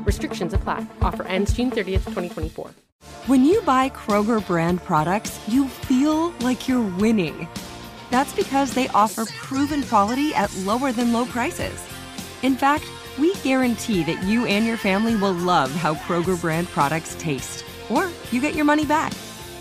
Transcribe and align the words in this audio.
Restrictions 0.00 0.52
apply. 0.54 0.86
Offer 1.00 1.24
ends 1.24 1.52
June 1.52 1.70
30th, 1.70 2.04
2024. 2.04 2.70
When 3.26 3.44
you 3.44 3.62
buy 3.62 3.88
Kroger 3.90 4.44
brand 4.46 4.82
products, 4.82 5.40
you 5.48 5.68
feel 5.68 6.30
like 6.40 6.68
you're 6.68 6.88
winning. 6.98 7.48
That's 8.10 8.34
because 8.34 8.74
they 8.74 8.88
offer 8.88 9.24
proven 9.26 9.82
quality 9.84 10.34
at 10.34 10.54
lower 10.58 10.92
than 10.92 11.12
low 11.12 11.24
prices. 11.24 11.82
In 12.42 12.56
fact, 12.56 12.84
we 13.18 13.34
guarantee 13.36 14.02
that 14.04 14.22
you 14.24 14.46
and 14.46 14.66
your 14.66 14.76
family 14.76 15.16
will 15.16 15.32
love 15.32 15.70
how 15.70 15.94
Kroger 15.94 16.40
brand 16.40 16.68
products 16.68 17.14
taste, 17.18 17.64
or 17.90 18.10
you 18.30 18.40
get 18.40 18.54
your 18.54 18.64
money 18.64 18.84
back. 18.84 19.12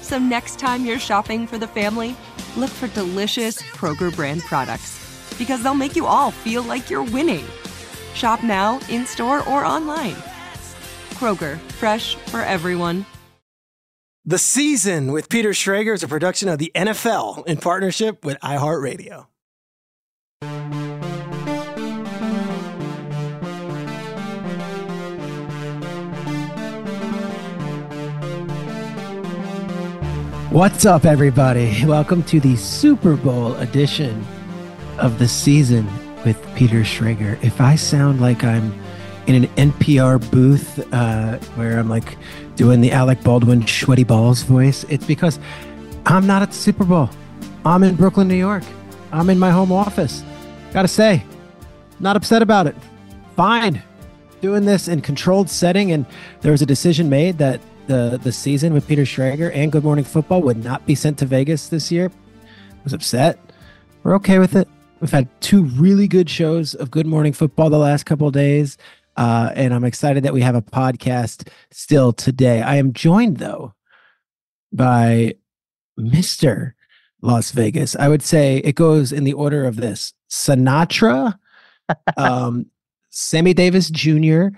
So 0.01 0.17
next 0.17 0.57
time 0.59 0.85
you're 0.85 0.99
shopping 0.99 1.45
for 1.47 1.57
the 1.57 1.67
family, 1.67 2.15
look 2.57 2.69
for 2.69 2.87
delicious 2.87 3.61
Kroger 3.61 4.13
brand 4.15 4.41
products 4.41 4.99
because 5.37 5.63
they'll 5.63 5.73
make 5.73 5.95
you 5.95 6.05
all 6.05 6.31
feel 6.31 6.63
like 6.63 6.89
you're 6.89 7.03
winning. 7.03 7.45
Shop 8.13 8.43
now, 8.43 8.79
in 8.89 9.05
store, 9.05 9.47
or 9.47 9.65
online. 9.65 10.15
Kroger, 11.11 11.57
fresh 11.79 12.15
for 12.15 12.41
everyone. 12.41 13.05
The 14.25 14.37
Season 14.37 15.11
with 15.11 15.29
Peter 15.29 15.49
Schrager 15.49 15.95
is 15.95 16.03
a 16.03 16.07
production 16.07 16.47
of 16.47 16.59
the 16.59 16.71
NFL 16.75 17.47
in 17.47 17.57
partnership 17.57 18.23
with 18.23 18.39
iHeartRadio. 18.41 19.25
What's 30.51 30.85
up, 30.85 31.05
everybody? 31.05 31.85
Welcome 31.85 32.23
to 32.23 32.41
the 32.41 32.57
Super 32.57 33.15
Bowl 33.15 33.55
edition 33.55 34.27
of 34.99 35.17
the 35.17 35.27
season 35.27 35.87
with 36.25 36.37
Peter 36.55 36.81
Schrager. 36.81 37.41
If 37.43 37.61
I 37.61 37.75
sound 37.75 38.21
like 38.21 38.43
I'm 38.43 38.73
in 39.27 39.43
an 39.43 39.71
NPR 39.71 40.29
booth 40.31 40.79
uh, 40.93 41.37
where 41.55 41.79
I'm 41.79 41.89
like 41.89 42.17
doing 42.55 42.81
the 42.81 42.91
Alec 42.91 43.23
Baldwin 43.23 43.65
sweaty 43.65 44.03
balls 44.03 44.43
voice, 44.43 44.83
it's 44.89 45.05
because 45.05 45.39
I'm 46.05 46.27
not 46.27 46.41
at 46.41 46.49
the 46.49 46.55
Super 46.55 46.83
Bowl. 46.83 47.09
I'm 47.65 47.83
in 47.83 47.95
Brooklyn, 47.95 48.27
New 48.27 48.35
York. 48.35 48.63
I'm 49.11 49.29
in 49.29 49.37
my 49.37 49.51
home 49.51 49.71
office. 49.71 50.23
Gotta 50.73 50.87
say, 50.87 51.23
not 51.99 52.15
upset 52.15 52.41
about 52.41 52.67
it. 52.67 52.75
Fine. 53.35 53.81
Doing 54.41 54.65
this 54.65 54.87
in 54.87 55.01
controlled 55.01 55.49
setting, 55.49 55.91
and 55.91 56.05
there 56.41 56.51
was 56.51 56.61
a 56.61 56.65
decision 56.65 57.09
made 57.09 57.37
that 57.37 57.61
the 57.87 58.19
the 58.23 58.31
season 58.31 58.73
with 58.73 58.87
Peter 58.87 59.03
Schrager 59.03 59.51
and 59.53 59.71
Good 59.71 59.83
Morning 59.83 60.05
Football 60.05 60.41
would 60.41 60.63
not 60.63 60.85
be 60.85 60.95
sent 60.95 61.19
to 61.19 61.25
Vegas 61.25 61.67
this 61.67 61.91
year. 61.91 62.11
I 62.43 62.83
was 62.83 62.93
upset. 62.93 63.37
We're 64.03 64.15
okay 64.15 64.39
with 64.39 64.55
it. 64.55 64.67
We've 65.01 65.09
had 65.09 65.29
two 65.41 65.63
really 65.63 66.07
good 66.07 66.29
shows 66.29 66.75
of 66.75 66.91
Good 66.91 67.07
Morning 67.07 67.33
Football 67.33 67.71
the 67.71 67.79
last 67.79 68.05
couple 68.05 68.29
days, 68.29 68.77
uh, 69.17 69.51
and 69.55 69.73
I'm 69.73 69.83
excited 69.83 70.21
that 70.23 70.33
we 70.33 70.41
have 70.41 70.53
a 70.53 70.61
podcast 70.61 71.49
still 71.71 72.13
today. 72.13 72.61
I 72.61 72.75
am 72.75 72.93
joined 72.93 73.37
though 73.37 73.73
by 74.71 75.33
Mister 75.97 76.75
Las 77.23 77.49
Vegas. 77.49 77.95
I 77.95 78.09
would 78.09 78.21
say 78.21 78.57
it 78.57 78.75
goes 78.75 79.11
in 79.11 79.23
the 79.23 79.33
order 79.33 79.65
of 79.65 79.77
this: 79.77 80.13
Sinatra, 80.29 81.35
um, 82.17 82.67
Sammy 83.09 83.55
Davis 83.55 83.89
Jr 83.89 84.49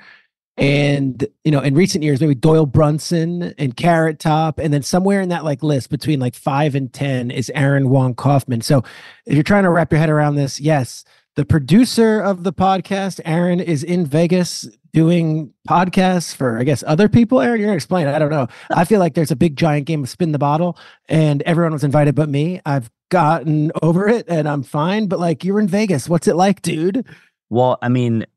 and 0.58 1.26
you 1.44 1.52
know 1.52 1.62
in 1.62 1.74
recent 1.74 2.04
years 2.04 2.22
maybe 2.22 2.36
doyle 2.36 2.68
brunson 2.68 3.54
and 3.58 3.76
carrot 3.76 4.20
top 4.20 4.60
and 4.60 4.72
then 4.72 4.84
somewhere 4.84 5.20
in 5.20 5.30
that 5.30 5.44
like 5.44 5.64
list 5.64 5.90
between 5.90 6.20
like 6.20 6.36
five 6.36 6.76
and 6.76 6.94
ten 6.94 7.32
is 7.32 7.52
aaron 7.56 7.90
wong 7.90 8.14
kaufman. 8.14 8.62
So 8.62 8.84
if 9.26 9.34
you're 9.34 9.44
trying 9.44 9.64
to 9.64 9.72
wrap 9.72 9.92
your 9.92 10.00
head 10.00 10.10
around 10.10 10.36
this 10.36 10.60
yes 10.60 11.04
the 11.36 11.46
producer 11.46 12.20
of 12.20 12.44
the 12.44 12.54
podcast 12.54 13.20
aaron 13.26 13.60
is 13.60 13.84
in 13.84 14.06
vegas 14.06 14.68
doing 14.94 15.52
podcasts 15.68 16.36
for 16.36 16.60
i 16.60 16.64
guess 16.64 16.84
other 16.86 17.10
people. 17.10 17.42
Aaron 17.42 17.60
you're 17.60 17.68
gonna 17.68 17.76
explain. 17.76 18.06
It 18.08 18.14
i 18.14 18.20
don't 18.20 18.30
know. 18.30 18.48
I 18.70 18.86
feel 18.86 19.00
like 19.00 19.16
there's 19.16 19.32
a 19.32 19.36
big 19.36 19.56
giant 19.56 19.88
game 19.88 20.04
of 20.04 20.10
spin 20.10 20.34
the 20.34 20.40
bottle 20.40 20.78
and 21.10 21.42
everyone 21.44 21.74
was 21.74 21.84
invited 21.84 22.14
but 22.14 22.30
me. 22.30 22.62
I've 22.64 22.92
gotten 23.10 23.72
over 23.82 24.08
it 24.08 24.26
and 24.28 24.48
i'm 24.48 24.62
fine. 24.62 25.08
But 25.08 25.20
like 25.20 25.44
you're 25.44 25.60
in 25.60 25.68
vegas. 25.68 26.08
What's 26.08 26.28
it 26.28 26.36
like 26.36 26.62
dude? 26.62 27.08
Well 27.50 27.80
i 27.82 27.90
mean 27.90 28.28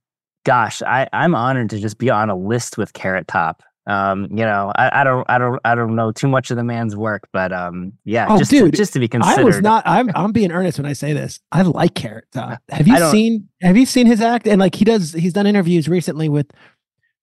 gosh, 0.47 0.81
I, 0.83 1.09
I'm 1.13 1.35
honored 1.35 1.71
to 1.71 1.81
just 1.81 1.99
be 1.99 2.09
on 2.09 2.31
a 2.31 2.37
list 2.37 2.79
with 2.79 2.93
Carrot 2.93 3.27
Top. 3.27 3.63
Um, 3.89 4.29
you 4.31 4.45
know, 4.45 4.73
I, 4.77 5.01
I 5.01 5.05
don't, 5.05 5.27
I 5.29 5.39
don't, 5.39 5.61
I 5.65 5.75
don't 5.75 5.95
know 5.95 6.13
too 6.13 6.29
much 6.29 6.51
of 6.51 6.57
the 6.57 6.65
man's 6.65 6.97
work, 6.97 7.29
but 7.33 7.53
um, 7.53 7.93
yeah, 8.05 8.27
oh, 8.29 8.39
just 8.39 8.51
dude, 8.51 8.73
to, 8.73 8.77
just 8.77 8.93
to 8.95 9.01
be 9.01 9.09
considered. 9.09 9.41
I 9.41 9.45
was 9.45 9.61
not. 9.61 9.83
I'm, 9.87 10.11
I'm 10.15 10.33
being 10.33 10.51
earnest 10.51 10.79
when 10.79 10.87
I 10.87 10.93
say 10.93 11.13
this. 11.13 11.41
I 11.53 11.63
like 11.63 11.95
Carrot 11.95 12.27
Top. 12.33 12.61
Have 12.71 12.89
you 12.89 12.99
seen, 13.11 13.49
have 13.61 13.77
you 13.77 13.87
seen 13.87 14.07
his 14.07 14.21
act? 14.21 14.49
And 14.49 14.61
like 14.61 14.75
he 14.75 14.85
does, 14.85 15.13
he's 15.13 15.33
done 15.33 15.47
interviews 15.47 15.89
recently 15.89 16.29
with 16.29 16.51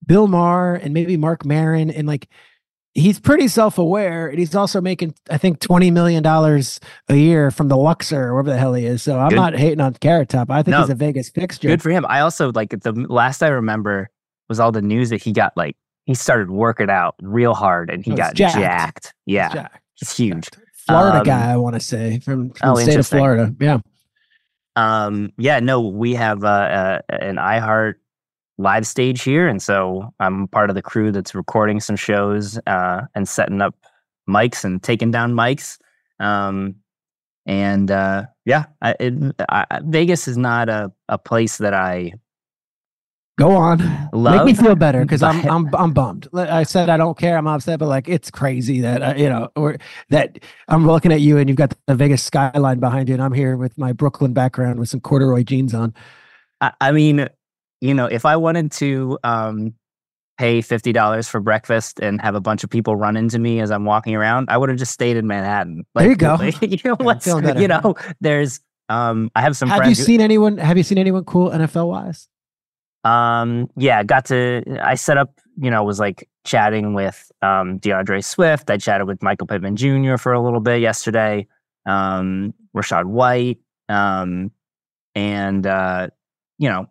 Bill 0.06 0.28
Maher 0.28 0.76
and 0.76 0.94
maybe 0.94 1.18
Mark 1.18 1.46
Maron, 1.46 1.90
and 1.90 2.08
like 2.08 2.30
he's 2.94 3.20
pretty 3.20 3.48
self-aware 3.48 4.28
and 4.28 4.38
he's 4.38 4.56
also 4.56 4.80
making 4.80 5.14
i 5.30 5.38
think 5.38 5.60
20 5.60 5.90
million 5.92 6.22
dollars 6.22 6.80
a 7.10 7.16
year 7.16 7.50
from 7.50 7.68
the 7.68 7.78
luxor 7.78 8.28
or 8.28 8.36
whatever 8.36 8.52
the 8.52 8.60
hell 8.60 8.74
he 8.74 8.86
is 8.86 9.02
so 9.02 9.20
i'm 9.20 9.30
good. 9.30 9.36
not 9.36 9.56
hating 9.56 9.82
on 9.82 9.94
carrot 9.96 10.30
top. 10.30 10.50
I 10.50 10.62
think 10.64 10.74
no, 10.74 10.82
he's 10.82 10.90
a 10.90 10.96
vegas 10.96 11.30
fixture. 11.30 11.68
Good 11.68 11.82
for 11.82 11.90
him. 11.90 12.06
I 12.08 12.20
also 12.20 12.52
like 12.52 12.70
the 12.70 12.92
last 13.10 13.42
i 13.42 13.48
remember 13.48 14.10
was 14.50 14.60
all 14.60 14.72
the 14.72 14.82
news 14.82 15.10
that 15.10 15.24
he 15.24 15.32
got 15.32 15.54
like 15.58 15.76
he 16.06 16.14
started 16.14 16.52
working 16.52 16.90
out 16.90 17.16
real 17.22 17.54
hard 17.54 17.90
and 17.90 18.04
he 18.06 18.12
oh, 18.12 18.16
got 18.16 18.36
jacked, 18.36 18.58
jacked. 18.58 19.14
yeah. 19.26 19.54
Jacked. 19.54 19.80
he's 19.96 20.16
huge. 20.16 20.50
Florida 20.74 21.20
um, 21.20 21.24
guy 21.24 21.52
i 21.52 21.58
want 21.58 21.76
to 21.76 21.80
say 21.80 22.20
from, 22.20 22.52
from 22.52 22.70
oh, 22.70 22.76
the 22.76 22.84
state 22.84 23.00
of 23.00 23.08
florida. 23.08 23.56
Yeah. 23.60 23.80
Um 24.76 25.32
yeah 25.38 25.60
no 25.60 25.82
we 25.82 26.14
have 26.14 26.44
uh, 26.44 26.48
uh 26.48 27.00
an 27.10 27.38
iheart 27.38 27.96
live 28.64 28.88
stage 28.88 29.22
here, 29.22 29.48
and 29.48 29.62
so 29.62 30.14
I'm 30.20 30.48
part 30.48 30.70
of 30.70 30.76
the 30.76 30.82
crew 30.82 31.12
that's 31.12 31.36
recording 31.36 31.80
some 31.80 31.96
shows 31.96 32.58
uh, 32.66 33.02
and 33.14 33.28
setting 33.28 33.62
up 33.62 33.76
mics 34.28 34.64
and 34.64 34.82
taking 34.82 35.12
down 35.12 35.34
mics. 35.34 35.78
Um, 36.20 36.76
and 37.46 37.92
uh, 37.92 38.24
yeah, 38.46 38.66
I, 38.82 38.96
it, 39.00 39.14
I, 39.50 39.66
Vegas 39.84 40.28
is 40.28 40.38
not 40.38 40.70
a, 40.70 40.92
a 41.10 41.18
place 41.18 41.58
that 41.58 41.74
I 41.74 42.14
go 43.38 43.52
on. 43.56 43.80
Love, 44.14 44.46
Make 44.46 44.58
me 44.58 44.64
feel 44.64 44.76
better 44.76 45.02
because 45.02 45.24
I'm 45.24 45.46
I'm 45.50 45.76
I'm 45.76 45.92
bummed. 45.92 46.28
I 46.34 46.64
said 46.64 46.90
I 46.90 46.98
don't 46.98 47.18
care. 47.18 47.38
I'm 47.38 47.48
upset, 47.48 47.80
but 47.80 47.88
like 47.88 48.08
it's 48.08 48.32
crazy 48.32 48.82
that 48.82 49.02
uh, 49.02 49.14
you 49.18 49.28
know 49.30 49.50
or 49.56 49.78
that 50.10 50.40
I'm 50.68 50.88
looking 50.88 51.12
at 51.12 51.22
you 51.22 51.38
and 51.38 51.50
you've 51.50 51.58
got 51.58 51.76
the 51.88 51.96
Vegas 51.96 52.24
skyline 52.24 52.80
behind 52.80 53.10
you, 53.10 53.16
and 53.16 53.24
I'm 53.24 53.34
here 53.34 53.58
with 53.58 53.78
my 53.78 53.92
Brooklyn 53.92 54.34
background 54.34 54.80
with 54.80 54.90
some 54.90 55.02
corduroy 55.02 55.44
jeans 55.44 55.74
on. 55.74 55.94
I, 56.62 56.72
I 56.80 56.92
mean, 56.92 57.28
you 57.84 57.94
know, 57.94 58.06
if 58.06 58.26
I 58.26 58.38
wanted 58.38 58.72
to 58.74 59.20
um, 59.26 59.74
pay 60.38 60.62
fifty 60.62 60.94
dollars 60.94 61.28
for 61.28 61.42
breakfast 61.42 62.00
and 62.00 62.22
have 62.22 62.34
a 62.34 62.40
bunch 62.40 62.64
of 62.64 62.70
people 62.70 62.96
run 62.96 63.18
into 63.18 63.40
me 63.40 63.60
as 63.60 63.72
I'm 63.72 63.84
walking 63.84 64.16
around, 64.16 64.50
I 64.50 64.58
would 64.58 64.70
have 64.70 64.78
just 64.80 64.94
stayed 64.94 65.18
in 65.18 65.28
Manhattan. 65.28 65.84
Like, 65.94 66.04
there 66.04 66.10
you 66.12 66.16
go. 66.16 66.36
Like, 66.40 66.62
you 66.62 66.80
know, 66.86 66.96
what's, 67.02 67.28
you 67.28 67.68
know, 67.68 67.96
there's 68.22 68.62
um, 68.88 69.30
I 69.36 69.42
have 69.42 69.58
some. 69.58 69.68
Have 69.68 69.86
you 69.86 69.96
seen 69.96 70.22
who, 70.22 70.24
anyone? 70.24 70.58
Have 70.58 70.78
you 70.78 70.84
seen 70.84 70.98
anyone 70.98 71.26
cool 71.26 71.50
NFL 71.50 71.90
wise? 71.90 72.30
Um, 73.04 73.70
yeah, 73.76 74.02
got 74.04 74.26
to. 74.26 74.64
I 74.82 74.96
set 74.96 75.18
up. 75.18 75.42
You 75.58 75.70
know, 75.70 75.84
was 75.84 76.00
like 76.00 76.30
chatting 76.46 76.94
with 76.94 77.30
um 77.42 77.80
D'Andre 77.80 78.22
Swift. 78.22 78.70
I 78.70 78.78
chatted 78.78 79.08
with 79.08 79.22
Michael 79.22 79.46
Pittman 79.46 79.76
Jr. 79.76 80.16
for 80.16 80.32
a 80.32 80.42
little 80.42 80.62
bit 80.62 80.80
yesterday. 80.80 81.48
Um, 81.86 82.54
Rachaad 82.74 83.06
White. 83.06 83.60
Um, 83.90 84.52
and 85.16 85.68
uh, 85.68 86.08
you 86.58 86.70
know, 86.70 86.88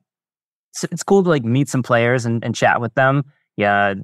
it's, 0.72 0.84
it's 0.84 1.02
cool 1.02 1.22
to 1.22 1.28
like 1.28 1.44
meet 1.44 1.68
some 1.68 1.82
players 1.82 2.24
and, 2.26 2.42
and 2.44 2.54
chat 2.54 2.80
with 2.80 2.94
them. 2.94 3.24
Yeah, 3.56 3.94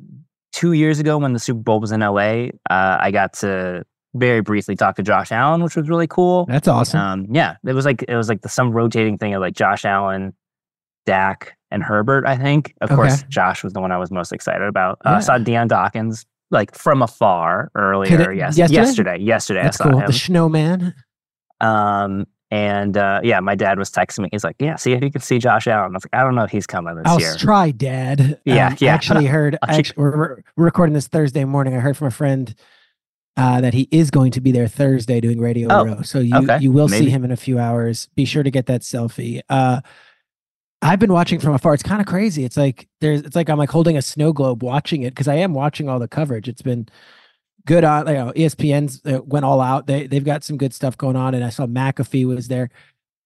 two 0.52 0.72
years 0.72 0.98
ago 0.98 1.18
when 1.18 1.32
the 1.32 1.38
Super 1.38 1.60
Bowl 1.60 1.80
was 1.80 1.92
in 1.92 2.00
LA, 2.00 2.48
uh, 2.70 2.98
I 3.00 3.10
got 3.10 3.32
to 3.34 3.84
very 4.14 4.40
briefly 4.40 4.74
talk 4.76 4.96
to 4.96 5.02
Josh 5.02 5.32
Allen, 5.32 5.62
which 5.62 5.76
was 5.76 5.88
really 5.88 6.06
cool. 6.06 6.46
That's 6.46 6.68
awesome. 6.68 7.00
Um, 7.00 7.26
yeah, 7.30 7.56
it 7.66 7.72
was 7.72 7.84
like 7.84 8.04
it 8.08 8.16
was 8.16 8.28
like 8.28 8.42
the 8.42 8.48
some 8.48 8.72
rotating 8.72 9.18
thing 9.18 9.34
of 9.34 9.40
like 9.40 9.54
Josh 9.54 9.84
Allen, 9.84 10.34
Dak, 11.06 11.56
and 11.70 11.82
Herbert. 11.82 12.26
I 12.26 12.36
think, 12.36 12.74
of 12.80 12.90
Okay. 12.90 12.96
course, 12.96 13.22
Josh 13.28 13.62
was 13.64 13.72
the 13.72 13.80
one 13.80 13.92
I 13.92 13.98
was 13.98 14.10
most 14.10 14.32
excited 14.32 14.66
about. 14.66 14.98
Uh, 15.04 15.10
Yeah. 15.10 15.16
I 15.16 15.20
saw 15.20 15.38
Dion 15.38 15.68
Dawkins 15.68 16.26
like 16.50 16.74
from 16.74 17.02
afar 17.02 17.70
earlier. 17.74 18.32
it- 18.32 18.38
yes, 18.38 18.56
yesterday? 18.58 18.80
yesterday. 18.82 19.16
Yesterday, 19.18 19.62
That's 19.62 19.80
I 19.80 19.84
saw 19.84 19.90
cool. 19.90 20.00
him. 20.00 20.06
The 20.06 20.12
snowman. 20.12 20.94
Um, 21.60 22.26
and 22.50 22.96
uh, 22.96 23.20
yeah, 23.22 23.40
my 23.40 23.54
dad 23.54 23.78
was 23.78 23.90
texting 23.90 24.20
me. 24.20 24.28
He's 24.32 24.44
like, 24.44 24.56
"Yeah, 24.58 24.76
see 24.76 24.92
if 24.92 25.02
you 25.02 25.10
can 25.10 25.20
see 25.20 25.38
Josh 25.38 25.66
Allen." 25.66 25.90
I 25.92 25.94
was 25.94 26.04
like, 26.04 26.18
"I 26.20 26.24
don't 26.24 26.34
know 26.34 26.44
if 26.44 26.50
he's 26.50 26.66
coming 26.66 26.94
this 26.96 27.04
I'll 27.06 27.20
year." 27.20 27.34
try, 27.36 27.70
Dad. 27.70 28.40
Yeah, 28.44 28.68
Um, 28.68 28.76
yeah. 28.80 28.90
I 28.92 28.94
actually 28.94 29.26
heard. 29.26 29.58
I'll 29.62 29.76
actually, 29.78 30.02
we're, 30.02 30.16
we're 30.16 30.42
recording 30.56 30.94
this 30.94 31.08
Thursday 31.08 31.44
morning. 31.44 31.74
I 31.76 31.80
heard 31.80 31.96
from 31.96 32.06
a 32.06 32.10
friend 32.12 32.54
uh, 33.36 33.60
that 33.60 33.74
he 33.74 33.86
is 33.90 34.10
going 34.10 34.32
to 34.32 34.40
be 34.40 34.50
there 34.50 34.66
Thursday 34.66 35.20
doing 35.20 35.40
Radio 35.40 35.68
Oh, 35.70 35.84
Row. 35.84 36.02
So 36.02 36.18
you 36.20 36.36
okay. 36.36 36.58
you 36.60 36.72
will 36.72 36.88
see 36.88 37.10
him 37.10 37.24
in 37.24 37.30
a 37.30 37.36
few 37.36 37.58
hours. 37.58 38.08
Be 38.16 38.24
sure 38.24 38.42
to 38.42 38.50
get 38.50 38.66
that 38.66 38.80
selfie. 38.80 39.40
Uh, 39.48 39.80
I've 40.80 41.00
been 41.00 41.12
watching 41.12 41.40
from 41.40 41.54
afar. 41.54 41.74
It's 41.74 41.82
kind 41.82 42.00
of 42.00 42.06
crazy. 42.06 42.44
It's 42.44 42.56
like 42.56 42.88
there's. 43.00 43.22
It's 43.22 43.36
like 43.36 43.50
I'm 43.50 43.58
like 43.58 43.70
holding 43.70 43.96
a 43.96 44.02
snow 44.02 44.32
globe 44.32 44.62
watching 44.62 45.02
it 45.02 45.10
because 45.10 45.28
I 45.28 45.34
am 45.34 45.52
watching 45.52 45.88
all 45.88 45.98
the 45.98 46.08
coverage. 46.08 46.48
It's 46.48 46.62
been 46.62 46.88
good 47.68 47.84
on. 47.84 48.06
You 48.08 48.14
know, 48.14 48.32
ESPN's 48.34 49.00
uh, 49.06 49.20
went 49.24 49.44
all 49.44 49.60
out. 49.60 49.86
They 49.86 50.06
they've 50.08 50.24
got 50.24 50.42
some 50.42 50.56
good 50.56 50.74
stuff 50.74 50.96
going 50.96 51.14
on, 51.16 51.34
and 51.34 51.44
I 51.44 51.50
saw 51.50 51.66
McAfee 51.66 52.26
was 52.26 52.48
there. 52.48 52.70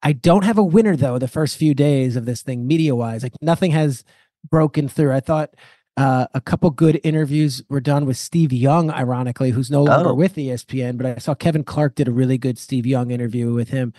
I 0.02 0.12
don't 0.12 0.44
have 0.44 0.58
a 0.58 0.64
winner 0.64 0.96
though. 0.96 1.18
The 1.18 1.28
first 1.28 1.56
few 1.56 1.72
days 1.74 2.16
of 2.16 2.26
this 2.26 2.42
thing, 2.42 2.66
media 2.66 2.94
wise, 2.94 3.22
like 3.22 3.32
nothing 3.40 3.70
has 3.70 4.04
broken 4.50 4.88
through. 4.88 5.12
I 5.12 5.20
thought 5.20 5.54
uh, 5.96 6.26
a 6.34 6.40
couple 6.40 6.70
good 6.70 7.00
interviews 7.04 7.62
were 7.68 7.80
done 7.80 8.04
with 8.04 8.16
Steve 8.16 8.52
Young, 8.52 8.90
ironically, 8.90 9.50
who's 9.50 9.70
no 9.70 9.84
longer 9.84 10.10
Oh. 10.10 10.14
with 10.14 10.34
ESPN. 10.34 10.96
But 10.96 11.06
I 11.06 11.18
saw 11.18 11.34
Kevin 11.34 11.62
Clark 11.64 11.94
did 11.94 12.08
a 12.08 12.12
really 12.12 12.36
good 12.38 12.58
Steve 12.58 12.84
Young 12.86 13.10
interview 13.12 13.52
with 13.54 13.68
him, 13.68 13.92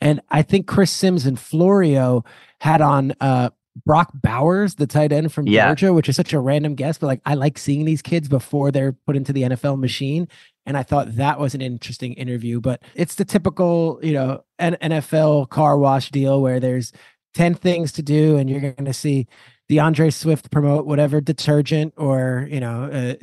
and 0.00 0.20
I 0.28 0.42
think 0.42 0.66
Chris 0.66 0.90
Simms 0.92 1.24
and 1.24 1.38
Florio 1.40 2.22
had 2.60 2.80
on 2.82 3.14
uh, 3.20 3.50
Brock 3.84 4.10
Bowers, 4.14 4.76
the 4.76 4.86
tight 4.86 5.12
end 5.12 5.32
from 5.32 5.46
Yeah. 5.46 5.66
Georgia, 5.66 5.92
which 5.92 6.08
is 6.08 6.16
such 6.16 6.32
a 6.32 6.40
random 6.40 6.74
guess, 6.74 6.98
but 6.98 7.06
like 7.08 7.20
I 7.26 7.34
like 7.34 7.58
seeing 7.58 7.84
these 7.84 8.02
kids 8.02 8.28
before 8.28 8.70
they're 8.70 8.92
put 8.92 9.16
into 9.16 9.32
the 9.32 9.42
NFL 9.42 9.78
machine. 9.78 10.28
And 10.64 10.76
I 10.76 10.82
thought 10.82 11.16
that 11.16 11.38
was 11.38 11.54
an 11.54 11.60
interesting 11.60 12.14
interview, 12.14 12.60
but 12.60 12.82
it's 12.94 13.14
the 13.16 13.24
typical, 13.24 14.00
you 14.02 14.12
know, 14.12 14.42
N- 14.58 14.76
NFL 14.82 15.50
car 15.50 15.78
wash 15.78 16.10
deal 16.10 16.40
where 16.40 16.58
there's 16.58 16.92
10 17.34 17.54
things 17.54 17.92
to 17.92 18.02
do 18.02 18.36
and 18.36 18.48
you're 18.48 18.60
going 18.60 18.84
to 18.86 18.94
see 18.94 19.26
D'Andre 19.68 20.10
Swift 20.10 20.50
promote 20.50 20.86
whatever 20.86 21.20
detergent 21.20 21.92
or, 21.96 22.48
you 22.50 22.60
know, 22.60 22.84
uh, 22.84 23.14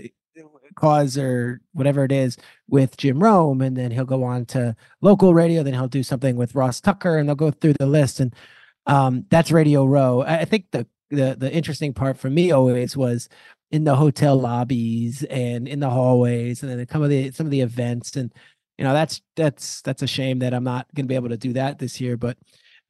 cause 0.76 1.18
or 1.18 1.62
whatever 1.74 2.04
it 2.04 2.12
is 2.12 2.38
with 2.68 2.98
Jim 2.98 3.22
Rome. 3.22 3.62
And 3.62 3.76
then 3.78 3.92
he'll 3.92 4.06
go 4.06 4.24
on 4.24 4.46
to 4.48 4.76
local 5.02 5.34
radio. 5.34 5.64
Then 5.64 5.74
he'll 5.74 5.88
do 5.88 6.04
something 6.04 6.36
with 6.36 6.56
Ross 6.56 6.82
Tucker 6.82 7.18
and 7.18 7.28
they'll 7.28 7.36
go 7.36 7.52
through 7.52 7.74
the 7.74 7.86
list. 7.86 8.20
And 8.20 8.34
um, 8.86 9.26
that's 9.30 9.52
Radio 9.52 9.86
Row. 9.86 10.22
I, 10.22 10.46
think 10.46 10.72
the, 10.72 10.88
the, 11.10 11.36
the 11.38 11.52
interesting 11.52 11.94
part 11.94 12.18
for 12.18 12.30
me 12.30 12.52
always 12.52 12.98
was 12.98 13.30
in 13.72 13.84
the 13.84 13.96
hotel 13.96 14.36
lobbies 14.40 15.24
and 15.24 15.68
in 15.68 15.80
the 15.80 15.90
hallways 15.90 16.62
and 16.62 16.72
then 16.72 16.88
some 16.88 17.02
of 17.02 17.10
the 17.10 17.32
some 17.32 17.48
of 17.48 17.52
the 17.52 17.62
events 17.62 18.16
and 18.16 18.32
you 18.78 18.84
know 18.84 18.94
that's 18.94 19.20
that's 19.36 19.82
that's 19.82 20.04
a 20.04 20.08
shame 20.08 20.40
that 20.40 20.54
I'm 20.54 20.64
not 20.64 20.86
going 20.94 21.06
to 21.06 21.10
be 21.10 21.16
able 21.16 21.30
to 21.30 21.38
do 21.38 21.54
that 21.54 21.80
this 21.80 22.00
year 22.00 22.16
but 22.16 22.38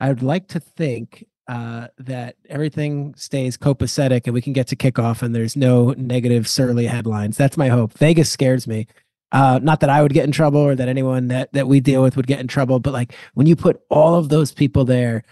I 0.01 0.09
would 0.09 0.21
like 0.21 0.49
to 0.49 0.59
think 0.59 1.25
uh, 1.47 1.87
that 1.97 2.35
everything 2.49 3.13
stays 3.15 3.57
copacetic 3.57 4.23
and 4.25 4.33
we 4.33 4.41
can 4.41 4.53
get 4.53 4.67
to 4.67 4.75
kickoff 4.75 5.21
and 5.21 5.33
there's 5.33 5.55
no 5.55 5.91
negative 5.91 6.47
surly 6.47 6.85
headlines. 6.85 7.37
That's 7.37 7.57
my 7.57 7.69
hope. 7.69 7.93
Vegas 7.93 8.29
scares 8.29 8.67
me. 8.67 8.87
Uh, 9.31 9.59
not 9.63 9.79
that 9.79 9.89
I 9.89 10.01
would 10.01 10.13
get 10.13 10.25
in 10.25 10.31
trouble 10.31 10.59
or 10.59 10.75
that 10.75 10.87
anyone 10.87 11.27
that 11.29 11.51
that 11.53 11.67
we 11.67 11.79
deal 11.79 12.03
with 12.03 12.15
would 12.15 12.27
get 12.27 12.39
in 12.39 12.47
trouble, 12.47 12.79
but 12.79 12.93
like 12.93 13.13
when 13.33 13.47
you 13.47 13.55
put 13.55 13.81
all 13.89 14.15
of 14.15 14.29
those 14.29 14.51
people 14.51 14.85
there, 14.85 15.23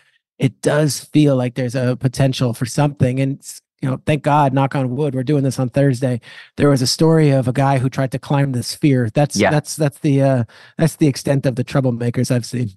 it 0.41 0.61
does 0.61 0.99
feel 0.99 1.37
like 1.37 1.55
there's 1.55 1.75
a 1.75 1.95
potential 1.95 2.53
for 2.53 2.65
something. 2.65 3.21
And 3.21 3.41
you 3.81 3.89
know, 3.89 3.99
thank 4.05 4.23
God, 4.23 4.53
knock 4.53 4.75
on 4.75 4.95
wood, 4.95 5.15
we're 5.15 5.23
doing 5.23 5.43
this 5.43 5.57
on 5.57 5.69
Thursday. 5.69 6.19
There 6.57 6.69
was 6.69 6.81
a 6.81 6.87
story 6.87 7.29
of 7.31 7.47
a 7.47 7.53
guy 7.53 7.77
who 7.79 7.89
tried 7.89 8.11
to 8.11 8.19
climb 8.19 8.51
the 8.51 8.61
sphere. 8.63 9.09
That's 9.13 9.35
Yeah. 9.37 9.51
that's 9.51 9.75
that's 9.77 9.99
the 9.99 10.21
uh 10.21 10.43
that's 10.77 10.97
the 10.97 11.07
extent 11.07 11.45
of 11.45 11.55
the 11.55 11.63
troublemakers 11.63 12.29
I've 12.29 12.45
seen. 12.45 12.71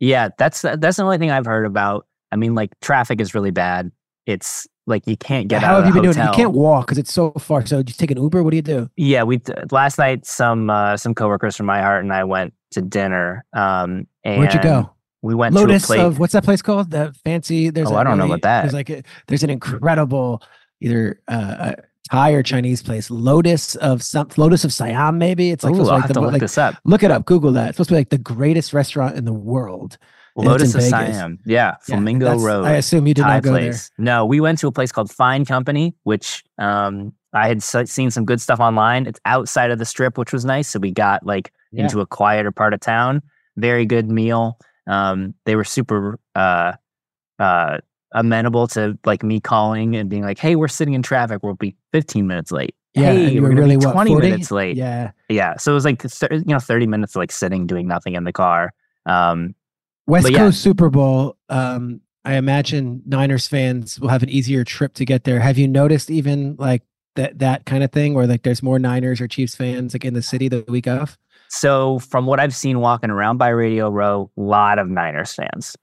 Yeah, 0.00 0.28
that's 0.38 0.62
that's 0.62 0.96
the 0.98 1.02
only 1.02 1.18
thing 1.18 1.30
I've 1.32 1.46
heard 1.46 1.66
about. 1.66 2.06
I 2.30 2.36
mean, 2.36 2.54
like 2.54 2.70
traffic 2.80 3.20
is 3.20 3.34
really 3.34 3.50
bad. 3.50 3.90
It's 4.26 4.66
like 4.86 5.06
you 5.06 5.16
can't 5.16 5.48
get 5.48 5.62
How 5.62 5.76
out 5.76 5.84
have 5.84 5.84
of 5.84 5.86
you 5.88 5.92
the 5.94 6.00
been 6.00 6.12
doing? 6.12 6.16
hotel. 6.26 6.32
You 6.32 6.36
can't 6.44 6.54
walk 6.54 6.86
because 6.86 6.98
it's 6.98 7.12
so 7.12 7.32
far. 7.32 7.64
So 7.66 7.82
just 7.82 7.98
take 8.00 8.10
an 8.10 8.22
Uber. 8.22 8.42
What 8.42 8.50
do 8.50 8.56
you 8.56 8.62
do? 8.62 8.88
Yeah, 8.96 9.22
we 9.24 9.40
last 9.70 9.98
night 9.98 10.24
some 10.26 10.70
uh, 10.70 10.96
some 10.96 11.14
coworkers 11.14 11.56
from 11.56 11.66
iHeart 11.66 12.00
and 12.00 12.12
I 12.12 12.24
went 12.24 12.54
to 12.72 12.80
dinner. 12.82 13.44
Um, 13.54 14.06
and 14.24 14.38
Where'd 14.40 14.54
you 14.54 14.62
go? 14.62 14.90
We 15.22 15.34
went 15.34 15.54
Lotus 15.54 15.86
to 15.86 15.92
a 15.92 15.96
place. 15.96 16.00
of 16.06 16.18
what's 16.18 16.32
that 16.32 16.44
place 16.44 16.62
called? 16.62 16.90
The 16.90 17.12
fancy. 17.24 17.70
There's 17.70 17.90
Oh, 17.90 17.94
a 17.94 17.98
I 17.98 18.04
don't 18.04 18.18
know 18.18 18.26
about 18.26 18.42
that. 18.42 18.62
There's 18.62 18.74
like 18.74 18.90
a, 18.90 19.02
there's 19.26 19.42
an 19.42 19.50
incredible 19.50 20.42
either 20.80 21.20
uh, 21.28 21.72
a 21.76 21.82
Thai 22.10 22.30
or 22.30 22.42
Chinese 22.42 22.82
place. 22.82 23.10
Lotus 23.10 23.74
of 23.76 24.02
some 24.02 24.28
Lotus 24.36 24.64
of 24.64 24.72
Siam 24.72 25.18
maybe. 25.18 25.50
It's 25.50 25.64
like, 25.64 25.72
Ooh, 25.72 25.76
supposed 25.84 25.88
to 25.88 25.94
I'll 25.94 26.00
have 26.00 26.04
like, 26.04 26.08
to 26.08 26.14
the, 26.14 26.20
look 26.20 26.32
like 26.32 26.40
this 26.40 26.56
up. 26.58 26.76
look 26.84 27.02
it 27.02 27.10
up. 27.10 27.24
Google 27.26 27.52
that. 27.52 27.68
It's 27.70 27.76
supposed 27.76 27.88
to 27.88 27.94
be 27.94 27.98
like 28.00 28.10
the 28.10 28.18
greatest 28.18 28.72
restaurant 28.72 29.16
in 29.16 29.24
the 29.24 29.32
world. 29.32 29.98
Lotus 30.36 30.72
of 30.76 30.82
Vegas. 30.82 30.90
Siam. 31.16 31.40
Yeah, 31.44 31.54
Yeah, 31.54 31.74
Flamingo 31.82 32.26
that's- 32.26 32.42
Road. 32.44 32.64
I 32.64 32.74
assume 32.74 33.08
you 33.08 33.14
did 33.14 33.22
Thai 33.22 33.34
not 33.34 33.42
go 33.42 33.50
place. 33.50 33.90
No, 33.98 34.24
we 34.24 34.38
went 34.40 34.60
to 34.60 34.68
a 34.68 34.72
place 34.72 34.92
called 34.92 35.10
Fine 35.10 35.46
Company, 35.46 35.96
which 36.04 36.44
um, 36.58 37.12
I 37.32 37.48
had 37.48 37.60
seen 37.60 38.12
some 38.12 38.24
good 38.24 38.40
stuff 38.40 38.60
online. 38.60 39.06
It's 39.06 39.18
outside 39.24 39.72
of 39.72 39.80
the 39.80 39.84
strip, 39.84 40.16
which 40.16 40.32
was 40.32 40.44
nice. 40.44 40.68
So 40.68 40.78
we 40.78 40.92
got 40.92 41.26
like 41.26 41.52
Yeah. 41.72 41.82
into 41.84 42.00
a 42.00 42.06
quieter 42.06 42.52
part 42.52 42.72
of 42.72 42.78
town. 42.78 43.20
Very 43.56 43.84
good 43.84 44.08
meal. 44.08 44.56
Um, 44.88 45.34
they 45.44 45.54
were 45.54 45.64
super 45.64 46.18
uh, 46.34 46.72
uh, 47.38 47.78
amenable 48.12 48.66
to 48.68 48.98
like 49.04 49.22
me 49.22 49.40
calling 49.40 49.94
and 49.96 50.08
being 50.08 50.22
like, 50.22 50.38
"Hey, 50.38 50.56
we're 50.56 50.68
sitting 50.68 50.94
in 50.94 51.02
traffic. 51.02 51.42
We'll 51.42 51.54
be 51.54 51.76
15 51.92 52.26
minutes 52.26 52.50
late. 52.50 52.74
Yeah, 52.94 53.12
hey, 53.12 53.30
you 53.30 53.42
we're 53.42 53.54
really, 53.54 53.76
be 53.76 53.84
what, 53.84 53.92
20 53.92 54.10
40? 54.10 54.30
minutes 54.30 54.50
late. 54.50 54.76
Yeah. 54.76 55.12
Yeah. 55.28 55.56
So 55.56 55.72
it 55.72 55.74
was 55.74 55.84
like 55.84 56.02
you 56.02 56.42
know 56.46 56.58
30 56.58 56.86
minutes 56.86 57.14
like 57.14 57.30
sitting 57.30 57.66
doing 57.66 57.86
nothing 57.86 58.14
in 58.14 58.24
the 58.24 58.32
car. 58.32 58.72
Um, 59.06 59.54
West 60.06 60.30
yeah. 60.30 60.38
Coast 60.38 60.62
Super 60.62 60.88
Bowl. 60.88 61.36
Um, 61.48 62.00
I 62.24 62.34
imagine 62.34 63.02
Niners 63.06 63.46
fans 63.46 64.00
will 64.00 64.08
have 64.08 64.22
an 64.22 64.30
easier 64.30 64.64
trip 64.64 64.94
to 64.94 65.04
get 65.04 65.24
there. 65.24 65.40
Have 65.40 65.58
you 65.58 65.68
noticed 65.68 66.10
even 66.10 66.56
like 66.58 66.82
that 67.16 67.38
that 67.38 67.66
kind 67.66 67.84
of 67.84 67.92
thing, 67.92 68.14
where 68.14 68.26
like 68.26 68.42
there's 68.42 68.62
more 68.62 68.78
Niners 68.78 69.20
or 69.20 69.28
Chiefs 69.28 69.54
fans 69.54 69.94
like 69.94 70.04
in 70.04 70.14
the 70.14 70.22
city 70.22 70.48
the 70.48 70.64
week 70.68 70.86
of? 70.86 71.16
So 71.48 71.98
from 71.98 72.26
what 72.26 72.40
I've 72.40 72.54
seen 72.54 72.80
walking 72.80 73.10
around 73.10 73.38
by 73.38 73.48
Radio 73.48 73.90
Row, 73.90 74.30
a 74.36 74.40
lot 74.40 74.78
of 74.78 74.88
Niners 74.88 75.34
fans. 75.34 75.76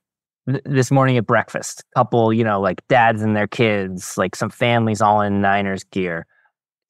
Th- 0.47 0.61
This 0.65 0.91
morning 0.91 1.17
at 1.17 1.25
breakfast, 1.25 1.83
couple, 1.95 2.31
you 2.31 2.43
know, 2.43 2.61
like 2.61 2.87
dads 2.87 3.21
and 3.21 3.35
their 3.35 3.47
kids, 3.47 4.17
like 4.17 4.35
some 4.35 4.49
families 4.49 5.01
all 5.01 5.21
in 5.21 5.41
Niners 5.41 5.83
gear. 5.85 6.27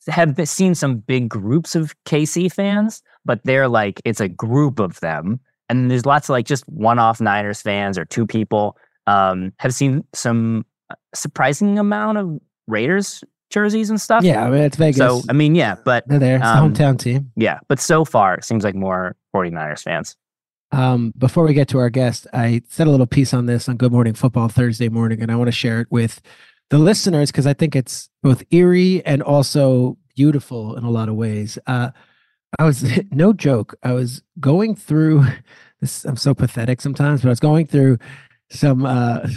Have 0.08 0.38
seen 0.48 0.76
some 0.76 0.98
big 0.98 1.30
groups 1.30 1.74
of 1.74 1.96
KC 2.06 2.52
fans, 2.54 3.02
but 3.24 3.40
they're 3.44 3.68
like 3.68 4.00
it's 4.06 4.20
a 4.20 4.28
group 4.28 4.78
of 4.80 5.00
them, 5.00 5.40
and 5.68 5.90
there's 5.90 6.06
lots 6.06 6.30
of 6.30 6.34
like 6.34 6.46
just 6.46 6.64
one-off 6.70 7.20
Niners 7.20 7.60
fans 7.60 7.98
or 7.98 8.06
two 8.06 8.28
people. 8.28 8.78
Um, 9.08 9.52
have 9.58 9.74
seen 9.74 10.04
some 10.14 10.64
uh, 10.92 10.96
surprising 11.16 11.80
amount 11.80 12.20
of 12.20 12.38
Raiders 12.68 13.24
jerseys 13.50 13.90
and 13.90 14.00
stuff. 14.00 14.24
Yeah, 14.24 14.46
I 14.46 14.50
mean 14.50 14.62
it's 14.62 14.78
Vegas. 14.78 14.98
So 14.98 15.22
I 15.30 15.34
mean, 15.34 15.56
yeah, 15.56 15.76
but 15.84 16.08
they're 16.08 16.20
there. 16.20 16.38
It's 16.38 16.46
um, 16.46 16.74
the 16.74 16.80
hometown 16.80 17.00
team. 17.00 17.32
yeah, 17.36 17.60
but 17.68 17.80
so 17.80 18.06
far 18.06 18.36
it 18.36 18.44
seems 18.44 18.64
like 18.64 18.76
more 18.76 19.16
49ers 19.36 19.84
fans. 19.84 20.16
Um, 20.72 21.14
before 21.18 21.46
we 21.46 21.54
get 21.54 21.68
to 21.70 21.80
our 21.80 21.90
guest, 21.90 22.28
I 22.34 22.62
said 22.70 22.88
a 22.88 22.90
little 22.92 23.06
piece 23.06 23.34
on 23.34 23.46
this 23.46 23.70
on 23.70 23.78
Good 23.78 23.92
Morning 23.92 24.14
Football 24.14 24.50
Thursday 24.50 24.90
morning, 24.90 25.22
and 25.22 25.32
I 25.32 25.36
want 25.36 25.48
to 25.48 25.54
share 25.54 25.80
it 25.80 25.88
with 25.90 26.22
the 26.70 26.78
listeners 26.80 27.32
because 27.32 27.48
I 27.48 27.54
think 27.54 27.76
it's 27.76 28.10
both 28.24 28.44
eerie 28.52 29.06
and 29.06 29.22
also 29.22 29.98
beautiful 30.16 30.76
in 30.76 30.84
a 30.84 30.90
lot 30.90 31.08
of 31.08 31.16
ways. 31.16 31.58
Uh, 31.68 31.92
I 32.58 32.64
was 32.64 32.84
no 33.12 33.32
joke. 33.32 33.76
I 33.84 33.94
was 33.94 34.22
going 34.40 34.76
through 34.76 35.26
this. 35.82 36.04
I'm 36.06 36.18
so 36.18 36.34
pathetic 36.34 36.82
sometimes, 36.82 37.22
but 37.22 37.30
I 37.30 37.32
was 37.32 37.40
going 37.40 37.68
through 37.68 38.00
some 38.50 38.86
uh, 38.86 39.28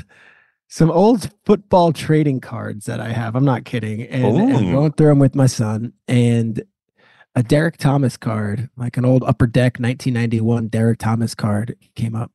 some 0.69 0.91
old 0.91 1.31
football 1.45 1.93
trading 1.93 2.41
cards 2.41 2.87
that 2.87 3.01
I 3.01 3.09
have. 3.09 3.35
I'm 3.35 3.45
not 3.45 3.65
kidding, 3.65 4.03
and, 4.03 4.37
and 4.37 4.67
Ooh. 4.67 4.73
going 4.73 4.93
through 4.93 5.09
them 5.09 5.19
with 5.19 5.35
my 5.35 5.47
son 5.47 5.95
and 6.07 6.63
a 7.35 7.43
Derrick 7.43 7.79
Thomas 7.79 8.17
card, 8.17 8.69
like 8.77 8.97
an 8.97 9.05
old 9.05 9.23
upper 9.25 9.47
deck 9.47 9.79
1991 9.79 10.69
Derrick 10.69 10.99
Thomas 10.99 11.35
card 11.35 11.77
came 11.95 12.15
up. 12.15 12.33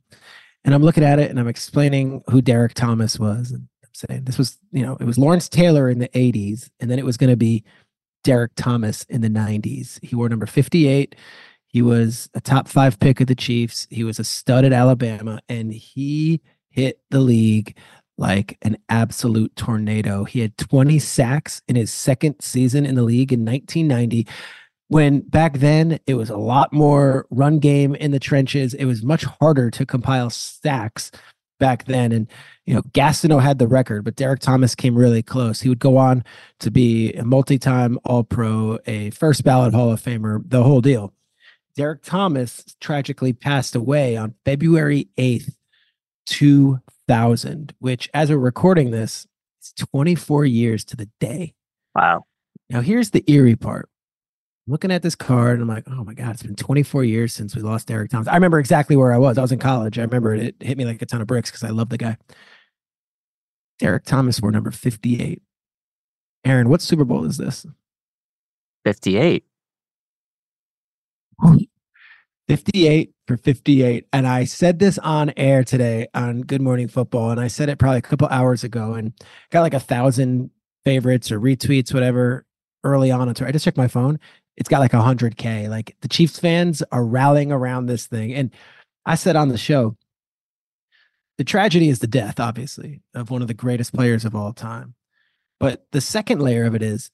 And 0.66 0.74
I'm 0.74 0.82
looking 0.82 1.04
at 1.04 1.20
it 1.20 1.30
and 1.30 1.40
I'm 1.40 1.48
explaining 1.48 2.24
who 2.30 2.42
Derrick 2.42 2.74
Thomas 2.74 3.20
was. 3.20 3.52
And 3.52 3.68
I'm 3.84 3.90
saying 3.94 4.24
this 4.24 4.38
was, 4.38 4.58
you 4.72 4.84
know, 4.86 4.98
it 5.00 5.06
was 5.06 5.18
Lawrence 5.18 5.50
Taylor 5.50 5.90
in 5.90 6.00
the 6.00 6.08
80s, 6.10 6.70
and 6.80 6.90
then 6.90 7.00
it 7.00 7.06
was 7.06 7.18
going 7.18 7.30
to 7.30 7.36
be 7.38 7.64
Derrick 8.24 8.54
Thomas 8.56 9.04
in 9.10 9.22
the 9.22 9.30
90s. 9.30 10.00
He 10.04 10.16
wore 10.16 10.30
number 10.30 10.46
58. 10.46 11.16
He 11.68 11.82
was 11.82 12.30
a 12.34 12.42
top 12.42 12.68
five 12.68 13.00
pick 13.00 13.20
of 13.20 13.28
the 13.28 13.36
Chiefs. 13.36 13.88
He 13.90 14.04
was 14.04 14.20
a 14.20 14.24
stud 14.24 14.64
at 14.64 14.74
Alabama, 14.74 15.42
and 15.50 15.74
he 15.74 16.40
hit 16.70 17.02
the 17.10 17.20
league 17.20 17.76
like 18.18 18.58
an 18.62 18.78
absolute 18.90 19.56
tornado. 19.56 20.24
He 20.24 20.40
had 20.40 20.58
20 20.58 21.00
sacks 21.00 21.62
in 21.68 21.76
his 21.76 21.92
second 21.92 22.36
season 22.42 22.86
in 22.86 22.96
the 22.96 23.04
league 23.04 23.34
in 23.34 23.46
1990 23.46 24.28
when 24.90 25.22
back 25.22 25.58
then 25.58 26.00
it 26.06 26.14
was 26.14 26.30
a 26.30 26.38
lot 26.38 26.72
more 26.72 27.26
run 27.32 27.60
game 27.60 27.96
in 27.96 28.12
the 28.12 28.20
trenches. 28.20 28.74
It 28.74 28.86
was 28.86 29.04
much 29.04 29.24
harder 29.24 29.72
to 29.72 29.86
compile 29.86 30.30
sacks 30.30 31.12
back 31.60 31.86
then. 31.86 32.12
And, 32.12 32.28
you 32.66 32.76
know, 32.76 32.82
Gastineau 32.92 33.42
had 33.42 33.58
the 33.58 33.68
record, 33.68 34.04
but 34.04 34.16
Derrick 34.16 34.42
Thomas 34.42 34.76
came 34.76 34.96
really 34.96 35.24
close. 35.24 35.62
He 35.62 35.70
would 35.70 35.80
go 35.80 35.98
on 35.98 36.24
to 36.60 36.70
be 36.70 37.14
a 37.14 37.24
multi 37.24 37.58
time 37.58 37.98
All 38.04 38.24
Pro, 38.24 38.78
a 38.86 39.10
first 39.12 39.44
ballot 39.44 39.74
Hall 39.74 39.92
of 39.92 40.02
Famer, 40.02 40.42
the 40.46 40.64
whole 40.64 40.82
deal. 40.82 41.14
Derrick 41.76 42.04
Thomas 42.04 42.64
tragically 42.80 43.34
passed 43.34 43.76
away 43.76 44.16
on 44.16 44.36
February 44.46 45.08
8th, 45.18 45.56
2000, 46.28 47.74
which, 47.80 48.10
as 48.14 48.30
we're 48.30 48.38
recording 48.38 48.92
this, 48.92 49.28
is 49.62 49.74
24 49.74 50.46
years 50.46 50.84
to 50.86 50.96
the 50.96 51.10
day. 51.20 51.54
Wow. 51.96 52.26
Now, 52.70 52.82
here's 52.82 53.12
the 53.12 53.24
eerie 53.32 53.56
part 53.56 53.90
looking 54.68 54.92
at 54.92 55.02
this 55.02 55.16
card, 55.16 55.60
I'm 55.60 55.68
like, 55.68 55.84
oh 55.90 56.04
my 56.04 56.14
God, 56.14 56.32
it's 56.32 56.44
been 56.44 56.56
24 56.56 57.04
years 57.04 57.34
since 57.34 57.56
we 57.56 57.62
lost 57.62 57.88
Derrick 57.88 58.12
Thomas. 58.12 58.28
I 58.28 58.36
remember 58.36 58.60
exactly 58.60 58.96
where 58.96 59.14
I 59.14 59.18
was. 59.18 59.38
I 59.38 59.42
was 59.42 59.52
in 59.52 59.60
college. 59.60 60.00
I 60.00 60.04
remember 60.04 60.34
it, 60.34 60.56
it 60.60 60.66
hit 60.66 60.78
me 60.78 60.86
like 60.86 61.02
a 61.02 61.06
ton 61.06 61.22
of 61.22 61.28
bricks 61.28 61.50
because 61.50 61.64
I 61.64 61.70
love 61.70 61.90
the 61.90 61.98
guy. 61.98 62.18
Derrick 63.80 64.06
Thomas 64.06 64.42
wore 64.42 64.52
number 64.52 64.72
58. 64.72 65.42
Aaron, 66.46 66.70
what 66.70 66.82
Super 66.82 67.06
Bowl 67.06 67.26
is 67.26 67.38
this? 67.38 67.66
58. 68.86 69.46
58 72.48 73.14
for 73.28 73.38
58. 73.38 74.08
And 74.12 74.28
I 74.28 74.44
said 74.44 74.80
this 74.80 74.98
on 75.00 75.34
air 75.38 75.64
today 75.64 76.08
on 76.14 76.42
Good 76.42 76.62
Morning 76.62 76.88
Football. 76.88 77.32
And 77.32 77.40
I 77.40 77.48
said 77.48 77.70
it 77.70 77.80
probably 77.80 78.00
a 78.00 78.02
couple 78.02 78.28
hours 78.28 78.64
ago 78.64 78.94
and 78.94 79.14
got 79.52 79.62
like 79.62 79.74
a 79.74 79.80
thousand 79.80 80.52
favorites 80.84 81.32
or 81.32 81.40
retweets, 81.40 81.94
whatever, 81.94 82.46
early 82.84 83.12
on. 83.12 83.30
I 83.30 83.52
just 83.52 83.66
checked 83.66 83.78
my 83.78 83.88
phone 83.88 84.20
it's 84.58 84.70
got 84.70 84.80
like 84.80 84.92
100k 84.92 85.70
like 85.70 85.96
the 86.02 86.08
chiefs 86.08 86.40
fans 86.40 86.84
are 86.92 87.06
rallying 87.06 87.52
around 87.52 87.86
this 87.86 88.06
thing 88.06 88.34
and 88.34 88.52
i 89.06 89.16
said 89.16 89.36
on 89.36 89.50
the 89.50 89.58
show 89.58 89.96
the 91.38 91.44
tragedy 91.44 91.90
is 91.90 92.00
the 92.00 92.08
death 92.08 92.40
obviously 92.40 93.02
of 93.14 93.32
one 93.32 93.42
of 93.42 93.48
the 93.48 93.54
greatest 93.54 93.94
players 93.94 94.26
of 94.26 94.36
all 94.36 94.54
time 94.54 94.96
but 95.60 95.86
the 95.92 96.02
second 96.02 96.40
layer 96.40 96.66
of 96.66 96.76
it 96.76 96.82
is 96.82 97.12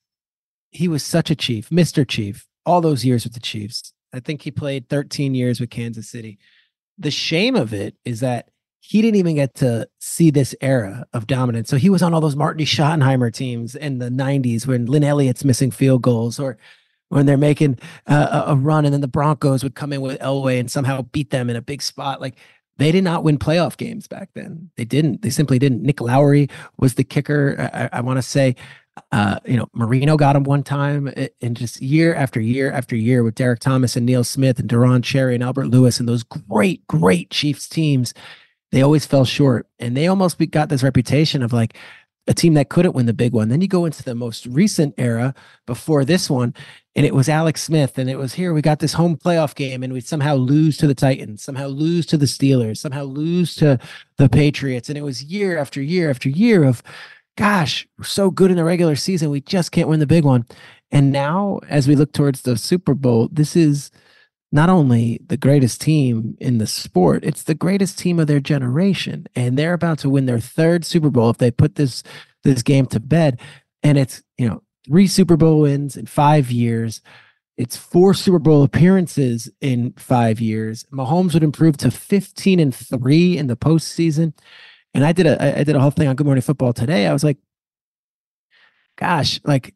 he 0.71 0.87
was 0.87 1.03
such 1.03 1.29
a 1.29 1.35
chief 1.35 1.69
mr 1.69 2.07
chief 2.07 2.47
all 2.65 2.81
those 2.81 3.05
years 3.05 3.23
with 3.23 3.33
the 3.33 3.39
chiefs 3.39 3.93
i 4.13 4.19
think 4.19 4.41
he 4.41 4.51
played 4.51 4.89
13 4.89 5.35
years 5.35 5.59
with 5.59 5.69
kansas 5.69 6.09
city 6.09 6.37
the 6.97 7.11
shame 7.11 7.55
of 7.55 7.73
it 7.73 7.95
is 8.03 8.19
that 8.19 8.49
he 8.81 9.01
didn't 9.01 9.17
even 9.17 9.35
get 9.35 9.55
to 9.55 9.87
see 9.99 10.31
this 10.31 10.55
era 10.61 11.05
of 11.13 11.27
dominance. 11.27 11.69
So 11.69 11.77
he 11.77 11.89
was 11.89 12.01
on 12.01 12.13
all 12.13 12.21
those 12.21 12.35
Marty 12.35 12.65
Schottenheimer 12.65 13.31
teams 13.31 13.75
in 13.75 13.99
the 13.99 14.09
90s 14.09 14.65
when 14.65 14.85
Lin 14.85 15.03
Elliott's 15.03 15.45
missing 15.45 15.69
field 15.69 16.01
goals 16.01 16.39
or 16.39 16.57
when 17.09 17.25
they're 17.25 17.37
making 17.37 17.79
uh, 18.07 18.45
a 18.47 18.55
run 18.55 18.85
and 18.85 18.93
then 18.93 19.01
the 19.01 19.07
Broncos 19.07 19.63
would 19.63 19.75
come 19.75 19.91
in 19.93 20.01
with 20.01 20.19
Elway 20.19 20.59
and 20.59 20.71
somehow 20.71 21.01
beat 21.03 21.29
them 21.29 21.49
in 21.49 21.55
a 21.55 21.61
big 21.61 21.81
spot. 21.81 22.21
Like 22.21 22.37
they 22.77 22.91
did 22.91 23.03
not 23.03 23.23
win 23.23 23.37
playoff 23.37 23.77
games 23.77 24.07
back 24.07 24.29
then. 24.33 24.71
They 24.75 24.85
didn't. 24.85 25.21
They 25.21 25.29
simply 25.29 25.59
didn't. 25.59 25.83
Nick 25.83 26.01
Lowery 26.01 26.49
was 26.77 26.95
the 26.95 27.03
kicker. 27.03 27.69
I, 27.73 27.97
I 27.99 28.01
want 28.01 28.17
to 28.17 28.23
say, 28.23 28.55
uh, 29.11 29.39
you 29.45 29.57
know, 29.57 29.67
Marino 29.73 30.17
got 30.17 30.35
him 30.35 30.43
one 30.43 30.63
time, 30.63 31.13
and 31.41 31.55
just 31.55 31.81
year 31.81 32.13
after 32.13 32.39
year 32.39 32.71
after 32.71 32.95
year 32.95 33.23
with 33.23 33.35
Derrick 33.35 33.59
Thomas 33.59 33.95
and 33.95 34.05
Neil 34.05 34.23
Smith 34.23 34.59
and 34.59 34.69
Deron 34.69 35.03
Cherry 35.03 35.35
and 35.35 35.43
Albert 35.43 35.67
Lewis 35.67 35.99
and 35.99 36.07
those 36.07 36.23
great, 36.23 36.85
great 36.87 37.29
Chiefs 37.29 37.67
teams. 37.67 38.13
They 38.71 38.81
always 38.81 39.05
fell 39.05 39.25
short, 39.25 39.67
and 39.79 39.97
they 39.97 40.07
almost 40.07 40.37
got 40.51 40.69
this 40.69 40.83
reputation 40.83 41.41
of 41.41 41.51
like 41.53 41.75
a 42.27 42.33
team 42.33 42.53
that 42.53 42.69
couldn't 42.69 42.93
win 42.93 43.07
the 43.07 43.13
big 43.13 43.33
one. 43.33 43.49
Then 43.49 43.61
you 43.61 43.67
go 43.67 43.85
into 43.85 44.03
the 44.03 44.13
most 44.13 44.45
recent 44.45 44.93
era 44.97 45.33
before 45.65 46.05
this 46.05 46.29
one, 46.29 46.53
and 46.95 47.05
it 47.05 47.15
was 47.15 47.27
Alex 47.27 47.63
Smith, 47.63 47.97
and 47.97 48.09
it 48.09 48.17
was 48.17 48.33
here 48.33 48.53
we 48.53 48.61
got 48.61 48.79
this 48.79 48.93
home 48.93 49.17
playoff 49.17 49.55
game, 49.55 49.81
and 49.81 49.91
we 49.91 50.01
somehow 50.01 50.35
lose 50.35 50.77
to 50.77 50.87
the 50.87 50.93
Titans, 50.93 51.41
somehow 51.41 51.67
lose 51.67 52.05
to 52.05 52.17
the 52.17 52.27
Steelers, 52.27 52.77
somehow 52.77 53.03
lose 53.03 53.55
to 53.55 53.79
the 54.17 54.29
Patriots, 54.29 54.89
and 54.89 54.97
it 54.97 55.03
was 55.03 55.23
year 55.23 55.57
after 55.57 55.81
year 55.81 56.09
after 56.09 56.29
year 56.29 56.63
of, 56.63 56.83
gosh, 57.39 57.87
we're 57.97 58.03
so 58.03 58.29
good 58.29 58.51
in 58.51 58.57
the 58.57 58.65
regular 58.65 58.97
season, 58.97 59.29
we 59.29 59.39
just 59.39 59.71
can't 59.71 59.87
win 59.87 60.01
the 60.01 60.05
big 60.05 60.25
one. 60.25 60.45
And 60.91 61.09
now, 61.09 61.61
as 61.69 61.87
we 61.87 61.95
look 61.95 62.11
towards 62.11 62.41
the 62.41 62.57
Super 62.57 62.93
Bowl, 62.93 63.29
this 63.31 63.55
is 63.55 63.91
not 64.51 64.67
only 64.67 65.21
the 65.25 65.37
greatest 65.37 65.79
team 65.79 66.35
in 66.41 66.57
the 66.57 66.67
sport, 66.67 67.23
it's 67.23 67.43
the 67.43 67.55
greatest 67.55 67.97
team 67.97 68.19
of 68.19 68.27
their 68.27 68.41
generation. 68.41 69.25
And 69.37 69.57
they're 69.57 69.73
about 69.73 69.99
to 69.99 70.09
win 70.09 70.25
their 70.25 70.41
third 70.41 70.83
Super 70.83 71.09
Bowl 71.09 71.29
if 71.29 71.37
they 71.37 71.49
put 71.49 71.75
this 71.75 72.03
this 72.43 72.61
game 72.61 72.87
to 72.87 72.99
bed. 72.99 73.39
And 73.83 73.97
it's, 73.97 74.21
you 74.37 74.49
know, 74.49 74.61
three 74.85 75.07
Super 75.07 75.37
Bowl 75.37 75.61
wins 75.61 75.95
in 75.95 76.07
five 76.07 76.51
years. 76.51 77.01
It's 77.55 77.77
four 77.77 78.13
Super 78.13 78.39
Bowl 78.39 78.63
appearances 78.63 79.49
in 79.61 79.93
five 79.93 80.41
years. 80.41 80.85
Mahomes 80.91 81.33
would 81.35 81.43
improve 81.43 81.77
to 81.77 81.91
15 81.91 82.59
and 82.59 82.75
three 82.75 83.37
in 83.37 83.47
the 83.47 83.55
postseason. 83.55 84.33
And 84.93 85.05
I 85.05 85.11
did 85.11 85.27
a 85.27 85.59
I 85.59 85.63
did 85.63 85.75
a 85.75 85.79
whole 85.79 85.91
thing 85.91 86.07
on 86.07 86.15
Good 86.15 86.25
Morning 86.25 86.41
Football 86.41 86.73
today. 86.73 87.07
I 87.07 87.13
was 87.13 87.23
like, 87.23 87.37
gosh, 88.97 89.39
like 89.43 89.73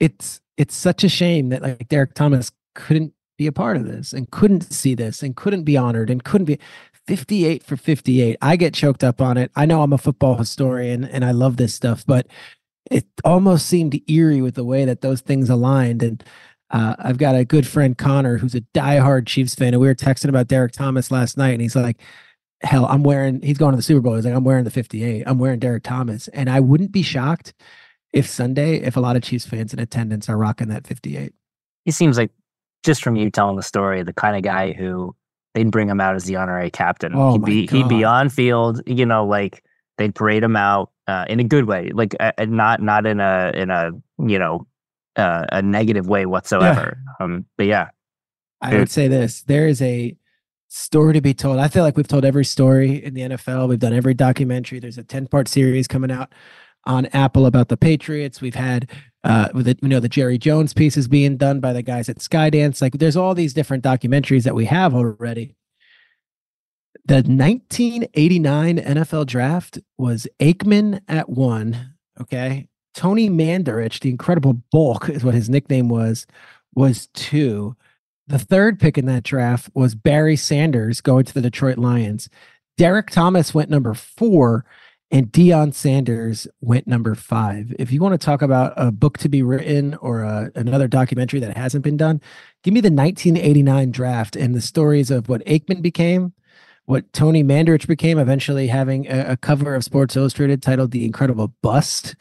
it's 0.00 0.40
it's 0.56 0.76
such 0.76 1.04
a 1.04 1.08
shame 1.08 1.50
that 1.50 1.62
like 1.62 1.88
Derrick 1.88 2.14
Thomas 2.14 2.50
couldn't 2.74 3.12
be 3.36 3.46
a 3.46 3.52
part 3.52 3.76
of 3.76 3.86
this 3.86 4.12
and 4.12 4.30
couldn't 4.30 4.72
see 4.72 4.94
this 4.94 5.22
and 5.22 5.36
couldn't 5.36 5.62
be 5.62 5.76
honored 5.76 6.10
and 6.10 6.24
couldn't 6.24 6.46
be 6.46 6.58
58 7.06 7.62
for 7.62 7.76
58. 7.76 8.36
I 8.42 8.56
get 8.56 8.74
choked 8.74 9.02
up 9.02 9.20
on 9.20 9.38
it. 9.38 9.50
I 9.56 9.64
know 9.64 9.82
I'm 9.82 9.92
a 9.92 9.98
football 9.98 10.36
historian 10.36 11.04
and 11.04 11.24
I 11.24 11.30
love 11.30 11.56
this 11.56 11.74
stuff, 11.74 12.04
but 12.04 12.26
it 12.90 13.06
almost 13.24 13.66
seemed 13.66 14.00
eerie 14.10 14.42
with 14.42 14.56
the 14.56 14.64
way 14.64 14.84
that 14.84 15.00
those 15.00 15.20
things 15.20 15.48
aligned. 15.48 16.02
And 16.02 16.24
uh, 16.70 16.96
I've 16.98 17.18
got 17.18 17.34
a 17.34 17.44
good 17.44 17.66
friend, 17.66 17.96
Connor, 17.96 18.38
who's 18.38 18.54
a 18.54 18.60
diehard 18.74 19.26
Chiefs 19.26 19.54
fan. 19.54 19.72
And 19.72 19.80
we 19.80 19.86
were 19.86 19.94
texting 19.94 20.28
about 20.28 20.48
Derrick 20.48 20.72
Thomas 20.72 21.10
last 21.10 21.36
night. 21.38 21.52
And 21.52 21.62
he's 21.62 21.76
like, 21.76 21.98
hell, 22.62 22.86
I'm 22.86 23.02
wearing, 23.02 23.40
he's 23.42 23.58
going 23.58 23.72
to 23.72 23.76
the 23.76 23.82
Super 23.82 24.00
Bowl. 24.00 24.14
He's 24.14 24.24
like, 24.24 24.34
I'm 24.34 24.44
wearing 24.44 24.64
the 24.64 24.70
58. 24.70 25.24
I'm 25.26 25.38
wearing 25.38 25.58
Derrick 25.58 25.82
Thomas. 25.82 26.28
And 26.28 26.50
I 26.50 26.60
wouldn't 26.60 26.92
be 26.92 27.02
shocked 27.02 27.54
if 28.12 28.28
Sunday, 28.28 28.76
if 28.76 28.96
a 28.96 29.00
lot 29.00 29.16
of 29.16 29.22
Chiefs 29.22 29.46
fans 29.46 29.72
in 29.72 29.78
attendance 29.78 30.28
are 30.28 30.36
rocking 30.36 30.68
that 30.68 30.86
58. 30.86 31.32
He 31.84 31.90
seems 31.90 32.18
like 32.18 32.30
just 32.82 33.02
from 33.02 33.16
you 33.16 33.30
telling 33.30 33.56
the 33.56 33.62
story, 33.62 34.02
the 34.02 34.12
kind 34.12 34.36
of 34.36 34.42
guy 34.42 34.72
who 34.72 35.14
they'd 35.54 35.70
bring 35.70 35.88
him 35.88 36.00
out 36.00 36.14
as 36.14 36.24
the 36.24 36.36
honorary 36.36 36.70
captain. 36.70 37.12
Oh 37.14 37.32
he'd 37.32 37.44
be 37.44 37.66
God. 37.66 37.76
he'd 37.76 37.88
be 37.88 38.04
on 38.04 38.28
field, 38.28 38.80
you 38.86 39.06
know, 39.06 39.24
like 39.26 39.64
they'd 39.96 40.14
parade 40.14 40.42
him 40.42 40.56
out 40.56 40.90
uh, 41.06 41.24
in 41.28 41.40
a 41.40 41.44
good 41.44 41.66
way, 41.66 41.90
like 41.92 42.14
uh, 42.20 42.32
not 42.40 42.82
not 42.82 43.06
in 43.06 43.20
a 43.20 43.52
in 43.54 43.70
a 43.70 43.90
you 44.18 44.38
know 44.38 44.66
uh, 45.16 45.46
a 45.50 45.62
negative 45.62 46.06
way 46.08 46.26
whatsoever. 46.26 46.98
Yeah. 47.20 47.24
Um, 47.24 47.46
but 47.56 47.66
yeah, 47.66 47.88
I 48.60 48.76
would 48.76 48.90
say 48.90 49.08
this: 49.08 49.42
there 49.42 49.66
is 49.66 49.82
a 49.82 50.16
story 50.68 51.14
to 51.14 51.20
be 51.20 51.34
told. 51.34 51.58
I 51.58 51.68
feel 51.68 51.82
like 51.82 51.96
we've 51.96 52.06
told 52.08 52.24
every 52.24 52.44
story 52.44 53.02
in 53.04 53.14
the 53.14 53.22
NFL. 53.22 53.68
We've 53.68 53.78
done 53.78 53.92
every 53.92 54.14
documentary. 54.14 54.78
There's 54.78 54.98
a 54.98 55.04
ten 55.04 55.26
part 55.26 55.48
series 55.48 55.88
coming 55.88 56.10
out 56.10 56.32
on 56.84 57.06
Apple 57.06 57.46
about 57.46 57.68
the 57.68 57.76
Patriots. 57.76 58.40
We've 58.40 58.54
had 58.54 58.90
uh 59.24 59.48
it, 59.54 59.78
you 59.82 59.88
know 59.88 60.00
the 60.00 60.08
Jerry 60.08 60.38
Jones 60.38 60.72
piece 60.72 60.96
is 60.96 61.08
being 61.08 61.36
done 61.36 61.60
by 61.60 61.72
the 61.72 61.82
guys 61.82 62.08
at 62.08 62.18
Skydance. 62.18 62.80
Like 62.80 62.94
there's 62.94 63.16
all 63.16 63.34
these 63.34 63.54
different 63.54 63.82
documentaries 63.82 64.44
that 64.44 64.54
we 64.54 64.66
have 64.66 64.94
already. 64.94 65.56
The 67.04 67.22
1989 67.22 68.78
NFL 68.78 69.26
draft 69.26 69.78
was 69.96 70.26
Aikman 70.40 71.00
at 71.08 71.28
one. 71.28 71.94
Okay. 72.20 72.68
Tony 72.94 73.30
Mandarich, 73.30 74.00
the 74.00 74.10
incredible 74.10 74.60
bulk 74.72 75.08
is 75.08 75.24
what 75.24 75.34
his 75.34 75.48
nickname 75.48 75.88
was, 75.88 76.26
was 76.74 77.06
two. 77.14 77.76
The 78.28 78.38
third 78.38 78.78
pick 78.78 78.98
in 78.98 79.06
that 79.06 79.22
draft 79.22 79.70
was 79.74 79.94
Barry 79.94 80.36
Sanders 80.36 81.00
going 81.00 81.24
to 81.24 81.34
the 81.34 81.40
Detroit 81.40 81.78
Lions. 81.78 82.28
Derrick 82.76 83.10
Thomas 83.10 83.54
went 83.54 83.70
number 83.70 83.94
four 83.94 84.66
and 85.10 85.32
Deion 85.32 85.72
Sanders 85.72 86.46
went 86.60 86.86
number 86.86 87.14
five. 87.14 87.74
If 87.78 87.90
you 87.90 88.00
want 88.02 88.12
to 88.20 88.24
talk 88.24 88.42
about 88.42 88.74
a 88.76 88.92
book 88.92 89.16
to 89.18 89.30
be 89.30 89.42
written 89.42 89.94
or 89.94 90.22
a, 90.22 90.50
another 90.54 90.86
documentary 90.86 91.40
that 91.40 91.56
hasn't 91.56 91.82
been 91.82 91.96
done, 91.96 92.20
give 92.62 92.74
me 92.74 92.80
the 92.80 92.90
1989 92.90 93.90
draft 93.90 94.36
and 94.36 94.54
the 94.54 94.60
stories 94.60 95.10
of 95.10 95.30
what 95.30 95.44
Aikman 95.46 95.80
became, 95.80 96.34
what 96.84 97.10
Tony 97.14 97.42
Mandarich 97.42 97.86
became, 97.86 98.18
eventually 98.18 98.66
having 98.66 99.06
a, 99.06 99.32
a 99.32 99.36
cover 99.38 99.74
of 99.74 99.84
Sports 99.84 100.14
Illustrated 100.14 100.62
titled 100.62 100.90
The 100.90 101.06
Incredible 101.06 101.54
Bust. 101.62 102.14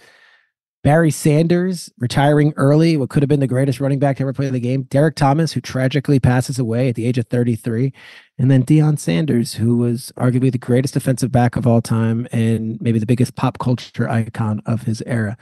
Barry 0.88 1.12
Sanders 1.12 1.92
retiring 2.00 2.54
early, 2.56 2.96
what 2.96 3.10
could 3.10 3.22
have 3.22 3.28
been 3.28 3.42
the 3.42 3.46
greatest 3.46 3.82
running 3.82 4.00
back 4.00 4.16
to 4.16 4.24
ever 4.24 4.32
play 4.32 4.50
the 4.50 4.58
game. 4.58 4.84
Derrick 4.84 5.16
Thomas, 5.16 5.52
who 5.52 5.60
tragically 5.60 6.18
passes 6.18 6.60
away 6.60 6.88
at 6.88 6.96
the 6.96 7.06
age 7.06 7.18
of 7.18 7.28
33. 7.28 7.92
And 8.38 8.50
then 8.50 8.64
Deion 8.64 8.98
Sanders, 8.98 9.56
who 9.56 9.76
was 9.76 10.14
arguably 10.16 10.50
the 10.50 10.58
greatest 10.58 10.94
defensive 10.94 11.30
back 11.30 11.58
of 11.58 11.68
all 11.68 11.82
time 11.82 12.26
and 12.32 12.80
maybe 12.80 13.00
the 13.00 13.06
biggest 13.06 13.36
pop 13.36 13.60
culture 13.60 14.08
icon 14.08 14.62
of 14.66 14.84
his 14.84 15.04
era. 15.06 15.36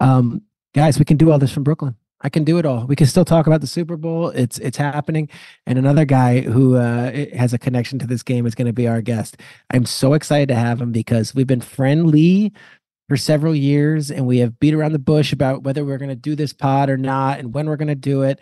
Um, 0.00 0.40
guys, 0.74 0.98
we 0.98 1.04
can 1.04 1.18
do 1.18 1.30
all 1.30 1.38
this 1.38 1.52
from 1.52 1.64
Brooklyn. 1.64 1.94
I 2.22 2.30
can 2.30 2.42
do 2.42 2.58
it 2.58 2.66
all. 2.66 2.86
We 2.86 2.96
can 2.96 3.06
still 3.06 3.24
talk 3.24 3.46
about 3.46 3.60
the 3.60 3.66
Super 3.66 3.96
Bowl. 3.96 4.30
It's 4.30 4.58
it's 4.58 4.76
happening. 4.76 5.28
And 5.66 5.78
another 5.78 6.04
guy 6.04 6.40
who 6.40 6.74
uh, 6.74 7.12
has 7.36 7.52
a 7.52 7.58
connection 7.58 7.98
to 8.00 8.06
this 8.08 8.24
game 8.24 8.44
is 8.44 8.56
going 8.56 8.66
to 8.66 8.72
be 8.72 8.88
our 8.88 9.00
guest. 9.00 9.36
I'm 9.70 9.84
so 9.84 10.14
excited 10.14 10.48
to 10.48 10.56
have 10.56 10.80
him 10.80 10.90
because 10.90 11.34
we've 11.34 11.46
been 11.46 11.60
friendly 11.60 12.52
for 13.08 13.16
several 13.16 13.54
years 13.54 14.10
and 14.10 14.26
we 14.26 14.38
have 14.38 14.60
beat 14.60 14.74
around 14.74 14.92
the 14.92 14.98
bush 14.98 15.32
about 15.32 15.62
whether 15.62 15.84
we're 15.84 15.98
going 15.98 16.08
to 16.10 16.14
do 16.14 16.34
this 16.34 16.52
pod 16.52 16.90
or 16.90 16.96
not 16.96 17.38
and 17.38 17.54
when 17.54 17.66
we're 17.66 17.76
going 17.76 17.88
to 17.88 17.94
do 17.94 18.22
it. 18.22 18.40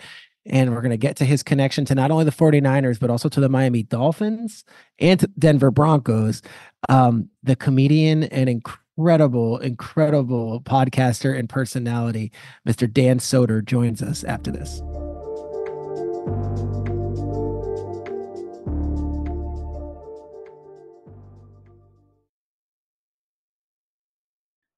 And 0.49 0.73
we're 0.73 0.81
going 0.81 0.91
to 0.91 0.97
get 0.97 1.17
to 1.17 1.25
his 1.25 1.43
connection 1.43 1.85
to 1.87 1.95
not 1.97 2.13
only 2.13 2.25
the 2.25 2.31
49ers, 2.31 3.01
but 3.01 3.11
also 3.11 3.29
to 3.29 3.41
the 3.41 3.49
Miami 3.49 3.83
Dolphins 3.83 4.65
and 5.01 5.27
Denver 5.37 5.73
Broncos. 5.73 6.41
Um, 6.89 7.31
the 7.43 7.57
comedian 7.57 8.23
and 8.25 8.49
incredible, 8.49 9.59
incredible 9.59 10.61
podcaster 10.61 11.37
and 11.37 11.49
personality, 11.49 12.31
Mr. 12.65 12.93
Dan 12.93 13.19
Soder, 13.19 13.65
joins 13.65 14.03
us 14.03 14.23
after 14.23 14.53
this. 14.53 14.83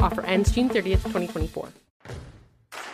Offer 0.00 0.22
ends 0.26 0.50
June 0.52 0.68
30th, 0.68 1.02
2024. 1.04 1.68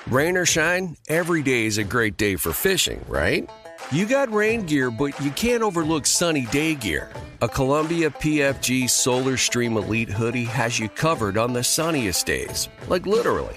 Rain 0.08 0.36
or 0.36 0.46
shine, 0.46 0.96
every 1.08 1.42
day 1.42 1.66
is 1.66 1.78
a 1.78 1.84
great 1.84 2.16
day 2.16 2.36
for 2.36 2.52
fishing, 2.52 3.04
right? 3.08 3.48
You 3.90 4.06
got 4.06 4.32
rain 4.32 4.62
gear, 4.62 4.90
but 4.90 5.18
you 5.20 5.30
can't 5.32 5.62
overlook 5.62 6.06
sunny 6.06 6.46
day 6.46 6.74
gear. 6.74 7.10
A 7.42 7.48
Columbia 7.48 8.10
PFG 8.10 8.88
Solar 8.88 9.36
Stream 9.36 9.76
Elite 9.76 10.08
hoodie 10.08 10.44
has 10.44 10.78
you 10.78 10.88
covered 10.88 11.36
on 11.36 11.52
the 11.52 11.62
sunniest 11.62 12.26
days. 12.26 12.68
Like 12.88 13.06
literally. 13.06 13.56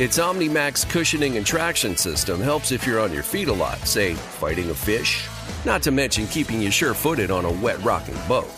Its 0.00 0.18
OmniMax 0.18 0.90
cushioning 0.90 1.36
and 1.36 1.46
traction 1.46 1.96
system 1.96 2.40
helps 2.40 2.72
if 2.72 2.84
you're 2.84 2.98
on 2.98 3.12
your 3.12 3.22
feet 3.22 3.46
a 3.46 3.52
lot, 3.52 3.78
say 3.86 4.14
fighting 4.14 4.70
a 4.70 4.74
fish. 4.74 5.28
Not 5.64 5.84
to 5.84 5.92
mention 5.92 6.26
keeping 6.26 6.60
you 6.60 6.72
sure 6.72 6.94
footed 6.94 7.30
on 7.30 7.44
a 7.44 7.52
wet 7.52 7.80
rocking 7.84 8.18
boat. 8.26 8.50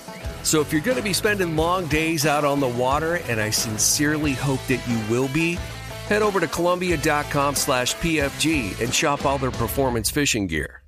So 0.44 0.62
if 0.62 0.72
you're 0.72 0.81
going 0.81 0.96
to 0.96 1.03
be 1.03 1.12
spending 1.12 1.55
long 1.55 1.88
days 1.88 2.25
out 2.25 2.46
on 2.46 2.59
the 2.59 2.68
water, 2.68 3.16
and 3.29 3.38
I 3.38 3.51
sincerely 3.51 4.33
hope 4.33 4.64
that 4.68 4.81
you 4.88 4.99
will 5.11 5.29
be, 5.29 5.59
head 6.09 6.22
over 6.22 6.40
to 6.40 6.46
Columbia.com 6.46 7.55
slash 7.55 7.94
PFG 7.96 8.81
and 8.81 8.94
shop 8.94 9.27
all 9.27 9.37
their 9.37 9.51
performance 9.51 10.11
fishing 10.11 10.46
gear. 10.46 10.83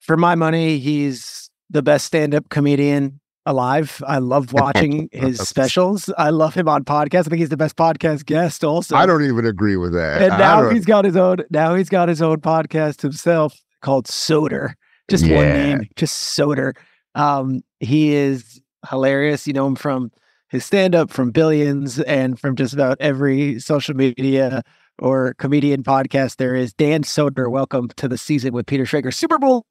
For 0.00 0.16
my 0.16 0.34
money, 0.34 0.78
he's 0.78 1.48
the 1.70 1.82
best 1.82 2.06
stand-up 2.06 2.48
comedian 2.48 3.20
alive. 3.48 4.02
I 4.06 4.18
love 4.18 4.52
watching 4.52 5.08
his 5.10 5.38
specials. 5.40 6.10
I 6.18 6.30
love 6.30 6.54
him 6.54 6.68
on 6.68 6.84
podcasts. 6.84 7.26
I 7.26 7.30
think 7.30 7.38
he's 7.40 7.48
the 7.48 7.56
best 7.56 7.76
podcast 7.76 8.26
guest 8.26 8.62
also. 8.62 8.94
I 8.94 9.06
don't 9.06 9.24
even 9.24 9.46
agree 9.46 9.76
with 9.76 9.92
that. 9.94 10.22
and 10.22 10.38
now 10.38 10.68
he's 10.68 10.84
got 10.84 11.04
his 11.04 11.16
own 11.16 11.38
now 11.50 11.74
he's 11.74 11.88
got 11.88 12.08
his 12.08 12.22
own 12.22 12.40
podcast 12.40 13.02
himself 13.02 13.58
called 13.82 14.06
Soder. 14.06 14.74
Just 15.08 15.24
one 15.24 15.30
name, 15.48 15.88
just 15.96 16.38
Soder. 16.38 16.76
Um, 17.14 17.62
he 17.80 18.14
is 18.14 18.60
hilarious. 18.90 19.46
You 19.46 19.54
know 19.54 19.66
him 19.66 19.76
from 19.76 20.10
his 20.50 20.64
stand-up, 20.64 21.10
from 21.10 21.30
Billions, 21.30 21.98
and 22.00 22.38
from 22.38 22.56
just 22.56 22.74
about 22.74 22.98
every 23.00 23.58
social 23.58 23.94
media 23.94 24.62
or 24.98 25.34
comedian 25.34 25.82
podcast 25.82 26.36
there 26.36 26.54
is. 26.54 26.74
Dan 26.74 27.02
Soder, 27.04 27.50
welcome 27.50 27.88
to 27.96 28.08
the 28.08 28.18
season 28.18 28.52
with 28.52 28.66
Peter 28.66 28.84
Schrager, 28.84 29.12
Super 29.12 29.38
Bowl 29.38 29.64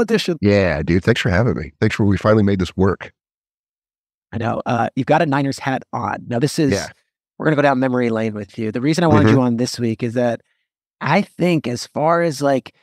edition. 0.00 0.36
yeah, 0.40 0.82
dude. 0.82 1.04
Thanks 1.04 1.20
for 1.20 1.30
having 1.30 1.54
me. 1.56 1.72
Thanks 1.80 1.96
for 1.96 2.04
we 2.04 2.16
finally 2.16 2.42
made 2.42 2.58
this 2.58 2.76
work. 2.76 3.12
I 4.32 4.38
know. 4.38 4.62
Uh, 4.66 4.88
you've 4.96 5.06
got 5.06 5.22
a 5.22 5.26
Niners 5.26 5.58
hat 5.58 5.84
on. 5.92 6.24
Now, 6.26 6.38
this 6.38 6.58
is, 6.58 6.72
Yeah. 6.72 6.88
we're 7.38 7.46
going 7.46 7.52
to 7.56 7.56
go 7.56 7.62
down 7.62 7.78
memory 7.78 8.10
lane 8.10 8.34
with 8.34 8.58
you. 8.58 8.72
The 8.72 8.80
reason 8.80 9.04
I 9.04 9.06
wanted 9.06 9.30
you 9.30 9.40
on 9.40 9.56
this 9.58 9.78
week 9.78 10.02
is 10.02 10.14
that 10.14 10.40
I 11.00 11.22
think, 11.22 11.66
as 11.68 11.86
far 11.86 12.22
as 12.22 12.42
like 12.42 12.74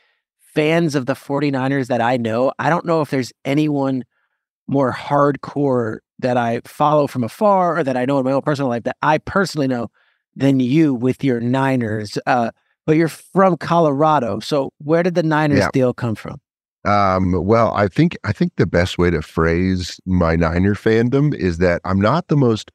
fans 0.54 0.94
of 0.94 1.06
the 1.06 1.14
49ers 1.14 1.88
that 1.88 2.00
I 2.00 2.16
know, 2.16 2.52
I 2.58 2.70
don't 2.70 2.86
know 2.86 3.00
if 3.02 3.10
there's 3.10 3.32
anyone 3.44 4.04
more 4.66 4.92
hardcore 4.92 5.98
that 6.20 6.36
I 6.36 6.60
follow 6.64 7.06
from 7.06 7.24
afar 7.24 7.78
or 7.78 7.84
that 7.84 7.96
I 7.96 8.04
know 8.04 8.18
in 8.18 8.24
my 8.24 8.32
own 8.32 8.42
personal 8.42 8.68
life 8.68 8.84
that 8.84 8.96
I 9.02 9.18
personally 9.18 9.66
know 9.68 9.90
than 10.36 10.60
you 10.60 10.94
with 10.94 11.22
your 11.24 11.40
Niners. 11.40 12.16
Uh, 12.26 12.50
but 12.86 12.96
you're 12.96 13.08
from 13.08 13.56
Colorado. 13.56 14.40
So, 14.40 14.72
where 14.78 15.02
did 15.02 15.14
the 15.14 15.22
Niners 15.22 15.58
Yeah. 15.60 15.68
deal 15.72 15.92
come 15.94 16.14
from? 16.14 16.40
Um, 16.84 17.44
well, 17.44 17.72
I 17.74 17.86
think 17.88 18.16
I 18.24 18.32
think 18.32 18.52
the 18.56 18.66
best 18.66 18.98
way 18.98 19.10
to 19.10 19.22
phrase 19.22 20.00
my 20.04 20.34
Niner 20.36 20.74
fandom 20.74 21.34
is 21.34 21.58
that 21.58 21.80
I'm 21.84 22.00
not 22.00 22.28
the 22.28 22.36
most 22.36 22.72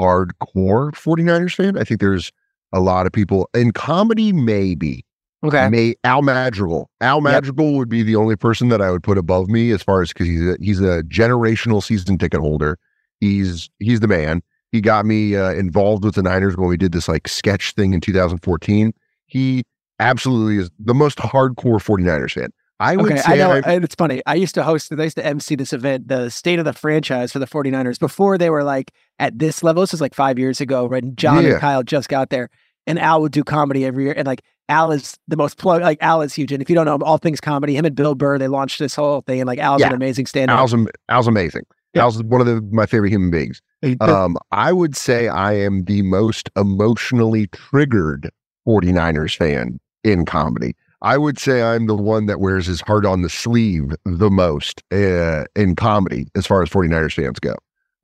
hardcore 0.00 0.92
49ers 0.92 1.54
fan. 1.54 1.78
I 1.78 1.84
think 1.84 2.00
there's 2.00 2.32
a 2.72 2.80
lot 2.80 3.06
of 3.06 3.12
people 3.12 3.48
in 3.54 3.72
comedy, 3.72 4.32
maybe. 4.32 5.04
Okay. 5.42 5.68
May 5.70 5.94
Al 6.04 6.20
Madrigal. 6.20 6.90
Al 7.00 7.22
Madrigal 7.22 7.74
would 7.76 7.88
be 7.88 8.02
the 8.02 8.16
only 8.16 8.36
person 8.36 8.68
that 8.68 8.82
I 8.82 8.90
would 8.90 9.02
put 9.02 9.16
above 9.16 9.48
me 9.48 9.70
as 9.70 9.82
far 9.82 10.02
as 10.02 10.08
because 10.08 10.26
he's 10.26 10.46
a, 10.46 10.56
he's 10.60 10.80
a 10.80 11.02
generational 11.04 11.82
season 11.82 12.18
ticket 12.18 12.40
holder. 12.40 12.78
He's 13.20 13.70
he's 13.78 14.00
the 14.00 14.08
man. 14.08 14.42
He 14.70 14.80
got 14.80 15.06
me 15.06 15.34
uh, 15.36 15.52
involved 15.52 16.04
with 16.04 16.14
the 16.14 16.22
Niners 16.22 16.56
when 16.56 16.68
we 16.68 16.76
did 16.76 16.92
this 16.92 17.08
like 17.08 17.26
sketch 17.26 17.72
thing 17.72 17.94
in 17.94 18.00
2014. 18.00 18.92
He 19.26 19.64
absolutely 19.98 20.58
is 20.58 20.70
the 20.78 20.94
most 20.94 21.18
hardcore 21.18 21.80
49ers 21.80 22.32
fan. 22.32 22.50
I 22.80 22.96
would 22.96 23.12
Okay, 23.12 23.20
say 23.20 23.32
I 23.34 23.36
know. 23.36 23.60
And 23.64 23.84
it's 23.84 23.94
funny. 23.94 24.22
I 24.26 24.34
used 24.34 24.54
to 24.56 24.62
host, 24.64 24.90
I 24.92 25.02
used 25.02 25.16
to 25.18 25.24
MC 25.26 25.54
this 25.54 25.72
event, 25.72 26.08
the 26.08 26.30
state 26.30 26.58
of 26.58 26.64
the 26.64 26.72
franchise 26.72 27.30
for 27.30 27.38
the 27.38 27.46
49ers, 27.46 27.98
before 28.00 28.38
they 28.38 28.50
were 28.50 28.64
like 28.64 28.90
at 29.18 29.38
this 29.38 29.62
level. 29.62 29.82
This 29.82 29.92
was 29.92 30.00
like 30.00 30.14
five 30.14 30.38
years 30.38 30.60
ago, 30.60 30.86
when 30.86 31.14
John 31.14 31.44
Yeah. 31.44 31.52
and 31.52 31.60
Kyle 31.60 31.82
just 31.82 32.08
got 32.08 32.30
there. 32.30 32.48
And 32.86 32.98
Al 32.98 33.20
would 33.20 33.32
do 33.32 33.44
comedy 33.44 33.84
every 33.84 34.04
year. 34.04 34.14
And 34.16 34.26
like 34.26 34.40
Al 34.68 34.90
is 34.92 35.16
the 35.28 35.36
most 35.36 35.58
plug, 35.58 35.82
like 35.82 35.98
Al 36.00 36.22
is 36.22 36.32
huge. 36.34 36.50
And 36.52 36.62
if 36.62 36.70
you 36.70 36.74
don't 36.74 36.86
know 36.86 36.94
him, 36.94 37.02
all 37.02 37.18
things 37.18 37.40
comedy, 37.40 37.76
him 37.76 37.84
and 37.84 37.94
Bill 37.94 38.14
Burr, 38.14 38.38
they 38.38 38.48
launched 38.48 38.78
this 38.78 38.94
whole 38.94 39.20
thing. 39.20 39.40
And 39.40 39.46
like 39.46 39.58
Al's 39.58 39.82
an 39.82 39.92
amazing 39.92 40.26
stand 40.26 40.50
up. 40.50 40.58
Al's, 40.58 40.72
am- 40.72 40.88
Al's 41.10 41.26
amazing. 41.28 41.62
Yeah. 41.92 42.02
Al's 42.02 42.22
one 42.22 42.40
of 42.40 42.46
the, 42.46 42.62
my 42.72 42.86
favorite 42.86 43.10
human 43.10 43.30
beings. 43.30 43.60
Um, 44.00 44.36
I 44.52 44.72
would 44.72 44.96
say 44.96 45.28
I 45.28 45.52
am 45.54 45.84
the 45.84 46.02
most 46.02 46.48
emotionally 46.56 47.48
triggered 47.48 48.30
49ers 48.66 49.36
fan 49.36 49.78
in 50.04 50.24
comedy. 50.24 50.74
I 51.02 51.16
would 51.16 51.38
say 51.38 51.62
I'm 51.62 51.86
the 51.86 51.96
one 51.96 52.26
that 52.26 52.40
wears 52.40 52.66
his 52.66 52.80
heart 52.80 53.06
on 53.06 53.22
the 53.22 53.30
sleeve 53.30 53.94
the 54.04 54.30
most 54.30 54.82
uh, 54.92 55.44
in 55.56 55.74
comedy 55.76 56.26
as 56.36 56.46
far 56.46 56.62
as 56.62 56.68
49ers 56.68 57.14
fans 57.14 57.38
go. 57.38 57.54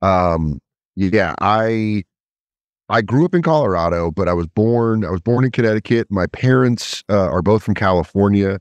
Um, 0.01 0.59
yeah, 0.95 1.35
I 1.39 2.03
I 2.89 3.01
grew 3.01 3.25
up 3.25 3.35
in 3.35 3.41
Colorado, 3.41 4.11
but 4.11 4.27
I 4.27 4.33
was 4.33 4.47
born 4.47 5.05
I 5.05 5.11
was 5.11 5.21
born 5.21 5.45
in 5.45 5.51
Connecticut. 5.51 6.07
My 6.09 6.27
parents 6.27 7.03
uh, 7.09 7.29
are 7.29 7.41
both 7.41 7.63
from 7.63 7.75
California. 7.75 8.59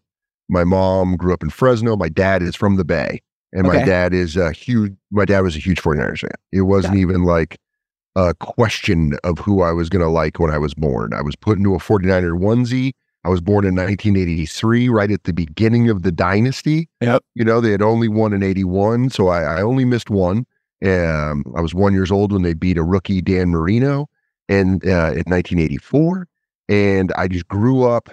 My 0.49 0.65
mom 0.65 1.17
grew 1.17 1.33
up 1.33 1.43
in 1.43 1.51
Fresno. 1.51 1.97
My 1.97 2.09
dad 2.09 2.43
is 2.43 2.55
from 2.55 2.77
the 2.77 2.85
Bay. 2.85 3.23
And 3.53 3.67
my 3.67 3.83
dad 3.83 4.13
is 4.13 4.37
a 4.37 4.53
huge, 4.53 4.93
my 5.11 5.25
dad 5.25 5.41
was 5.41 5.57
a 5.57 5.59
huge 5.59 5.81
49ers 5.81 6.21
fan. 6.21 6.31
It 6.53 6.63
wasn't 6.63 6.97
it. 6.97 7.01
even 7.01 7.23
like 7.25 7.59
a 8.15 8.35
question 8.35 9.17
of 9.25 9.39
who 9.39 9.63
I 9.63 9.73
was 9.73 9.89
going 9.89 10.03
to 10.03 10.11
like 10.11 10.39
when 10.39 10.51
I 10.51 10.59
was 10.59 10.75
born. 10.75 11.15
I 11.15 11.23
was 11.23 11.37
put 11.37 11.57
into 11.57 11.75
a 11.75 11.79
49er 11.79 12.39
onesie. 12.39 12.93
I 13.27 13.29
was 13.29 13.41
born 13.41 13.65
in 13.65 13.75
1983, 13.75 14.89
right 14.89 15.11
at 15.11 15.25
the 15.25 15.33
beginning 15.33 15.91
of 15.91 16.03
the 16.03 16.13
dynasty. 16.13 16.89
Yep. 17.01 17.25
You 17.35 17.45
know, 17.45 17.61
they 17.61 17.73
had 17.73 17.83
only 17.83 18.07
won 18.07 18.33
in 18.33 18.45
81. 18.45 19.11
So 19.11 19.27
I, 19.27 19.43
I 19.43 19.63
only 19.63 19.85
missed 19.85 20.11
one. 20.11 20.47
Um, 20.85 21.43
I 21.57 21.61
was 21.61 21.75
one 21.75 21.93
years 21.93 22.13
old 22.13 22.31
when 22.31 22.43
they 22.43 22.55
beat 22.55 22.79
a 22.79 22.85
rookie, 22.85 23.21
Dan 23.21 23.49
Marino, 23.49 24.09
and 24.49 24.85
uh, 24.85 25.11
in 25.11 25.25
1984. 25.27 26.29
And 26.69 27.13
I 27.17 27.27
just 27.27 27.49
grew 27.49 27.83
up, 27.83 28.11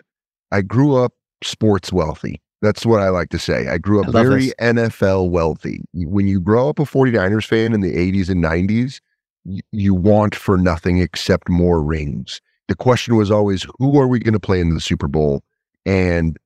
I 0.51 0.61
grew 0.61 0.95
up 0.95 1.13
sports 1.43 1.93
wealthy. 1.93 2.41
That's 2.63 2.83
what 2.83 2.99
I 2.99 3.09
like 3.09 3.29
to 3.29 3.39
say. 3.39 3.67
I 3.67 3.77
grew 3.77 4.01
up 4.01 4.07
I 4.07 4.23
very 4.23 4.45
this. 4.45 4.53
NFL 4.59 5.29
wealthy. 5.29 5.83
When 5.93 6.25
you 6.27 6.39
grow 6.39 6.69
up 6.69 6.79
a 6.79 6.85
49ers 6.85 7.45
fan 7.45 7.73
in 7.73 7.81
the 7.81 7.93
80s 7.93 8.29
and 8.29 8.43
90s, 8.43 8.99
y- 9.45 9.59
you 9.71 9.93
want 9.93 10.33
for 10.33 10.57
nothing 10.57 10.97
except 10.97 11.49
more 11.49 11.83
rings. 11.83 12.41
The 12.67 12.75
question 12.75 13.15
was 13.15 13.29
always, 13.29 13.65
who 13.77 13.99
are 13.99 14.07
we 14.07 14.19
going 14.19 14.33
to 14.33 14.39
play 14.39 14.59
in 14.59 14.73
the 14.73 14.81
Super 14.81 15.07
Bowl? 15.07 15.43
And 15.85 16.37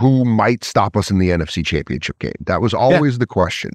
who 0.00 0.24
might 0.24 0.64
stop 0.64 0.96
us 0.96 1.10
in 1.10 1.18
the 1.18 1.30
NFC 1.30 1.64
championship 1.64 2.18
game? 2.18 2.34
That 2.46 2.60
was 2.60 2.74
always 2.74 3.18
the 3.18 3.26
question. 3.26 3.70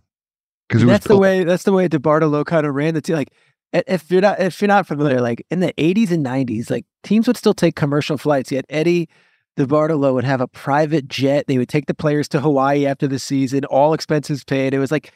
Because 0.67 0.85
that's 0.85 1.07
the 1.07 1.17
way 1.17 1.43
that's 1.45 1.63
the 1.63 1.71
way 1.71 1.87
DeBartolo 1.87 2.45
kind 2.45 2.65
of 2.65 2.75
ran 2.75 2.93
the 2.93 3.01
team. 3.01 3.15
Like 3.15 3.31
if 3.71 4.11
you're 4.11 4.21
not 4.21 4.39
if 4.39 4.61
you're 4.61 4.67
not 4.67 4.85
familiar, 4.87 5.21
like 5.21 5.45
in 5.49 5.61
the 5.61 5.73
80s 5.73 6.11
and 6.11 6.25
90s, 6.25 6.69
like 6.69 6.85
teams 7.03 7.27
would 7.27 7.37
still 7.37 7.53
take 7.53 7.75
commercial 7.75 8.17
flights. 8.17 8.51
Yet 8.51 8.65
Eddie 8.69 9.07
DeBartolo 9.57 10.13
would 10.13 10.25
have 10.25 10.41
a 10.41 10.47
private 10.47 11.07
jet. 11.07 11.45
They 11.47 11.57
would 11.57 11.69
take 11.69 11.85
the 11.85 11.93
players 11.93 12.27
to 12.29 12.41
Hawaii 12.41 12.85
after 12.85 13.07
the 13.07 13.19
season, 13.19 13.65
all 13.65 13.93
expenses 13.93 14.43
paid. 14.43 14.73
It 14.73 14.79
was 14.79 14.91
like 14.91 15.13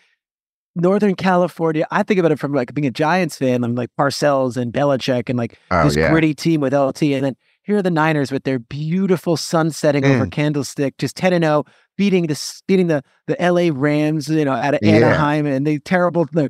Northern 0.75 1.15
California. 1.15 1.85
I 1.91 2.03
think 2.03 2.19
about 2.19 2.31
it 2.31 2.39
from 2.39 2.53
like 2.53 2.73
being 2.73 2.85
a 2.87 2.91
Giants 2.91 3.37
fan. 3.37 3.63
I'm 3.63 3.75
like 3.75 3.89
Parcells 3.99 4.57
and 4.57 4.71
Belichick 4.71 5.29
and 5.29 5.37
like 5.37 5.57
Oh, 5.69 5.83
this 5.85 5.95
yeah. 5.97 6.09
gritty 6.11 6.33
team 6.33 6.61
with 6.61 6.73
LT. 6.73 7.03
And 7.03 7.25
then 7.25 7.35
here 7.63 7.77
are 7.77 7.81
the 7.81 7.91
Niners 7.91 8.31
with 8.31 8.43
their 8.43 8.59
beautiful 8.59 9.37
sun 9.37 9.71
setting 9.71 10.05
over 10.05 10.25
Mm. 10.25 10.31
Candlestick, 10.31 10.97
just 10.97 11.15
10 11.17 11.33
and 11.33 11.43
0, 11.43 11.65
beating 11.97 12.27
the 12.27 12.61
beating 12.67 12.87
the 12.87 13.03
the 13.27 13.35
LA 13.39 13.69
Rams, 13.73 14.29
you 14.29 14.45
know, 14.45 14.53
out 14.53 14.73
of 14.75 14.79
Yeah. 14.81 14.93
Anaheim 14.93 15.45
and 15.45 15.67
the 15.67 15.79
terrible 15.79 16.25
the 16.31 16.49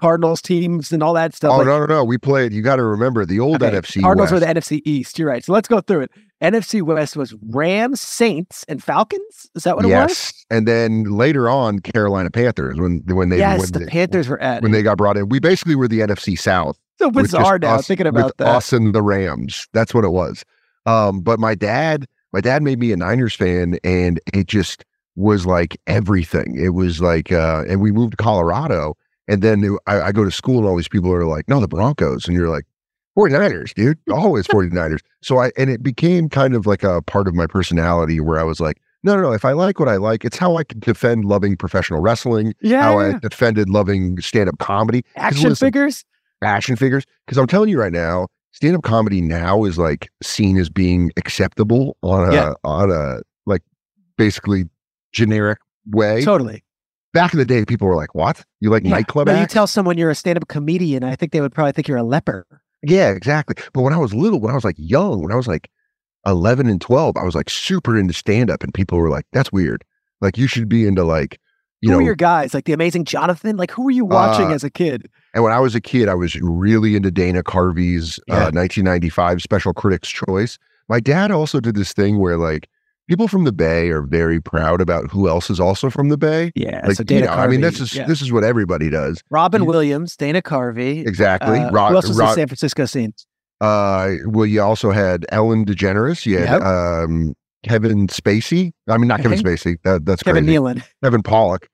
Cardinals 0.00 0.40
teams 0.40 0.92
and 0.92 1.02
all 1.02 1.12
that 1.14 1.34
stuff. 1.34 1.50
Oh 1.52 1.56
Like, 1.58 1.66
no, 1.66 1.80
no, 1.80 1.86
no! 1.86 2.04
We 2.04 2.16
played. 2.16 2.52
You 2.52 2.62
got 2.62 2.76
to 2.76 2.84
remember 2.84 3.26
the 3.26 3.40
old 3.40 3.60
okay, 3.64 3.76
NFC 3.78 4.00
Cardinals 4.00 4.30
West. 4.30 4.46
were 4.46 4.52
the 4.52 4.60
NFC 4.60 4.80
East. 4.84 5.18
You're 5.18 5.26
right. 5.28 5.44
So 5.44 5.52
let's 5.52 5.66
go 5.66 5.80
through 5.80 6.02
it. 6.02 6.10
NFC 6.42 6.82
West 6.82 7.16
was 7.16 7.34
Rams, 7.50 8.00
Saints, 8.00 8.64
and 8.68 8.82
Falcons. 8.82 9.48
Is 9.54 9.62
that 9.62 9.76
what 9.76 9.84
it 9.84 9.88
was? 9.88 10.10
yes, 10.10 10.44
and 10.50 10.66
then 10.66 11.04
later 11.04 11.48
on, 11.48 11.78
Carolina 11.78 12.30
Panthers 12.30 12.78
when 12.78 13.02
when 13.06 13.28
they 13.28 13.38
yes, 13.38 13.60
when 13.60 13.70
the 13.70 13.78
they, 13.80 13.86
Panthers 13.86 14.28
were 14.28 14.40
at 14.40 14.62
when 14.62 14.72
they 14.72 14.82
got 14.82 14.98
brought 14.98 15.16
in. 15.16 15.28
We 15.28 15.38
basically 15.38 15.76
were 15.76 15.86
the 15.86 16.00
NFC 16.00 16.38
South. 16.38 16.78
so 16.98 17.10
bizarre 17.10 17.58
now 17.58 17.76
us- 17.76 17.86
thinking 17.86 18.08
about 18.08 18.36
that. 18.38 18.48
Us 18.48 18.72
and 18.72 18.92
the 18.92 19.02
Rams. 19.02 19.68
That's 19.72 19.94
what 19.94 20.04
it 20.04 20.10
was. 20.10 20.44
Um, 20.84 21.20
but 21.20 21.38
my 21.38 21.54
dad, 21.54 22.08
my 22.32 22.40
dad 22.40 22.62
made 22.62 22.80
me 22.80 22.90
a 22.90 22.96
Niners 22.96 23.34
fan, 23.34 23.78
and 23.84 24.20
it 24.34 24.48
just 24.48 24.84
was 25.14 25.46
like 25.46 25.80
everything. 25.86 26.58
It 26.60 26.70
was 26.70 27.00
like, 27.00 27.30
uh, 27.30 27.62
and 27.68 27.80
we 27.80 27.92
moved 27.92 28.12
to 28.12 28.16
Colorado, 28.16 28.96
and 29.28 29.42
then 29.42 29.76
I, 29.86 30.00
I 30.00 30.12
go 30.12 30.24
to 30.24 30.32
school, 30.32 30.58
and 30.58 30.66
all 30.66 30.76
these 30.76 30.88
people 30.88 31.12
are 31.12 31.24
like, 31.24 31.48
"No, 31.48 31.60
the 31.60 31.68
Broncos," 31.68 32.26
and 32.26 32.36
you're 32.36 32.48
like. 32.48 32.64
49ers, 33.16 33.74
dude. 33.74 33.98
Always 34.10 34.46
49ers. 34.46 35.00
So 35.22 35.38
I 35.38 35.50
and 35.56 35.70
it 35.70 35.82
became 35.82 36.28
kind 36.28 36.54
of 36.54 36.66
like 36.66 36.82
a 36.82 37.02
part 37.02 37.28
of 37.28 37.34
my 37.34 37.46
personality 37.46 38.20
where 38.20 38.38
I 38.38 38.42
was 38.42 38.60
like, 38.60 38.80
no, 39.04 39.16
no, 39.16 39.22
no. 39.22 39.32
If 39.32 39.44
I 39.44 39.52
like 39.52 39.78
what 39.80 39.88
I 39.88 39.96
like, 39.96 40.24
it's 40.24 40.36
how 40.36 40.56
I 40.56 40.64
can 40.64 40.78
defend 40.80 41.24
loving 41.24 41.56
professional 41.56 42.00
wrestling, 42.00 42.54
Yeah, 42.62 42.82
how. 42.82 42.98
I 43.00 43.18
defended 43.18 43.68
loving 43.68 44.20
stand-up 44.20 44.58
comedy 44.58 45.04
action 45.16 45.48
listen, 45.50 45.66
figures. 45.66 46.04
action 46.42 46.76
figures. 46.76 47.04
Because 47.26 47.36
I'm 47.38 47.46
telling 47.48 47.68
you 47.68 47.80
right 47.80 47.92
now, 47.92 48.28
stand 48.52 48.76
up 48.76 48.82
comedy 48.84 49.20
now 49.20 49.64
is 49.64 49.76
like 49.78 50.08
seen 50.22 50.56
as 50.56 50.70
being 50.70 51.10
acceptable 51.16 51.96
on 52.02 52.28
a 52.30 52.32
Yeah. 52.34 52.52
on 52.64 52.90
a 52.92 53.20
like 53.44 53.62
basically 54.16 54.66
generic 55.12 55.58
way. 55.90 56.22
Totally. 56.24 56.62
Back 57.12 57.34
in 57.34 57.38
the 57.40 57.44
day, 57.44 57.64
people 57.66 57.88
were 57.88 57.96
like, 57.96 58.14
"What? 58.14 58.42
You 58.60 58.70
like 58.70 58.84
Yeah. 58.84 58.90
nightclub 58.90 59.28
you 59.28 59.46
tell 59.46 59.66
someone 59.66 59.98
you're 59.98 60.10
a 60.10 60.14
stand-up 60.14 60.48
comedian, 60.48 61.02
I 61.04 61.14
think 61.16 61.32
they 61.32 61.40
would 61.40 61.52
probably 61.52 61.72
think 61.72 61.88
you're 61.88 61.98
a 61.98 62.02
leper. 62.04 62.46
Yeah, 62.82 63.10
exactly. 63.10 63.56
But 63.72 63.82
when 63.82 63.92
I 63.92 63.98
was 63.98 64.14
little, 64.14 64.40
when 64.40 64.50
I 64.50 64.54
was 64.54 64.64
like 64.64 64.76
young, 64.78 65.22
when 65.22 65.32
I 65.32 65.36
was 65.36 65.46
like 65.46 65.68
11 66.26 66.68
and 66.68 66.80
12, 66.80 67.16
I 67.16 67.24
was 67.24 67.34
like 67.34 67.50
super 67.50 67.96
into 67.98 68.12
stand 68.14 68.50
up, 68.50 68.62
and 68.62 68.72
people 68.74 68.98
were 68.98 69.08
like, 69.10 69.26
"That's 69.32 69.50
weird. 69.52 69.84
Like 70.20 70.38
you 70.38 70.46
should 70.46 70.68
be 70.68 70.86
into 70.86 71.04
like." 71.04 71.38
You 71.80 71.88
who 71.90 71.96
know, 71.96 71.98
are 71.98 72.06
your 72.06 72.14
guys? 72.14 72.54
Like 72.54 72.64
the 72.66 72.72
Amazing 72.72 73.06
Jonathan? 73.06 73.56
Like 73.56 73.72
who 73.72 73.82
were 73.82 73.90
you 73.90 74.04
watching 74.04 74.52
Uh, 74.52 74.54
as 74.54 74.62
a 74.62 74.70
kid? 74.70 75.10
And 75.34 75.42
when 75.42 75.52
I 75.52 75.58
was 75.58 75.74
a 75.74 75.80
kid, 75.80 76.08
I 76.08 76.14
was 76.14 76.36
really 76.40 76.94
into 76.94 77.10
Dana 77.10 77.42
Carvey's 77.42 78.20
Yeah. 78.28 78.34
uh, 78.34 78.50
1995 78.52 79.42
Special 79.42 79.72
Critics 79.74 80.08
Choice. 80.08 80.60
My 80.88 81.00
dad 81.00 81.32
also 81.32 81.58
did 81.58 81.74
this 81.74 81.92
thing 81.92 82.20
where 82.20 82.36
like 82.36 82.68
people 83.08 83.28
from 83.28 83.44
the 83.44 83.52
Bay 83.52 83.88
are 83.90 84.02
very 84.02 84.40
proud 84.40 84.80
about 84.80 85.10
who 85.10 85.28
else 85.28 85.50
is 85.50 85.60
also 85.60 85.90
from 85.90 86.08
the 86.08 86.16
Bay. 86.18 86.52
Yeah, 86.54 86.86
Like, 86.86 86.96
so 86.96 87.00
you 87.02 87.04
Dana 87.06 87.26
know, 87.26 87.32
I 87.32 87.46
mean, 87.46 87.60
this 87.60 87.80
is 87.80 87.94
yeah. 87.94 88.06
this 88.06 88.22
is 88.22 88.32
what 88.32 88.44
everybody 88.44 88.90
does. 88.90 89.22
Robin 89.30 89.62
you- 89.62 89.68
Williams, 89.68 90.16
Dana 90.16 90.40
Carvey. 90.42 91.06
Exactly. 91.06 91.58
Uh, 91.58 91.70
Ro- 91.70 91.88
who 91.88 91.94
else 91.96 92.08
was 92.08 92.18
Ro- 92.18 92.26
the 92.26 92.34
San 92.34 92.46
Francisco 92.48 92.84
scene? 92.86 93.12
uh, 93.60 94.10
well, 94.26 94.46
you 94.46 94.60
also 94.60 94.90
had 94.90 95.24
Ellen 95.30 95.64
DeGeneres. 95.64 96.26
You 96.26 96.38
had 96.38 96.60
Yep. 96.60 96.62
um, 96.62 97.34
Kevin 97.64 98.08
Spacey. 98.08 98.72
I 98.88 98.98
mean, 98.98 99.06
not 99.08 99.20
Kevin 99.22 99.38
Spacey. 99.38 99.76
That, 99.84 100.04
that's 100.04 100.22
Kevin 100.22 100.44
crazy. 100.44 100.58
Nealon. 100.58 100.82
Kevin 101.04 101.22
Pollak. 101.22 101.64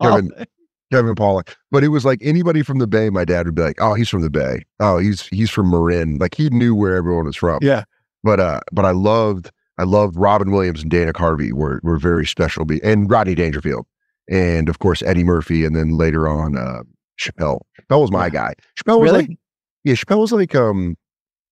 Kevin- 0.00 0.30
Oh, 0.38 0.44
Kevin 0.92 1.14
Pollak. 1.14 1.54
But 1.70 1.84
it 1.84 1.88
was 1.88 2.04
like 2.06 2.20
anybody 2.22 2.62
from 2.62 2.78
the 2.78 2.86
Bay, 2.86 3.10
my 3.10 3.24
dad 3.26 3.44
would 3.44 3.54
be 3.54 3.60
like, 3.62 3.76
Oh, 3.78 3.92
he's 3.94 4.08
from 4.08 4.22
the 4.22 4.30
Bay. 4.30 4.64
Oh, 4.80 4.96
he's 4.98 5.26
he's 5.26 5.50
from 5.50 5.70
Marin. 5.70 6.16
Like 6.18 6.34
he 6.34 6.48
knew 6.48 6.74
where 6.74 6.94
everyone 6.96 7.26
was 7.26 7.36
from. 7.36 7.58
yeah. 7.60 7.84
But 8.24 8.40
uh 8.40 8.60
but 8.72 8.84
I 8.86 8.92
loved 8.92 9.50
I 9.78 9.84
loved 9.84 10.16
Robin 10.16 10.50
Williams 10.50 10.82
and 10.82 10.90
Dana 10.90 11.12
Carvey 11.12 11.52
were 11.52 11.80
were 11.82 11.98
very 11.98 12.26
special 12.26 12.64
be 12.64 12.82
and 12.82 13.10
Rodney 13.10 13.34
Dangerfield. 13.34 13.86
And 14.30 14.68
of 14.68 14.78
course 14.78 15.02
Eddie 15.02 15.24
Murphy 15.24 15.64
and 15.64 15.74
then 15.76 15.96
later 15.96 16.28
on 16.28 16.56
uh 16.56 16.82
Chappelle. 17.20 17.60
Chappelle 17.80 18.00
was 18.02 18.10
my 18.10 18.26
Yeah. 18.26 18.30
guy. 18.30 18.54
Chappelle 18.78 19.00
was 19.00 19.10
Really? 19.12 19.26
like 19.28 19.38
yeah, 19.84 19.94
Chappelle 19.94 20.18
was 20.20 20.32
like 20.32 20.54
um 20.54 20.96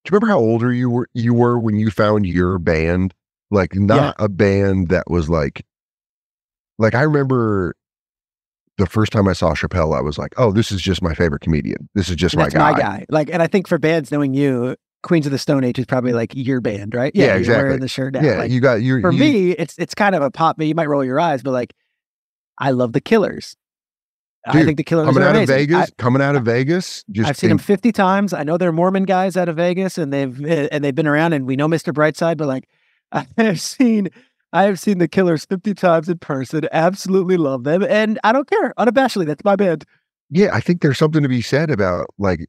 do 0.04 0.10
you 0.10 0.16
remember 0.18 0.26
how 0.32 0.38
older 0.38 0.72
you 0.72 0.90
were 0.90 1.08
you 1.14 1.34
were 1.34 1.58
when 1.58 1.76
you 1.76 1.90
found 1.90 2.26
your 2.26 2.58
band? 2.58 3.14
Like 3.50 3.74
not 3.76 4.14
a 4.18 4.28
band 4.28 4.88
that 4.88 5.04
was 5.08 5.28
like 5.28 5.64
like 6.78 6.94
I 6.94 7.02
remember 7.02 7.74
the 8.78 8.86
first 8.86 9.10
time 9.10 9.26
I 9.26 9.32
saw 9.32 9.54
Chappelle, 9.54 9.96
I 9.96 10.02
was 10.02 10.18
like, 10.18 10.34
"Oh, 10.36 10.52
this 10.52 10.70
is 10.70 10.82
just 10.82 11.00
my 11.00 11.14
favorite 11.14 11.40
comedian. 11.40 11.88
This 11.94 12.10
is 12.10 12.16
just 12.16 12.36
my 12.36 12.50
guy." 12.50 12.72
my 12.72 12.78
guy. 12.78 13.06
Like, 13.08 13.30
and 13.32 13.42
I 13.42 13.46
think 13.46 13.66
for 13.68 13.78
bands 13.78 14.10
knowing 14.12 14.34
you, 14.34 14.76
Queens 15.02 15.26
of 15.26 15.32
the 15.32 15.38
Stone 15.38 15.64
Age 15.64 15.78
is 15.78 15.86
probably 15.86 16.12
like 16.12 16.34
your 16.34 16.60
band, 16.60 16.94
right? 16.94 17.12
Yeah, 17.14 17.26
you're 17.26 17.36
exactly. 17.36 17.64
Wearing 17.64 17.80
the 17.80 17.88
shirt 17.88 18.14
now. 18.14 18.22
Yeah, 18.22 18.38
Like, 18.38 18.50
you 18.50 18.60
got 18.60 18.82
you. 18.82 19.00
for 19.00 19.12
you, 19.12 19.18
me, 19.18 19.50
it's 19.52 19.78
it's 19.78 19.94
kind 19.94 20.14
of 20.14 20.22
a 20.22 20.30
pop. 20.30 20.60
You 20.60 20.74
might 20.74 20.88
roll 20.88 21.04
your 21.04 21.20
eyes, 21.20 21.42
but 21.42 21.52
like, 21.52 21.74
I 22.58 22.70
love 22.70 22.92
the 22.92 23.00
Killers. 23.00 23.56
I 24.48 24.64
think 24.64 24.76
the 24.76 24.84
Killers 24.84 25.06
coming 25.06 25.22
out 25.22 25.36
of. 25.36 25.48
Vegas, 25.48 25.90
coming 25.98 26.22
out 26.22 26.36
of 26.36 26.44
Vegas. 26.44 27.04
Just 27.10 27.26
I, 27.26 27.28
have 27.28 27.36
seen 27.36 27.48
them 27.48 27.58
50 27.58 27.90
times. 27.92 28.32
I 28.32 28.44
know 28.44 28.56
they're 28.56 28.72
Mormon 28.72 29.04
guys 29.04 29.36
out 29.36 29.48
of 29.48 29.56
Vegas, 29.56 29.98
and 29.98 30.12
they've 30.12 30.44
eh, 30.44 30.68
and 30.70 30.84
they've 30.84 30.94
been 30.94 31.06
around, 31.06 31.32
and 31.32 31.46
we 31.46 31.56
know 31.56 31.68
Mr. 31.68 31.92
Brightside. 31.92 32.36
But 32.36 32.48
like, 32.48 32.68
I 33.12 33.26
have 33.38 33.60
seen, 33.60 34.08
I 34.52 34.64
have 34.64 34.78
seen 34.78 34.98
the 34.98 35.08
Killers 35.08 35.44
50 35.44 35.74
times 35.74 36.08
in 36.08 36.18
person. 36.18 36.68
Absolutely 36.72 37.36
love 37.36 37.64
them, 37.64 37.82
and 37.82 38.18
I 38.24 38.32
don't 38.32 38.48
care 38.48 38.72
unabashedly. 38.78 39.26
That's 39.26 39.44
my 39.44 39.56
band. 39.56 39.84
Yeah, 40.30 40.50
I 40.52 40.60
think 40.60 40.80
there's 40.80 40.98
something 40.98 41.22
to 41.22 41.28
be 41.28 41.42
said 41.42 41.70
about 41.70 42.06
like 42.18 42.48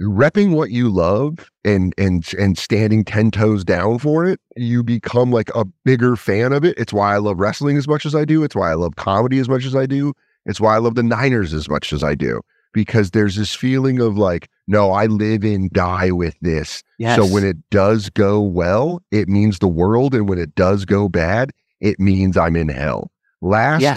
repping 0.00 0.54
what 0.54 0.70
you 0.70 0.88
love 0.88 1.50
and 1.64 1.94
and 1.96 2.32
and 2.38 2.58
standing 2.58 3.04
10 3.04 3.30
toes 3.30 3.64
down 3.64 3.98
for 3.98 4.26
it. 4.26 4.40
You 4.56 4.82
become 4.82 5.30
like 5.30 5.50
a 5.54 5.64
bigger 5.84 6.16
fan 6.16 6.52
of 6.52 6.64
it. 6.64 6.78
It's 6.78 6.92
why 6.92 7.14
I 7.14 7.18
love 7.18 7.38
wrestling 7.38 7.76
as 7.76 7.88
much 7.88 8.06
as 8.06 8.14
I 8.14 8.24
do. 8.24 8.42
It's 8.42 8.54
why 8.54 8.70
I 8.70 8.74
love 8.74 8.96
comedy 8.96 9.38
as 9.38 9.48
much 9.48 9.64
as 9.64 9.74
I 9.74 9.86
do. 9.86 10.12
It's 10.44 10.60
why 10.60 10.74
I 10.74 10.78
love 10.78 10.94
the 10.94 11.02
Niners 11.02 11.52
as 11.52 11.68
much 11.68 11.92
as 11.92 12.04
I 12.04 12.14
do 12.14 12.40
because 12.72 13.12
there's 13.12 13.36
this 13.36 13.54
feeling 13.54 14.00
of 14.00 14.18
like, 14.18 14.50
no, 14.66 14.92
I 14.92 15.06
live 15.06 15.44
and 15.44 15.70
die 15.70 16.10
with 16.10 16.36
this. 16.42 16.82
So 17.16 17.26
when 17.26 17.42
it 17.42 17.56
does 17.70 18.10
go 18.10 18.40
well, 18.40 19.00
it 19.10 19.28
means 19.28 19.58
the 19.58 19.66
world. 19.66 20.14
And 20.14 20.28
when 20.28 20.38
it 20.38 20.54
does 20.54 20.84
go 20.84 21.08
bad, 21.08 21.52
it 21.80 21.98
means 21.98 22.36
I'm 22.36 22.54
in 22.54 22.68
hell. 22.68 23.10
Last 23.40 23.80
Yeah. 23.80 23.96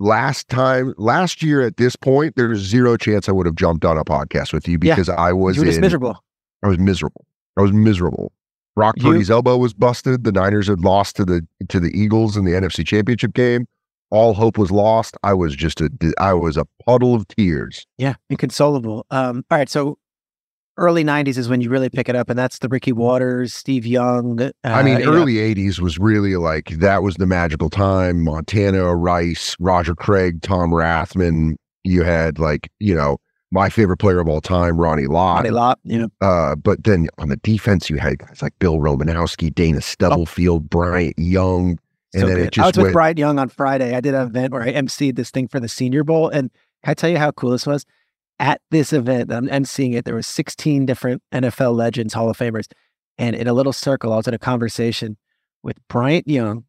Last 0.00 0.48
time 0.48 0.94
last 0.98 1.42
year 1.42 1.60
at 1.60 1.76
this 1.76 1.94
point, 1.94 2.34
there's 2.36 2.58
zero 2.58 2.96
chance 2.96 3.28
I 3.28 3.32
would 3.32 3.46
have 3.46 3.54
jumped 3.54 3.84
on 3.84 3.96
a 3.96 4.04
podcast 4.04 4.52
with 4.52 4.66
you 4.66 4.78
Yeah. 4.82 4.94
because 4.96 5.08
I 5.08 5.32
was 5.32 5.56
you 5.56 5.62
in- 5.62 5.80
miserable. 5.80 6.24
I 6.64 6.68
was 6.68 6.78
miserable. 6.78 7.24
I 7.56 7.62
was 7.62 7.72
miserable. 7.72 8.32
Brock 8.74 8.94
You- 8.98 9.04
Purdy's 9.12 9.30
elbow 9.30 9.56
was 9.56 9.72
busted. 9.74 10.24
The 10.24 10.32
Niners 10.32 10.66
had 10.68 10.80
lost 10.80 11.16
to 11.16 11.24
the 11.24 11.46
to 11.68 11.78
the 11.78 11.90
Eagles 11.96 12.36
in 12.36 12.44
the 12.44 12.52
NFC 12.52 12.84
Championship 12.84 13.34
game. 13.34 13.66
All 14.10 14.34
hope 14.34 14.58
was 14.58 14.72
lost. 14.72 15.16
I 15.22 15.34
was 15.34 15.54
just 15.54 15.80
a 15.80 15.88
I 16.18 16.32
was 16.34 16.56
a 16.56 16.66
puddle 16.84 17.14
of 17.14 17.28
tears. 17.28 17.86
Yeah, 17.98 18.14
inconsolable. 18.28 19.06
Um, 19.10 19.44
all 19.50 19.58
right, 19.58 19.68
so 19.68 19.98
early 20.80 21.04
90s 21.04 21.38
is 21.38 21.48
when 21.48 21.60
you 21.60 21.70
really 21.70 21.88
pick 21.88 22.08
it 22.08 22.16
up, 22.16 22.28
and 22.30 22.38
that's 22.38 22.58
the 22.58 22.68
Ricky 22.68 22.92
Watters, 22.92 23.54
Steve 23.54 23.86
Young. 23.86 24.40
Uh, 24.40 24.50
I 24.64 24.82
mean, 24.82 25.00
know, 25.00 25.12
early 25.12 25.34
'80s 25.34 25.78
was 25.78 25.98
really 25.98 26.36
like 26.36 26.70
that 26.80 27.02
was 27.02 27.16
the 27.16 27.26
magical 27.26 27.70
time. 27.70 28.24
Montana, 28.24 28.94
Rice, 28.96 29.54
Roger 29.60 29.94
Craig, 29.94 30.42
Tom 30.42 30.70
Rathman. 30.70 31.54
You 31.84 32.02
had 32.02 32.38
like 32.38 32.70
you 32.80 32.94
know 32.94 33.18
my 33.52 33.68
favorite 33.68 33.98
player 33.98 34.20
of 34.20 34.28
all 34.28 34.40
time, 34.40 34.80
Ronnie 34.80 35.06
Lott. 35.06 35.36
Ronnie 35.38 35.50
Lott, 35.50 35.78
you 35.84 35.98
know. 35.98 36.08
Uh, 36.20 36.54
but 36.56 36.84
then 36.84 37.08
on 37.18 37.28
the 37.28 37.36
defense, 37.36 37.88
you 37.90 37.96
had 37.96 38.18
guys 38.18 38.42
like 38.42 38.52
Bill 38.58 38.78
Romanowski, 38.78 39.54
Dana 39.54 39.80
Stubblefield, 39.80 40.68
Bryant 40.70 41.18
Young, 41.18 41.78
and 42.14 42.20
So 42.22 42.26
then 42.26 42.36
good. 42.36 42.46
it 42.46 42.52
just 42.52 42.64
I 42.64 42.68
was 42.68 42.76
with 42.76 42.84
went. 42.84 42.92
Bryant 42.94 43.18
Young 43.18 43.38
on 43.38 43.48
Friday. 43.48 43.94
I 43.94 44.00
did 44.00 44.14
an 44.14 44.26
event 44.26 44.52
where 44.52 44.62
I 44.62 44.72
emceed 44.72 45.16
this 45.16 45.30
thing 45.30 45.48
for 45.48 45.58
the 45.60 45.68
Senior 45.68 46.04
Bowl, 46.04 46.28
and 46.28 46.50
can 46.84 46.92
I 46.92 46.94
tell 46.94 47.10
you 47.10 47.18
how 47.18 47.30
cool 47.32 47.50
this 47.50 47.66
was? 47.66 47.84
At 48.40 48.60
this 48.70 48.92
event, 48.94 49.30
I'm 49.30 49.46
emceeing 49.48 49.94
it. 49.94 50.04
There 50.06 50.14
was 50.14 50.26
16 50.26 50.86
different 50.86 51.22
NFL 51.32 51.76
legends, 51.76 52.14
Hall 52.14 52.28
of 52.30 52.36
Famers, 52.38 52.64
and 53.18 53.36
in 53.36 53.46
a 53.46 53.52
little 53.52 53.72
circle, 53.72 54.12
I 54.12 54.16
was 54.16 54.26
in 54.26 54.32
a 54.34 54.38
conversation 54.38 55.18
with 55.62 55.76
Bryant 55.88 56.26
Young, 56.26 56.64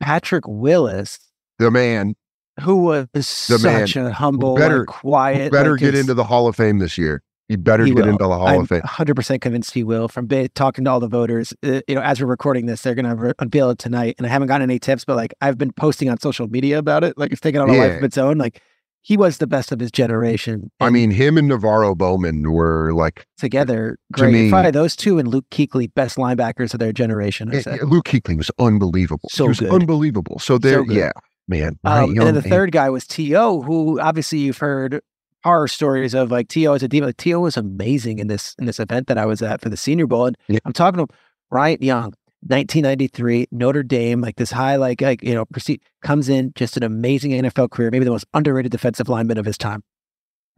Patrick 0.00 0.44
Willis, 0.46 1.18
the 1.58 1.70
man 1.70 2.14
who 2.60 2.76
was 2.82 3.06
The 3.12 3.22
such 3.22 3.96
a 3.96 4.12
humble, 4.12 4.56
better- 4.56 4.84
quiet. 4.84 5.52
better 5.52 5.72
like, 5.72 5.80
get 5.80 5.94
into 5.94 6.14
the 6.14 6.24
Hall 6.24 6.46
of 6.48 6.56
Fame 6.56 6.78
this 6.78 6.98
year. 6.98 7.22
He 7.48 7.54
better 7.54 7.84
He 7.84 7.92
get 7.94 8.04
will. 8.06 8.12
into 8.14 8.24
the 8.24 8.34
Hall 8.36 8.48
I'm 8.48 8.62
of 8.62 8.68
Fame. 8.68 8.80
100% 8.82 9.40
convinced 9.40 9.72
he 9.72 9.84
will. 9.84 10.08
From 10.08 10.26
ba- 10.26 10.48
talking 10.48 10.84
to 10.84 10.90
all 10.90 10.98
the 10.98 11.06
voters, 11.06 11.54
uh, 11.64 11.80
you 11.86 11.94
know, 11.94 12.00
as 12.00 12.20
we're 12.20 12.26
recording 12.26 12.66
this, 12.66 12.82
they're 12.82 12.96
going 12.96 13.04
to 13.08 13.14
re- 13.14 13.32
unveil 13.38 13.70
it 13.70 13.78
tonight. 13.78 14.16
And 14.18 14.26
I 14.26 14.30
haven't 14.30 14.48
gotten 14.48 14.68
any 14.68 14.80
tips, 14.80 15.04
but 15.04 15.14
like 15.14 15.32
I've 15.40 15.56
been 15.56 15.72
posting 15.72 16.08
on 16.10 16.18
social 16.18 16.48
media 16.48 16.78
about 16.78 17.04
it. 17.04 17.16
Like 17.16 17.30
it's 17.30 17.40
taken 17.40 17.60
on 17.60 17.70
a 17.70 17.74
life 17.74 17.98
of 17.98 18.02
its 18.02 18.18
own. 18.18 18.36
Like 18.38 18.60
he 19.08 19.16
was 19.16 19.38
the 19.38 19.46
best 19.46 19.70
of 19.70 19.78
his 19.78 19.92
generation. 19.92 20.68
I 20.80 20.90
mean, 20.90 21.12
him 21.12 21.38
and 21.38 21.48
NaVorro 21.48 21.96
Bowman 21.96 22.50
were 22.50 22.92
like 22.92 23.24
together, 23.38 23.98
to 24.16 24.20
great. 24.20 24.32
me- 24.34 24.50
Probably 24.50 24.72
those 24.72 24.96
two 24.96 25.20
and 25.20 25.28
Luke 25.28 25.44
Kuechly, 25.52 25.94
best 25.94 26.16
linebackers 26.16 26.74
of 26.74 26.80
their 26.80 26.92
generation. 26.92 27.54
I 27.54 27.60
said. 27.60 27.82
Luke 27.84 28.06
Kuechly 28.06 28.36
was 28.36 28.50
unbelievable. 28.58 29.28
So 29.30 29.44
he 29.44 29.48
was 29.48 29.60
good. 29.60 29.70
unbelievable. 29.72 30.40
So 30.40 30.58
there, 30.58 30.82
good. 30.84 30.96
yeah, 30.96 31.12
man. 31.46 31.78
Um, 31.84 32.10
and 32.10 32.20
then 32.20 32.34
the 32.34 32.40
man. 32.40 32.50
third 32.50 32.72
guy 32.72 32.90
was 32.90 33.06
T.O., 33.06 33.62
who 33.62 34.00
obviously 34.00 34.38
you've 34.38 34.58
heard 34.58 35.00
horror 35.44 35.68
stories 35.68 36.12
of 36.12 36.32
like 36.32 36.48
T.O. 36.48 36.72
as 36.74 36.82
a 36.82 36.88
demon. 36.88 37.10
Like, 37.10 37.16
T.O. 37.18 37.38
was 37.38 37.56
amazing 37.56 38.18
in 38.18 38.26
this 38.26 38.56
in 38.58 38.66
this 38.66 38.80
event 38.80 39.06
that 39.06 39.18
I 39.18 39.26
was 39.26 39.40
at 39.40 39.60
for 39.60 39.68
the 39.68 39.76
Senior 39.76 40.08
Bowl. 40.08 40.26
And 40.26 40.36
Yeah. 40.48 40.58
I'm 40.64 40.72
talking 40.72 41.06
to 41.06 41.14
Bryant 41.48 41.80
Young, 41.80 42.12
1993, 42.48 43.48
Notre 43.50 43.82
Dame, 43.82 44.20
like 44.20 44.36
this 44.36 44.50
high, 44.50 44.76
like, 44.76 45.00
like 45.00 45.22
you 45.22 45.34
know, 45.34 45.44
proceed, 45.44 45.82
comes 46.02 46.28
in, 46.28 46.52
just 46.54 46.76
an 46.76 46.82
amazing 46.82 47.32
NFL 47.32 47.70
career, 47.70 47.90
maybe 47.90 48.04
the 48.04 48.10
most 48.10 48.26
underrated 48.34 48.72
defensive 48.72 49.08
lineman 49.08 49.38
of 49.38 49.46
his 49.46 49.58
time. 49.58 49.82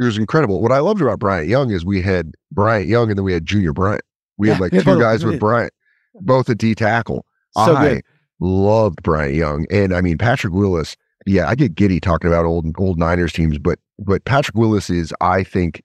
It 0.01 0.05
was 0.05 0.19
incredible. 0.19 0.63
What 0.63 0.73
I 0.73 0.79
loved 0.79 1.03
about 1.03 1.19
Bryant 1.19 1.49
Young 1.49 1.71
is 1.71 1.85
we 1.85 2.03
had 2.03 2.33
Bryant 2.53 2.87
Young 2.87 3.11
and 3.11 3.19
then 3.19 3.25
we 3.25 3.33
had 3.33 3.45
Junior 3.45 3.73
Bryant. 3.73 4.03
We 4.37 4.49
had 4.49 4.61
like 4.61 4.71
two 4.73 4.83
both, 4.83 5.01
guys 5.01 5.25
with 5.25 5.41
Bryant, 5.41 5.73
both 6.15 6.49
at 6.49 6.59
D 6.59 6.75
tackle. 6.75 7.27
So 7.55 7.75
I 7.75 7.95
good. 7.95 8.05
loved 8.39 9.03
Bryant 9.03 9.35
Young, 9.35 9.67
and 9.71 9.93
I 9.93 10.01
mean 10.01 10.17
Patrick 10.17 10.53
Willis. 10.53 10.97
Yeah, 11.27 11.49
I 11.49 11.57
get 11.57 11.75
giddy 11.75 11.99
talking 11.99 12.29
about 12.29 12.45
old 12.45 12.67
old 12.79 12.99
Niners 12.99 13.33
teams, 13.33 13.59
but 13.59 13.81
but 13.99 14.25
Patrick 14.25 14.57
Willis 14.57 14.91
is, 14.91 15.13
I 15.21 15.43
think, 15.43 15.83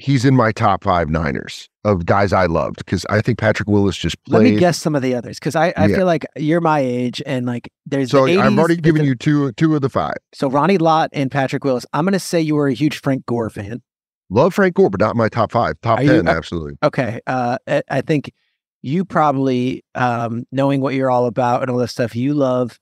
he's 0.00 0.24
in 0.24 0.34
my 0.36 0.52
top 0.52 0.82
five 0.84 1.08
Niners 1.08 1.68
of 1.84 2.06
guys 2.06 2.32
I 2.32 2.46
loved 2.46 2.76
because 2.78 3.06
I 3.10 3.20
think 3.20 3.38
Patrick 3.38 3.68
Willis 3.68 3.96
just 3.96 4.22
played. 4.24 4.42
Let 4.44 4.52
me 4.54 4.58
guess 4.58 4.78
some 4.78 4.94
of 4.94 5.02
the 5.02 5.14
others 5.14 5.38
because 5.38 5.56
I, 5.56 5.72
I 5.76 5.86
Yeah. 5.86 5.96
feel 5.96 6.06
like 6.06 6.26
you're 6.36 6.60
my 6.60 6.80
age 6.80 7.22
and 7.26 7.46
like 7.46 7.72
there's 7.86 8.10
so 8.10 8.26
the 8.26 8.32
80s, 8.36 8.42
I'm 8.42 8.58
already 8.58 8.76
giving 8.76 9.02
the- 9.02 9.08
you 9.08 9.14
two 9.14 9.52
two 9.52 9.74
of 9.74 9.80
the 9.82 9.88
five. 9.88 10.16
so 10.34 10.48
Ronnie 10.50 10.78
Lott 10.78 11.10
and 11.12 11.30
Patrick 11.30 11.64
Willis. 11.64 11.86
I'm 11.92 12.04
going 12.04 12.12
to 12.12 12.18
say 12.20 12.40
you 12.40 12.54
were 12.54 12.68
a 12.68 12.74
huge 12.74 12.98
Frank 13.00 13.26
Gore 13.26 13.50
fan. 13.50 13.82
Love 14.30 14.54
Frank 14.54 14.74
Gore, 14.74 14.90
but 14.90 15.00
not 15.00 15.16
my 15.16 15.28
top 15.28 15.50
five. 15.52 15.74
Top 15.82 15.98
Are 15.98 16.02
you- 16.02 16.12
ten, 16.12 16.28
uh, 16.28 16.32
absolutely. 16.32 16.74
Okay. 16.82 17.20
Uh, 17.26 17.58
I 17.66 17.82
I 17.90 18.00
think 18.00 18.32
you 18.82 19.04
probably, 19.04 19.84
um, 19.94 20.44
knowing 20.52 20.80
what 20.80 20.94
you're 20.94 21.10
all 21.10 21.26
about 21.26 21.62
and 21.62 21.70
all 21.70 21.76
this 21.78 21.92
stuff, 21.92 22.16
you 22.16 22.32
love 22.32 22.78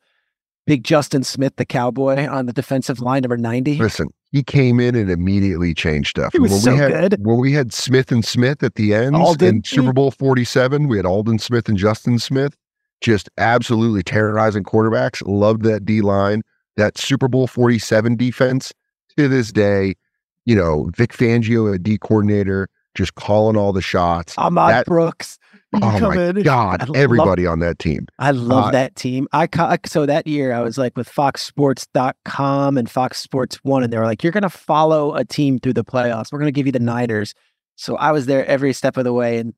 Big 0.66 0.84
Justin 0.84 1.24
Smith, 1.24 1.54
the 1.56 1.64
cowboy 1.64 2.26
on 2.28 2.46
the 2.46 2.52
defensive 2.52 3.00
line, 3.00 3.22
number 3.22 3.36
90. 3.38 3.78
Listen, 3.78 4.08
he 4.30 4.42
came 4.42 4.78
in 4.80 4.94
and 4.94 5.10
immediately 5.10 5.72
changed 5.74 6.10
stuff. 6.10 6.32
He 6.32 6.38
was 6.38 6.50
when 6.52 6.60
so 6.60 6.72
we 6.72 6.78
had 6.78 6.92
good. 6.92 7.26
when 7.26 7.38
we 7.38 7.52
had 7.52 7.72
Smith 7.72 8.12
and 8.12 8.24
Smith 8.24 8.62
at 8.62 8.74
the 8.74 8.94
end 8.94 9.16
Aldon. 9.16 9.48
in 9.56 9.64
Super 9.64 9.92
Bowl 9.92 10.10
forty 10.10 10.44
seven, 10.44 10.88
we 10.88 10.96
had 10.96 11.06
Aldon 11.06 11.38
Smith 11.38 11.68
and 11.68 11.78
Justin 11.78 12.18
Smith 12.18 12.56
just 13.00 13.28
absolutely 13.38 14.02
terrorizing 14.02 14.64
quarterbacks. 14.64 15.22
Loved 15.26 15.62
that 15.62 15.84
D 15.84 16.00
line. 16.00 16.42
That 16.76 16.98
Super 16.98 17.28
Bowl 17.28 17.46
forty 17.46 17.78
seven 17.78 18.16
defense 18.16 18.72
to 19.16 19.28
this 19.28 19.50
day, 19.52 19.94
you 20.44 20.54
know, 20.54 20.90
Vic 20.96 21.12
Fangio, 21.12 21.74
a 21.74 21.78
D 21.78 21.98
coordinator, 21.98 22.68
just 22.94 23.14
calling 23.14 23.56
all 23.56 23.72
the 23.72 23.82
shots. 23.82 24.34
Ahmad 24.36 24.70
That- 24.72 24.86
Brooks. 24.86 25.37
You 25.74 25.80
Oh 25.82 26.00
my 26.00 26.28
in. 26.28 26.38
I 26.38 26.42
God, 26.42 26.88
love- 26.88 26.96
everybody 26.96 27.46
on 27.46 27.58
that 27.60 27.78
team. 27.78 28.06
I 28.18 28.30
love 28.30 28.66
Uh, 28.66 28.70
that 28.72 28.96
team. 28.96 29.28
I 29.32 29.48
so 29.86 30.06
that 30.06 30.26
year 30.26 30.52
I 30.52 30.60
was 30.60 30.78
like 30.78 30.96
with 30.96 31.08
foxsports.com 31.12 32.78
and 32.78 32.90
Fox 32.90 33.18
Sports 33.20 33.56
1 33.62 33.82
and 33.84 33.92
they 33.92 33.98
were 33.98 34.04
like 34.06 34.22
you're 34.22 34.32
going 34.32 34.42
to 34.42 34.48
follow 34.50 35.14
a 35.14 35.24
team 35.24 35.58
through 35.58 35.74
the 35.74 35.84
playoffs. 35.84 36.32
We're 36.32 36.38
going 36.38 36.48
to 36.52 36.52
give 36.52 36.66
you 36.66 36.72
the 36.72 36.80
Niners. 36.80 37.34
So 37.76 37.96
I 37.96 38.12
was 38.12 38.26
there 38.26 38.44
every 38.46 38.72
step 38.72 38.96
of 38.96 39.04
the 39.04 39.12
way 39.12 39.38
and 39.38 39.54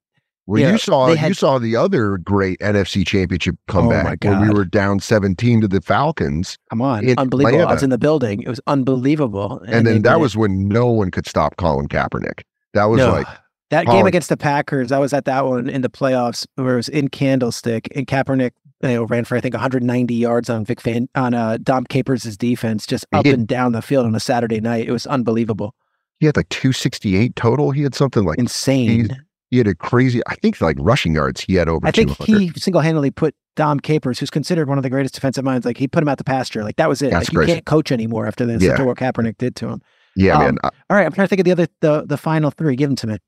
Well, 0.46 0.61
Yeah, 0.61 0.73
you 0.73 0.79
saw 0.79 1.07
they 1.14 1.29
you 1.29 1.35
saw 1.35 1.59
the 1.59 1.77
other 1.77 2.18
great 2.18 2.59
NFC 2.61 3.07
Championship 3.07 3.57
comeback 3.68 4.25
when 4.25 4.40
we 4.40 4.51
were 4.51 4.64
down 4.64 5.01
seventeen 5.01 5.61
to 5.61 5.68
the 5.68 5.81
Falcons. 5.81 6.59
come 6.70 6.83
on, 6.83 7.09
unbelievable. 7.18 7.61
I 7.61 7.64
was 7.66 7.83
Atlanta. 7.83 7.85
in 7.85 7.90
the 7.90 7.99
building. 7.99 8.42
It 8.42 8.49
was 8.49 8.61
unbelievable. 8.66 9.62
and, 9.68 9.87
they 9.87 9.92
then 9.94 10.03
that 10.03 10.20
was 10.20 10.37
when 10.37 10.66
no 10.68 10.87
one 10.88 11.11
could 11.11 11.27
stop 11.27 11.57
Colin 11.57 11.87
Kaepernick. 11.88 12.42
That 12.75 12.87
was 12.87 12.99
No. 12.99 13.11
like 13.12 13.27
that 13.71 13.87
game 13.87 14.07
against 14.07 14.29
the 14.29 14.37
Packers. 14.37 14.93
I 14.93 14.99
was 14.99 15.13
at 15.13 15.25
that 15.25 15.47
one 15.47 15.69
in 15.69 15.83
the 15.83 15.89
playoffs 15.89 16.47
where 16.57 16.75
it 16.75 16.77
was 16.77 16.89
in 16.89 17.09
Candlestick 17.09 17.89
and 17.95 18.07
Kaepernick 18.07 18.53
you 18.83 18.89
know, 18.89 19.05
ran 19.05 19.25
for 19.25 19.37
I 19.37 19.41
think 19.41 19.55
190 19.55 20.15
yards 20.15 20.49
on 20.49 20.65
Vic 20.65 20.81
Fan 20.81 21.09
on 21.15 21.35
uh, 21.35 21.59
Dom 21.63 21.85
Capers' 21.85 22.37
defense, 22.37 22.87
just 22.87 23.05
up 23.13 23.25
did. 23.25 23.35
and 23.35 23.47
down 23.47 23.73
the 23.73 23.83
field 23.83 24.07
on 24.07 24.15
a 24.15 24.21
Saturday 24.21 24.61
night. 24.61 24.89
It 24.89 24.93
was 24.93 25.07
unbelievable, 25.07 25.75
he 26.21 26.27
had 26.27 26.37
like 26.37 26.49
two 26.51 26.73
sixty 26.73 27.17
eight 27.17 27.35
total. 27.35 27.71
He 27.71 27.83
had 27.83 27.95
something 27.95 28.25
like 28.25 28.39
insane. 28.39 29.09
he 29.51 29.59
had 29.59 29.67
a 29.67 29.75
crazy. 29.75 30.21
I 30.27 30.35
think 30.37 30.61
like 30.61 30.77
rushing 30.79 31.15
yards. 31.15 31.41
He 31.41 31.55
had 31.55 31.69
over. 31.69 31.87
I 31.87 31.91
think 31.91 32.15
200. 32.17 32.53
he 32.53 32.61
single 32.61 32.83
handedly 32.83 33.11
put 33.11 33.35
Dom 33.57 33.81
Capers, 33.81 34.19
who's 34.19 34.31
considered 34.31 34.69
one 34.69 34.79
of 34.79 34.83
the 34.83 34.91
greatest 34.91 35.15
defensive 35.15 35.45
minds, 35.45 35.65
like 35.65 35.79
he 35.79 35.89
put 35.89 36.03
him 36.03 36.09
out 36.09 36.19
the 36.19 36.25
pasture. 36.25 36.63
Like 36.63 36.77
that 36.77 36.91
was 36.91 37.01
it. 37.01 37.11
That's 37.11 37.33
like 37.33 37.49
you 37.49 37.55
can't 37.55 37.65
coach 37.65 37.91
anymore 37.91 38.27
after 38.27 38.45
this. 38.45 38.63
Yeah. 38.63 38.73
After 38.73 38.85
what 38.85 38.99
Kaepernick 38.99 39.39
did 39.39 39.57
to 39.57 39.69
him. 39.69 39.83
Yeah, 40.15 40.37
um, 40.37 40.43
man. 40.43 40.59
I- 40.63 40.69
All 40.91 40.97
right, 40.97 41.07
I'm 41.07 41.13
trying 41.13 41.27
to 41.27 41.29
think 41.29 41.41
of 41.41 41.45
the 41.45 41.53
other 41.53 41.69
the 41.81 42.05
the 42.07 42.19
final 42.19 42.51
three. 42.51 42.77
Give 42.77 42.91
them 42.91 42.97
to 42.97 43.07
me. 43.07 43.19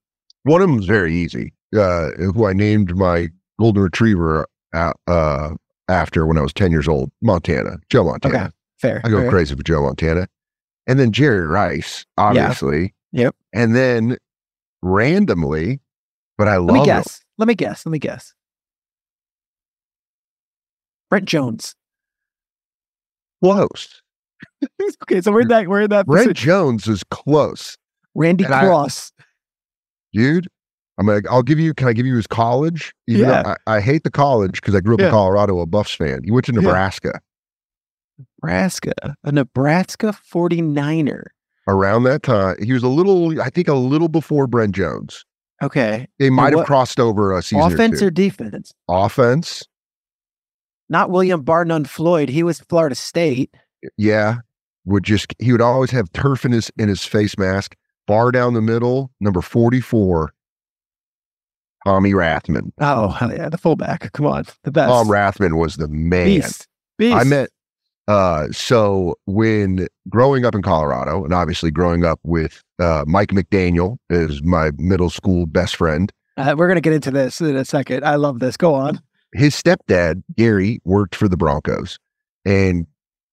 One 0.44 0.60
of 0.62 0.68
them 0.68 0.76
was 0.76 0.86
very 0.86 1.14
easy. 1.14 1.52
Uh, 1.74 2.10
who 2.18 2.46
I 2.46 2.52
named 2.52 2.94
my 2.96 3.28
golden 3.58 3.82
retriever 3.82 4.46
uh, 4.74 4.92
uh, 5.06 5.50
after 5.88 6.26
when 6.26 6.36
I 6.36 6.42
was 6.42 6.52
ten 6.52 6.70
years 6.70 6.88
old. 6.88 7.10
Montana, 7.22 7.78
Joe 7.88 8.04
Montana. 8.04 8.36
Okay, 8.36 8.48
fair. 8.78 9.00
I 9.04 9.08
go 9.08 9.20
fair. 9.22 9.30
crazy 9.30 9.54
for 9.54 9.62
Joe 9.62 9.82
Montana. 9.82 10.28
And 10.86 10.98
then 10.98 11.12
Jerry 11.12 11.46
Rice, 11.46 12.04
obviously. 12.18 12.92
Yep. 13.12 13.36
And 13.52 13.74
then 13.74 14.16
randomly, 14.82 15.80
but 16.36 16.48
I 16.48 16.56
love. 16.56 16.66
Let 16.66 16.74
me 16.74 16.80
him. 16.80 16.86
guess. 16.86 17.24
Let 17.38 17.48
me 17.48 17.54
guess. 17.54 17.86
Let 17.86 17.90
me 17.92 17.98
guess. 17.98 18.34
Brent 21.08 21.26
Jones. 21.26 21.74
close. 23.42 24.02
okay, 25.02 25.20
so 25.20 25.30
we're 25.30 25.42
in 25.42 25.48
that 25.48 25.68
we're 25.68 25.82
in 25.82 25.90
that 25.90 26.06
Brent 26.06 26.28
position. 26.28 26.46
Jones 26.46 26.88
is 26.88 27.04
close, 27.10 27.76
Randy 28.14 28.44
and 28.44 28.54
I- 28.54 28.64
Cross. 28.64 29.12
Dude. 30.12 30.48
I'm 30.98 31.06
like, 31.06 31.24
I'll 31.30 31.42
give 31.42 31.58
you. 31.58 31.72
Can 31.74 31.88
I 31.88 31.92
give 31.94 32.04
you 32.06 32.16
his 32.16 32.26
college? 32.26 32.92
Even 33.08 33.28
Yeah. 33.28 33.54
I, 33.66 33.76
I 33.76 33.80
hate 33.80 34.04
the 34.04 34.10
college 34.10 34.60
because 34.60 34.74
I 34.74 34.80
grew 34.80 34.94
up 34.94 35.00
Yeah. 35.00 35.06
in 35.06 35.12
Colorado, 35.12 35.58
a 35.60 35.66
Buffs 35.66 35.94
fan. 35.94 36.20
He 36.24 36.30
went 36.30 36.44
to 36.46 36.52
Yeah. 36.52 36.60
Nebraska 36.60 37.20
Nebraska. 38.42 38.92
A 39.24 39.32
Nebraska 39.32 40.12
49er. 40.32 41.24
around 41.68 42.02
that 42.04 42.22
time. 42.22 42.56
He 42.62 42.72
was 42.72 42.82
a 42.82 42.88
little, 42.88 43.40
I 43.40 43.48
think, 43.50 43.68
a 43.68 43.74
little 43.74 44.08
before 44.08 44.46
Brent 44.46 44.74
Jones. 44.74 45.24
Okay. 45.62 46.08
They 46.18 46.28
might 46.28 46.54
have 46.56 46.66
crossed 46.66 46.98
over 46.98 47.36
a 47.36 47.42
season 47.42 47.72
Offense 47.72 48.02
or 48.02 48.08
or 48.08 48.10
defense? 48.10 48.72
Offense, 48.88 49.62
Not 50.88 51.10
William 51.10 51.42
Bar 51.42 51.64
None 51.64 51.84
Floyd. 51.84 52.28
He 52.28 52.42
was 52.42 52.60
Florida 52.60 52.94
State. 52.96 53.54
yeah. 53.96 54.36
Would 54.84 55.04
just 55.04 55.32
he 55.38 55.52
would 55.52 55.60
always 55.60 55.92
have 55.92 56.12
turf 56.12 56.44
in 56.44 56.50
his 56.50 56.72
in 56.76 56.88
his 56.88 57.04
face 57.04 57.38
mask. 57.38 57.76
Bar 58.06 58.32
down 58.32 58.54
the 58.54 58.62
middle, 58.62 59.10
number 59.20 59.40
forty 59.40 59.80
four. 59.80 60.32
Tommy 61.84 62.12
Rathman. 62.12 62.70
Oh, 62.80 63.16
yeah. 63.22 63.48
The 63.48 63.58
fullback. 63.58 64.12
Come 64.12 64.26
on. 64.26 64.44
The 64.62 64.70
best. 64.70 64.88
Tom 64.88 65.08
Rathman 65.08 65.58
was 65.58 65.76
the 65.76 65.88
man. 65.88 66.26
Beast. 66.26 66.68
Beast. 66.98 67.16
I 67.16 67.24
met 67.24 67.50
uh 68.08 68.48
so 68.50 69.16
when 69.26 69.86
growing 70.08 70.44
up 70.44 70.54
in 70.54 70.62
Colorado 70.62 71.24
and 71.24 71.32
obviously 71.32 71.70
growing 71.70 72.04
up 72.04 72.18
with 72.24 72.62
uh 72.80 73.04
Mike 73.06 73.30
McDaniel 73.30 73.96
is 74.10 74.42
my 74.42 74.72
middle 74.76 75.10
school 75.10 75.46
best 75.46 75.76
friend. 75.76 76.12
Uh, 76.36 76.54
we're 76.56 76.66
going 76.66 76.76
to 76.76 76.80
get 76.80 76.92
into 76.94 77.10
this 77.10 77.40
in 77.40 77.56
a 77.56 77.64
second. 77.64 78.04
I 78.04 78.16
love 78.16 78.38
this. 78.38 78.56
Go 78.56 78.74
on. 78.74 79.00
His 79.34 79.54
stepdad, 79.54 80.22
Gary, 80.36 80.80
worked 80.84 81.14
for 81.14 81.28
the 81.28 81.36
Broncos 81.36 81.98
and 82.44 82.86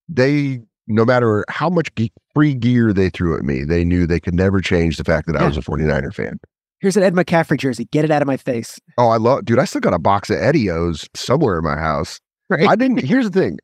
they 0.07 0.61
no 0.89 1.05
matter 1.05 1.45
how 1.49 1.69
much 1.69 1.89
ge- 1.97 2.11
free 2.33 2.53
gear 2.53 2.91
they 2.91 3.09
threw 3.09 3.37
at 3.37 3.43
me, 3.43 3.63
they 3.63 3.83
knew 3.85 4.05
they 4.05 4.19
could 4.19 4.33
never 4.33 4.59
change 4.59 4.97
the 4.97 5.03
fact 5.03 5.27
that 5.27 5.35
I 5.37 5.45
was 5.47 5.55
a 5.57 5.61
49er 5.61 6.13
fan. 6.13 6.39
Here's 6.81 6.97
an 6.97 7.03
Ed 7.03 7.13
McCaffrey 7.13 7.57
jersey. 7.59 7.85
Get 7.91 8.05
it 8.05 8.11
out 8.11 8.21
of 8.21 8.27
my 8.27 8.37
face. 8.37 8.79
Oh, 8.97 9.09
I 9.09 9.17
love, 9.17 9.45
dude. 9.45 9.59
I 9.59 9.65
still 9.65 9.81
got 9.81 9.93
a 9.93 9.99
box 9.99 10.29
of 10.29 10.37
Edios 10.37 11.07
somewhere 11.15 11.57
in 11.59 11.63
my 11.63 11.77
house. 11.77 12.19
Right. 12.49 12.67
I 12.67 12.75
didn't. 12.75 13.03
Here's 13.03 13.29
the 13.29 13.39
thing. 13.39 13.59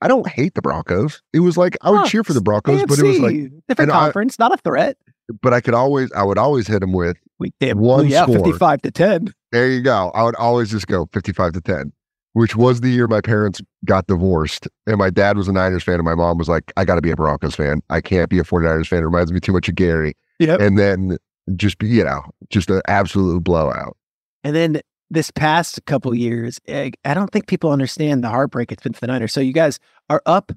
I 0.00 0.08
don't 0.08 0.26
hate 0.28 0.54
the 0.54 0.62
Broncos. 0.62 1.20
It 1.34 1.40
was 1.40 1.58
like 1.58 1.76
I 1.82 1.90
would 1.90 2.00
Oh, 2.02 2.06
cheer 2.06 2.24
for 2.24 2.32
the 2.32 2.40
Broncos, 2.40 2.84
but 2.86 2.98
it 2.98 3.02
was 3.02 3.18
like, 3.20 3.34
different 3.68 3.90
and 3.90 3.92
I- 3.92 4.00
conference, 4.04 4.38
not 4.38 4.54
a 4.54 4.56
threat. 4.58 4.96
but 5.42 5.52
I 5.52 5.60
could 5.60 5.74
always, 5.74 6.10
I 6.12 6.22
would 6.22 6.38
always 6.38 6.66
hit 6.66 6.80
them 6.80 6.92
with. 6.92 7.16
We 7.38 7.52
damn 7.60 7.78
One 7.78 8.06
yeah, 8.08 8.22
score. 8.22 8.36
55 8.36 8.82
to 8.82 8.90
10. 8.90 9.34
There 9.52 9.68
you 9.68 9.82
go. 9.82 10.10
I 10.14 10.22
would 10.22 10.36
always 10.36 10.70
just 10.70 10.86
go 10.86 11.06
55 11.12 11.52
to 11.54 11.60
10, 11.60 11.92
which 12.32 12.54
was 12.56 12.80
the 12.80 12.90
year 12.90 13.06
my 13.06 13.20
parents 13.20 13.60
got 13.84 14.06
divorced. 14.06 14.68
And 14.86 14.98
my 14.98 15.10
dad 15.10 15.36
was 15.36 15.48
a 15.48 15.52
Niners 15.52 15.82
fan, 15.82 15.94
and 15.96 16.04
my 16.04 16.14
mom 16.14 16.38
was 16.38 16.48
like, 16.48 16.72
I 16.76 16.84
got 16.84 16.96
to 16.96 17.02
be 17.02 17.10
a 17.10 17.16
Broncos 17.16 17.54
fan. 17.54 17.82
I 17.90 18.00
can't 18.00 18.28
be 18.30 18.38
a 18.38 18.44
49ers 18.44 18.86
fan. 18.88 19.00
It 19.00 19.06
reminds 19.06 19.32
me 19.32 19.40
too 19.40 19.52
much 19.52 19.68
of 19.68 19.74
Gary. 19.74 20.14
Yep. 20.38 20.60
And 20.60 20.78
then 20.78 21.18
just 21.56 21.78
be, 21.78 21.88
you 21.88 22.04
know, 22.04 22.22
just 22.48 22.70
an 22.70 22.80
absolute 22.86 23.42
blowout. 23.42 23.96
And 24.44 24.54
then 24.54 24.80
this 25.10 25.30
past 25.30 25.84
couple 25.86 26.14
years, 26.14 26.60
I 26.68 26.92
don't 27.04 27.30
think 27.30 27.46
people 27.48 27.72
understand 27.72 28.22
the 28.22 28.28
heartbreak 28.28 28.70
it's 28.70 28.82
been 28.82 28.92
for 28.92 29.00
the 29.00 29.08
Niners. 29.08 29.32
So 29.32 29.40
you 29.40 29.52
guys 29.52 29.78
are 30.08 30.22
up, 30.24 30.52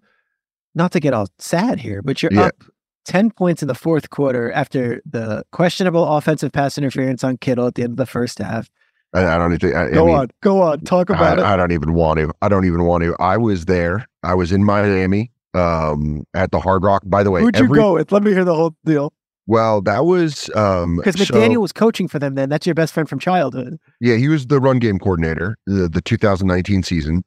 not 0.75 0.91
to 0.91 0.99
get 0.99 1.13
all 1.13 1.27
sad 1.39 1.79
here, 1.79 2.01
but 2.01 2.21
you're 2.21 2.31
Yeah. 2.31 2.43
up 2.43 2.63
10 3.05 3.31
points 3.31 3.61
in 3.61 3.67
the 3.67 3.75
fourth 3.75 4.09
quarter 4.11 4.51
after 4.53 5.01
the 5.09 5.43
questionable 5.51 6.05
offensive 6.15 6.51
pass 6.51 6.77
interference 6.77 7.23
on 7.23 7.37
Kittle 7.37 7.67
at 7.67 7.75
the 7.75 7.83
end 7.83 7.91
of 7.91 7.97
the 7.97 8.05
first 8.05 8.37
half. 8.37 8.69
I, 9.13 9.35
I 9.35 9.37
don't 9.37 9.53
even, 9.53 9.75
I, 9.75 9.85
I 9.85 9.91
Go 9.91 10.05
mean, 10.07 10.15
on, 10.15 10.27
go 10.41 10.61
on, 10.61 10.79
talk 10.81 11.09
about 11.09 11.39
it. 11.39 11.43
I, 11.43 11.53
I 11.53 11.57
don't 11.57 11.71
even 11.71 11.93
want 11.93 12.19
to. 12.19 12.33
I 12.41 12.49
don't 12.49 12.65
even 12.65 12.83
want 12.85 13.03
to. 13.03 13.15
I 13.19 13.37
was 13.37 13.65
there. 13.65 14.07
I 14.23 14.33
was 14.33 14.51
in 14.51 14.63
Miami 14.63 15.31
um, 15.53 16.23
at 16.33 16.51
the 16.51 16.59
Hard 16.59 16.83
Rock. 16.83 17.03
By 17.05 17.23
the 17.23 17.29
way, 17.31 17.41
Who'd 17.41 17.57
you 17.59 17.67
go 17.67 17.93
with? 17.93 18.11
Let 18.11 18.23
me 18.23 18.31
hear 18.31 18.43
the 18.43 18.55
whole 18.55 18.75
deal. 18.85 19.13
well, 19.45 19.81
that 19.81 20.05
was 20.05 20.49
um, 20.55 20.97
Because 20.97 21.15
so- 21.27 21.33
McDaniel 21.33 21.57
was 21.61 21.71
coaching 21.71 22.07
for 22.07 22.17
them 22.19 22.35
then. 22.35 22.49
That's 22.49 22.65
your 22.65 22.73
best 22.75 22.93
friend 22.93 23.07
from 23.07 23.19
childhood. 23.19 23.77
Yeah, 24.01 24.15
he 24.15 24.27
was 24.29 24.47
the 24.47 24.59
run 24.59 24.79
game 24.79 24.97
coordinator 24.99 25.57
the, 25.67 25.87
the 25.89 26.01
2019 26.01 26.81
season. 26.83 27.23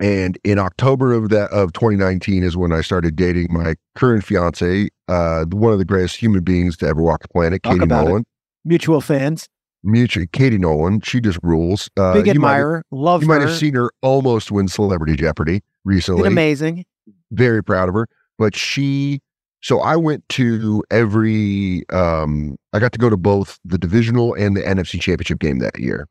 And 0.00 0.36
in 0.42 0.58
October 0.58 1.12
of 1.12 1.28
that 1.28 1.50
of 1.52 1.72
2019 1.72 2.42
is 2.42 2.56
when 2.56 2.72
I 2.72 2.80
started 2.80 3.14
dating 3.14 3.46
my 3.50 3.76
current 3.94 4.24
fiance, 4.24 4.88
uh, 5.08 5.44
one 5.52 5.72
of 5.72 5.78
the 5.78 5.84
greatest 5.84 6.16
human 6.16 6.42
beings 6.42 6.76
to 6.78 6.86
ever 6.88 7.00
walk 7.00 7.22
the 7.22 7.28
planet, 7.28 7.62
Talk 7.62 7.74
Katie 7.74 7.84
about 7.84 8.08
it. 8.08 8.24
Mutual 8.64 9.00
fans, 9.00 9.48
Mutual, 9.84 10.24
Katie 10.32 10.58
Nolan. 10.58 11.00
She 11.02 11.20
just 11.20 11.38
rules. 11.42 11.88
Uh, 11.96 12.14
big 12.14 12.26
might 12.26 12.30
admirer, 12.32 12.84
love 12.90 13.20
her. 13.20 13.26
You 13.26 13.32
her. 13.32 13.38
might 13.40 13.46
have 13.48 13.56
seen 13.56 13.74
her 13.74 13.90
almost 14.02 14.50
win 14.50 14.66
Celebrity 14.68 15.14
Jeopardy 15.16 15.52
Did 15.54 15.62
recently. 15.84 16.26
amazing. 16.26 16.84
Very 17.30 17.62
proud 17.62 17.88
of 17.88 17.94
her. 17.94 18.06
But 18.38 18.56
she, 18.56 19.20
so 19.62 19.80
I 19.80 19.96
went 19.96 20.28
to 20.30 20.82
every, 20.90 21.84
um, 21.90 22.56
I 22.72 22.78
got 22.80 22.92
to 22.92 22.98
go 22.98 23.08
to 23.10 23.16
both 23.16 23.58
the 23.64 23.78
divisional 23.78 24.34
and 24.34 24.56
the 24.56 24.62
NFC 24.62 25.00
championship 25.00 25.38
game 25.38 25.58
that 25.60 25.78
year. 25.78 26.06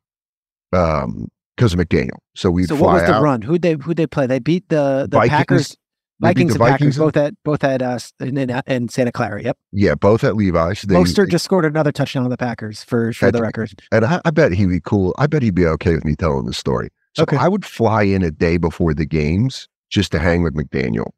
Um, 0.72 1.28
because 1.56 1.72
of 1.74 1.80
McDaniel. 1.80 2.18
So 2.36 2.50
we'd 2.50 2.68
So 2.68 2.76
what 2.76 2.94
was 2.94 3.04
the 3.04 3.14
out. 3.14 3.22
run? 3.22 3.44
Who'd 3.44 3.62
they 3.62 3.74
who'd 3.74 3.96
they 3.96 4.08
play? 4.08 4.26
They 4.26 4.40
beat 4.40 4.68
the 4.70 5.08
the 5.08 5.18
Vikings- 5.18 5.30
Packers, 5.38 5.78
Vikings 6.24 6.52
and 6.54 6.60
Packers 6.60 6.72
Vikings 6.72 6.98
and- 6.98 7.06
both 7.06 7.18
at 7.18 7.34
both 7.44 7.64
at 7.64 7.82
uh 7.82 8.00
in, 8.20 8.38
in, 8.38 8.62
in 8.68 8.90
Santa 8.90 9.12
Clara. 9.12 9.42
Yep. 9.44 9.58
Yeah, 9.72 9.96
both 9.96 10.24
at 10.24 10.36
Levi's. 10.36 10.82
They, 10.84 10.96
Mostert 10.96 11.30
just 11.30 11.46
scored 11.46 11.66
another 11.66 11.92
touchdown 11.92 12.24
on 12.24 12.30
the 12.30 12.38
Packers 12.38 12.84
for 12.84 13.14
for 13.14 13.32
the 13.32 13.42
record. 13.42 13.74
and 13.92 14.06
I, 14.06 14.22
I 14.26 14.32
bet 14.32 14.52
he'd 14.54 14.68
be 14.68 14.80
cool. 14.80 15.14
I 15.18 15.28
bet 15.28 15.42
he'd 15.44 15.56
be 15.56 15.66
okay 15.68 15.94
with 15.96 16.06
me 16.06 16.16
telling 16.16 16.46
the 16.46 16.54
story. 16.54 16.90
So 17.16 17.24
Okay. 17.24 17.38
I 17.38 17.48
would 17.48 17.66
fly 17.66 18.04
in 18.04 18.24
a 18.24 18.32
day 18.32 18.58
before 18.58 18.94
the 18.94 19.06
games 19.06 19.68
just 19.90 20.12
to 20.14 20.20
hang 20.20 20.42
with 20.44 20.56
McDaniel. 20.56 21.12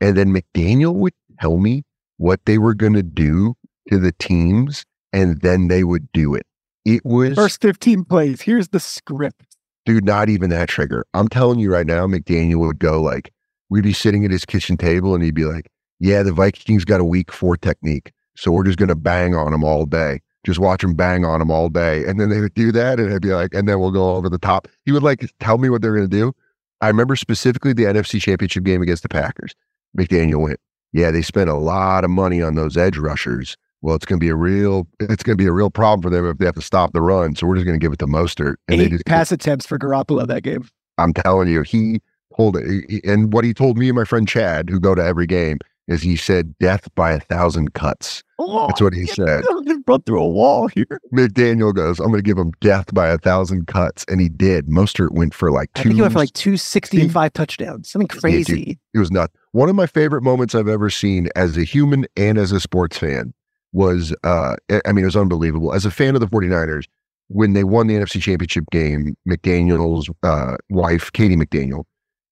And 0.00 0.16
then 0.16 0.34
McDaniel 0.34 0.94
would 0.94 1.12
tell 1.40 1.58
me 1.58 1.84
what 2.16 2.40
they 2.44 2.58
were 2.58 2.74
going 2.74 2.94
to 2.94 3.02
do 3.02 3.54
to 3.88 3.98
the 3.98 4.12
teams, 4.18 4.84
and 5.12 5.40
then 5.40 5.68
they 5.68 5.84
would 5.84 6.10
do 6.12 6.34
it. 6.34 6.44
It 6.84 7.04
was, 7.04 7.34
First 7.36 7.60
15 7.62 8.04
plays. 8.04 8.40
Here's 8.40 8.68
the 8.68 8.80
script. 8.80 9.44
dude, 9.86 10.04
not 10.04 10.28
even 10.28 10.50
that 10.50 10.68
trigger. 10.68 11.04
I'm 11.14 11.28
telling 11.28 11.58
you 11.60 11.72
right 11.72 11.86
now, 11.86 12.06
McDaniel 12.06 12.58
would 12.66 12.78
go 12.80 13.00
like, 13.00 13.32
we'd 13.70 13.84
be 13.84 13.92
sitting 13.92 14.24
at 14.24 14.30
his 14.30 14.44
kitchen 14.44 14.76
table, 14.76 15.14
and 15.14 15.22
he'd 15.22 15.34
be 15.34 15.44
like, 15.44 15.70
yeah, 16.00 16.22
the 16.22 16.32
Vikings 16.32 16.84
got 16.84 17.00
a 17.00 17.04
weak 17.04 17.32
four 17.32 17.56
technique. 17.56 18.12
So 18.36 18.52
we're 18.52 18.64
just 18.64 18.78
going 18.78 18.88
to 18.88 18.94
bang 18.94 19.34
on 19.34 19.50
them 19.50 19.64
all 19.64 19.84
day. 19.84 20.20
Just 20.44 20.60
watch 20.60 20.82
them 20.82 20.94
bang 20.94 21.24
on 21.24 21.40
them 21.40 21.50
all 21.50 21.68
day. 21.68 22.04
And 22.04 22.20
then 22.20 22.30
they 22.30 22.40
would 22.40 22.54
do 22.54 22.70
that. 22.70 23.00
And 23.00 23.12
I'd 23.12 23.20
be 23.20 23.34
like, 23.34 23.52
and 23.52 23.68
then 23.68 23.80
we'll 23.80 23.90
go 23.90 24.14
over 24.14 24.28
the 24.28 24.38
top. 24.38 24.68
He 24.84 24.92
would 24.92 25.02
like 25.02 25.28
tell 25.40 25.58
me 25.58 25.68
what 25.68 25.82
they're 25.82 25.94
going 25.94 26.08
to 26.08 26.16
do. 26.16 26.32
I 26.80 26.86
remember 26.86 27.16
specifically 27.16 27.72
the 27.72 27.84
NFC 27.84 28.20
championship 28.20 28.62
game 28.62 28.80
against 28.80 29.02
the 29.02 29.08
Packers. 29.08 29.54
McDaniel 29.98 30.40
went, 30.40 30.60
yeah, 30.92 31.10
they 31.10 31.22
spent 31.22 31.50
a 31.50 31.54
lot 31.54 32.04
of 32.04 32.10
money 32.10 32.40
on 32.40 32.54
those 32.54 32.76
edge 32.76 32.96
rushers. 32.96 33.56
Well, 33.82 33.96
it's 33.96 34.06
going 34.06 34.20
to 34.20 34.24
be 34.24 34.30
a 34.30 34.36
real, 34.36 34.86
it's 35.00 35.24
going 35.24 35.36
to 35.36 35.42
be 35.42 35.48
a 35.48 35.52
real 35.52 35.70
problem 35.70 36.02
for 36.02 36.10
them 36.10 36.24
if 36.24 36.38
they 36.38 36.46
have 36.46 36.54
to 36.54 36.62
stop 36.62 36.92
the 36.92 37.02
run. 37.02 37.34
So 37.34 37.46
we're 37.46 37.56
just 37.56 37.66
going 37.66 37.78
to 37.78 37.84
give 37.84 37.92
it 37.92 37.98
to 37.98 38.06
Mostert. 38.06 38.54
And 38.68 38.80
they 38.80 38.84
Eight 38.84 38.90
just, 38.92 39.06
pass 39.06 39.32
attempts 39.32 39.66
for 39.66 39.78
Garoppolo 39.78 40.26
that 40.28 40.44
game. 40.44 40.68
I'm 40.98 41.12
telling 41.12 41.48
you, 41.48 41.62
he 41.62 42.00
told 42.38 42.56
it. 42.56 43.04
And 43.04 43.32
what 43.32 43.44
he 43.44 43.52
told 43.52 43.76
me 43.76 43.88
and 43.88 43.96
my 43.96 44.04
friend 44.04 44.26
Chad, 44.26 44.70
who 44.70 44.80
go 44.80 44.94
to 44.94 45.04
every 45.04 45.26
game, 45.26 45.58
is 45.88 46.02
he 46.02 46.16
said 46.16 46.56
death 46.58 46.88
by 46.94 47.12
a 47.12 47.20
thousand 47.20 47.72
cuts. 47.74 48.22
That's 48.68 48.80
what 48.80 48.92
he 48.92 49.06
said. 49.06 49.42
Run 49.86 50.02
through 50.02 50.20
a 50.22 50.28
wall 50.28 50.68
here. 50.68 51.00
McDaniel 51.14 51.74
goes, 51.74 51.98
I'm 51.98 52.08
going 52.08 52.18
to 52.18 52.22
give 52.22 52.36
him 52.38 52.52
death 52.60 52.92
by 52.94 53.08
a 53.08 53.16
thousand 53.18 53.66
cuts. 53.66 54.04
And 54.08 54.20
he 54.20 54.28
did. 54.28 54.66
Mostert 54.66 55.12
went 55.12 55.32
for 55.34 55.50
like 55.50 55.72
two. 55.72 55.80
I 55.80 55.82
think 55.84 55.94
he 55.96 56.00
went 56.02 56.12
for 56.12 56.18
like 56.18 56.32
260 56.34 57.00
and 57.00 57.12
five 57.12 57.32
touchdowns. 57.32 57.90
Something 57.90 58.06
crazy. 58.06 58.78
it 58.94 58.98
was 58.98 59.10
nuts. 59.10 59.32
One 59.52 59.68
of 59.70 59.76
my 59.76 59.86
favorite 59.86 60.22
moments 60.22 60.54
I've 60.54 60.68
ever 60.68 60.90
seen 60.90 61.28
as 61.36 61.56
a 61.56 61.64
human 61.64 62.06
and 62.16 62.36
as 62.38 62.52
a 62.52 62.60
sports 62.60 62.98
fan 62.98 63.32
was, 63.72 64.14
uh, 64.24 64.56
I- 64.70 64.82
I 64.86 64.92
mean, 64.92 65.04
it 65.04 65.06
was 65.06 65.16
unbelievable. 65.16 65.72
As 65.72 65.86
a 65.86 65.90
fan 65.90 66.14
of 66.14 66.20
the 66.20 66.26
49ers, 66.28 66.84
when 67.28 67.54
they 67.54 67.64
won 67.64 67.86
the 67.86 67.94
NFC 67.94 68.20
championship 68.20 68.64
game, 68.70 69.16
McDaniel's 69.28 70.08
uh, 70.22 70.56
wife, 70.70 71.10
Katie 71.12 71.36
McDaniel, 71.36 71.84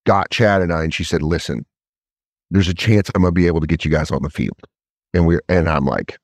got 0.07 0.31
Chad 0.31 0.63
and 0.63 0.73
I, 0.73 0.83
and 0.85 0.95
she 0.95 1.05
said, 1.05 1.23
listen, 1.23 1.67
there's 2.51 2.69
a 2.69 2.75
chance 2.75 3.11
I'm 3.15 3.23
going 3.23 3.35
to 3.35 3.39
be 3.39 3.47
able 3.47 3.61
to 3.61 3.67
get 3.67 3.85
you 3.85 3.91
guys 3.91 4.11
on 4.11 4.23
the 4.23 4.31
field. 4.31 4.59
And 5.13 5.27
we're, 5.27 5.43
and 5.49 5.69
I'm 5.69 5.85
like, 5.85 6.19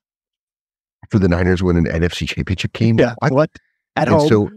for 1.11 1.19
the 1.19 1.29
Niners 1.29 1.63
win 1.63 1.77
an 1.77 1.85
NFC 1.85 2.27
championship 2.27 2.73
game? 2.73 2.99
Yeah. 2.99 3.15
I- 3.21 3.29
what? 3.29 3.51
At 3.97 4.09
and 4.09 4.17
home. 4.17 4.29
so 4.29 4.51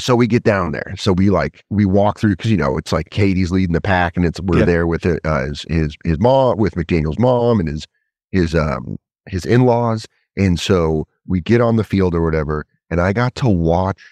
so 0.00 0.16
we 0.16 0.26
get 0.26 0.42
down 0.42 0.72
there. 0.72 0.92
So 0.96 1.12
we 1.12 1.30
like 1.30 1.62
we 1.70 1.84
walk 1.84 2.18
through 2.18 2.30
because 2.34 2.50
you 2.50 2.56
know 2.56 2.76
it's 2.76 2.90
like 2.90 3.10
Katie's 3.10 3.52
leading 3.52 3.74
the 3.74 3.80
pack, 3.80 4.16
and 4.16 4.26
it's 4.26 4.40
we're 4.40 4.58
Yeah. 4.60 4.64
there 4.64 4.86
with 4.88 5.06
uh, 5.06 5.18
his 5.46 5.64
his 5.68 5.96
his 6.04 6.18
mom, 6.18 6.58
with 6.58 6.74
McDaniel's 6.74 7.18
mom, 7.20 7.60
and 7.60 7.68
his 7.68 7.86
his 8.32 8.56
um 8.56 8.96
his 9.28 9.44
in 9.46 9.66
laws, 9.66 10.06
and 10.36 10.58
so 10.58 11.06
we 11.28 11.40
get 11.40 11.60
on 11.60 11.76
the 11.76 11.84
field 11.84 12.12
or 12.12 12.22
whatever, 12.22 12.66
and 12.90 13.00
I 13.00 13.12
got 13.12 13.36
to 13.36 13.48
watch 13.48 14.02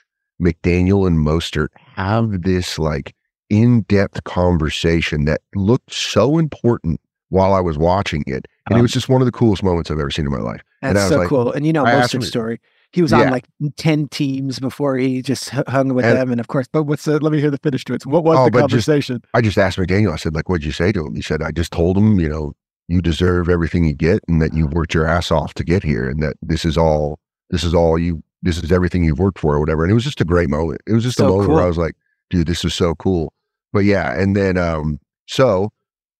McDaniel 0.40 1.04
and 1.04 1.18
Mostert 1.18 1.68
have 1.96 2.42
this 2.42 2.78
like 2.78 3.12
in 3.52 3.82
depth 3.82 4.24
conversation 4.24 5.26
that 5.26 5.42
looked 5.54 5.92
so 5.92 6.38
important 6.38 6.98
while 7.28 7.52
I 7.52 7.60
was 7.60 7.76
watching 7.76 8.24
it, 8.26 8.46
and 8.66 8.72
it 8.72 8.74
Um, 8.76 8.80
was 8.82 8.92
just 8.92 9.08
one 9.10 9.20
of 9.20 9.26
the 9.26 9.32
coolest 9.32 9.62
moments 9.62 9.90
I've 9.90 9.98
ever 9.98 10.10
seen 10.10 10.24
in 10.24 10.32
my 10.32 10.38
life. 10.38 10.62
That's 10.80 11.08
so 11.08 11.18
like- 11.18 11.28
cool. 11.28 11.52
And 11.52 11.66
you 11.66 11.72
know 11.72 11.84
I 11.84 11.92
asked 11.92 12.14
Mostert's 12.14 12.24
him- 12.26 12.30
story. 12.30 12.60
He 12.92 13.02
was 13.02 13.12
Yeah. 13.12 13.20
on 13.22 13.30
like 13.30 13.44
10 13.76 14.08
teams 14.08 14.58
before 14.58 14.96
he 14.96 15.20
just 15.22 15.50
hung 15.50 15.92
with 15.94 16.04
And- 16.06 16.16
them. 16.18 16.30
And 16.30 16.40
of 16.40 16.48
course, 16.48 16.66
but 16.72 16.82
what's 16.84 17.04
the, 17.04 17.18
let 17.20 17.30
me 17.32 17.40
hear 17.40 17.50
the 17.50 17.58
finish 17.58 17.84
to 17.86 17.94
it. 17.94 18.02
So 18.02 18.10
what 18.10 18.24
was 18.24 18.38
Oh, 18.38 18.44
the 18.46 18.50
but 18.50 18.68
just- 18.68 18.86
conversation? 18.86 19.22
I 19.34 19.40
just 19.42 19.56
asked 19.58 19.78
McDaniel, 19.78 20.12
I 20.12 20.16
said, 20.16 20.34
like, 20.34 20.48
what'd 20.48 20.64
you 20.64 20.72
say 20.72 20.92
to 20.92 21.06
him? 21.06 21.14
He 21.14 21.22
said, 21.22 21.42
I 21.42 21.50
just 21.52 21.72
told 21.72 21.96
him, 21.98 22.18
you 22.20 22.28
know, 22.28 22.52
you 22.88 23.00
deserve 23.00 23.48
everything 23.48 23.84
you 23.84 23.94
get 23.94 24.20
and 24.28 24.40
that 24.42 24.52
you 24.54 24.66
worked 24.66 24.92
your 24.94 25.06
ass 25.06 25.30
off 25.30 25.54
to 25.54 25.64
get 25.64 25.82
here 25.84 26.08
and 26.08 26.22
that 26.22 26.36
this 26.42 26.64
is 26.66 26.76
all, 26.78 27.18
this 27.50 27.64
is 27.64 27.74
all 27.74 27.98
you, 27.98 28.22
this 28.42 28.58
is 28.62 28.70
everything 28.72 29.04
you've 29.04 29.18
worked 29.20 29.38
for 29.38 29.54
or 29.54 29.60
whatever. 29.60 29.84
And 29.84 29.90
it 29.90 29.94
was 29.94 30.04
just 30.04 30.20
a 30.20 30.24
great 30.26 30.50
moment. 30.50 30.80
It 30.86 30.92
was 30.92 31.04
just 31.04 31.18
a 31.18 31.22
So 31.22 31.28
moment 31.28 31.50
where. 31.50 31.62
I 31.62 31.66
was 31.66 31.78
like, 31.78 31.94
dude, 32.28 32.46
this 32.46 32.62
is 32.64 32.74
so 32.74 32.94
cool. 32.96 33.32
But 33.72 33.80
yeah. 33.80 34.18
And 34.18 34.36
then, 34.36 34.56
um, 34.56 34.98
so 35.26 35.70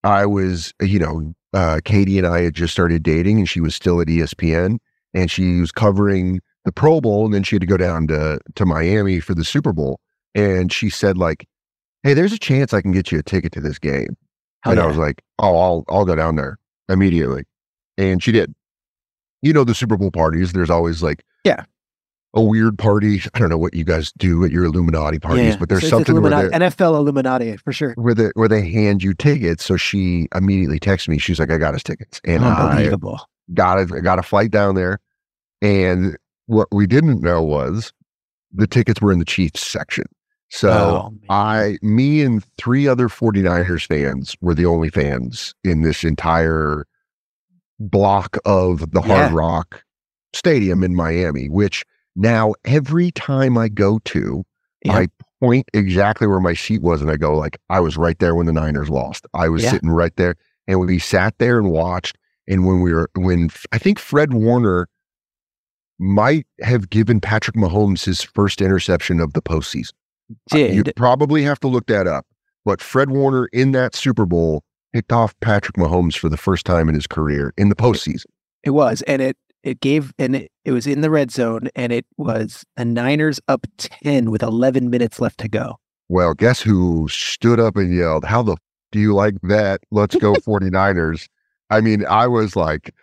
I 0.05 0.27
was, 0.27 0.73
you 0.81 0.99
know, 0.99 1.35
uh, 1.53 1.81
Katie 1.85 2.19
and 2.19 2.27
I 2.27 2.43
had 2.43 2.55
just 2.55 2.73
started 2.73 3.03
dating 3.03 3.39
and 3.39 3.49
she 3.49 3.61
was 3.61 3.75
still 3.75 4.01
at 4.01 4.07
ESPN 4.09 4.79
and 5.15 5.31
she 5.31 5.61
was 5.61 5.71
covering 5.71 6.41
the 6.65 6.73
Pro 6.73 7.01
Bowl 7.01 7.25
and 7.25 7.35
then 7.35 7.43
she 7.43 7.57
had 7.57 7.61
to 7.61 7.67
go 7.67 7.77
down 7.77 8.07
to, 8.09 8.39
to 8.55 8.67
Miami 8.67 9.21
for 9.21 9.35
the 9.35 9.45
Super 9.45 9.73
Bowl. 9.73 10.01
And 10.35 10.73
she 10.73 10.89
said 10.89 11.19
like, 11.19 11.47
Hey, 12.03 12.15
there's 12.15 12.33
a 12.33 12.39
chance 12.39 12.73
I 12.73 12.81
can 12.81 12.93
get 12.93 13.13
you 13.13 13.19
a 13.19 13.23
ticket 13.23 13.53
to 13.53 13.61
this 13.61 13.79
game. 13.79 14.17
Hell 14.63 14.73
and 14.73 14.81
I 14.81 14.87
was 14.87 14.97
like, 14.97 15.23
Oh, 15.39 15.57
I'll 15.57 15.85
I'll 15.89 16.05
go 16.05 16.17
down 16.17 16.37
there 16.37 16.59
immediately. 16.89 17.45
And 17.99 18.23
she 18.23 18.33
did. 18.33 18.55
You 19.43 19.53
know, 19.53 19.65
the 19.65 19.75
Super 19.75 19.97
Bowl 19.97 20.11
parties, 20.11 20.53
there's 20.53 20.71
always 20.71 21.03
like 21.03 21.23
Yeah. 21.45 21.65
A 22.35 22.43
weird 22.43 22.79
party. 22.79 23.21
I 23.35 23.39
don't 23.39 23.51
know 23.51 23.59
what 23.59 23.75
you 23.75 23.85
guys 23.85 24.13
do 24.17 24.45
at 24.45 24.51
your 24.51 24.65
Illuminati 24.65 25.19
parties, 25.19 25.45
Yeah. 25.55 25.57
but 25.59 25.69
there's 25.69 25.83
So 25.83 25.89
something 25.89 26.15
where 26.15 26.33
Illuminati, 26.33 26.59
they, 26.59 26.67
NFL 26.67 26.97
Illuminati 26.97 27.57
for 27.59 27.73
sure. 27.73 27.95
where 27.97 28.15
they 28.15 28.31
where 28.35 28.49
they 28.49 28.69
hand 28.71 29.03
you 29.03 29.13
tickets. 29.15 29.65
So 29.65 29.77
she 29.77 30.29
immediately 30.35 30.81
texted 30.81 31.09
me. 31.09 31.19
She's 31.19 31.39
like, 31.39 31.51
I 31.51 31.59
got 31.59 31.75
us 31.75 31.83
tickets. 31.83 32.21
And 32.25 32.45
I 32.45 32.71
Unbelievable. 32.71 33.21
got 33.55 33.79
it, 33.79 33.93
I 33.93 34.01
got 34.01 34.19
a 34.19 34.23
flight 34.23 34.51
down 34.51 34.75
there. 34.75 34.99
And 35.61 36.17
what 36.47 36.69
we 36.73 36.87
didn't 36.87 37.21
know 37.21 37.43
was 37.43 37.93
the 38.53 38.67
tickets 38.67 39.01
were 39.01 39.13
in 39.13 39.19
the 39.19 39.25
Chiefs 39.25 39.67
section. 39.67 40.05
So 40.49 40.71
Oh. 40.71 41.15
I, 41.31 41.79
me 41.83 42.21
and 42.23 42.45
three 42.59 42.87
other 42.89 43.09
49ers 43.09 43.87
fans 43.87 44.37
were 44.43 44.55
the 44.55 44.67
only 44.67 44.91
fans 44.91 45.55
in 45.65 45.81
this 45.83 46.05
entire 46.05 46.85
block 47.79 48.37
of 48.45 48.91
the 48.93 49.01
Hard 49.01 49.33
Rock 49.33 49.83
Stadium 50.35 50.83
in 50.83 50.95
Miami, 50.95 51.49
which 51.49 51.85
now 52.17 52.55
every 52.65 53.11
time 53.13 53.57
I 53.59 53.69
go 53.69 53.99
to, 54.07 54.45
Yeah. 54.85 54.97
I 54.99 55.09
point 55.41 55.69
exactly 55.75 56.27
where 56.27 56.41
my 56.41 56.55
seat 56.55 56.83
was 56.83 57.03
and 57.03 57.11
I 57.11 57.17
go 57.17 57.37
like 57.37 57.59
I 57.71 57.81
was 57.81 57.97
right 57.97 58.19
there 58.19 58.35
when 58.35 58.47
the 58.47 58.53
Niners 58.53 58.89
lost. 58.91 59.27
I 59.35 59.49
was 59.49 59.63
Yeah. 59.63 59.71
sitting 59.73 59.91
right 59.91 60.15
there 60.17 60.37
and 60.69 60.79
we 60.81 60.99
sat 60.99 61.35
there 61.39 61.59
and 61.59 61.71
watched 61.71 62.17
and 62.49 62.67
when 62.67 62.81
we 62.81 62.93
were 62.93 63.11
when 63.17 63.49
I 63.73 63.79
think 63.79 63.99
Fred 63.99 64.33
Warner 64.35 64.89
might 65.99 66.47
have 66.63 66.91
given 66.91 67.21
Patrick 67.21 67.57
Mahomes 67.57 68.05
his 68.05 68.23
first 68.23 68.61
interception 68.61 69.21
of 69.21 69.33
the 69.35 69.43
postseason. 69.43 69.93
Did. 70.51 70.75
You 70.75 70.85
probably 70.97 71.43
have 71.43 71.61
to 71.61 71.69
look 71.69 71.87
that 71.87 72.07
up. 72.07 72.27
But 72.65 72.81
Fred 72.81 73.11
Warner 73.11 73.47
in 73.53 73.73
that 73.73 73.95
Super 73.95 74.25
Bowl 74.27 74.63
picked 74.93 75.13
off 75.13 75.35
Patrick 75.41 75.77
Mahomes 75.77 76.17
for 76.17 76.29
the 76.29 76.37
first 76.37 76.65
time 76.67 76.89
in 76.89 76.95
his 76.95 77.07
career 77.07 77.53
in 77.57 77.69
the 77.69 77.75
postseason. 77.77 78.27
it 78.65 78.71
was, 78.71 79.03
and 79.03 79.21
it 79.21 79.37
it 79.63 79.81
gave, 79.81 80.13
and 80.19 80.37
it, 80.37 80.53
it 80.65 80.73
was 80.73 80.87
in 80.87 81.01
the 81.01 81.11
red 81.11 81.31
zone, 81.31 81.69
and 81.77 81.93
it 81.93 82.07
was 82.17 82.65
the 82.77 82.85
Niners 82.85 83.41
up 83.49 83.67
ten 83.79 84.31
with 84.31 84.43
eleven 84.43 84.91
minutes 84.91 85.21
left 85.21 85.39
to 85.41 85.49
go. 85.49 85.77
Well, 86.09 86.35
guess 86.35 86.61
who 86.61 87.09
stood 87.09 87.59
up 87.61 87.77
and 87.77 87.95
yelled, 87.95 88.25
How 88.25 88.43
the 88.43 88.53
f- 88.53 88.59
do 88.91 88.99
you 89.01 89.15
like 89.15 89.35
that? 89.45 89.81
Let's 89.91 90.15
go 90.17 90.35
49ers. 90.47 91.29
I 91.71 91.81
mean, 91.81 92.05
I 92.07 92.27
was 92.27 92.55
like, 92.57 92.95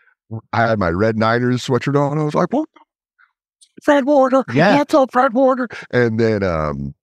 I 0.53 0.67
had 0.67 0.77
my 0.79 0.89
red 0.89 1.17
Niners 1.17 1.65
sweatshirt 1.65 1.99
on. 1.99 2.19
I 2.19 2.23
was 2.23 2.35
like, 2.35 2.53
What? 2.53 2.69
Fred 3.83 4.05
Warner. 4.05 4.43
Yeah. 4.53 4.77
That's 4.77 4.93
up, 4.93 5.11
Fred 5.11 5.33
Warner? 5.33 5.67
And 5.91 6.19
then, 6.19 6.43
um, 6.43 6.93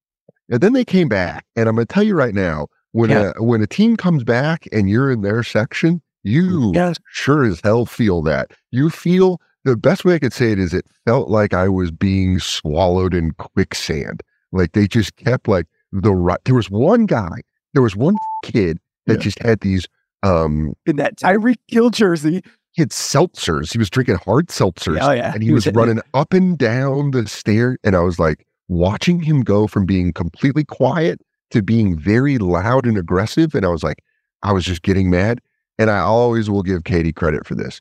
and 0.48 0.61
then 0.61 0.74
they 0.74 0.84
came 0.84 1.09
back. 1.09 1.44
And 1.57 1.68
I'm 1.68 1.74
going 1.74 1.86
to 1.86 1.92
tell 1.92 2.02
you 2.02 2.14
right 2.14 2.34
now, 2.34 2.68
when 2.92 3.11
Yeah. 3.11 3.32
a 3.36 3.42
when 3.42 3.61
a 3.62 3.66
team 3.66 3.96
comes 3.96 4.24
back 4.24 4.68
and 4.72 4.88
you're 4.88 5.11
in 5.11 5.22
their 5.22 5.42
section, 5.42 6.00
you 6.27 6.72
Yes. 6.74 6.97
sure 7.12 7.45
as 7.45 7.61
hell 7.62 7.87
feel 7.87 8.22
that. 8.22 8.51
You 8.70 8.91
feel 8.91 9.41
the 9.64 9.77
best 9.77 10.05
way 10.05 10.14
I 10.14 10.18
could 10.18 10.33
say 10.33 10.53
it 10.53 10.59
is 10.59 10.72
it 10.74 10.87
felt 11.05 11.29
like 11.29 11.55
I 11.55 11.68
was 11.68 11.91
being 11.91 12.39
swallowed 12.39 13.14
in 13.14 13.33
quicksand. 13.33 14.22
Like 14.53 14.72
they 14.72 14.87
just 14.87 15.16
kept 15.16 15.49
like 15.49 15.66
the 15.93 16.12
right. 16.12 16.39
There 16.45 16.55
was 16.55 16.70
one 16.70 17.07
guy, 17.07 17.41
there 17.74 17.83
was 17.83 17.97
one 17.97 18.16
kid 18.45 18.79
that 19.07 19.14
Yeah. 19.14 19.20
just 19.20 19.39
had 19.41 19.61
these 19.61 19.87
um 20.22 20.72
In 20.87 20.97
that 20.97 21.16
Tyreek 21.16 21.59
Hill 21.68 21.91
jersey. 21.91 22.43
he 22.72 22.83
had 22.83 22.91
seltzers. 22.91 23.72
He 23.72 23.79
was 23.79 23.91
drinking 23.91 24.16
hard 24.16 24.49
seltzers. 24.49 24.99
Oh 25.01 25.12
yeah, 25.12 25.33
And 25.35 25.43
he, 25.43 25.53
was, 25.53 25.64
hitting 25.64 25.79
it. 25.79 25.81
running 25.87 26.03
up 26.14 26.33
and 26.33 26.57
down 26.59 27.11
the 27.12 27.27
stair. 27.29 27.77
And 27.85 27.95
I 27.97 28.01
was 28.01 28.18
like 28.18 28.47
watching 28.68 29.20
him 29.22 29.43
go 29.43 29.66
from 29.66 29.87
being 29.87 30.12
completely 30.12 30.64
quiet 30.64 31.20
to 31.53 31.62
being 31.62 31.97
very 31.99 32.39
loud 32.39 32.87
and 32.87 32.99
aggressive. 32.99 33.55
And 33.55 33.64
I 33.64 33.68
was 33.68 33.83
like, 33.85 34.03
I 34.43 34.53
was 34.53 34.64
just 34.64 34.83
getting 34.83 35.09
mad. 35.11 35.41
And 35.79 35.91
I 35.91 35.99
always 35.99 36.49
will 36.49 36.62
give 36.62 36.85
Katie 36.85 37.12
credit 37.12 37.47
for 37.47 37.55
this. 37.55 37.81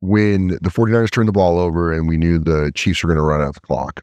When 0.00 0.48
the 0.48 0.70
49ers 0.70 1.10
turned 1.10 1.28
the 1.28 1.32
ball 1.32 1.58
over 1.58 1.92
and 1.92 2.08
we 2.08 2.16
knew 2.16 2.38
the 2.38 2.72
Chiefs 2.74 3.02
were 3.02 3.08
going 3.08 3.18
to 3.18 3.22
run 3.22 3.42
out 3.42 3.54
the 3.54 3.60
clock, 3.60 4.02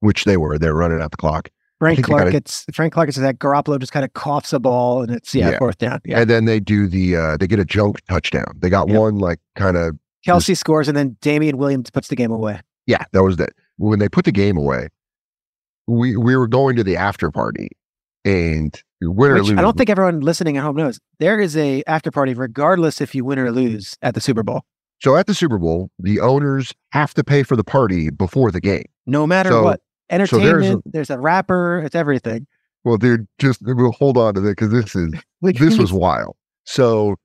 which 0.00 0.24
they 0.24 0.36
were, 0.36 0.58
they're 0.58 0.74
running 0.74 1.00
out 1.00 1.10
the 1.12 1.16
clock. 1.16 1.48
Frank 1.78 2.02
Clark 2.04 2.32
gets 2.32 2.66
Frank 2.74 2.92
Clark 2.92 3.06
gets 3.06 3.18
that 3.18 3.38
Garoppolo 3.38 3.78
just 3.78 3.92
kind 3.92 4.04
of 4.04 4.12
coughs 4.12 4.52
a 4.52 4.58
ball 4.58 5.00
and 5.02 5.12
it's 5.12 5.32
yeah, 5.32 5.50
Yeah. 5.50 5.58
fourth 5.58 5.78
down. 5.78 6.00
Yeah. 6.04 6.20
And 6.20 6.28
then 6.28 6.44
they 6.44 6.58
do 6.58 6.88
the, 6.88 7.14
uh, 7.16 7.36
they 7.36 7.46
get 7.46 7.60
a 7.60 7.64
junk 7.64 8.00
touchdown. 8.08 8.52
They 8.58 8.68
got 8.68 8.88
Yep. 8.88 8.98
one 8.98 9.18
like 9.18 9.38
kind 9.54 9.76
of 9.76 9.96
Kelce 10.26 10.56
scores 10.56 10.88
and 10.88 10.96
then 10.96 11.16
Damien 11.20 11.56
Williams 11.56 11.88
puts 11.90 12.08
the 12.08 12.16
game 12.16 12.32
away. 12.32 12.60
Yeah, 12.88 13.04
that 13.12 13.22
was 13.22 13.36
that. 13.36 13.50
When 13.76 14.00
they 14.00 14.08
put 14.08 14.24
the 14.24 14.32
game 14.32 14.56
away, 14.56 14.88
we 15.86 16.16
we 16.16 16.36
were 16.36 16.48
going 16.48 16.74
to 16.76 16.82
the 16.84 16.96
after 16.96 17.30
party, 17.30 17.68
and 18.24 18.80
win 19.00 19.30
or 19.32 19.42
lose. 19.42 19.58
I 19.58 19.62
don't 19.62 19.76
think 19.76 19.90
everyone 19.90 20.20
listening 20.20 20.56
at 20.56 20.62
home 20.62 20.76
knows. 20.76 20.98
There 21.18 21.40
is 21.40 21.56
a 21.56 21.82
after 21.86 22.10
party 22.10 22.34
regardless 22.34 23.00
if 23.00 23.14
you 23.14 23.24
win 23.24 23.38
or 23.38 23.50
lose 23.52 23.96
at 24.02 24.14
the 24.14 24.20
Super 24.20 24.42
Bowl. 24.42 24.62
so. 25.00 25.16
At 25.16 25.26
the 25.26 25.34
Super 25.34 25.58
Bowl, 25.58 25.90
the 25.98 26.20
owners 26.20 26.74
have 26.92 27.14
to 27.14 27.24
pay 27.24 27.42
for 27.42 27.56
the 27.56 27.64
party 27.64 28.10
before 28.10 28.50
the 28.50 28.60
game. 28.60 28.84
No 29.06 29.26
matter 29.26 29.50
So- 29.50 29.62
what. 29.64 29.80
there's 30.10 30.32
Entertainment, 30.32 30.82
a- 30.86 30.90
there's 30.90 31.10
a 31.10 31.18
rapper, 31.18 31.82
it's 31.84 31.94
everything. 31.94 32.46
Well, 32.84 32.96
they're 32.98 33.26
just 33.38 33.60
we'll 33.62 33.92
hold 33.92 34.16
on 34.16 34.34
to 34.34 34.40
that 34.40 34.50
because 34.56 34.70
this 34.70 34.94
is 34.96 35.12
this 35.42 35.78
was 35.78 35.92
wild. 35.92 36.36
So, 36.64 37.16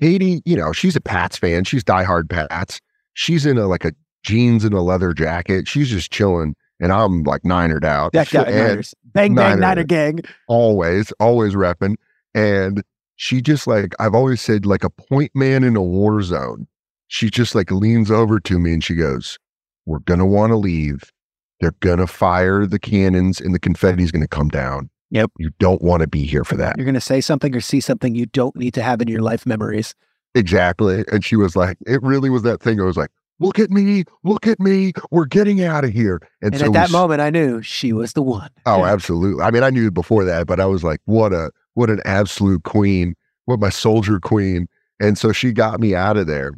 Katie, 0.00 0.42
you 0.44 0.56
know, 0.56 0.72
she's 0.72 0.96
a 0.96 1.00
Pats 1.00 1.36
fan. 1.36 1.64
She's 1.64 1.84
diehard 1.84 2.28
Pats. 2.28 2.80
She's 3.14 3.46
in 3.46 3.58
a 3.58 3.66
like 3.66 3.84
a 3.84 3.92
jeans 4.24 4.64
and 4.64 4.74
a 4.74 4.80
leather 4.80 5.12
jacket. 5.12 5.68
She's 5.68 5.88
just 5.88 6.10
chilling, 6.12 6.54
and 6.80 6.92
I'm 6.92 7.22
like 7.22 7.44
ninered 7.44 7.84
out. 7.84 8.12
decked 8.12 8.34
out 8.34 8.48
Niners. 8.48 8.94
Bang 9.04 9.34
bang 9.34 9.60
Niner. 9.60 9.60
Niner 9.60 9.84
gang. 9.84 10.20
always, 10.48 11.12
always 11.20 11.54
repping. 11.54 11.96
And 12.34 12.82
she 13.16 13.40
just 13.40 13.66
like 13.66 13.94
I've 14.00 14.14
always 14.14 14.40
said, 14.40 14.66
like 14.66 14.84
a 14.84 14.90
point 14.90 15.30
man 15.34 15.64
in 15.64 15.76
a 15.76 15.82
war 15.82 16.22
zone. 16.22 16.66
She 17.08 17.30
just 17.30 17.54
like 17.54 17.70
leans 17.70 18.10
over 18.10 18.40
to 18.40 18.58
me 18.58 18.72
and 18.72 18.82
she 18.82 18.94
goes, 18.94 19.38
We're 19.86 20.00
gonna 20.00 20.26
want 20.26 20.50
to 20.50 20.56
leave. 20.56 21.12
They're 21.60 21.74
gonna 21.80 22.06
fire 22.06 22.66
the 22.66 22.78
cannons 22.78 23.40
and 23.40 23.54
the 23.54 23.60
confetti's 23.60 24.10
gonna 24.10 24.28
come 24.28 24.48
down. 24.48 24.90
Yep. 25.10 25.30
You 25.38 25.50
don't 25.60 25.80
want 25.80 26.00
to 26.00 26.08
be 26.08 26.24
here 26.24 26.44
for 26.44 26.56
that. 26.56 26.76
You're 26.76 26.86
gonna 26.86 27.00
say 27.00 27.20
something 27.20 27.54
or 27.54 27.60
see 27.60 27.80
something 27.80 28.14
you 28.14 28.26
don't 28.26 28.56
need 28.56 28.74
to 28.74 28.82
have 28.82 29.00
in 29.00 29.08
your 29.08 29.22
life 29.22 29.46
memories. 29.46 29.94
Exactly. 30.34 31.04
And 31.12 31.24
she 31.24 31.36
was 31.36 31.54
like, 31.54 31.78
it 31.86 32.02
really 32.02 32.30
was 32.30 32.42
that 32.42 32.60
thing. 32.60 32.80
I 32.80 32.84
was 32.84 32.96
like, 32.96 33.10
look 33.40 33.58
at 33.58 33.70
me, 33.70 34.04
look 34.22 34.46
at 34.46 34.60
me. 34.60 34.92
We're 35.10 35.26
getting 35.26 35.62
out 35.62 35.84
of 35.84 35.90
here. 35.90 36.20
And 36.42 36.56
so 36.58 36.66
at 36.66 36.72
that 36.72 36.90
moment 36.90 37.20
I 37.20 37.30
knew 37.30 37.62
she 37.62 37.92
was 37.92 38.12
the 38.12 38.22
one. 38.22 38.50
Oh, 38.66 38.84
absolutely. 38.84 39.42
I 39.42 39.50
mean, 39.50 39.62
I 39.62 39.70
knew 39.70 39.90
before 39.90 40.24
that, 40.24 40.46
but 40.46 40.60
I 40.60 40.66
was 40.66 40.84
like, 40.84 41.00
what 41.04 41.32
a 41.32 41.50
what 41.74 41.90
an 41.90 42.00
absolute 42.04 42.62
queen, 42.62 43.14
what 43.46 43.60
my 43.60 43.70
soldier 43.70 44.20
queen. 44.20 44.68
And 45.00 45.18
so 45.18 45.32
she 45.32 45.52
got 45.52 45.80
me 45.80 45.94
out 45.94 46.16
of 46.16 46.26
there. 46.26 46.52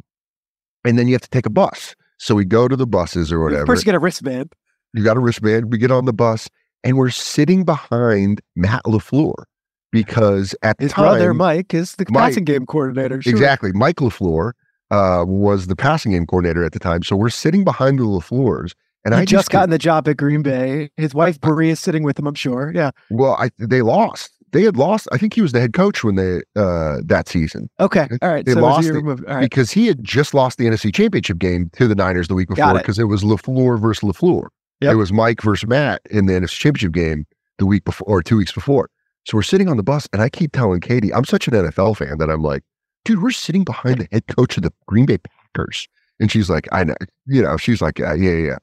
And 0.85 0.97
then 0.97 1.07
you 1.07 1.13
have 1.13 1.21
to 1.21 1.29
take 1.29 1.45
a 1.45 1.49
bus. 1.51 1.95
So 2.17 2.35
we 2.35 2.45
go 2.45 2.67
to 2.67 2.75
the 2.75 2.87
buses 2.87 3.31
or 3.31 3.39
whatever. 3.43 3.65
First 3.65 3.81
you 3.81 3.85
get 3.85 3.95
a 3.95 3.99
wristband. 3.99 4.53
You 4.93 5.03
got 5.03 5.17
a 5.17 5.19
wristband. 5.19 5.71
We 5.71 5.77
get 5.77 5.91
on 5.91 6.05
the 6.05 6.13
bus 6.13 6.47
and 6.83 6.97
we're 6.97 7.09
sitting 7.09 7.65
behind 7.65 8.41
Matt 8.55 8.83
LaFleur 8.85 9.43
because 9.91 10.55
at 10.63 10.77
the 10.77 10.85
His 10.85 10.93
time, 10.93 11.03
brother 11.03 11.33
Mike 11.33 11.73
is 11.73 11.93
the 11.95 12.05
Mike- 12.09 12.29
passing 12.29 12.45
game 12.45 12.65
coordinator. 12.65 13.21
Sure. 13.21 13.31
Exactly. 13.31 13.71
Mike 13.73 13.97
LaFleur 13.97 14.53
uh, 14.91 15.25
was 15.27 15.67
the 15.67 15.75
passing 15.75 16.11
game 16.11 16.25
coordinator 16.25 16.63
at 16.63 16.71
the 16.71 16.79
time. 16.79 17.03
So 17.03 17.15
we're 17.15 17.29
sitting 17.29 17.63
behind 17.63 17.99
the 17.99 18.03
LaFleurs. 18.03 18.73
And 19.05 19.13
he 19.13 19.21
I 19.21 19.25
just 19.25 19.51
gotten 19.51 19.69
the 19.69 19.77
job 19.77 20.07
at 20.07 20.17
Green 20.17 20.41
Bay. 20.41 20.89
His 20.97 21.13
wife 21.13 21.39
Brie 21.39 21.69
is 21.69 21.79
sitting 21.79 22.03
with 22.03 22.19
him, 22.19 22.27
I'm 22.27 22.35
sure. 22.35 22.73
Yeah. 22.75 22.91
well, 23.09 23.37
I, 23.39 23.51
they 23.57 23.81
lost. 23.81 24.31
They 24.51 24.63
had 24.63 24.75
lost. 24.75 25.07
I 25.11 25.17
think 25.17 25.33
he 25.33 25.41
was 25.41 25.51
the 25.51 25.61
head 25.61 25.73
coach 25.73 26.03
when 26.03 26.15
they 26.15 26.41
uh, 26.55 26.97
that 27.05 27.27
season 27.27 27.69
Okay. 27.79 28.07
All 28.21 28.29
right. 28.29 28.45
They 28.45 28.53
so 28.53 28.59
it 28.59 28.61
lost 28.61 28.83
year 28.83 28.93
it 28.93 28.97
removed. 28.97 29.25
All 29.25 29.35
right. 29.35 29.41
because 29.41 29.71
he 29.71 29.87
had 29.87 30.03
just 30.03 30.33
lost 30.33 30.57
the 30.57 30.65
NFC 30.65 30.93
Championship 30.93 31.37
game 31.37 31.69
to 31.73 31.87
the 31.87 31.95
Niners 31.95 32.27
the 32.27 32.33
week 32.33 32.49
before 32.49 32.71
it. 32.71 32.77
because 32.79 32.99
it 32.99 33.05
was 33.05 33.23
LaFleur 33.23 33.79
versus 33.79 34.03
LaFleur. 34.03 34.47
Yep. 34.81 34.93
It 34.93 34.95
was 34.95 35.13
Mike 35.13 35.41
versus 35.41 35.67
Matt 35.67 36.01
in 36.09 36.25
the 36.25 36.33
NFC 36.33 36.51
Championship 36.51 36.91
game 36.91 37.25
the 37.59 37.65
week 37.65 37.83
before 37.85 38.07
or 38.07 38.21
two 38.21 38.37
weeks 38.37 38.51
before. 38.51 38.89
So 39.25 39.37
we're 39.37 39.43
sitting 39.43 39.67
on 39.67 39.75
the 39.75 39.83
bus, 39.83 40.07
and 40.13 40.21
I 40.21 40.29
keep 40.29 40.53
telling 40.53 40.79
Katie, 40.79 41.13
I'm 41.13 41.25
such 41.25 41.47
an 41.47 41.53
NFL 41.53 41.97
fan 41.97 42.17
that 42.19 42.29
I'm 42.29 42.43
like, 42.43 42.63
dude, 43.07 43.23
we're 43.23 43.31
sitting 43.31 43.63
behind 43.63 43.99
the 43.99 44.07
head 44.11 44.27
coach 44.27 44.57
of 44.57 44.63
the 44.63 44.73
Green 44.85 45.05
Bay 45.05 45.17
Packers. 45.17 45.87
And 46.19 46.29
she's 46.29 46.49
like, 46.49 46.67
I 46.73 46.83
know, 46.83 46.95
you 47.25 47.41
know, 47.41 47.55
she's 47.57 47.81
like, 47.81 47.99
yeah, 47.99 48.13
yeah, 48.13 48.35
yeah. 48.35 48.57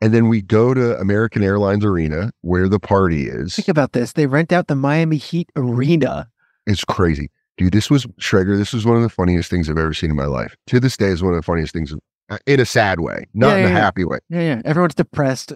And 0.00 0.14
then 0.14 0.28
we 0.28 0.40
go 0.40 0.72
to 0.72 0.96
American 1.00 1.42
Airlines 1.42 1.84
Arena 1.84 2.30
where 2.42 2.68
the 2.68 2.78
party 2.78 3.28
is. 3.28 3.56
Think 3.56 3.66
about 3.66 3.92
this. 3.94 4.12
They 4.12 4.26
rent 4.26 4.52
out 4.52 4.68
the 4.68 4.76
Miami 4.76 5.16
Heat 5.16 5.50
arena. 5.56 6.28
It's 6.66 6.84
crazy. 6.84 7.30
Dude, 7.56 7.72
this 7.72 7.90
was 7.90 8.06
Schrager. 8.20 8.56
This 8.56 8.72
was 8.72 8.86
one 8.86 8.96
of 8.96 9.02
the 9.02 9.08
funniest 9.08 9.50
things 9.50 9.68
I've 9.68 9.78
ever 9.78 9.92
seen 9.92 10.10
in 10.10 10.16
my 10.16 10.26
life. 10.26 10.54
To 10.68 10.78
this 10.78 10.96
day, 10.96 11.08
is 11.08 11.20
one 11.24 11.32
of 11.32 11.38
the 11.38 11.42
funniest 11.42 11.72
things 11.72 11.92
uh, 12.30 12.38
in 12.46 12.60
a 12.60 12.64
sad 12.64 13.00
way, 13.00 13.24
not 13.34 13.48
Yeah, 13.48 13.56
in 13.56 13.62
yeah, 13.62 13.68
a 13.68 13.72
yeah. 13.72 13.78
happy 13.80 14.04
way. 14.04 14.18
Yeah, 14.28 14.40
yeah. 14.40 14.62
Everyone's 14.64 14.94
depressed. 14.94 15.54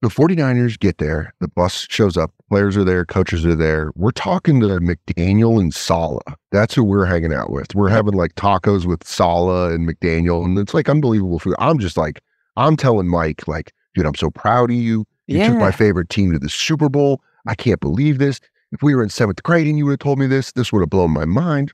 The 0.00 0.08
49ers 0.08 0.78
get 0.78 0.96
there. 0.96 1.34
The 1.40 1.48
bus 1.48 1.86
shows 1.90 2.16
up. 2.16 2.32
Players 2.54 2.76
are 2.76 2.84
there. 2.84 3.04
Coaches 3.04 3.44
are 3.44 3.56
there. 3.56 3.90
We're 3.96 4.12
talking 4.12 4.60
to 4.60 4.68
McDaniel 4.78 5.58
and 5.58 5.74
Saleh. 5.74 6.22
That's 6.52 6.72
who 6.72 6.84
we're 6.84 7.04
hanging 7.04 7.32
out 7.32 7.50
with. 7.50 7.74
We're 7.74 7.88
having 7.88 8.14
like 8.14 8.36
tacos 8.36 8.86
with 8.86 9.02
Saleh 9.02 9.74
and 9.74 9.88
McDaniel. 9.88 10.44
And 10.44 10.56
it's 10.56 10.72
like 10.72 10.88
unbelievable 10.88 11.40
food. 11.40 11.56
I'm 11.58 11.80
just 11.80 11.96
like, 11.96 12.20
I'm 12.56 12.76
telling 12.76 13.08
Mike, 13.08 13.48
like, 13.48 13.72
dude, 13.92 14.06
I'm 14.06 14.14
so 14.14 14.30
proud 14.30 14.70
of 14.70 14.76
you. 14.76 15.04
You 15.26 15.44
took 15.44 15.58
my 15.58 15.72
favorite 15.72 16.10
team 16.10 16.30
to 16.30 16.38
the 16.38 16.48
Super 16.48 16.88
Bowl. 16.88 17.20
I 17.44 17.56
can't 17.56 17.80
believe 17.80 18.18
this. 18.18 18.38
If 18.70 18.84
we 18.84 18.94
were 18.94 19.02
in 19.02 19.08
seventh 19.08 19.42
grade 19.42 19.66
and 19.66 19.76
you 19.76 19.86
would 19.86 19.94
have 19.94 19.98
told 19.98 20.20
me 20.20 20.28
this, 20.28 20.52
this 20.52 20.72
would 20.72 20.78
have 20.78 20.90
blown 20.90 21.10
my 21.10 21.24
mind. 21.24 21.72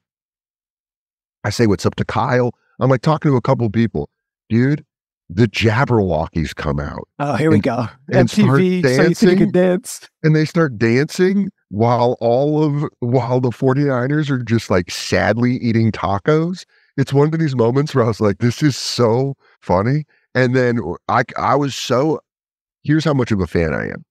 I 1.45 1.51
say 1.51 1.67
what's 1.67 1.85
up 1.85 1.97
to 1.97 2.07
Kyle. 2.07 2.55
I'm 2.79 2.89
like 2.89 3.03
talking 3.03 3.31
to 3.31 3.37
a 3.37 3.43
couple 3.43 3.69
people. 3.69 4.09
Dude, 4.49 4.83
the 5.33 5.47
Jabbawockeez 5.47 6.55
come 6.57 6.81
out 6.81 7.07
Oh, 7.21 7.37
here 7.37 7.51
we 7.51 7.57
And- 7.57 7.63
go. 7.63 7.87
and 8.13 8.29
MTV, 8.29 8.83
so 8.83 9.27
you 9.27 9.31
you 9.33 9.37
can 9.39 9.51
dance. 9.53 10.09
and 10.25 10.35
they 10.35 10.45
start 10.45 10.77
dancing 10.77 11.51
while 11.69 12.17
all 12.21 12.65
of 12.65 12.85
while 12.99 13.41
the 13.41 13.51
49ers 13.51 14.29
are 14.29 14.43
just 14.43 14.71
like 14.71 14.91
sadly 14.91 15.57
eating 15.59 15.93
tacos. 15.93 16.65
It's 16.97 17.13
one 17.13 17.33
of 17.33 17.39
these 17.39 17.55
moments 17.55 17.95
where 17.95 18.05
I 18.05 18.09
was 18.09 18.21
like, 18.21 18.39
this 18.39 18.61
is 18.63 18.77
so 18.77 19.35
funny. 19.61 20.05
And 20.35 20.55
then 20.57 20.81
I 21.09 21.23
I 21.39 21.55
was 21.55 21.75
so 21.77 22.21
here's 22.83 23.05
how 23.05 23.15
much 23.15 23.31
of 23.31 23.41
a 23.41 23.47
fan 23.47 23.73
I 23.73 23.85
am. 23.89 24.05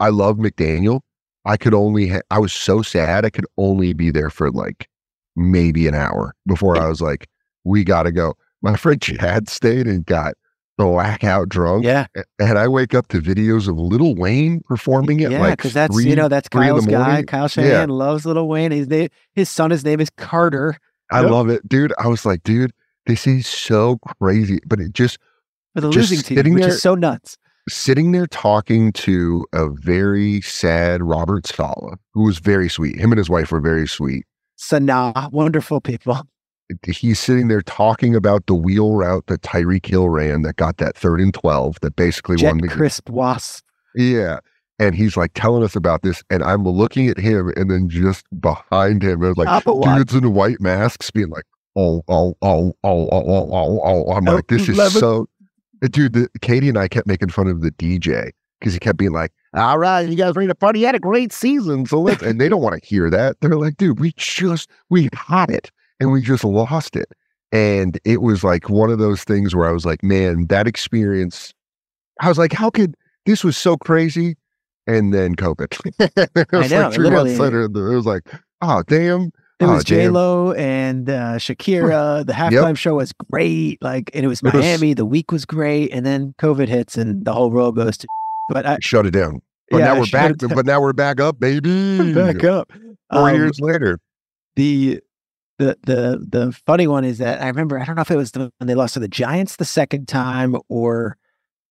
I 0.00 0.08
love 0.08 0.36
McDaniel. 0.38 1.00
I 1.44 1.56
could 1.58 1.74
only 1.74 2.08
ha- 2.08 2.20
I 2.30 2.38
was 2.38 2.52
so 2.52 2.80
sad 2.82 3.24
I 3.26 3.30
could 3.30 3.46
only 3.58 3.92
be 3.92 4.10
there 4.10 4.30
for 4.30 4.50
like 4.50 4.88
maybe 5.36 5.86
an 5.86 5.94
hour 5.94 6.34
before 6.46 6.76
I 6.78 6.88
was 6.88 7.00
like, 7.02 7.28
we 7.64 7.84
gotta 7.84 8.12
go. 8.12 8.34
my 8.62 8.76
friend 8.76 9.00
Chad 9.00 9.48
stayed 9.48 9.86
and 9.86 10.04
got 10.06 10.34
blackout 10.78 11.48
drunk. 11.50 11.84
Yeah. 11.84 12.06
Eh, 12.16 12.22
and 12.38 12.58
I 12.58 12.68
wake 12.68 12.94
up 12.94 13.08
to 13.08 13.20
videos 13.20 13.68
of 13.68 13.76
Lil 13.78 14.14
Wayne 14.14 14.62
performing 14.66 15.20
it 15.20 15.30
Yeah, 15.32 15.40
like 15.40 15.58
because 15.58 15.74
that's 15.74 15.94
three, 15.94 16.08
you 16.08 16.16
know 16.16 16.28
that's 16.28 16.48
three 16.48 16.68
in 16.68 16.74
the 16.76 16.80
Kyle's 16.82 16.86
guy. 16.86 17.22
Kyle 17.24 17.64
Yeah. 17.66 17.84
Loves 17.88 18.24
Lil 18.24 18.48
Wayne. 18.48 18.70
His 18.70 18.88
name, 18.88 19.08
his 19.34 19.50
son, 19.50 19.70
his 19.70 19.84
name 19.84 20.00
is 20.00 20.08
Carter 20.16 20.78
I 21.10 21.22
Yep. 21.22 21.30
love 21.30 21.48
it, 21.48 21.66
dude. 21.68 21.92
I 21.98 22.06
was 22.06 22.24
like, 22.26 22.42
dude, 22.42 22.70
this 23.06 23.26
is 23.26 23.46
so 23.46 23.98
crazy. 24.20 24.60
But 24.66 24.78
it 24.80 24.92
just 24.92 25.18
for 25.74 25.80
the 25.80 25.90
Just 25.90 26.10
losing 26.10 26.36
team, 26.44 26.54
which 26.54 26.64
is 26.64 26.80
so 26.82 26.94
nuts. 26.94 27.36
sitting 27.68 28.12
there 28.12 28.26
talking 28.26 28.92
to 28.92 29.46
a 29.54 29.68
very 29.70 30.40
sad 30.42 31.02
Robert 31.02 31.46
Saleh, 31.46 31.98
who 32.14 32.24
was 32.24 32.38
very 32.38 32.68
sweet. 32.68 32.96
Him 32.98 33.10
and 33.12 33.18
his 33.18 33.28
wife 33.30 33.50
were 33.52 33.60
very 33.60 33.86
sweet. 33.88 34.24
Sanaa, 34.58 35.30
wonderful 35.32 35.80
people. 35.80 36.20
He's 36.86 37.18
sitting 37.18 37.48
there 37.48 37.62
talking 37.62 38.14
about 38.14 38.46
the 38.46 38.54
wheel 38.54 38.92
route 38.94 39.26
that 39.28 39.42
Tyreek 39.42 39.86
Hill 39.86 40.08
ran 40.08 40.42
that 40.42 40.56
got 40.56 40.76
that 40.78 40.96
third 40.96 41.20
and 41.20 41.32
12 41.32 41.78
that 41.80 41.96
basically 41.96 42.36
Jet 42.36 42.48
won 42.48 42.58
the 42.58 42.68
crisp 42.68 43.08
wasp. 43.08 43.64
Yeah. 43.94 44.40
And 44.78 44.94
he's 44.94 45.16
like 45.16 45.32
telling 45.34 45.64
us 45.64 45.74
about 45.74 46.02
this, 46.02 46.22
and 46.30 46.42
I'm 46.42 46.62
looking 46.64 47.08
at 47.08 47.18
him, 47.18 47.52
and 47.56 47.68
then 47.70 47.88
just 47.88 48.24
behind 48.40 49.02
him, 49.02 49.20
there's 49.20 49.36
like 49.36 49.64
dudes 49.64 50.14
in 50.14 50.34
white 50.34 50.60
masks 50.60 51.10
being 51.10 51.30
like, 51.30 51.44
oh, 51.74 52.02
oh, 52.08 52.36
oh, 52.42 52.74
oh, 52.84 53.08
oh, 53.10 53.10
oh, 53.10 53.50
oh, 53.52 53.80
oh. 53.82 54.12
I'm 54.12 54.28
Oh, 54.28 54.34
like, 54.36 54.46
this 54.46 54.68
is 54.68 54.92
so. 54.92 55.26
Dude, 55.80 56.12
the, 56.12 56.28
Katie 56.40 56.68
and 56.68 56.76
I 56.78 56.86
kept 56.88 57.06
making 57.06 57.30
fun 57.30 57.46
of 57.48 57.60
the 57.62 57.70
DJ 57.72 58.30
because 58.60 58.72
he 58.72 58.78
kept 58.80 58.98
being 58.98 59.12
like, 59.12 59.32
all 59.54 59.78
right, 59.78 60.08
you 60.08 60.16
guys 60.16 60.34
ready 60.36 60.48
to 60.48 60.54
party? 60.54 60.80
You 60.80 60.86
had 60.86 60.94
a 60.96 61.00
great 61.00 61.32
season. 61.32 61.86
So 61.86 62.00
let's, 62.00 62.22
and 62.22 62.40
they 62.40 62.48
don't 62.48 62.62
want 62.62 62.80
to 62.80 62.86
hear 62.88 63.10
that. 63.10 63.40
They're 63.40 63.56
like, 63.56 63.76
dude, 63.76 64.00
we 64.00 64.12
just, 64.16 64.68
we 64.90 65.08
had 65.14 65.50
it 65.50 65.70
and 66.00 66.12
we 66.12 66.20
just 66.22 66.44
lost 66.44 66.96
it. 66.96 67.08
And 67.52 67.98
it 68.04 68.20
was 68.22 68.44
like 68.44 68.68
one 68.68 68.90
of 68.90 68.98
those 68.98 69.24
things 69.24 69.54
where 69.54 69.68
I 69.68 69.72
was 69.72 69.86
like, 69.86 70.02
man, 70.02 70.46
that 70.48 70.66
experience, 70.66 71.54
I 72.20 72.28
was 72.28 72.38
like, 72.38 72.52
how 72.52 72.70
could, 72.70 72.94
this 73.26 73.42
was 73.44 73.56
so 73.56 73.76
crazy. 73.76 74.36
And 74.86 75.12
then 75.12 75.34
COVID. 75.34 75.78
it 76.36 76.52
was 76.52 76.70
know, 76.70 76.80
like 76.82 76.92
three 76.94 77.10
months 77.10 77.38
later, 77.38 77.62
it 77.64 77.72
was 77.72 78.06
like, 78.06 78.22
oh, 78.62 78.82
damn. 78.86 79.30
Oh, 79.60 79.74
was 79.74 79.84
J. 79.84 80.08
Lo 80.08 80.52
and 80.52 81.10
uh, 81.10 81.12
Shakira. 81.36 82.24
The 82.24 82.32
halftime 82.32 82.76
show 82.76 82.94
was 82.94 83.12
great. 83.30 83.82
Like, 83.82 84.10
and 84.14 84.24
it 84.24 84.28
was 84.28 84.38
It 84.40 84.44
was- 84.54 84.54
Miami. 84.54 84.94
the 84.94 85.04
week 85.04 85.32
was 85.32 85.44
great, 85.44 85.92
and 85.92 86.06
then 86.06 86.32
COVID 86.38 86.68
hits, 86.68 86.96
and 86.96 87.24
the 87.24 87.32
whole 87.32 87.50
world 87.50 87.76
goes 87.76 87.96
to. 87.98 88.06
But 88.50 88.64
I 88.64 88.78
Shut 88.80 89.04
it 89.04 89.10
down. 89.10 89.42
But 89.70 89.78
Yeah, 89.78 89.84
now 89.86 89.94
I 89.96 89.98
we're 89.98 90.06
back. 90.06 90.30
it. 90.30 90.54
But 90.54 90.64
now 90.64 90.80
we're 90.80 90.94
back 90.94 91.20
up, 91.20 91.38
baby. 91.38 92.14
back 92.14 92.44
up. 92.44 92.72
Four 93.12 93.28
Um, 93.30 93.34
years 93.34 93.60
later. 93.60 93.98
the 94.56 95.00
the 95.58 95.76
the 95.82 96.24
the 96.28 96.52
funny 96.66 96.86
one 96.86 97.04
is 97.04 97.18
that 97.18 97.42
I 97.42 97.48
remember 97.48 97.78
I 97.78 97.84
don't 97.84 97.96
know 97.96 98.02
if 98.02 98.10
it 98.10 98.16
was 98.16 98.32
the, 98.32 98.50
when 98.58 98.66
they 98.68 98.74
lost 98.74 98.94
to 98.94 99.00
the 99.00 99.08
Giants 99.08 99.56
the 99.56 99.64
second 99.64 100.08
time 100.08 100.56
or 100.68 101.16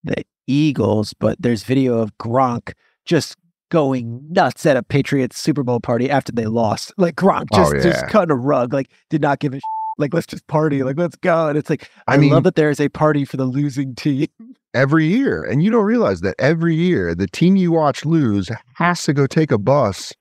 the 0.04 0.24
Eagles, 0.46 1.14
but 1.14 1.40
there's 1.40 1.62
video 1.64 1.98
of 1.98 2.16
Gronk 2.18 2.72
just 3.04 3.36
going 3.70 4.20
nuts 4.30 4.64
at 4.64 4.76
a 4.76 4.82
Patriots 4.82 5.38
Super 5.38 5.62
Bowl 5.62 5.80
party 5.80 6.08
after 6.10 6.32
they 6.32 6.46
lost. 6.46 6.92
Like 6.96 7.16
Gronk 7.16 7.46
Oh, 7.52 7.70
just 7.72 7.82
just 7.86 8.02
yeah. 8.02 8.08
cutting 8.08 8.30
a 8.30 8.36
rug, 8.36 8.72
like 8.72 8.90
did 9.10 9.20
not 9.20 9.40
give 9.40 9.52
a 9.54 9.58
sh- 9.58 9.62
like 9.98 10.14
let's 10.14 10.26
just 10.26 10.46
party, 10.46 10.82
like 10.82 10.96
let's 10.96 11.16
go. 11.16 11.48
And 11.48 11.58
it's 11.58 11.68
like 11.68 11.90
I, 12.06 12.14
I 12.14 12.16
mean- 12.18 12.30
love 12.32 12.44
that 12.44 12.54
there 12.54 12.70
is 12.70 12.80
a 12.80 12.88
party 12.88 13.24
for 13.24 13.36
the 13.36 13.44
losing 13.46 13.94
team. 13.94 14.28
every 14.74 15.06
year. 15.06 15.42
And 15.44 15.62
you 15.62 15.70
don't 15.70 15.84
realize 15.84 16.20
that 16.20 16.34
every 16.38 16.74
year 16.74 17.14
the 17.14 17.26
team 17.26 17.56
you 17.56 17.72
watch 17.72 18.04
lose 18.04 18.50
has 18.74 19.02
to 19.04 19.12
go 19.12 19.26
take 19.26 19.50
a 19.50 19.58
bus. 19.58 20.12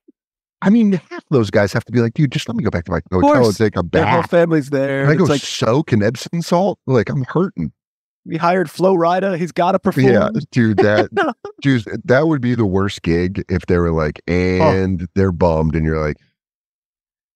I 0.61 0.69
mean, 0.71 0.93
half 0.93 1.11
of 1.19 1.23
those 1.29 1.49
guys 1.51 1.71
have 1.73 1.85
to 1.85 1.91
be 1.91 1.99
like, 1.99 2.13
dude, 2.15 2.31
just 2.31 2.47
let 2.49 2.55
me 2.55 2.63
go 2.63 2.69
back 2.71 2.85
to 2.85 2.91
my 2.91 2.99
hotel 3.11 3.45
and 3.47 3.55
take 3.55 3.75
a 3.77 3.83
Their 3.91 4.05
whole 4.05 4.23
family's 4.23 4.69
there. 4.71 5.03
Can 5.05 5.13
I 5.13 5.15
go 5.15 5.23
It's 5.25 5.29
like 5.29 5.41
soak 5.41 5.93
in 5.93 6.01
Epsom 6.01 6.41
salt? 6.41 6.79
Like, 6.87 7.09
I'm 7.09 7.23
hurting. 7.25 7.71
we 8.25 8.37
hired 8.37 8.69
Flo 8.69 8.95
Rida. 8.95 9.37
He's 9.37 9.51
got 9.51 9.73
to 9.73 9.79
perform. 9.79 10.07
Yeah, 10.07 10.29
dude, 10.51 10.77
that 10.77 11.09
dude, 11.61 11.85
that 12.05 12.27
would 12.27 12.41
be 12.41 12.55
the 12.55 12.65
worst 12.65 13.03
gig 13.03 13.45
if 13.49 13.67
they 13.67 13.77
were 13.77 13.91
like, 13.91 14.19
Oh. 14.27 14.31
and 14.33 15.07
they're 15.15 15.31
bummed, 15.31 15.75
and 15.75 15.85
you're 15.85 16.01
like, 16.05 16.17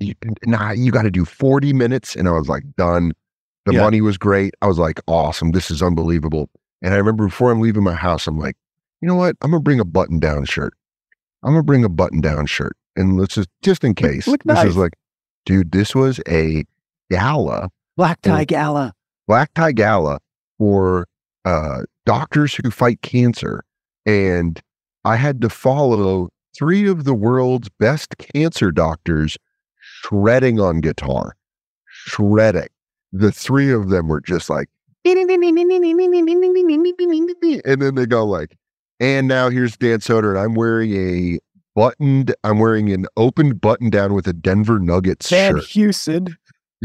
you, 0.00 0.14
nah, 0.46 0.70
you 0.72 0.90
got 0.90 1.02
to 1.02 1.10
do 1.10 1.24
40 1.24 1.72
minutes. 1.72 2.14
And 2.16 2.28
I 2.28 2.32
was 2.32 2.48
like, 2.48 2.64
done. 2.76 3.12
The 3.66 3.72
Yeah. 3.74 3.80
money 3.80 4.00
was 4.00 4.18
great. 4.18 4.54
I 4.60 4.66
was 4.66 4.78
like, 4.78 5.00
awesome. 5.06 5.52
This 5.52 5.70
is 5.70 5.82
unbelievable. 5.82 6.50
And 6.82 6.92
I 6.92 6.98
remember 6.98 7.24
before 7.26 7.50
I'm 7.50 7.60
leaving 7.60 7.82
my 7.82 7.94
house, 7.94 8.26
I'm 8.26 8.38
like, 8.38 8.56
you 9.00 9.08
know 9.08 9.14
what? 9.14 9.36
I'm 9.40 9.50
going 9.50 9.60
to 9.60 9.64
bring 9.64 9.80
a 9.80 9.84
button 9.86 10.18
down 10.18 10.44
shirt. 10.44 10.74
I'm 11.42 11.52
going 11.52 11.60
to 11.62 11.66
bring 11.66 11.84
a 11.84 11.88
button 11.88 12.20
down 12.20 12.46
shirt. 12.46 12.76
And 12.96 13.18
let's 13.18 13.34
just, 13.34 13.48
just 13.62 13.82
in 13.84 13.94
case, 13.94 14.26
look 14.26 14.42
this 14.44 14.54
nice. 14.56 14.66
is 14.66 14.76
like, 14.76 14.92
dude, 15.46 15.72
this 15.72 15.94
was 15.94 16.20
a 16.28 16.64
gala, 17.10 17.70
black 17.96 18.20
tie 18.22 18.44
gala. 18.44 18.92
black 19.26 19.52
tie 19.54 19.72
gala 19.72 20.18
for 20.58 21.06
uh, 21.44 21.82
doctors 22.06 22.54
who 22.54 22.70
fight 22.70 23.00
cancer. 23.02 23.62
And 24.06 24.60
I 25.04 25.16
had 25.16 25.40
to 25.40 25.48
follow 25.48 26.28
three 26.56 26.86
of 26.86 27.04
the 27.04 27.14
world's 27.14 27.68
best 27.80 28.16
cancer 28.18 28.70
doctors 28.70 29.36
shredding 30.08 30.60
on 30.60 30.80
guitar, 30.80 31.36
shredding. 31.86 32.68
The 33.12 33.30
three 33.32 33.72
of 33.72 33.88
them 33.90 34.08
were 34.08 34.20
just 34.20 34.50
like, 34.50 34.68
and 37.64 37.80
then 37.82 37.94
they 37.94 38.06
go 38.06 38.24
like, 38.24 38.56
and 39.00 39.28
now 39.28 39.50
here's 39.50 39.76
Dan 39.76 39.98
Soder, 40.00 40.30
and 40.30 40.38
I'm 40.38 40.54
wearing 40.54 40.94
a 40.94 41.38
buttoned, 41.74 42.34
I'm 42.44 42.58
wearing 42.58 42.90
an 42.92 43.06
opened 43.16 43.60
button 43.60 43.90
down 43.90 44.14
with 44.14 44.26
a 44.26 44.32
Denver 44.32 44.78
Nuggets 44.78 45.28
Van 45.30 45.54
shirt 45.56 45.64
Houston. 45.66 46.36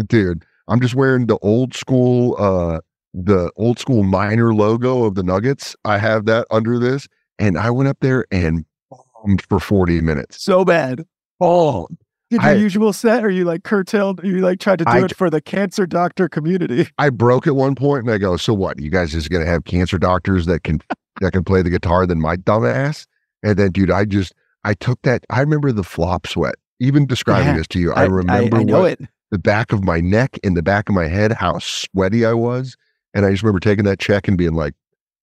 dude 0.08 0.44
i'm 0.68 0.80
just 0.80 0.96
wearing 0.96 1.26
the 1.26 1.38
old 1.40 1.74
school 1.76 2.36
uh 2.40 2.80
the 3.14 3.52
old 3.58 3.80
school 3.80 4.04
miner 4.04 4.54
logo 4.54 5.04
of 5.04 5.16
the 5.16 5.24
nuggets 5.24 5.76
i 5.84 5.98
have 5.98 6.26
that 6.26 6.46
under 6.52 6.78
this 6.80 7.08
and 7.40 7.58
i 7.58 7.70
went 7.72 7.90
up 7.90 7.98
there 8.02 8.24
and 8.32 8.64
bombed 8.90 9.42
for 9.42 9.60
40 9.60 10.00
minutes 10.02 10.42
So 10.44 10.64
bad. 10.64 11.06
oh 11.42 11.88
Did 12.30 12.42
your 12.44 12.52
I- 12.52 12.56
usual 12.56 12.94
set 12.94 13.24
or 13.26 13.30
you 13.30 13.44
like 13.46 13.64
curtailed 13.64 14.24
you 14.24 14.40
like 14.40 14.60
tried 14.60 14.80
to 14.80 14.86
do 14.86 14.92
I 14.92 15.04
it 15.06 15.16
for 15.16 15.30
the 15.30 15.42
cancer 15.42 15.86
doctor 15.88 16.30
community? 16.30 16.88
i 16.98 17.10
broke 17.10 17.48
at 17.48 17.56
one 17.56 17.76
point 17.76 18.04
and 18.04 18.12
i 18.14 18.18
go 18.18 18.38
so 18.38 18.54
what 18.54 18.80
you 18.80 18.90
guys 18.90 19.12
just 19.12 19.30
gonna 19.30 19.46
have 19.46 19.66
cancer 19.66 19.98
doctors 19.98 20.46
that 20.46 20.64
can 20.64 20.80
that 21.22 21.32
can 21.34 21.44
play 21.44 21.62
the 21.62 21.70
guitar 21.70 22.06
than 22.06 22.22
my 22.22 22.36
dumb 22.36 22.66
ass 22.66 23.08
and 23.44 23.58
then 23.58 23.72
dude 23.72 23.90
i 23.92 24.06
just 24.06 24.34
i 24.64 24.74
took 24.76 25.02
that 25.02 25.26
i 25.30 25.40
remember 25.40 25.72
the 25.72 25.84
flop 25.84 26.28
sweat 26.28 26.56
even 26.80 27.06
describing 27.08 27.48
Yeah, 27.48 27.58
this 27.58 27.68
to 27.70 27.80
you 27.80 27.94
i, 27.94 28.04
remember 28.06 28.58
I, 28.58 28.64
know 28.64 28.82
what- 28.82 29.02
it. 29.02 29.10
the 29.32 29.40
back 29.40 29.72
of 29.74 29.84
my 29.84 30.00
neck 30.00 30.38
and 30.44 30.56
the 30.56 30.64
back 30.64 30.88
of 30.90 30.96
my 30.96 31.08
head, 31.08 31.32
how 31.34 31.60
sweaty 31.60 32.26
I 32.26 32.34
was. 32.34 32.76
And 33.14 33.26
I 33.28 33.32
just 33.32 33.44
remember 33.44 33.60
taking 33.60 33.86
that 33.86 34.00
check 34.00 34.28
and 34.28 34.36
being 34.38 34.54
like, 34.56 34.74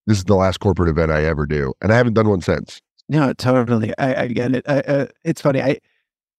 this 0.06 0.16
is 0.18 0.24
the 0.24 0.36
last 0.36 0.58
corporate 0.60 0.88
event 0.88 1.10
I 1.10 1.24
ever 1.24 1.44
do. 1.44 1.72
And 1.82 1.92
I 1.92 1.96
haven't 1.96 2.12
done 2.14 2.28
one 2.28 2.40
since. 2.40 2.80
No, 3.08 3.32
totally. 3.32 3.92
I, 3.98 4.22
I 4.22 4.26
get 4.28 4.54
it. 4.54 4.64
I, 4.68 4.78
uh, 4.80 5.06
it's 5.24 5.40
funny. 5.40 5.60
I 5.60 5.78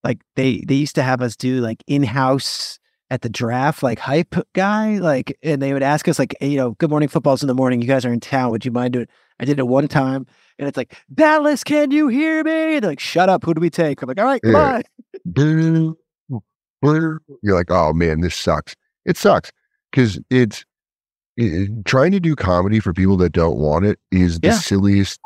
like 0.07 0.21
they 0.35 0.63
they 0.65 0.75
used 0.75 0.95
to 0.95 1.03
have 1.03 1.21
us 1.21 1.35
do 1.35 1.59
like 1.59 1.83
in 1.85 2.03
house 2.03 2.79
at 3.09 3.21
the 3.21 3.29
draft, 3.29 3.83
like 3.83 3.99
hype 3.99 4.35
guy, 4.53 4.97
like, 4.99 5.37
and 5.41 5.61
they 5.61 5.71
would 5.71 5.83
ask 5.83 6.07
us 6.09 6.19
like, 6.19 6.35
hey, 6.41 6.49
you 6.49 6.57
know, 6.57 6.71
good 6.71 6.89
morning, 6.89 7.07
football's 7.07 7.41
in 7.41 7.47
the 7.47 7.53
morning. 7.53 7.81
You 7.81 7.87
guys 7.87 8.05
are 8.05 8.11
in 8.11 8.19
town. 8.19 8.51
Would 8.51 8.65
you 8.65 8.71
mind 8.71 8.93
doing? 8.93 9.07
I 9.39 9.45
did 9.45 9.59
it 9.59 9.67
one 9.67 9.87
time, 9.87 10.25
and 10.57 10.67
it's 10.67 10.77
like 10.77 10.97
Dallas, 11.13 11.63
can 11.63 11.91
you 11.91 12.07
hear 12.07 12.43
me? 12.43 12.75
And 12.75 12.83
they're 12.83 12.91
like, 12.91 12.99
shut 12.99 13.29
up. 13.29 13.43
Who 13.43 13.53
do 13.53 13.61
we 13.61 13.69
take? 13.69 14.01
I'm 14.01 14.07
like, 14.07 14.19
all 14.19 14.25
right, 14.25 14.41
come 14.41 14.55
Yeah. 14.55 14.81
on. 15.35 15.95
You're 17.41 17.55
like, 17.55 17.69
oh 17.69 17.93
man, 17.93 18.21
this 18.21 18.35
sucks. 18.35 18.75
It 19.05 19.17
sucks 19.17 19.51
because 19.91 20.19
it's 20.29 20.65
it, 21.35 21.85
trying 21.85 22.11
to 22.13 22.19
do 22.19 22.35
comedy 22.35 22.79
for 22.79 22.93
people 22.93 23.17
that 23.17 23.31
don't 23.31 23.57
want 23.57 23.85
it 23.85 23.99
is 24.11 24.39
the 24.39 24.47
Yeah. 24.47 24.59
silliest 24.59 25.19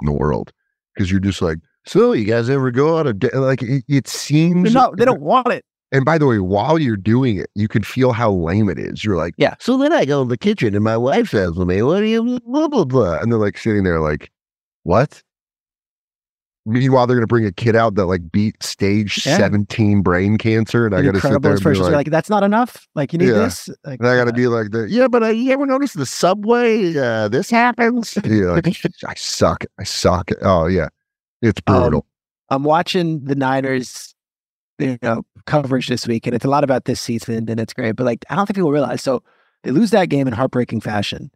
in 0.00 0.06
the 0.06 0.12
world 0.12 0.52
because 0.94 1.10
you're 1.10 1.20
just 1.20 1.42
like, 1.42 1.58
so 1.86 2.12
you 2.12 2.24
guys 2.24 2.50
ever 2.50 2.70
go 2.70 2.98
out 2.98 3.06
of? 3.06 3.22
Like 3.34 3.62
it, 3.62 3.84
it 3.88 4.08
seems 4.08 4.74
not, 4.74 4.96
they 4.96 5.04
don't 5.04 5.20
want 5.20 5.48
it. 5.48 5.64
And 5.92 6.04
by 6.04 6.18
the 6.18 6.26
way, 6.26 6.40
while 6.40 6.78
you're 6.78 6.96
doing 6.96 7.36
it, 7.38 7.48
you 7.54 7.68
can 7.68 7.82
feel 7.82 8.12
how 8.12 8.32
lame 8.32 8.68
it 8.68 8.78
is. 8.78 9.04
You're 9.04 9.16
like, 9.16 9.34
Yeah. 9.36 9.54
So 9.60 9.78
then 9.78 9.92
I 9.92 10.04
go 10.04 10.20
in 10.22 10.28
the 10.28 10.36
kitchen 10.36 10.74
and 10.74 10.82
my 10.82 10.96
wife 10.96 11.30
says 11.30 11.54
to 11.54 11.64
me, 11.64 11.80
"What 11.82 12.00
do 12.00 12.06
you 12.06 12.40
blah 12.44 12.68
blah 12.68 12.84
blah?" 12.84 13.18
And 13.18 13.30
they're 13.30 13.38
like 13.38 13.56
sitting 13.56 13.84
there, 13.84 14.00
like, 14.00 14.30
"What?" 14.82 15.22
Meanwhile, 16.68 17.06
they're 17.06 17.16
gonna 17.16 17.28
bring 17.28 17.46
a 17.46 17.52
kid 17.52 17.76
out 17.76 17.94
that 17.94 18.06
like 18.06 18.32
beat 18.32 18.60
stage 18.60 19.24
Yeah. 19.24 19.36
17 19.36 20.02
brain 20.02 20.36
cancer, 20.36 20.84
and 20.84 20.96
I 20.96 21.02
gotta 21.02 21.20
sit 21.20 21.40
there 21.40 21.52
and 21.52 21.62
be 21.62 21.74
like, 21.74 21.92
like, 21.92 22.10
that's 22.10 22.28
not 22.28 22.42
enough. 22.42 22.88
Like 22.96 23.12
you 23.12 23.20
need 23.20 23.28
Yeah. 23.28 23.34
this. 23.34 23.68
Like, 23.84 24.00
and 24.00 24.08
I 24.08 24.16
gotta 24.16 24.30
uh, 24.30 24.34
be 24.34 24.48
like, 24.48 24.72
the, 24.72 24.88
"Yeah, 24.90 25.06
but 25.06 25.22
I, 25.22 25.30
you 25.30 25.52
ever 25.52 25.64
notice 25.64 25.92
the 25.92 26.04
subway? 26.04 26.96
Uh, 26.96 27.28
this 27.28 27.48
happens." 27.50 28.18
Yeah, 28.24 28.46
like, 28.46 28.66
I 29.06 29.14
suck. 29.14 29.64
I 29.78 29.84
suck. 29.84 30.32
Oh 30.42 30.66
yeah, 30.66 30.88
it's 31.42 31.60
Um, 31.66 31.80
brutal. 31.82 32.06
I'm 32.50 32.62
watching 32.64 33.24
the 33.24 33.34
Niners, 33.34 34.14
you 34.78 34.98
know, 35.02 35.24
coverage 35.46 35.88
this 35.88 36.06
week, 36.06 36.26
and 36.26 36.34
it's 36.34 36.44
a 36.44 36.48
lot 36.50 36.64
about 36.64 36.84
this 36.84 37.00
season, 37.00 37.48
and 37.48 37.58
it's 37.60 37.72
great. 37.72 37.96
But 37.96 38.04
like, 38.04 38.24
I 38.30 38.36
don't 38.36 38.46
think 38.46 38.56
people 38.56 38.70
realize. 38.72 39.02
So 39.02 39.22
they 39.62 39.70
lose 39.70 39.90
that 39.90 40.08
game 40.08 40.26
in 40.26 40.32
heartbreaking 40.32 40.80
fashion. 40.80 41.30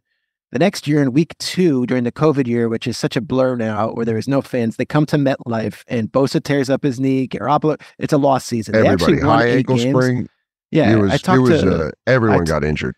The 0.51 0.59
next 0.59 0.85
year, 0.85 1.01
in 1.01 1.13
week 1.13 1.37
two, 1.37 1.85
during 1.85 2.03
the 2.03 2.11
COVID 2.11 2.45
year, 2.45 2.67
which 2.67 2.85
is 2.85 2.97
such 2.97 3.15
a 3.15 3.21
blur 3.21 3.55
now, 3.55 3.93
where 3.93 4.05
there 4.05 4.17
is 4.17 4.27
no 4.27 4.41
fans, 4.41 4.75
they 4.75 4.85
come 4.85 5.05
to 5.07 5.15
MetLife, 5.17 5.83
and 5.87 6.11
Bosa 6.11 6.43
tears 6.43 6.69
up 6.69 6.83
his 6.83 6.99
knee. 6.99 7.25
Garoppolo, 7.27 7.79
it's 7.99 8.11
a 8.11 8.17
lost 8.17 8.47
season. 8.47 8.73
They 8.73 8.85
Everybody 8.85 9.19
high 9.19 9.47
ankle 9.47 9.77
games. 9.77 9.95
sprain. 9.97 10.27
Yeah, 10.71 10.91
it 10.93 10.99
was. 10.99 11.11
I 11.11 11.15
It 11.15 11.23
talked 11.23 11.41
was. 11.41 11.61
to 11.61 11.85
uh, 11.87 11.91
everyone 12.07 12.45
t- 12.45 12.49
got 12.49 12.63
injured. 12.63 12.95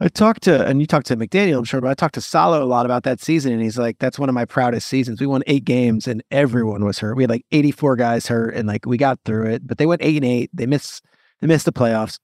I 0.00 0.08
talked 0.08 0.42
to, 0.42 0.66
and 0.66 0.80
you 0.80 0.86
talked 0.86 1.06
to 1.06 1.16
McDaniel, 1.16 1.58
I'm 1.58 1.64
sure, 1.64 1.80
but 1.80 1.88
I 1.88 1.94
talked 1.94 2.14
to 2.14 2.20
Saleh 2.20 2.60
a 2.60 2.64
lot 2.64 2.84
about 2.84 3.04
that 3.04 3.20
season, 3.20 3.52
and 3.52 3.62
he's 3.62 3.78
like, 3.78 3.98
"That's 4.00 4.18
one 4.18 4.28
of 4.28 4.34
my 4.34 4.44
proudest 4.44 4.88
seasons. 4.88 5.20
We 5.20 5.26
won 5.26 5.42
eight 5.46 5.64
games, 5.64 6.08
and 6.08 6.22
everyone 6.32 6.84
was 6.84 6.98
hurt. 6.98 7.16
We 7.16 7.22
had 7.22 7.30
like 7.30 7.46
84 7.52 7.96
guys 7.96 8.26
hurt, 8.26 8.54
and 8.54 8.66
like 8.66 8.86
we 8.86 8.96
got 8.96 9.20
through 9.24 9.46
it. 9.46 9.66
But 9.66 9.78
they 9.78 9.86
went 9.86 10.02
eight 10.02 10.16
and 10.16 10.24
eight. 10.24 10.50
They 10.52 10.66
missed, 10.66 11.04
they 11.40 11.46
missed 11.46 11.64
the 11.64 11.72
playoffs. 11.72 12.18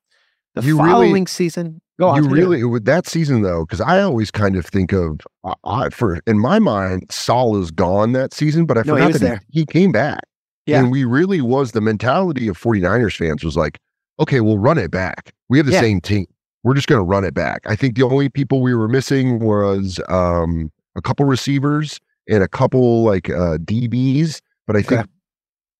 The 0.54 0.62
You 0.62 0.76
really- 0.78 0.90
following 0.90 1.26
season, 1.28 1.80
go 1.98 2.08
on. 2.08 2.24
you 2.24 2.28
really 2.28 2.64
with 2.64 2.86
that 2.86 3.06
season 3.06 3.42
though, 3.42 3.64
because 3.64 3.80
I 3.80 4.02
always 4.02 4.32
kind 4.32 4.56
of 4.56 4.66
think 4.66 4.92
of 4.92 5.20
I, 5.44 5.54
I 5.64 5.88
for 5.90 6.18
in 6.26 6.40
my 6.40 6.58
mind, 6.58 7.06
Saul 7.08 7.56
is 7.62 7.70
gone 7.70 8.12
that 8.12 8.34
season, 8.34 8.66
but 8.66 8.78
I 8.78 8.82
No, 8.84 8.96
he 8.96 9.02
forgot 9.02 9.12
was 9.12 9.20
that. 9.22 9.42
He, 9.48 9.60
he 9.60 9.66
came 9.66 9.92
back. 9.92 10.20
Yeah. 10.66 10.80
And 10.80 10.90
we 10.90 11.04
really 11.04 11.40
was 11.40 11.70
the 11.70 11.80
mentality 11.80 12.48
of 12.48 12.58
49ers 12.58 13.16
fans 13.16 13.44
was 13.44 13.56
like, 13.56 13.78
okay, 14.18 14.40
we'll 14.40 14.58
run 14.58 14.76
it 14.76 14.90
back. 14.90 15.32
We 15.48 15.56
have 15.58 15.66
the 15.66 15.72
Yeah. 15.72 15.80
same 15.80 16.00
team. 16.00 16.26
We're 16.62 16.74
just 16.74 16.88
gonna 16.88 17.02
run 17.04 17.24
it 17.24 17.34
back. 17.34 17.61
I 17.66 17.74
think 17.76 17.96
the 17.96 18.02
only 18.02 18.28
people 18.28 18.61
we 18.61 18.74
were 18.74 18.88
missing 18.88 19.38
was 19.38 20.00
um 20.08 20.70
a 20.96 21.00
couple 21.02 21.24
receivers 21.26 21.98
and 22.28 22.42
a 22.42 22.48
couple 22.48 23.04
like 23.04 23.30
uh 23.30 23.58
DBs, 23.58 24.40
but 24.66 24.76
I 24.76 24.82
think 24.82 25.00
Okay. 25.02 25.11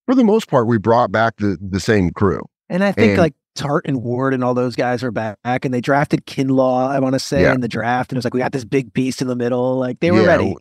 for 0.07 0.15
the 0.15 0.25
most 0.25 0.49
part 0.49 0.67
we 0.67 0.79
brought 0.79 1.13
back 1.13 1.37
the 1.37 1.59
the 1.61 1.81
same 1.81 2.11
crew. 2.11 2.41
And 2.69 2.83
I 2.85 2.93
think 2.93 3.11
and- 3.13 3.19
like 3.21 3.35
Tartt 3.59 3.81
and 3.85 4.01
Ward 4.03 4.33
and 4.33 4.45
all 4.45 4.55
those 4.55 4.77
guys 4.77 5.03
are 5.03 5.11
back, 5.11 5.37
and 5.45 5.75
they 5.75 5.81
drafted 5.81 6.25
Kinlaw. 6.25 6.89
I 6.89 7.01
want 7.01 7.15
to 7.15 7.19
say 7.19 7.43
Yeah. 7.43 7.53
in 7.53 7.61
the 7.61 7.69
draft, 7.69 8.11
and 8.13 8.17
it 8.17 8.19
was 8.21 8.25
like 8.25 8.33
we 8.33 8.39
got 8.41 8.53
this 8.53 8.65
big 8.65 8.93
beast 8.93 9.21
in 9.21 9.27
the 9.29 9.35
middle. 9.37 9.77
Like 9.77 9.99
they 10.01 10.13
were 10.13 10.21
Yeah, 10.23 10.27
ready. 10.29 10.55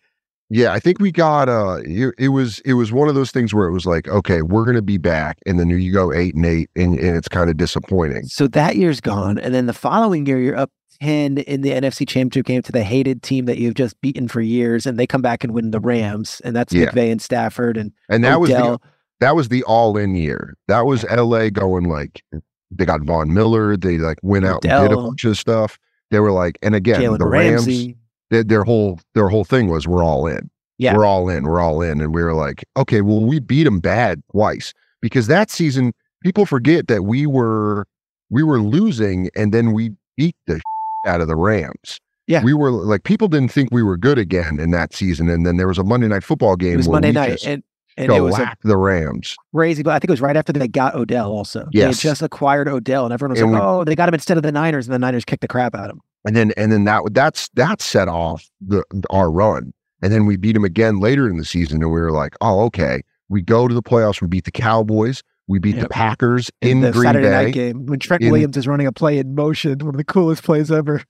Yeah, 0.49 0.73
I 0.73 0.79
think 0.79 0.99
we 0.99 1.11
got 1.11 1.47
uh 1.47 1.77
it, 1.85 2.13
it 2.17 2.29
was 2.29 2.59
it 2.59 2.73
was 2.73 2.91
one 2.91 3.07
of 3.07 3.15
those 3.15 3.31
things 3.31 3.53
where 3.53 3.67
it 3.67 3.71
was 3.71 3.85
like, 3.85 4.07
okay, 4.07 4.41
we're 4.41 4.65
gonna 4.65 4.81
be 4.81 4.97
back, 4.97 5.37
and 5.45 5.59
then 5.59 5.69
you 5.69 5.91
go 5.93 6.11
eight 6.11 6.35
and 6.35 6.45
eight, 6.45 6.69
and, 6.75 6.97
and 6.97 7.15
it's 7.15 7.27
kind 7.27 7.49
of 7.49 7.57
disappointing. 7.57 8.25
So 8.25 8.47
that 8.47 8.75
year's 8.75 8.99
gone. 9.01 9.37
And 9.37 9.53
then 9.53 9.67
the 9.67 9.73
following 9.73 10.25
year, 10.25 10.39
you're 10.39 10.57
up 10.57 10.71
10 11.01 11.37
in 11.39 11.61
the 11.61 11.69
NFC 11.69 12.07
Championship 12.07 12.45
game 12.45 12.61
to 12.63 12.71
the 12.71 12.83
hated 12.83 13.23
team 13.23 13.45
that 13.45 13.57
you've 13.57 13.75
just 13.75 13.99
beaten 14.01 14.27
for 14.27 14.41
years. 14.41 14.85
And 14.85 14.99
they 14.99 15.07
come 15.07 15.21
back 15.21 15.43
and 15.43 15.53
win 15.53 15.71
the 15.71 15.79
Rams. 15.79 16.41
And 16.43 16.55
that's 16.55 16.73
Yeah. 16.73 16.87
McVay 16.87 17.11
and 17.11 17.21
Stafford 17.21 17.77
and 17.77 17.91
And 18.09 18.23
that 18.23 18.39
was 18.39 18.49
the, 18.49 18.79
that 19.19 19.35
was 19.35 19.49
the 19.49 19.63
all 19.63 19.97
in 19.97 20.15
year. 20.15 20.55
That 20.67 20.85
was 20.85 21.03
LA 21.05 21.49
going 21.49 21.85
like 21.85 22.23
they 22.71 22.85
got 22.85 23.01
Von 23.01 23.33
Miller, 23.33 23.75
they 23.77 23.97
like 23.97 24.19
went 24.21 24.45
out 24.45 24.63
and 24.63 24.89
did 24.89 24.91
a 24.91 25.01
bunch 25.01 25.23
of 25.25 25.37
stuff. 25.37 25.79
They 26.11 26.19
were 26.19 26.31
like, 26.31 26.57
and 26.61 26.75
again, 26.75 27.01
Jalen 27.01 27.19
the 27.19 27.27
Rams, 27.27 27.87
Ramsey. 28.31 28.47
their, 28.47 28.63
whole 28.63 28.99
their 29.15 29.27
whole 29.29 29.43
thing 29.43 29.67
was 29.69 29.87
we're 29.87 30.03
all 30.03 30.27
in. 30.27 30.49
Yeah. 30.77 30.95
We're 30.95 31.05
all 31.05 31.27
in. 31.29 31.43
We're 31.43 31.59
all 31.59 31.81
in. 31.81 31.99
And 32.01 32.13
we 32.13 32.23
were 32.23 32.33
like, 32.33 32.63
okay, 32.77 33.01
well, 33.01 33.19
we 33.21 33.39
beat 33.39 33.63
them 33.65 33.79
bad 33.79 34.21
twice 34.31 34.73
because 35.01 35.27
that 35.27 35.49
season, 35.51 35.91
people 36.23 36.45
forget 36.45 36.87
that 36.87 37.03
we 37.03 37.25
were 37.25 37.85
we 38.29 38.43
were 38.43 38.61
losing 38.61 39.29
and 39.35 39.53
then 39.53 39.73
we 39.73 39.91
beat 40.15 40.35
the 40.47 40.61
out 41.05 41.19
of 41.21 41.27
the 41.27 41.35
Rams. 41.35 41.99
Yeah. 42.27 42.43
We 42.43 42.53
were 42.53 42.71
like 42.71 43.03
people 43.03 43.27
didn't 43.27 43.51
think 43.51 43.69
we 43.71 43.83
were 43.83 43.97
good 43.97 44.17
again 44.19 44.59
in 44.59 44.71
that 44.71 44.93
season. 44.93 45.29
And 45.29 45.45
then 45.45 45.57
there 45.57 45.67
was 45.67 45.77
a 45.79 45.83
Monday 45.83 46.07
night 46.07 46.23
football 46.23 46.55
game 46.55 46.73
It 46.75 46.77
was 46.77 46.87
Monday 46.89 47.11
night. 47.11 47.43
And, 47.45 47.63
and 47.97 48.11
it 48.13 48.21
was 48.21 48.37
a 48.39 48.55
the 48.63 48.77
Rams. 48.77 49.35
crazy, 49.53 49.83
but 49.83 49.91
I 49.91 49.99
think 49.99 50.09
it 50.09 50.11
was 50.13 50.21
right 50.21 50.37
after 50.37 50.53
they 50.53 50.67
got 50.69 50.95
Odell 50.95 51.31
also. 51.31 51.67
They 51.73 51.79
Yes. 51.79 51.99
just 52.01 52.21
acquired 52.21 52.69
Odell. 52.69 53.03
And 53.05 53.13
everyone 53.13 53.31
was 53.31 53.41
And 53.41 53.51
like, 53.51 53.61
we- 53.61 53.67
oh, 53.67 53.83
they 53.83 53.95
got 53.95 54.07
him 54.07 54.13
instead 54.13 54.37
of 54.37 54.43
the 54.43 54.51
Niners. 54.53 54.87
And 54.87 54.93
the 54.93 54.99
Niners 54.99 55.25
kicked 55.25 55.41
the 55.41 55.47
crap 55.49 55.75
out 55.75 55.89
of 55.89 55.95
him. 55.97 56.01
And 56.29 56.35
then 56.35 56.51
and 56.57 56.71
then 56.71 56.83
that 56.83 57.01
that's 57.11 57.49
that 57.55 57.81
set 57.81 58.07
off 58.07 58.47
the 58.61 58.83
our 59.09 59.31
run. 59.31 59.73
And 60.03 60.13
then 60.13 60.27
we 60.27 60.37
beat 60.37 60.53
them 60.53 60.63
again 60.63 60.99
later 60.99 61.27
in 61.27 61.37
the 61.37 61.43
season, 61.43 61.81
and 61.81 61.91
we 61.91 61.99
were 61.99 62.11
like, 62.11 62.35
oh, 62.39 62.61
okay. 62.65 63.01
We 63.29 63.41
go 63.41 63.67
to 63.67 63.73
the 63.73 63.81
playoffs. 63.81 64.21
We 64.21 64.27
beat 64.27 64.43
the 64.45 64.51
Cowboys. 64.51 65.23
We 65.47 65.57
beat 65.57 65.79
the 65.79 65.89
Packers 65.89 66.51
in 66.61 66.81
the 66.81 66.91
Green 66.91 67.05
Saturday 67.05 67.25
Bay. 67.29 67.45
night 67.45 67.53
game 67.55 67.87
when 67.87 67.97
Trent 67.97 68.21
in- 68.21 68.29
Williams 68.31 68.57
is 68.57 68.67
running 68.67 68.85
a 68.85 68.91
play 68.91 69.17
in 69.17 69.33
motion, 69.33 69.79
one 69.79 69.89
of 69.89 69.97
the 69.97 70.03
coolest 70.03 70.43
plays 70.43 70.71
ever. 70.71 71.03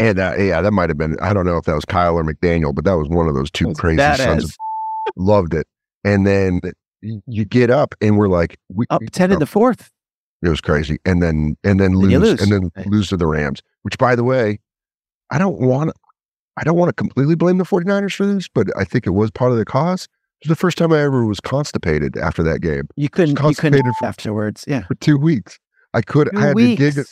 And 0.00 0.18
uh, 0.18 0.34
yeah, 0.36 0.60
that 0.62 0.72
might 0.72 0.90
have 0.90 0.98
been. 0.98 1.16
I 1.20 1.32
don't 1.32 1.46
know 1.46 1.58
if 1.58 1.64
that 1.66 1.76
was 1.76 1.84
Kyle 1.84 2.16
or 2.16 2.24
McDaniel, 2.24 2.74
but 2.74 2.84
that 2.86 2.96
was 2.96 3.08
one 3.08 3.28
of 3.28 3.36
those 3.36 3.52
two 3.52 3.72
crazy 3.74 3.98
sons 4.16 4.44
of. 4.46 4.56
Loved 5.14 5.54
it. 5.54 5.68
And 6.02 6.26
then 6.26 6.60
you 7.00 7.44
get 7.44 7.70
up, 7.70 7.94
and 8.00 8.18
we're 8.18 8.26
like, 8.26 8.58
we, 8.68 8.86
Up 8.90 9.02
10 9.12 9.30
in 9.30 9.38
the 9.38 9.46
fourth. 9.46 9.92
It 10.42 10.48
was 10.48 10.60
crazy, 10.60 10.98
and 11.04 11.22
then 11.22 11.56
and 11.64 11.80
then 11.80 11.94
lose, 11.94 12.12
you 12.12 12.18
lose. 12.18 12.42
and 12.42 12.52
then 12.52 12.84
lose 12.86 13.08
to 13.08 13.16
the 13.16 13.26
Rams. 13.26 13.62
Which, 13.86 13.98
by 13.98 14.16
the 14.16 14.24
way, 14.24 14.58
I 15.30 15.38
don't 15.38 15.60
want. 15.60 15.92
I 16.56 16.64
don't 16.64 16.76
want 16.76 16.88
to 16.88 16.92
completely 16.92 17.36
blame 17.36 17.58
the 17.58 17.64
49ers 17.64 18.16
for 18.16 18.26
this, 18.26 18.48
but 18.48 18.66
I 18.76 18.82
think 18.82 19.06
it 19.06 19.10
was 19.10 19.30
part 19.30 19.52
of 19.52 19.58
the 19.58 19.64
cause. 19.64 20.08
It 20.40 20.48
was 20.48 20.56
the 20.56 20.60
first 20.60 20.76
time 20.76 20.92
I 20.92 20.98
ever 21.02 21.24
was 21.24 21.38
constipated 21.38 22.16
after 22.16 22.42
that 22.42 22.62
game 22.62 22.88
You 22.96 23.08
couldn't, 23.08 23.30
you 23.30 23.34
couldn't 23.36 23.54
constipated 23.54 23.92
for- 24.00 24.06
afterwards. 24.06 24.64
Yeah. 24.66 24.82
for 24.86 24.96
two 24.96 25.18
weeks. 25.18 25.60
I 25.94 26.02
could. 26.02 26.28
Two 26.32 26.38
I 26.38 26.46
had 26.46 26.56
weeks. 26.56 26.82
to 26.82 26.90
gig. 27.02 27.06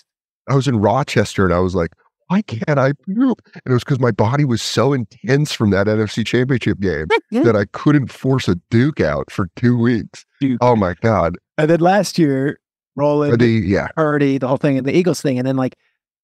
I 0.50 0.56
was 0.56 0.66
in 0.66 0.78
Rochester, 0.80 1.44
and 1.44 1.54
I 1.54 1.60
was 1.60 1.76
like, 1.76 1.92
"Why 2.26 2.42
can't 2.42 2.76
I 2.80 2.92
poop?" 3.06 3.40
And 3.54 3.62
it 3.66 3.72
was 3.72 3.84
because 3.84 4.00
my 4.00 4.10
body 4.10 4.44
was 4.44 4.60
so 4.62 4.92
intense 4.92 5.52
from 5.52 5.70
that 5.70 5.86
NFC 5.86 6.26
Championship 6.26 6.80
game 6.80 7.06
that 7.30 7.54
I 7.54 7.66
couldn't 7.66 8.10
force 8.10 8.48
a 8.48 8.56
Duke 8.68 9.00
out 9.00 9.30
for 9.30 9.48
two 9.54 9.78
weeks. 9.78 10.26
Duke. 10.40 10.58
Oh 10.60 10.74
my 10.74 10.94
god! 11.00 11.38
And 11.56 11.70
then 11.70 11.78
last 11.78 12.18
year, 12.18 12.58
Roland, 12.96 13.38
the, 13.40 13.46
yeah. 13.46 13.86
Purdy, 13.94 14.38
the 14.38 14.48
whole 14.48 14.56
thing, 14.56 14.76
and 14.78 14.86
the 14.86 14.92
Eagles 14.96 15.20
thing, 15.22 15.38
and 15.38 15.46
then 15.46 15.56
like, 15.56 15.76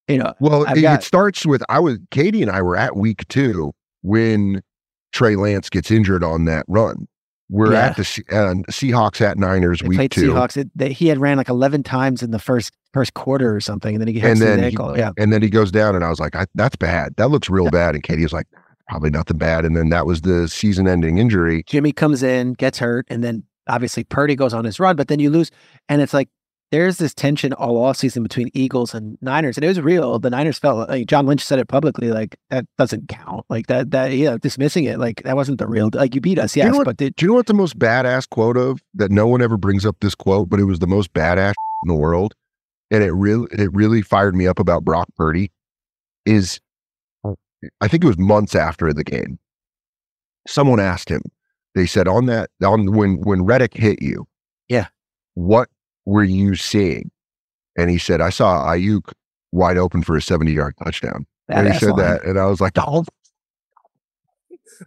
you 0.09 0.18
know, 0.18 0.34
Well, 0.40 0.66
I've 0.66 0.78
it, 0.78 0.82
got- 0.82 1.01
it 1.01 1.05
starts 1.05 1.46
with 1.46 1.62
I 1.68 1.78
was 1.80 1.98
Katie 2.11 2.42
and 2.42 2.51
I 2.51 2.62
were 2.62 2.76
at 2.76 2.96
week 2.96 3.26
two 3.28 3.72
when 4.03 4.62
Trey 5.12 5.36
Lance 5.36 5.68
gets 5.70 5.90
injured 5.90 6.22
on 6.24 6.44
that 6.46 6.64
run. 6.68 7.07
We're 7.53 7.72
Yeah. 7.72 7.86
at 7.86 7.96
the 7.96 8.03
uh, 8.30 8.55
Seahawks 8.70 9.20
at 9.20 9.36
Niners 9.36 9.80
they 9.80 9.88
week 9.88 9.98
played 9.98 10.11
two, 10.12 10.32
Seahawks. 10.32 10.57
It, 10.57 10.70
they, 10.76 10.92
he 10.92 11.09
had 11.09 11.18
ran 11.18 11.36
like 11.36 11.48
eleven 11.48 11.82
times 11.82 12.22
in 12.22 12.30
the 12.30 12.38
first 12.38 12.72
first 12.92 13.14
quarter 13.14 13.55
or 13.55 13.61
something, 13.61 13.94
and 13.96 14.01
then 14.01 14.07
he 14.09 14.14
and 14.20 14.28
hits 14.28 14.40
his 14.40 14.48
then 14.48 14.59
he, 14.61 14.64
ankle. 14.66 14.96
Yeah, 14.96 15.11
and 15.18 15.32
then 15.32 15.42
he 15.42 15.51
goes 15.51 15.72
down, 15.72 15.96
and 15.96 16.05
I 16.05 16.11
was 16.11 16.20
like, 16.20 16.36
I, 16.36 16.46
"That's 16.55 16.76
bad. 16.76 17.14
That 17.16 17.28
looks 17.30 17.51
real 17.51 17.68
bad." 17.68 17.96
And 17.96 18.05
Katie 18.05 18.22
was 18.22 18.32
like, 18.32 18.46
"Probably 18.88 19.11
nothing 19.11 19.36
bad." 19.36 19.64
And 19.64 19.76
then 19.76 19.88
that 19.88 20.07
was 20.07 20.20
the 20.20 20.46
season-ending 20.48 21.18
injury. 21.18 21.64
Jimmy 21.66 21.90
comes 21.90 22.22
in, 22.22 22.53
gets 22.53 22.78
hurt, 22.78 23.05
and 23.11 23.24
then 23.24 23.42
obviously 23.68 24.05
Purdy 24.05 24.36
goes 24.36 24.55
on 24.55 24.64
his 24.64 24.78
run, 24.78 24.94
but 24.94 25.09
then 25.09 25.18
you 25.18 25.28
lose, 25.30 25.51
and 25.88 26.01
it's 26.01 26.14
like 26.14 26.28
there's 26.72 26.98
this 26.98 27.12
tension 27.14 27.52
all 27.52 27.82
off 27.82 27.96
season 27.96 28.22
between 28.22 28.48
Eagles 28.54 28.94
and 28.94 29.18
Niners, 29.20 29.56
and 29.56 29.64
it 29.64 29.68
was 29.68 29.80
real. 29.80 30.18
The 30.20 30.30
Niners 30.30 30.58
felt 30.58 30.88
like 30.88 31.06
John 31.08 31.26
Lynch 31.26 31.44
said 31.44 31.58
it 31.58 31.66
publicly, 31.68 32.10
like 32.12 32.36
that 32.50 32.64
doesn't 32.78 33.08
count, 33.08 33.44
like 33.48 33.66
that 33.66 33.90
that 33.90 34.12
you 34.12 34.26
know 34.26 34.38
dismissing 34.38 34.84
it, 34.84 34.98
like 34.98 35.22
that 35.24 35.34
wasn't 35.36 35.58
the 35.58 35.66
real. 35.66 35.90
Like 35.92 36.14
you 36.14 36.20
beat 36.20 36.38
us, 36.38 36.54
you 36.56 36.62
know 36.62 36.68
yes, 36.70 36.76
what- 36.76 36.84
but 36.84 36.96
did 36.96 37.16
Do 37.16 37.24
you 37.26 37.30
know 37.30 37.34
what 37.36 37.46
the 37.46 37.54
most 37.54 37.78
badass 37.78 38.28
quote 38.28 38.56
of 38.56 38.80
that 38.94 39.10
no 39.10 39.26
one 39.26 39.42
ever 39.42 39.56
brings 39.56 39.84
up 39.84 39.96
this 40.00 40.14
quote, 40.14 40.48
but 40.48 40.60
it 40.60 40.64
was 40.64 40.78
the 40.78 40.86
most 40.86 41.12
badass 41.12 41.54
in 41.84 41.88
the 41.88 41.94
world, 41.94 42.34
and 42.90 43.02
it 43.02 43.12
really 43.12 43.48
it 43.52 43.72
really 43.72 44.02
fired 44.02 44.34
me 44.36 44.46
up 44.46 44.58
about 44.58 44.84
Brock 44.84 45.08
Purdy. 45.16 45.50
Is 46.26 46.60
I 47.80 47.88
think 47.88 48.04
it 48.04 48.06
was 48.06 48.18
months 48.18 48.54
after 48.54 48.92
the 48.92 49.04
game. 49.04 49.38
Someone 50.46 50.80
asked 50.80 51.08
him. 51.08 51.22
They 51.74 51.86
said 51.86 52.08
on 52.08 52.26
that 52.26 52.50
on 52.64 52.92
when 52.94 53.16
when 53.22 53.44
Reddick 53.44 53.74
hit 53.74 54.00
you, 54.02 54.26
Yeah. 54.68 54.86
what 55.34 55.68
were 56.07 56.24
you 56.24 56.55
seeing? 56.57 57.11
And 57.76 57.90
he 57.90 57.98
said, 57.98 58.20
I 58.20 58.30
saw 58.30 58.66
Aiyuk 58.66 59.12
wide 59.53 59.78
open 59.78 60.03
for 60.03 60.16
a 60.16 60.22
seventy 60.22 60.53
yard 60.53 60.74
touchdown. 60.82 61.26
and 61.48 61.72
he 61.72 61.78
said 61.78 61.90
line. 61.90 61.98
that, 61.98 62.24
and 62.24 62.38
I 62.38 62.46
was 62.46 62.61
like, 62.61 62.72
oh. 62.76 63.05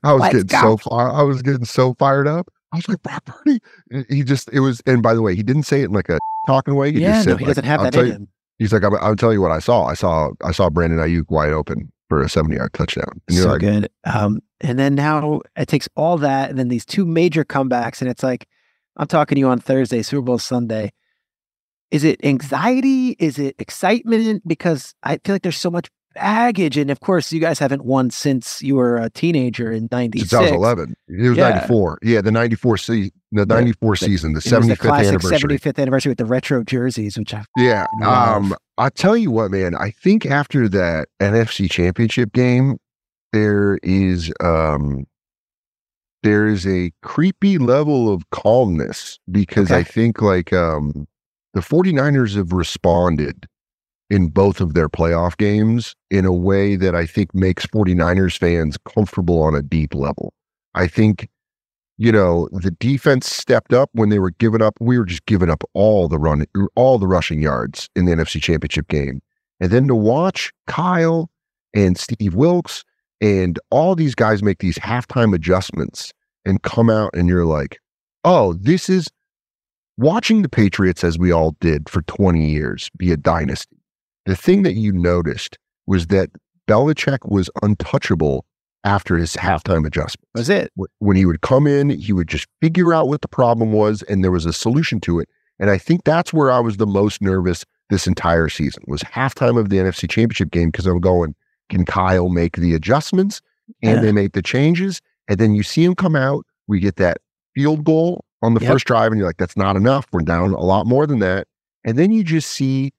I 0.04 0.14
was 0.14 0.22
Let's 0.22 0.34
getting 0.34 0.48
go. 0.48 0.62
so 0.62 0.78
far. 0.90 1.12
I 1.12 1.22
was 1.24 1.42
getting 1.42 1.66
so 1.66 1.94
fired 2.00 2.28
up. 2.28 2.50
I 2.72 2.78
was 2.78 2.90
like, 2.90 3.02
Brock 3.04 3.24
Purdy. 3.26 3.60
He 4.10 4.24
just, 4.24 4.50
it 4.52 4.60
was, 4.62 4.82
and 4.88 5.04
by 5.04 5.14
the 5.14 5.22
way, 5.22 5.36
he 5.36 5.44
didn't 5.44 5.64
say 5.64 5.82
it 5.82 5.86
in 5.86 5.92
like 5.92 6.10
a 6.10 6.18
talking 6.48 6.74
way. 6.76 6.92
He 6.92 7.02
yeah, 7.02 7.14
just 7.18 7.28
no, 7.28 7.32
said, 7.34 7.40
he 7.40 7.46
like, 7.46 7.50
doesn't 7.56 7.66
have 7.66 7.80
I'll 7.82 7.92
that 7.92 7.96
in 8.00 8.06
you- 8.08 8.12
him. 8.14 8.28
He's 8.60 8.72
like, 8.72 8.84
I'm, 8.84 8.96
I'll 9.02 9.16
tell 9.16 9.34
you 9.34 9.42
what 9.42 9.52
I 9.52 9.60
saw. 9.60 9.86
I 9.86 9.94
saw 9.96 10.30
I 10.44 10.52
saw 10.52 10.70
Brandon 10.70 11.00
Aiyuk 11.00 11.26
wide 11.30 11.52
open 11.52 11.92
for 12.08 12.22
a 12.22 12.30
70 12.30 12.56
yard 12.56 12.72
touchdown. 12.74 13.20
And 13.28 13.36
you're 13.36 13.44
so 13.44 13.50
like, 13.52 13.62
good. 13.62 13.90
Um, 14.06 14.42
and 14.62 14.78
then 14.80 14.96
now 14.96 15.42
it 15.58 15.68
takes 15.68 15.90
all 15.96 16.18
that, 16.20 16.50
and 16.52 16.58
then 16.58 16.70
these 16.70 16.86
two 16.86 17.06
major 17.06 17.44
comebacks, 17.44 18.00
and 18.02 18.10
it's 18.10 18.24
like, 18.24 18.48
I'm 18.98 19.08
talking 19.08 19.36
to 19.36 19.40
you 19.40 19.48
on 19.48 19.60
Thursday, 19.60 20.02
Super 20.02 20.22
Bowl 20.22 20.38
Sunday. 20.38 20.94
Is 21.94 22.04
it 22.04 22.20
anxiety? 22.26 23.16
Is 23.20 23.38
it 23.38 23.56
excitement? 23.60 24.42
Because 24.48 24.94
I 25.04 25.20
feel 25.24 25.36
like 25.36 25.44
there's 25.44 25.58
so 25.58 25.70
much 25.72 25.90
baggage, 26.16 26.76
and 26.78 26.90
of 26.92 27.00
course, 27.00 27.32
you 27.32 27.40
guys 27.40 27.60
haven't 27.60 27.86
won 27.86 28.10
since 28.10 28.62
you 28.62 28.76
were 28.76 28.98
a 28.98 29.10
teenager 29.12 29.72
in 29.72 29.88
'96. 29.92 30.30
since 30.30 30.40
I 30.40 30.42
was 30.44 30.52
11. 30.52 30.96
It 31.08 31.30
was 31.30 31.38
Yeah. 31.38 31.50
94. 31.50 32.00
Yeah, 32.02 32.22
the 32.22 32.32
94 32.32 32.78
se- 32.78 33.12
the 33.32 33.46
94 33.46 33.96
season, 33.96 34.34
the 34.34 34.38
was 34.38 34.44
the 34.44 34.50
75th 34.50 34.80
classic 34.80 35.08
anniversary. 35.10 35.40
75th 35.40 35.80
anniversary 35.80 36.10
with 36.12 36.18
the 36.18 36.26
retro 36.26 36.64
jerseys, 36.64 37.18
which 37.18 37.34
I 37.34 37.44
Yeah. 37.58 37.86
Love. 38.00 38.36
Um, 38.44 38.56
I 38.78 38.90
tell 38.90 39.16
you 39.16 39.30
what, 39.32 39.52
man, 39.52 39.76
I 39.76 39.92
think 39.92 40.26
after 40.26 40.68
that 40.70 41.08
NFC 41.20 41.70
championship 41.70 42.34
game, 42.34 42.78
there 43.32 43.80
is 43.84 44.32
um 44.40 45.06
there 46.24 46.48
is 46.48 46.66
a 46.66 46.92
creepy 47.02 47.58
level 47.58 48.12
of 48.14 48.30
calmness 48.32 49.20
because 49.32 49.72
I 49.72 49.84
think 49.84 50.22
like 50.22 50.54
um 50.54 51.06
the 51.54 51.62
49ers 51.62 52.36
have 52.36 52.52
responded 52.52 53.48
in 54.10 54.28
both 54.28 54.62
of 54.62 54.74
their 54.74 54.90
playoff 54.90 55.38
games 55.38 55.96
in 56.12 56.26
a 56.26 56.34
way 56.34 56.76
that 56.76 56.96
I 56.96 57.06
think 57.06 57.34
makes 57.34 57.66
49ers 57.66 58.38
fans 58.38 58.78
comfortable 58.78 59.42
on 59.42 59.56
a 59.56 59.62
deep 59.62 59.96
level. 59.96 60.34
I 60.76 60.88
think 60.88 61.30
you 61.98 62.12
know, 62.12 62.50
the 62.52 62.72
defense 62.72 63.30
stepped 63.30 63.74
up 63.74 63.90
when 63.94 64.10
they 64.10 64.20
were 64.20 64.32
giving 64.32 64.62
up. 64.62 64.74
We 64.80 64.98
were 64.98 65.06
just 65.06 65.26
giving 65.26 65.50
up 65.50 65.64
all 65.74 66.08
the 66.08 66.18
run, 66.18 66.46
all 66.76 66.98
the 66.98 67.08
rushing 67.08 67.42
yards 67.42 67.90
in 67.96 68.06
the 68.06 68.14
NFC 68.14 68.42
Championship 68.42 68.88
game. 68.88 69.22
And 69.60 69.72
then 69.72 69.88
to 69.88 69.96
watch 69.96 70.52
Kyle 70.68 71.30
and 71.74 71.98
Steve 71.98 72.36
Wilks 72.36 72.84
and 73.22 73.60
all 73.70 73.96
these 73.96 74.16
guys 74.16 74.44
make 74.44 74.58
these 74.58 74.78
halftime 74.78 75.34
adjustments 75.34 76.12
and 76.46 76.62
come 76.64 76.90
out, 76.90 77.12
and 77.14 77.30
you're 77.30 77.46
like, 77.46 77.80
oh, 78.26 78.54
this 78.54 78.90
is 78.90 79.08
watching 79.98 80.42
the 80.42 80.50
Patriots 80.50 81.04
as 81.04 81.18
we 81.18 81.32
all 81.32 81.56
did 81.60 81.90
for 81.90 82.02
20 82.04 82.46
years 82.50 82.90
be 82.98 83.12
a 83.12 83.18
dynasty. 83.18 83.78
The 84.26 84.36
thing 84.36 84.64
that 84.64 84.74
you 84.74 84.92
noticed 84.92 85.58
was 85.88 86.08
that 86.08 86.30
Belichick 86.68 87.30
was 87.30 87.50
untouchable 87.62 88.46
after 88.86 89.18
his 89.18 89.36
halftime 89.36 89.86
adjustments 89.86 90.28
was 90.36 90.50
it. 90.50 90.72
when 91.00 91.16
he 91.16 91.26
would 91.26 91.42
come 91.42 91.68
in, 91.68 91.90
he 91.90 92.12
would 92.14 92.28
just 92.28 92.48
figure 92.62 92.94
out 92.94 93.08
what 93.08 93.22
the 93.22 93.28
problem 93.28 93.72
was, 93.72 94.02
and 94.04 94.24
there 94.24 94.32
was 94.32 94.46
a 94.46 94.54
solution 94.54 95.00
to 95.02 95.20
it. 95.20 95.30
And 95.60 95.70
I 95.70 95.78
think 95.78 96.04
that's 96.04 96.34
where 96.34 96.52
I 96.52 96.60
was 96.60 96.78
the 96.78 96.88
most 96.88 97.22
nervous 97.22 97.64
this 97.90 98.08
entire 98.08 98.50
season 98.50 98.84
was 98.88 99.02
halftime 99.02 99.58
of 99.60 99.70
the 99.70 99.78
NFC 99.78 100.10
Championship 100.10 100.52
game 100.52 100.70
because 100.70 100.86
I'm 100.86 101.00
going, 101.00 101.36
can 101.70 101.86
Kyle 101.86 102.30
make 102.30 102.58
the 102.58 102.74
adjustments? 102.74 103.42
And 103.82 103.96
Yeah. 103.98 104.02
they 104.02 104.12
make 104.12 104.34
the 104.34 104.42
changes, 104.42 105.00
and 105.30 105.38
then 105.40 105.54
you 105.56 105.64
see 105.64 105.84
him 105.86 105.96
come 105.96 106.16
out. 106.18 106.46
We 106.68 106.80
get 106.82 106.98
that 106.98 107.18
field 107.56 107.86
goal 107.86 108.26
on 108.44 108.54
the 108.54 108.60
Yep. 108.62 108.72
first 108.72 108.86
drive, 108.86 109.12
and 109.12 109.18
you're 109.18 109.28
like, 109.28 109.38
that's 109.38 109.58
not 109.58 109.76
enough. 109.76 110.06
We're 110.12 110.22
down 110.22 110.52
a 110.54 110.60
lot 110.62 110.86
more 110.86 111.08
than 111.08 111.18
that. 111.20 111.48
And 111.84 111.98
then 111.98 112.12
you 112.12 112.24
just 112.24 112.50
see 112.52 112.92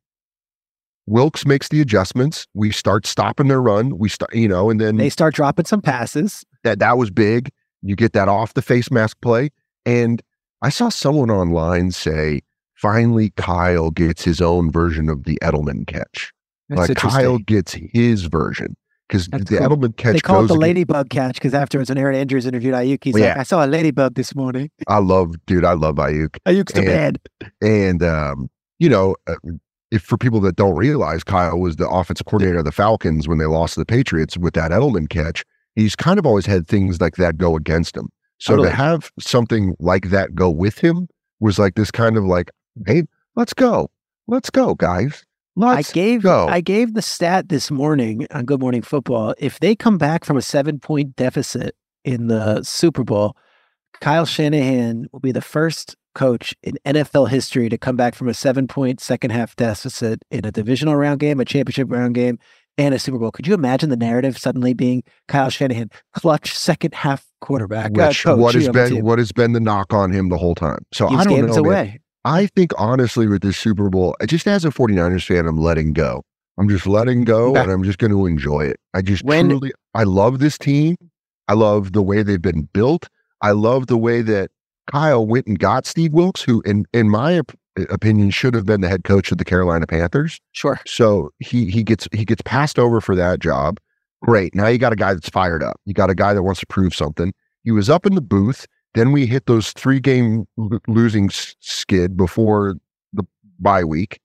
Wilks 1.06 1.44
makes 1.46 1.68
the 1.68 1.80
adjustments. 1.80 2.46
We 2.54 2.70
start 2.72 3.06
stopping 3.06 3.48
their 3.48 3.60
run. 3.60 3.98
We 3.98 4.08
start, 4.08 4.34
you 4.34 4.48
know, 4.48 4.70
and 4.70 4.80
then 4.80 4.96
They 4.96 5.10
start 5.10 5.34
dropping 5.34 5.66
some 5.66 5.82
passes. 5.82 6.44
that 6.64 6.78
that 6.78 6.96
was 6.96 7.10
big. 7.10 7.50
You 7.82 7.94
get 7.94 8.14
that 8.14 8.28
off 8.28 8.54
the 8.54 8.62
face 8.62 8.90
mask 8.90 9.18
play. 9.20 9.50
And 9.84 10.22
I 10.62 10.70
saw 10.70 10.88
someone 10.88 11.30
online 11.30 11.90
say, 11.90 12.40
finally 12.74 13.30
Kyle 13.36 13.90
gets 13.90 14.24
his 14.24 14.40
own 14.40 14.72
version 14.72 15.10
of 15.10 15.24
the 15.24 15.38
Edelman 15.42 15.86
catch. 15.86 16.32
That's 16.70 16.88
like. 16.88 16.96
Kyle 16.96 17.36
gets 17.38 17.74
his 17.74 18.24
version. 18.24 18.74
Because 19.08 19.26
the 19.28 19.44
cool. 19.44 19.58
Edelman 19.58 19.96
catch 19.96 20.14
they 20.14 20.20
call 20.20 20.36
it 20.44 20.48
the 20.48 20.54
against- 20.54 20.60
ladybug 20.62 21.10
catch 21.10 21.34
because 21.34 21.52
afterwards, 21.54 21.90
when 21.90 21.98
Erin 21.98 22.16
Andrews 22.16 22.46
interviewed 22.46 22.74
Aiyuk, 22.74 23.04
he's 23.04 23.14
Well, 23.14 23.22
like, 23.22 23.34
yeah. 23.34 23.40
"I 23.40 23.44
saw 23.44 23.64
a 23.64 23.66
ladybug 23.66 24.14
this 24.14 24.34
morning. 24.34 24.70
I 24.88 24.98
love, 24.98 25.34
dude, 25.46 25.64
I 25.64 25.72
love 25.74 25.96
Aiyuk. 25.96 26.38
Aiyuk's 26.46 26.72
the 26.72 26.80
And- 26.80 26.88
man." 26.88 27.50
And, 27.62 28.02
um, 28.02 28.48
you 28.78 28.88
know, 28.88 29.14
uh, 29.26 29.34
if 29.90 30.02
for 30.02 30.16
people 30.16 30.40
that 30.40 30.56
don't 30.56 30.74
realize, 30.74 31.22
Kyle 31.22 31.58
was 31.60 31.76
the 31.76 31.88
offensive 31.88 32.26
coordinator 32.26 32.58
of 32.58 32.64
the 32.64 32.72
Falcons 32.72 33.28
when 33.28 33.38
they 33.38 33.44
lost 33.46 33.74
to 33.74 33.80
the 33.80 33.86
Patriots 33.86 34.36
with 34.38 34.54
that 34.54 34.70
Edelman 34.70 35.08
catch. 35.10 35.44
He's 35.76 35.94
kind 35.94 36.18
of 36.18 36.24
always 36.26 36.46
had 36.46 36.66
things 36.66 37.00
like 37.00 37.16
that 37.16 37.36
go 37.36 37.56
against 37.56 37.96
him. 37.96 38.08
So 38.38 38.52
Totally. 38.52 38.70
to 38.70 38.74
have 38.74 39.10
something 39.20 39.76
like 39.80 40.10
that 40.10 40.34
go 40.34 40.50
with 40.50 40.78
him 40.78 41.08
was 41.40 41.58
like 41.58 41.74
this 41.74 41.90
kind 41.90 42.16
of 42.16 42.24
like, 42.24 42.50
hey, 42.86 43.04
let's 43.36 43.52
go. 43.54 43.90
Let's 44.26 44.50
go, 44.50 44.74
guys. 44.74 45.24
Let's 45.56 45.90
I 45.90 45.92
gave 45.92 46.22
go. 46.22 46.48
I 46.48 46.60
gave 46.60 46.94
the 46.94 47.02
stat 47.02 47.48
this 47.48 47.70
morning 47.70 48.26
on 48.32 48.44
Good 48.44 48.60
Morning 48.60 48.82
Football. 48.82 49.34
If 49.38 49.60
they 49.60 49.76
come 49.76 49.98
back 49.98 50.24
from 50.24 50.36
a 50.36 50.42
seven 50.42 50.80
point 50.80 51.14
deficit 51.14 51.76
in 52.04 52.26
the 52.26 52.62
Super 52.64 53.04
Bowl, 53.04 53.36
Kyle 54.00 54.26
Shanahan 54.26 55.06
will 55.12 55.20
be 55.20 55.32
the 55.32 55.40
first 55.40 55.94
coach 56.14 56.54
in 56.62 56.76
NFL 56.84 57.28
history 57.28 57.68
to 57.68 57.78
come 57.78 57.96
back 57.96 58.14
from 58.14 58.28
a 58.28 58.34
seven 58.34 58.66
point 58.66 59.00
second 59.00 59.30
half 59.30 59.54
deficit 59.54 60.22
in 60.30 60.44
a 60.44 60.50
divisional 60.50 60.96
round 60.96 61.20
game, 61.20 61.38
a 61.38 61.44
championship 61.44 61.90
round 61.90 62.16
game, 62.16 62.38
and 62.76 62.94
a 62.94 62.98
Super 62.98 63.18
Bowl. 63.18 63.30
Could 63.30 63.46
you 63.46 63.54
imagine 63.54 63.90
the 63.90 63.96
narrative 63.96 64.36
suddenly 64.36 64.74
being 64.74 65.04
Kyle 65.28 65.50
Shanahan, 65.50 65.90
clutch 66.14 66.56
second 66.56 66.94
half 66.94 67.26
quarterback? 67.40 67.96
uh, 67.98 68.06
coach, 68.06 68.26
what 68.26 68.54
has 68.54 68.68
been 68.68 69.04
what 69.04 69.18
has 69.18 69.32
been 69.32 69.52
the 69.52 69.60
knock 69.60 69.92
on 69.92 70.10
him 70.10 70.30
the 70.30 70.38
whole 70.38 70.54
time. 70.54 70.84
So 70.92 71.08
I 71.08 71.24
don't 71.24 71.46
know. 71.46 71.54
away. 71.54 72.00
I 72.24 72.46
think 72.46 72.72
honestly 72.78 73.26
with 73.26 73.42
this 73.42 73.56
Super 73.58 73.90
Bowl, 73.90 74.16
just 74.26 74.46
as 74.46 74.64
a 74.64 74.70
49ers 74.70 75.26
fan, 75.26 75.46
I'm 75.46 75.58
letting 75.58 75.92
go. 75.92 76.22
I'm 76.58 76.68
just 76.68 76.86
letting 76.86 77.24
go 77.24 77.50
Okay. 77.50 77.60
and 77.60 77.70
I'm 77.70 77.82
just 77.82 77.98
going 77.98 78.12
to 78.12 78.26
enjoy 78.26 78.60
it. 78.62 78.78
I 78.94 79.02
just 79.02 79.24
When- 79.24 79.48
truly, 79.48 79.72
I 79.94 80.04
love 80.04 80.38
this 80.38 80.56
team. 80.56 80.96
I 81.48 81.52
love 81.54 81.92
the 81.92 82.02
way 82.02 82.22
they've 82.22 82.40
been 82.40 82.68
built. 82.72 83.08
I 83.42 83.50
love 83.50 83.88
the 83.88 83.98
way 83.98 84.22
that 84.22 84.50
Kyle 84.90 85.26
went 85.26 85.46
and 85.46 85.58
got 85.58 85.84
Steve 85.86 86.12
Wilks, 86.12 86.42
who, 86.42 86.62
in 86.64 86.86
in 86.94 87.10
my 87.10 87.38
op- 87.40 87.52
opinion, 87.90 88.30
should 88.30 88.54
have 88.54 88.64
been 88.64 88.80
the 88.80 88.88
head 88.88 89.04
coach 89.04 89.30
of 89.32 89.36
the 89.38 89.44
Carolina 89.44 89.86
Panthers. 89.86 90.40
Sure. 90.52 90.80
So 90.86 91.30
he 91.40 91.70
he 91.70 91.82
gets 91.82 92.08
he 92.12 92.24
gets 92.24 92.40
passed 92.42 92.78
over 92.78 93.00
for 93.02 93.14
that 93.16 93.40
job. 93.40 93.78
Great. 94.22 94.54
Now 94.54 94.68
you 94.68 94.78
got 94.78 94.92
a 94.92 94.96
guy 94.96 95.12
that's 95.12 95.28
fired 95.28 95.62
up. 95.62 95.78
You 95.84 95.92
got 95.92 96.08
a 96.08 96.14
guy 96.14 96.32
that 96.32 96.42
wants 96.42 96.60
to 96.60 96.66
prove 96.66 96.94
something. 96.94 97.34
He 97.62 97.70
was 97.72 97.90
up 97.90 98.06
in 98.06 98.14
the 98.14 98.22
booth. 98.22 98.66
Then 98.94 99.12
we 99.12 99.26
hit 99.26 99.46
those 99.46 99.72
three 99.72 100.00
game 100.00 100.46
l- 100.58 100.78
losing 100.88 101.30
skid 101.30 102.16
before 102.16 102.76
the 103.12 103.24
bye 103.58 103.84
week. 103.84 104.20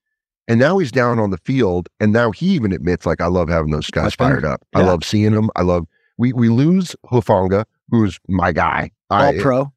And 0.48 0.60
now 0.60 0.78
he's 0.80 0.92
down 0.92 1.20
on 1.20 1.30
the 1.30 1.38
field. 1.38 1.90
And 2.00 2.12
now 2.12 2.32
he 2.32 2.48
even 2.48 2.72
admits, 2.72 3.06
like, 3.06 3.22
I 3.22 3.28
love 3.28 3.50
having 3.50 3.72
those 3.72 3.90
guys 3.90 4.16
fired 4.16 4.46
up. 4.46 4.66
I 4.74 4.82
love 4.82 5.04
seeing 5.04 5.34
them. 5.34 5.50
I 5.56 5.62
love, 5.62 5.86
we, 6.18 6.34
we 6.34 6.50
lose 6.50 6.96
Hufanga, 7.06 7.66
who's 7.90 8.20
my 8.28 8.52
guy. 8.52 8.92
All 9.10 9.22
I, 9.22 9.40
pro. 9.40 9.72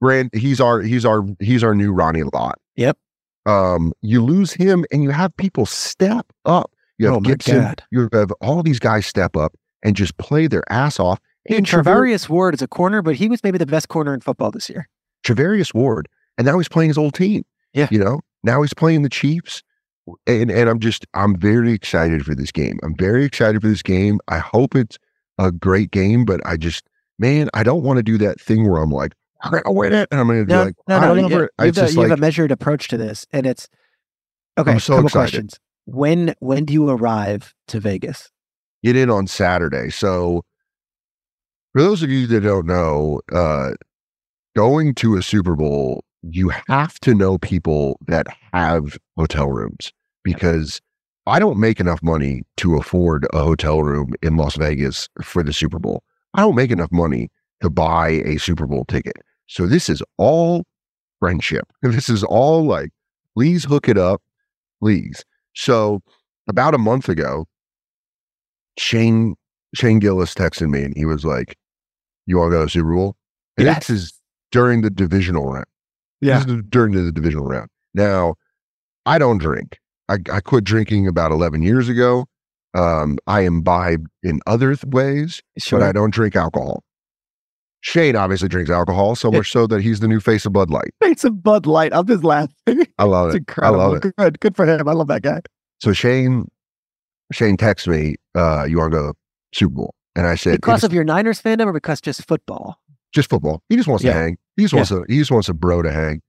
Brand, 0.00 0.30
he's 0.34 0.60
our, 0.60 0.80
he's 0.80 1.04
our, 1.04 1.24
he's 1.40 1.64
our 1.64 1.74
new 1.74 1.92
Ronnie 1.92 2.24
Lott. 2.24 2.58
Yep. 2.76 2.98
Um, 3.46 3.94
you 4.02 4.22
lose 4.22 4.52
him 4.52 4.84
and 4.92 5.02
you 5.02 5.10
have 5.10 5.34
people 5.38 5.64
step 5.64 6.26
up. 6.44 6.70
You 6.98 7.06
have 7.06 7.16
Oh 7.16 7.20
Gibson, 7.20 7.74
you 7.90 8.08
have 8.12 8.32
all 8.40 8.62
these 8.62 8.78
guys 8.80 9.06
step 9.06 9.36
up 9.36 9.54
and 9.82 9.96
just 9.96 10.16
play 10.18 10.46
their 10.46 10.64
ass 10.70 10.98
off. 11.00 11.20
Traver- 11.48 11.82
Charvarius 11.82 12.28
Ward 12.28 12.54
is 12.54 12.62
a 12.62 12.68
corner, 12.68 13.02
but 13.02 13.14
he 13.16 13.28
was 13.28 13.42
maybe 13.42 13.58
the 13.58 13.66
best 13.66 13.88
corner 13.88 14.14
in 14.14 14.20
football 14.20 14.50
this 14.50 14.68
year. 14.68 14.88
Charvarius 15.26 15.74
Ward, 15.74 16.08
and 16.36 16.46
now 16.46 16.58
he's 16.58 16.68
playing 16.68 16.90
his 16.90 16.98
old 16.98 17.14
team. 17.14 17.44
Yeah. 17.74 17.88
you 17.90 17.98
know, 17.98 18.20
now 18.42 18.62
he's 18.62 18.74
playing 18.74 19.02
the 19.02 19.08
Chiefs, 19.08 19.62
and 20.26 20.50
and 20.50 20.68
I'm 20.70 20.78
just 20.80 21.06
I'm 21.14 21.36
very 21.36 21.72
excited 21.72 22.24
for 22.24 22.34
this 22.34 22.50
game. 22.52 22.78
I'm 22.82 22.94
very 22.96 23.24
excited 23.24 23.60
for 23.62 23.68
this 23.68 23.82
game. 23.82 24.20
I 24.28 24.38
hope 24.38 24.74
it's 24.74 24.98
a 25.38 25.52
great 25.52 25.90
game, 25.90 26.24
but 26.24 26.40
I 26.46 26.56
just 26.56 26.84
man, 27.18 27.48
I 27.54 27.62
don't 27.62 27.82
want 27.82 27.98
to 27.98 28.02
do 28.02 28.16
that 28.18 28.40
thing 28.40 28.68
where 28.68 28.80
I'm 28.82 28.90
like, 28.90 29.12
I'm 29.42 29.52
gonna 29.52 29.72
win 29.72 29.92
it, 29.92 30.08
and 30.10 30.20
I'm 30.20 30.26
gonna 30.26 30.44
be 30.44 30.52
No, 30.52 30.64
like, 30.64 30.74
no, 30.88 30.96
I 30.96 31.00
no. 31.00 31.06
don't 31.08 31.16
You, 31.16 31.22
know. 31.22 31.28
you, 31.28 31.42
it- 31.44 31.76
have, 31.76 31.88
a, 31.88 31.92
you 31.92 32.00
have 32.02 32.10
a 32.12 32.16
measured 32.16 32.50
approach 32.50 32.88
to 32.88 32.96
this, 32.96 33.26
and 33.32 33.46
it's 33.46 33.68
okay. 34.56 34.72
I'm 34.72 34.80
so 34.80 34.94
couple 34.94 35.06
excited. 35.08 35.20
questions. 35.30 35.60
When 35.86 36.34
when 36.40 36.64
do 36.64 36.72
you 36.72 36.88
arrive 36.90 37.54
to 37.68 37.80
Vegas? 37.80 38.30
get 38.84 38.94
in 38.96 39.10
on 39.10 39.26
Saturday. 39.26 39.90
So 39.90 40.44
for 41.78 41.84
those 41.84 42.02
of 42.02 42.10
you 42.10 42.26
that 42.26 42.40
don't 42.40 42.66
know, 42.66 43.20
uh, 43.32 43.70
going 44.56 44.96
to 44.96 45.16
a 45.16 45.22
Super 45.22 45.54
Bowl, 45.54 46.02
you 46.22 46.50
have 46.66 46.98
to 46.98 47.14
know 47.14 47.38
people 47.38 48.00
that 48.08 48.26
have 48.52 48.98
hotel 49.16 49.46
rooms 49.46 49.92
because 50.24 50.80
I 51.28 51.38
don't 51.38 51.60
make 51.60 51.78
enough 51.78 52.02
money 52.02 52.42
to 52.56 52.74
afford 52.76 53.28
a 53.32 53.44
hotel 53.44 53.84
room 53.84 54.14
in 54.22 54.36
Las 54.36 54.56
Vegas 54.56 55.08
for 55.22 55.44
the 55.44 55.52
Super 55.52 55.78
Bowl. 55.78 56.02
I 56.34 56.40
don't 56.40 56.56
make 56.56 56.72
enough 56.72 56.90
money 56.90 57.30
to 57.62 57.70
buy 57.70 58.08
a 58.24 58.38
Super 58.38 58.66
Bowl 58.66 58.84
ticket. 58.86 59.18
So 59.46 59.68
this 59.68 59.88
is 59.88 60.02
all 60.16 60.64
friendship. 61.20 61.68
This 61.82 62.08
is 62.08 62.24
all 62.24 62.66
like, 62.66 62.90
please 63.36 63.62
hook 63.62 63.88
it 63.88 63.98
up, 63.98 64.20
please. 64.80 65.24
So 65.54 66.00
about 66.48 66.74
a 66.74 66.78
month 66.78 67.08
ago, 67.08 67.46
Shane 68.76 69.36
Shane 69.76 70.00
Gillis 70.00 70.34
texted 70.34 70.70
me 70.70 70.82
and 70.82 70.96
he 70.96 71.04
was 71.04 71.24
like, 71.24 71.56
"You 72.28 72.38
want 72.38 72.52
to 72.52 72.56
go 72.58 72.64
to 72.64 72.70
Super 72.70 72.94
Bowl?" 72.94 73.16
And 73.56 73.66
Yes. 73.66 73.88
this 73.88 73.96
is 74.02 74.12
during 74.52 74.82
the 74.82 74.90
divisional 74.90 75.46
round. 75.50 75.66
Yeah. 76.20 76.38
This 76.44 76.54
is 76.56 76.62
during 76.68 76.92
the 76.92 77.10
divisional 77.10 77.46
round. 77.46 77.68
Now, 77.94 78.34
I 79.06 79.18
don't 79.18 79.38
drink. 79.38 79.78
I, 80.08 80.18
I 80.32 80.40
quit 80.40 80.62
drinking 80.64 81.06
about 81.08 81.32
11 81.32 81.62
years 81.62 81.88
ago. 81.88 82.26
Um, 82.74 83.18
I 83.26 83.40
imbibe 83.40 84.06
in 84.22 84.40
other 84.46 84.74
th- 84.76 84.92
ways, 84.92 85.42
Sure. 85.58 85.80
but 85.80 85.88
I 85.88 85.92
don't 85.92 86.10
drink 86.12 86.36
alcohol. 86.36 86.82
Shane 87.80 88.16
obviously 88.16 88.48
drinks 88.48 88.70
alcohol, 88.70 89.14
so 89.14 89.30
much 89.30 89.50
so 89.52 89.66
that 89.68 89.80
he's 89.82 90.00
the 90.00 90.08
new 90.08 90.18
face 90.20 90.44
of 90.44 90.52
Bud 90.52 90.68
Light. 90.70 90.90
It's 91.00 91.24
of 91.24 91.42
Bud 91.42 91.64
Light. 91.66 91.92
I'm 91.94 92.06
just 92.06 92.24
laughing. 92.24 92.52
I 92.98 93.04
love 93.04 93.28
It's 93.28 93.36
it. 93.36 93.38
incredible. 93.38 93.80
I 93.80 93.84
love 93.86 94.04
it. 94.04 94.16
Good. 94.16 94.40
Good 94.40 94.56
for 94.56 94.66
him. 94.66 94.88
I 94.88 94.92
love 94.92 95.06
that 95.08 95.22
guy. 95.22 95.40
So 95.80 95.92
Shane, 95.92 96.48
Shane 97.32 97.56
texts 97.56 97.86
me, 97.86 98.16
uh, 98.34 98.64
"You 98.68 98.78
want 98.78 98.92
to 98.92 98.96
go 98.98 99.12
to 99.12 99.18
Super 99.54 99.74
Bowl?" 99.74 99.94
And 100.18 100.26
I 100.26 100.34
said, 100.34 100.52
Because 100.60 100.82
of 100.84 100.92
your 100.92 101.04
Niners 101.04 101.40
fandom 101.40 101.66
or 101.66 101.72
because 101.72 102.00
just 102.00 102.26
football? 102.26 102.80
just 103.14 103.30
football. 103.30 103.62
He 103.70 103.76
just 103.76 103.88
wants 103.88 104.04
Yeah. 104.04 104.12
to 104.12 104.18
hang. 104.18 104.38
He 104.56 104.62
just 104.64 104.74
wants 104.74 104.90
to. 104.90 105.04
He 105.08 105.18
just 105.18 105.30
wants 105.30 105.48
a 105.48 105.54
bro 105.54 105.80
to 105.82 105.90
hang. 105.90 106.20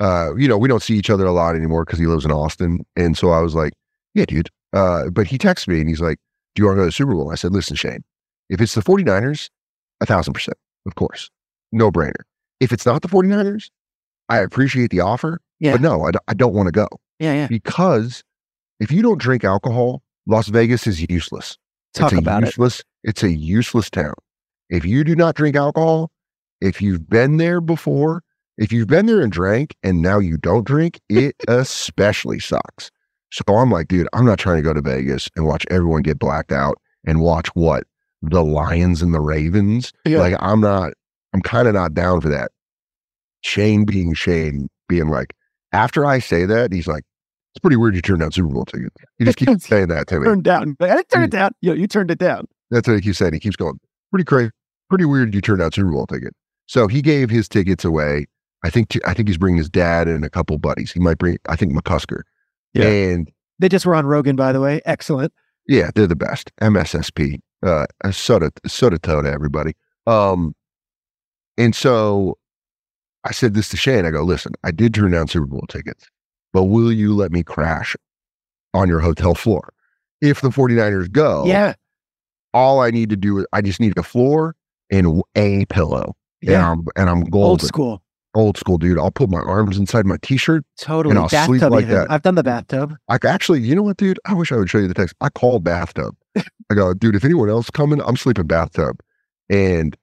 Uh, 0.00 0.34
you 0.36 0.48
know, 0.48 0.56
we 0.56 0.66
don't 0.68 0.82
see 0.82 0.94
each 0.96 1.10
other 1.10 1.26
a 1.26 1.32
lot 1.32 1.54
anymore 1.54 1.84
because 1.84 1.98
he 1.98 2.06
lives 2.06 2.24
in 2.24 2.30
Austin. 2.32 2.84
And 2.96 3.16
so 3.18 3.30
I 3.30 3.40
was 3.40 3.54
like, 3.54 3.72
"Yeah, 4.14 4.24
dude." 4.26 4.48
Uh, 4.72 5.10
but 5.10 5.26
he 5.26 5.36
texted 5.36 5.68
me 5.68 5.80
and 5.80 5.88
he's 5.88 6.00
like, 6.00 6.18
"Do 6.54 6.62
you 6.62 6.66
want 6.66 6.76
to 6.76 6.80
go 6.80 6.82
to 6.84 6.88
the 6.88 6.92
Super 6.92 7.12
Bowl?" 7.14 7.30
I 7.30 7.34
said, 7.34 7.52
"Listen, 7.52 7.76
Shane, 7.76 8.02
if 8.48 8.60
it's 8.62 8.74
the 8.74 8.80
49ers, 8.80 9.50
a 10.00 10.06
thousand 10.06 10.32
percent, 10.32 10.56
of 10.86 10.94
course, 10.94 11.28
no 11.70 11.90
brainer. 11.92 12.22
If 12.60 12.72
it's 12.72 12.86
not 12.86 13.02
the 13.02 13.08
49ers, 13.08 13.70
I 14.30 14.38
appreciate 14.38 14.90
the 14.90 15.00
offer, 15.00 15.40
Yeah. 15.60 15.72
but 15.72 15.80
no, 15.82 16.04
I, 16.04 16.12
d- 16.12 16.18
I 16.28 16.34
don't 16.34 16.54
want 16.54 16.68
to 16.68 16.72
go 16.72 16.88
Yeah, 17.18 17.34
yeah. 17.34 17.46
because 17.48 18.22
if 18.80 18.90
you 18.90 19.02
don't 19.02 19.18
drink 19.20 19.44
alcohol, 19.44 20.02
Las 20.26 20.48
Vegas 20.48 20.86
is 20.86 21.04
useless. 21.10 21.58
Talk 21.94 22.12
it's 22.12 22.18
a 22.18 22.22
about 22.22 22.42
it. 22.42 22.46
useless, 22.46 22.82
It's 23.04 23.22
a 23.22 23.30
useless 23.30 23.90
town. 23.90 24.14
If 24.70 24.84
you 24.84 25.04
do 25.04 25.14
not 25.14 25.34
drink 25.34 25.56
alcohol, 25.56 26.10
if 26.60 26.80
you've 26.80 27.08
been 27.08 27.36
there 27.36 27.60
before, 27.60 28.22
if 28.56 28.72
you've 28.72 28.86
been 28.86 29.06
there 29.06 29.20
and 29.20 29.32
drank 29.32 29.76
and 29.82 30.00
now 30.00 30.18
you 30.18 30.36
don't 30.36 30.66
drink, 30.66 31.00
it 31.08 31.34
especially 31.48 32.38
sucks. 32.38 32.90
So 33.30 33.42
I'm 33.48 33.70
like, 33.70 33.88
dude, 33.88 34.08
I'm 34.12 34.24
not 34.24 34.38
trying 34.38 34.56
to 34.56 34.62
go 34.62 34.72
to 34.72 34.80
Vegas 34.82 35.28
and 35.36 35.46
watch 35.46 35.66
everyone 35.70 36.02
get 36.02 36.18
blacked 36.18 36.52
out 36.52 36.78
and 37.04 37.20
watch 37.20 37.48
what 37.54 37.84
the 38.20 38.44
Lions 38.44 39.02
and 39.02 39.12
the 39.12 39.20
Ravens. 39.20 39.92
Yeah. 40.04 40.18
Like, 40.18 40.36
I'm 40.38 40.60
not, 40.60 40.92
I'm 41.34 41.42
kind 41.42 41.66
of 41.66 41.74
not 41.74 41.94
down 41.94 42.20
for 42.20 42.28
that. 42.28 42.52
Shane 43.40 43.84
being 43.84 44.14
Shane, 44.14 44.68
being 44.88 45.08
like, 45.08 45.34
after 45.72 46.04
I 46.04 46.18
say 46.18 46.44
that, 46.44 46.72
he's 46.72 46.86
like, 46.86 47.04
it's 47.54 47.60
pretty 47.60 47.76
weird 47.76 47.94
you 47.94 48.02
turned 48.02 48.20
down 48.20 48.32
Super 48.32 48.48
Bowl 48.48 48.64
tickets. 48.64 48.94
You 49.18 49.26
just 49.26 49.38
keep 49.38 49.60
saying 49.60 49.88
that 49.88 50.06
to 50.08 50.18
me. 50.20 50.24
Turned 50.26 50.44
down. 50.44 50.76
I 50.80 50.86
didn't 50.88 51.08
turn 51.10 51.24
it 51.24 51.30
down. 51.30 51.52
You, 51.60 51.74
you 51.74 51.86
turned 51.86 52.10
it 52.10 52.18
down. 52.18 52.46
That's 52.70 52.88
what 52.88 52.94
he 52.94 53.00
keeps 53.02 53.18
saying. 53.18 53.34
He 53.34 53.40
keeps 53.40 53.56
going, 53.56 53.78
pretty 54.10 54.24
crazy, 54.24 54.50
pretty 54.88 55.04
weird 55.04 55.34
you 55.34 55.40
turned 55.40 55.60
out 55.62 55.74
Super 55.74 55.90
Bowl 55.90 56.06
ticket. 56.06 56.34
So 56.66 56.88
he 56.88 57.02
gave 57.02 57.28
his 57.28 57.48
tickets 57.48 57.84
away. 57.84 58.26
I 58.64 58.70
think 58.70 58.88
to, 58.90 59.00
I 59.06 59.12
think 59.12 59.28
he's 59.28 59.36
bringing 59.38 59.58
his 59.58 59.68
dad 59.68 60.08
and 60.08 60.24
a 60.24 60.30
couple 60.30 60.56
buddies. 60.58 60.92
He 60.92 61.00
might 61.00 61.18
bring, 61.18 61.36
I 61.48 61.56
think 61.56 61.72
McCusker. 61.72 62.22
Yeah. 62.74 62.86
And 62.86 63.30
They 63.58 63.68
just 63.68 63.84
were 63.84 63.94
on 63.94 64.06
Rogan, 64.06 64.36
by 64.36 64.52
the 64.52 64.60
way. 64.60 64.80
Excellent. 64.86 65.32
yeah, 65.68 65.90
they're 65.94 66.06
the 66.06 66.16
best. 66.16 66.50
MSSP, 66.62 67.40
uh, 67.62 67.86
soda, 68.12 68.50
soda 68.66 68.98
toe 68.98 69.20
to 69.20 69.30
everybody. 69.30 69.74
Um, 70.06 70.54
and 71.58 71.74
so 71.74 72.38
I 73.24 73.32
said 73.32 73.52
this 73.54 73.68
to 73.70 73.76
Shane. 73.76 74.06
I 74.06 74.10
go, 74.10 74.22
listen, 74.22 74.52
I 74.64 74.70
did 74.70 74.94
turn 74.94 75.10
down 75.10 75.28
Super 75.28 75.46
Bowl 75.46 75.64
tickets, 75.68 76.06
but 76.52 76.64
will 76.64 76.92
you 76.92 77.14
let 77.14 77.32
me 77.32 77.42
crash 77.42 77.96
on 78.74 78.88
your 78.88 79.00
hotel 79.00 79.34
floor? 79.34 79.72
If 80.20 80.40
the 80.40 80.50
49ers 80.50 81.10
go, 81.10 81.44
Yeah. 81.46 81.74
all 82.54 82.80
I 82.80 82.90
need 82.90 83.10
to 83.10 83.16
do 83.16 83.38
is 83.38 83.46
I 83.52 83.60
just 83.62 83.80
need 83.80 83.96
a 83.98 84.02
floor 84.02 84.54
and 84.90 85.22
a 85.36 85.64
pillow. 85.66 86.14
Yeah. 86.40 86.54
And 86.54 86.62
I'm, 86.80 86.86
and 86.96 87.10
I'm 87.10 87.20
golden. 87.24 87.50
Old 87.50 87.62
school. 87.62 88.02
Old 88.34 88.56
school, 88.56 88.78
dude. 88.78 88.98
I'll 88.98 89.10
put 89.10 89.28
my 89.28 89.40
arms 89.40 89.76
inside 89.76 90.06
my 90.06 90.16
t-shirt. 90.22 90.64
Totally. 90.78 91.12
And 91.12 91.18
I'll 91.18 91.28
sleep 91.28 91.60
bathtub 91.60 91.72
like 91.72 91.82
even. 91.84 91.94
that. 91.96 92.10
I've 92.10 92.22
done 92.22 92.34
the 92.34 92.42
bathtub. 92.42 92.96
I 93.08 93.18
actually, 93.24 93.60
you 93.60 93.74
know 93.74 93.82
what, 93.82 93.98
dude? 93.98 94.18
I 94.24 94.32
wish 94.34 94.50
I 94.52 94.56
would 94.56 94.70
show 94.70 94.78
you 94.78 94.88
the 94.88 94.94
text. 94.94 95.14
I 95.20 95.28
called 95.28 95.64
bathtub. 95.64 96.14
I 96.36 96.74
go, 96.74 96.94
dude, 96.94 97.14
if 97.14 97.24
anyone 97.24 97.50
else 97.50 97.68
coming, 97.70 98.00
I'm 98.02 98.16
sleeping 98.16 98.46
bathtub. 98.46 99.00
And 99.50 99.96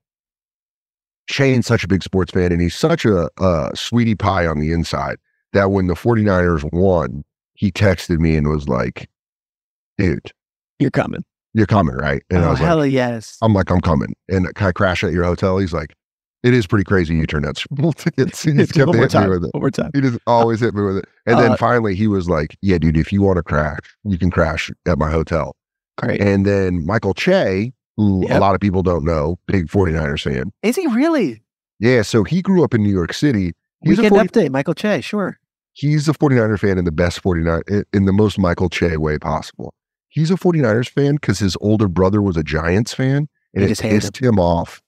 Shane's 1.27 1.65
such 1.67 1.83
a 1.83 1.87
big 1.87 2.03
sports 2.03 2.31
fan 2.31 2.51
and 2.51 2.61
he's 2.61 2.75
such 2.75 3.05
a, 3.05 3.29
a 3.39 3.71
sweetie 3.75 4.15
pie 4.15 4.45
on 4.47 4.59
the 4.59 4.71
inside 4.71 5.17
that 5.53 5.71
when 5.71 5.87
the 5.87 5.93
49ers 5.95 6.67
won, 6.73 7.23
he 7.53 7.71
texted 7.71 8.19
me 8.19 8.35
and 8.35 8.47
was 8.49 8.67
like, 8.67 9.09
dude, 9.97 10.31
You're 10.79 10.91
coming. 10.91 11.23
you're 11.53 11.65
coming, 11.65 11.95
right? 11.95 12.21
And 12.29 12.39
I 12.39 12.47
oh, 12.47 12.49
was 12.51 12.59
hell 12.59 12.77
like, 12.77 12.91
yes. 12.91 13.37
I'm 13.41 13.53
like, 13.53 13.69
I'm 13.71 13.81
coming. 13.81 14.15
And 14.29 14.53
can 14.55 14.67
I 14.67 14.71
crash 14.71 15.03
at 15.03 15.11
your 15.11 15.23
hotel? 15.25 15.57
He's 15.57 15.73
like, 15.73 15.93
it 16.41 16.53
is 16.53 16.65
pretty 16.65 16.85
crazy 16.85 17.15
you 17.15 17.25
turned 17.27 17.45
out 17.45 17.57
Super 17.57 17.81
Bowl 17.81 17.91
tickets. 17.93 18.43
He 18.45 18.53
just 18.53 18.73
kept 18.73 18.93
hitting 18.95 19.21
me 19.21 19.27
with 19.27 19.43
it. 19.45 19.53
One 19.53 19.61
more 19.61 19.71
time. 19.71 19.91
He 19.93 19.99
just 19.99 20.19
always 20.25 20.61
hit 20.61 20.73
me 20.73 20.83
with 20.83 20.97
it. 20.97 21.05
And 21.25 21.35
Uh, 21.35 21.41
then 21.41 21.57
finally 21.57 21.95
he 21.95 22.07
was 22.07 22.29
like, 22.29 22.55
yeah, 22.61 22.77
dude, 22.77 22.95
if 22.95 23.11
you 23.11 23.21
want 23.21 23.37
to 23.37 23.43
crash, 23.43 23.79
you 24.05 24.17
can 24.17 24.31
crash 24.31 24.71
at 24.87 24.97
my 24.97 25.11
hotel. 25.11 25.55
Great. 25.97 26.21
And 26.21 26.45
then 26.45 26.85
Michael 26.85 27.13
Che, 27.13 27.73
who 27.97 28.25
a 28.29 28.39
lot 28.39 28.55
of 28.55 28.61
people 28.61 28.83
don't 28.83 29.03
know, 29.03 29.37
big 29.47 29.67
49ers 29.67 30.23
fan. 30.23 30.51
Is 30.63 30.77
he 30.77 30.87
really? 30.87 31.43
Yeah. 31.81 32.03
So 32.03 32.23
he 32.23 32.41
grew 32.41 32.63
up 32.63 32.73
in 32.73 32.83
New 32.83 32.93
York 32.93 33.11
City. 33.11 33.51
He's 33.83 33.97
a, 33.99 34.01
Weekend 34.03 34.15
40, 34.15 34.29
update. 34.29 34.51
Michael 34.51 34.73
Che. 34.73 35.01
Sure. 35.01 35.39
he's 35.73 36.09
a 36.09 36.13
49er 36.13 36.59
fan 36.59 36.77
in 36.77 36.85
the 36.85 36.91
best 36.91 37.21
49 37.21 37.61
in- 37.93 38.05
the 38.05 38.11
most 38.13 38.37
Michael 38.37 38.69
Che 38.69 38.97
way 38.97 39.17
possible. 39.17 39.73
He's 40.09 40.31
a 40.31 40.35
49ers 40.35 40.89
fan 40.89 41.15
because 41.15 41.39
his 41.39 41.55
older 41.61 41.87
brother 41.87 42.21
was 42.21 42.35
a 42.35 42.43
Giants 42.43 42.93
fan 42.93 43.29
and 43.53 43.63
He 43.65 43.71
it 43.71 43.79
pissed 43.79 44.17
him 44.17 44.39
off 44.39 44.81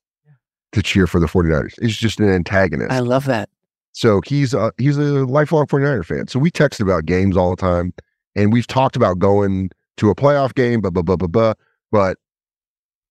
to 0.72 0.82
cheer 0.82 1.06
for 1.08 1.20
the 1.20 1.28
49ers. 1.28 1.80
He's 1.82 1.98
just 1.98 2.20
an 2.20 2.30
antagonist. 2.30 2.92
I 2.92 3.00
love 3.00 3.26
that. 3.26 3.50
So 3.94 4.22
he's 4.26 4.54
a, 4.54 4.72
he's 4.78 4.98
a 4.98 5.26
lifelong 5.26 5.68
49er 5.68 6.06
fan. 6.06 6.28
So 6.28 6.40
we 6.40 6.50
text 6.50 6.80
about 6.80 7.06
games 7.06 7.38
all 7.38 7.50
the 7.52 7.62
time 7.62 7.94
and 8.36 8.52
we've 8.52 8.68
talked 8.68 8.96
about 8.96 9.20
going 9.20 9.70
to 9.98 10.10
a 10.10 10.16
playoff 10.16 10.56
game, 10.56 10.82
blah, 10.82 10.90
blah, 10.90 11.04
blah, 11.04 11.18
blah, 11.18 11.28
blah. 11.28 11.54
But, 11.92 12.18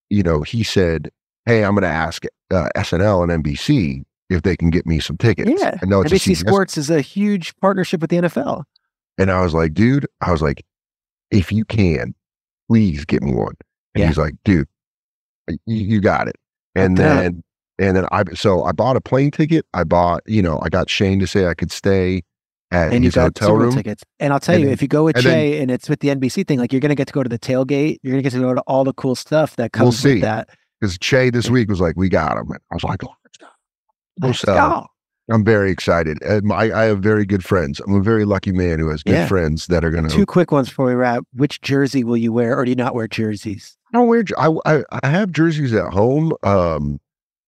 you 0.09 0.23
know, 0.23 0.41
he 0.41 0.63
said, 0.63 1.09
Hey, 1.45 1.63
I'm 1.63 1.73
going 1.73 1.83
to 1.83 1.87
ask 1.87 2.25
uh, 2.51 2.69
SNL 2.75 3.31
and 3.31 3.43
NBC 3.43 4.03
if 4.31 4.41
they 4.43 4.55
can 4.55 4.69
get 4.69 4.85
me 4.85 4.99
some 4.99 5.17
tickets. 5.17 5.51
Yeah. 5.61 5.77
I 5.81 5.85
know 5.85 6.01
it's 6.01 6.11
NBC 6.13 6.37
Sports 6.37 6.77
is 6.77 6.89
a 6.89 7.01
huge 7.01 7.55
partnership 7.57 8.01
with 8.01 8.09
the 8.09 8.17
NFL. 8.17 8.63
And 9.17 9.29
I 9.29 9.41
was 9.41 9.53
like, 9.53 9.73
dude, 9.73 10.07
I 10.21 10.31
was 10.31 10.41
like, 10.41 10.63
if 11.31 11.51
you 11.51 11.65
can, 11.65 12.15
please 12.69 13.05
get 13.05 13.21
me 13.21 13.33
one. 13.33 13.53
And 13.93 14.01
Yeah. 14.01 14.07
he's 14.07 14.17
like, 14.17 14.35
dude, 14.45 14.67
you, 15.47 15.57
you 15.65 16.01
got 16.01 16.27
it. 16.27 16.35
And 16.75 16.97
then, 16.97 17.43
and 17.77 17.97
then 17.97 18.05
I, 18.11 18.23
so 18.33 18.63
I 18.63 18.71
bought 18.71 18.95
a 18.95 19.01
plane 19.01 19.31
ticket. 19.31 19.65
I 19.73 19.83
bought, 19.83 20.21
you 20.25 20.41
know, 20.41 20.59
I 20.63 20.69
got 20.69 20.89
Shane 20.89 21.19
to 21.19 21.27
say 21.27 21.47
I 21.47 21.53
could 21.53 21.71
stay 21.71 22.21
at 22.71 22.93
And 22.93 23.03
you 23.03 23.09
his 23.09 23.15
got 23.15 23.23
hotel 23.37 23.55
room. 23.57 23.75
tickets. 23.75 24.03
And 24.19 24.31
I'll 24.31 24.39
tell 24.39 24.55
And 24.55 24.61
you, 24.61 24.67
then- 24.67 24.73
if 24.73 24.81
you 24.81 24.87
go 24.87 25.03
with 25.03 25.17
and 25.17 25.25
then- 25.25 25.33
Che 25.33 25.61
and 25.61 25.69
it's 25.71 25.89
with 25.89 25.99
the 25.99 26.07
NBC 26.09 26.47
thing, 26.47 26.57
like 26.59 26.71
you're 26.71 26.79
going 26.79 26.89
to 26.89 26.95
get 26.95 27.07
to 27.07 27.13
go 27.13 27.21
to 27.23 27.29
the 27.29 27.39
tailgate. 27.39 27.97
You're 28.01 28.11
going 28.13 28.23
to 28.23 28.29
get 28.29 28.33
to 28.35 28.39
go 28.41 28.53
to 28.53 28.61
all 28.61 28.85
the 28.85 28.93
cool 28.93 29.15
stuff 29.15 29.57
that 29.57 29.73
comes 29.73 29.83
We'll 29.85 29.91
see. 29.91 30.13
with 30.13 30.21
that. 30.21 30.49
Because 30.79 30.97
Che 30.97 31.29
this 31.31 31.49
week 31.49 31.69
was 31.69 31.81
like, 31.81 31.95
we 31.97 32.07
got 32.09 32.37
him. 32.37 32.49
And 32.49 32.59
I 32.71 32.75
was 32.75 32.83
like, 32.83 33.03
oh, 33.03 33.13
let's 34.19 34.39
So, 34.39 34.53
go. 34.53 34.87
I'm 35.31 35.45
very 35.45 35.71
excited. 35.71 36.17
I, 36.27 36.71
I 36.71 36.83
have 36.85 36.99
very 36.99 37.25
good 37.25 37.43
friends. 37.45 37.79
I'm 37.79 37.93
a 37.95 38.01
very 38.01 38.25
lucky 38.25 38.51
man 38.51 38.79
who 38.79 38.89
has 38.89 39.01
good 39.03 39.13
Yeah. 39.13 39.27
friends 39.27 39.67
that 39.67 39.85
are 39.85 39.91
going 39.91 40.07
to. 40.07 40.09
Two 40.13 40.25
quick 40.25 40.51
ones 40.51 40.67
before 40.69 40.87
we 40.87 40.93
wrap. 40.93 41.23
Which 41.33 41.61
jersey 41.61 42.03
will 42.03 42.17
you 42.17 42.33
wear, 42.33 42.57
or 42.57 42.65
do 42.65 42.71
you 42.71 42.75
not 42.75 42.95
wear 42.95 43.07
jerseys? 43.07 43.77
I 43.93 43.97
don't 43.97 44.07
wear. 44.07 44.23
I, 44.37 44.49
I 44.65 44.83
I 45.03 45.07
have 45.07 45.31
jerseys 45.31 45.73
at 45.73 45.93
home. 45.93 46.33
Um, 46.43 46.99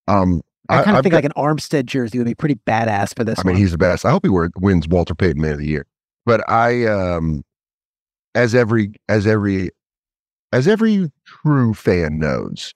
um. 0.08 0.42
I, 0.70 0.82
kind 0.82 0.96
of 0.96 1.04
think 1.04 1.12
got- 1.12 1.18
like 1.18 1.26
an 1.26 1.34
Armstead 1.36 1.86
jersey 1.86 2.18
would 2.20 2.26
be 2.28 2.36
pretty 2.36 2.56
badass 2.56 3.14
for 3.14 3.26
this 3.26 3.38
I 3.40 3.44
mean, 3.44 3.56
one. 3.56 3.62
he's 3.62 3.72
the 3.74 3.78
best. 3.78 4.06
I 4.06 4.12
hope 4.12 4.24
he 4.26 4.30
wins 4.30 4.88
Walter 4.88 5.14
Payton 5.14 5.42
Man 5.42 5.52
of 5.54 5.58
the 5.60 5.68
Year. 5.68 5.86
But 6.26 6.50
I, 6.50 6.86
um, 6.86 7.44
as 8.34 8.56
every, 8.56 8.94
as 9.10 9.28
every, 9.28 9.72
as 10.54 10.66
every 10.70 11.12
true 11.26 11.74
fan 11.74 12.18
knows, 12.18 12.74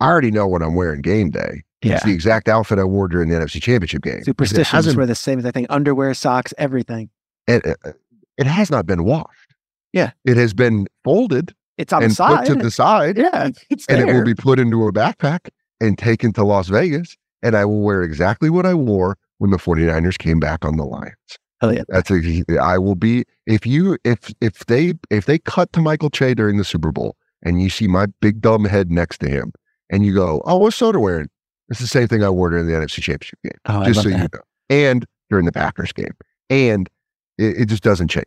I 0.00 0.06
already 0.08 0.30
know 0.30 0.46
what 0.46 0.62
I'm 0.62 0.74
wearing 0.74 1.00
game 1.00 1.30
day. 1.30 1.62
Yeah. 1.82 1.94
It's 1.94 2.04
the 2.04 2.12
exact 2.12 2.48
outfit 2.48 2.78
I 2.78 2.84
wore 2.84 3.06
during 3.08 3.28
the 3.28 3.36
NFC 3.36 3.62
Championship 3.62 4.02
game. 4.02 4.18
It 4.18 4.24
Superstitions 4.24 4.96
were 4.96 5.06
the 5.06 5.14
same 5.14 5.38
as 5.38 5.46
I 5.46 5.50
think 5.52 5.68
underwear, 5.70 6.12
socks, 6.14 6.52
everything. 6.58 7.08
it, 7.46 7.64
it, 7.64 7.96
it 8.36 8.46
has 8.46 8.70
not 8.70 8.84
been 8.86 9.04
washed. 9.04 9.54
Yeah. 9.92 10.10
It 10.24 10.36
has 10.36 10.52
been 10.54 10.86
folded 11.04 11.54
It's 11.76 11.92
on 11.92 12.02
and 12.02 12.10
the 12.10 12.16
side. 12.16 12.46
put 12.46 12.58
to 12.58 12.62
the 12.64 12.70
side, 12.70 13.16
yeah, 13.16 13.50
it's 13.70 13.86
and 13.86 13.98
there. 13.98 14.08
it 14.10 14.14
will 14.14 14.24
be 14.24 14.34
put 14.34 14.58
into 14.58 14.86
a 14.86 14.92
backpack 14.92 15.48
and 15.80 15.96
taken 15.96 16.32
to 16.34 16.44
Las 16.44 16.68
Vegas. 16.68 17.16
And 17.42 17.56
I 17.56 17.64
will 17.64 17.82
wear 17.82 18.02
exactly 18.02 18.50
what 18.50 18.66
I 18.66 18.74
wore 18.74 19.16
when 19.38 19.52
the 19.52 19.56
49ers 19.58 20.18
came 20.18 20.40
back 20.40 20.64
on 20.64 20.76
the 20.76 20.84
Lions. 20.84 21.14
Hell 21.60 21.72
yeah. 21.72 21.84
That's 21.88 22.10
a, 22.10 22.44
I 22.60 22.78
will 22.78 22.96
be 22.96 23.24
if 23.46 23.64
you 23.66 23.96
if 24.04 24.32
if 24.40 24.66
they 24.66 24.94
if 25.10 25.26
they 25.26 25.38
cut 25.38 25.72
to 25.74 25.80
Michael 25.80 26.10
Che 26.10 26.34
during 26.34 26.56
the 26.56 26.64
Super 26.64 26.90
Bowl 26.90 27.16
and 27.44 27.62
you 27.62 27.70
see 27.70 27.86
my 27.86 28.06
big 28.20 28.40
dumb 28.40 28.64
head 28.64 28.90
next 28.90 29.18
to 29.18 29.28
him 29.28 29.52
and 29.90 30.04
you 30.04 30.12
go, 30.14 30.42
oh, 30.44 30.56
what's 30.58 30.78
Soder 30.78 31.00
wearing? 31.00 31.28
It's 31.68 31.80
the 31.80 31.86
same 31.86 32.08
thing 32.08 32.22
I 32.24 32.30
wore 32.30 32.50
during 32.50 32.66
the 32.66 32.72
NFC 32.74 33.02
Championship 33.02 33.38
game, 33.42 33.52
Oh, 33.66 33.84
just 33.84 34.02
so 34.02 34.08
you 34.08 34.16
know, 34.16 34.28
and 34.70 35.04
during 35.30 35.44
the 35.44 35.52
Packers 35.52 35.92
game, 35.92 36.12
and 36.50 36.88
it, 37.36 37.62
it 37.62 37.64
just 37.68 37.82
doesn't 37.82 38.08
change. 38.08 38.24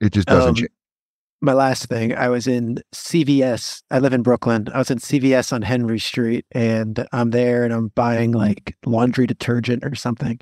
It 0.00 0.12
just 0.12 0.28
doesn't 0.28 0.48
Um, 0.50 0.54
change. 0.54 0.70
my 1.40 1.52
last 1.52 1.86
thing, 1.86 2.14
I 2.14 2.28
was 2.28 2.46
in 2.46 2.78
CVS. 2.94 3.82
I 3.90 3.98
live 3.98 4.12
in 4.12 4.22
Brooklyn. 4.22 4.68
I 4.72 4.78
was 4.78 4.90
in 4.90 4.98
CVS 4.98 5.52
on 5.52 5.62
Henry 5.62 5.98
Street 5.98 6.44
and 6.52 7.06
I'm 7.12 7.30
there 7.30 7.64
and 7.64 7.72
I'm 7.72 7.88
buying 7.88 8.32
like 8.32 8.76
laundry 8.86 9.26
detergent 9.26 9.84
or 9.84 9.94
something. 9.94 10.38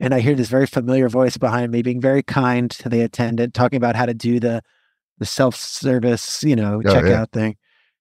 and 0.00 0.12
I 0.12 0.20
hear 0.20 0.34
this 0.34 0.48
very 0.48 0.66
familiar 0.66 1.08
voice 1.08 1.36
behind 1.36 1.70
me, 1.70 1.82
being 1.82 2.00
very 2.00 2.22
kind 2.22 2.70
to 2.72 2.88
the 2.88 3.00
attendant, 3.02 3.54
talking 3.54 3.76
about 3.76 3.94
how 3.96 4.06
to 4.06 4.14
do 4.14 4.40
the 4.40 4.62
the 5.18 5.24
self 5.26 5.54
service, 5.54 6.42
you 6.42 6.56
know, 6.56 6.82
Oh, 6.84 6.88
checkout 6.88 7.08
yeah. 7.08 7.24
thing. 7.32 7.56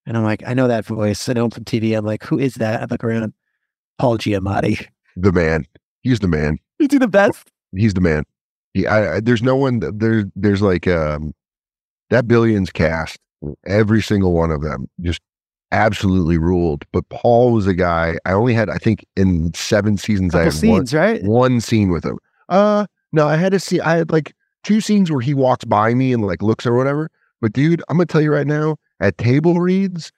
And 0.07 0.17
I'm 0.17 0.23
like, 0.23 0.41
I 0.47 0.53
know 0.55 0.67
that 0.67 0.86
voice. 0.86 1.29
I 1.29 1.34
know 1.34 1.45
him 1.45 1.51
from 1.51 1.63
TV. 1.65 1.95
I'm 1.97 2.03
like, 2.05 2.23
who 2.23 2.39
is 2.39 2.55
that? 2.55 2.81
I 2.81 2.86
look 2.89 3.03
around. 3.03 3.34
Paul 4.00 4.18
Giamatti. 4.18 4.88
The 5.16 5.32
man. 5.32 5.66
He's 6.02 6.20
the 6.20 6.28
man. 6.28 6.58
You 6.80 6.88
do 6.88 7.00
the 7.00 7.08
best. 7.08 7.50
He's 7.76 7.94
the 7.94 8.02
man. 8.02 8.24
He, 8.74 8.88
I, 8.88 9.16
I, 9.16 9.20
there's 9.20 9.44
no 9.44 9.56
one 9.56 9.80
that- 9.80 10.00
there. 10.00 10.26
There's 10.36 10.62
like 10.62 10.88
um, 10.88 11.34
that 12.10 12.28
Billions 12.28 12.72
cast. 12.72 13.18
Every 13.66 14.02
single 14.02 14.34
one 14.34 14.52
of 14.52 14.62
them 14.62 14.88
just 15.02 15.22
absolutely 15.72 16.38
ruled. 16.38 16.86
But 16.91 17.08
Paul 17.10 17.52
was 17.52 17.68
a 17.68 17.74
guy. 17.74 18.18
I 18.26 18.32
only 18.32 18.54
had, 18.54 18.70
I 18.70 18.78
think, 18.78 19.06
in 19.16 19.54
seven 19.54 19.98
seasons, 19.98 20.34
I 20.34 20.39
had 20.39 20.46
one, 20.46 20.52
scenes, 20.54 20.94
right? 20.94 21.24
one 21.24 21.60
scene 21.62 21.89
with 21.89 22.06
him. 22.06 22.18
Uh, 22.50 22.86
no, 23.12 23.28
I 23.28 23.36
had 23.36 23.54
a 23.54 23.60
scene. 23.60 23.82
I 23.82 23.98
had 23.98 24.12
like 24.12 24.34
two 24.64 24.80
scenes 24.82 25.12
where 25.12 25.20
he 25.22 25.34
walks 25.34 25.66
by 25.66 25.94
me 25.94 26.14
and 26.14 26.26
like 26.26 26.41
looks 26.41 26.66
or 26.66 26.74
whatever. 26.76 27.10
But 27.41 27.54
dude, 27.54 27.84
I'm 27.89 27.98
gonna 27.98 28.06
tell 28.06 28.22
you 28.22 28.32
right 28.32 28.48
now, 28.48 28.78
at 29.02 29.18
table 29.18 29.60
reads, 29.60 30.12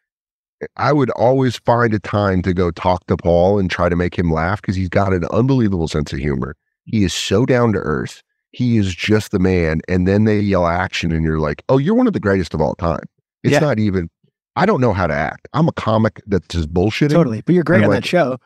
I 0.78 0.94
would 0.94 1.10
always 1.12 1.58
find 1.58 1.94
a 1.94 2.00
time 2.00 2.42
to 2.44 2.54
go 2.54 2.72
talk 2.72 3.06
to 3.08 3.18
Paul 3.18 3.60
and 3.60 3.70
try 3.70 3.90
to 3.90 3.96
make 3.96 4.18
him 4.18 4.32
laugh 4.32 4.62
because 4.62 4.76
he's 4.76 4.90
got 4.90 5.14
an 5.14 5.26
unbelievable 5.26 5.88
sense 5.88 6.14
of 6.14 6.20
humor. 6.20 6.56
He 6.86 7.04
is 7.04 7.14
so 7.14 7.46
down 7.46 7.74
to 7.74 7.80
earth. 7.80 8.22
He 8.52 8.78
is 8.78 8.96
just 8.96 9.32
the 9.32 9.40
man. 9.40 9.82
And 9.90 10.08
then 10.08 10.24
they 10.24 10.40
yell 10.40 10.66
action, 10.66 11.12
and 11.12 11.26
you're 11.26 11.40
like, 11.40 11.64
oh, 11.68 11.78
you're 11.78 11.96
one 11.96 12.08
of 12.08 12.14
the 12.14 12.20
greatest 12.22 12.54
of 12.54 12.62
all 12.62 12.76
time. 12.76 13.04
It's 13.44 13.54
Yeah. 13.54 13.60
not 13.60 13.80
even. 13.80 14.10
I 14.56 14.66
don't 14.66 14.80
know 14.80 14.94
how 14.94 15.08
to 15.08 15.14
act. 15.14 15.50
I'm 15.54 15.68
a 15.68 15.74
comic 15.74 16.22
that's 16.28 16.48
just 16.48 16.74
bullshitting 16.74 17.10
Totally. 17.10 17.42
But 17.46 17.54
you're 17.56 17.66
great 17.66 17.84
on 17.84 17.90
like- 17.90 18.04
that 18.04 18.08
show. 18.08 18.38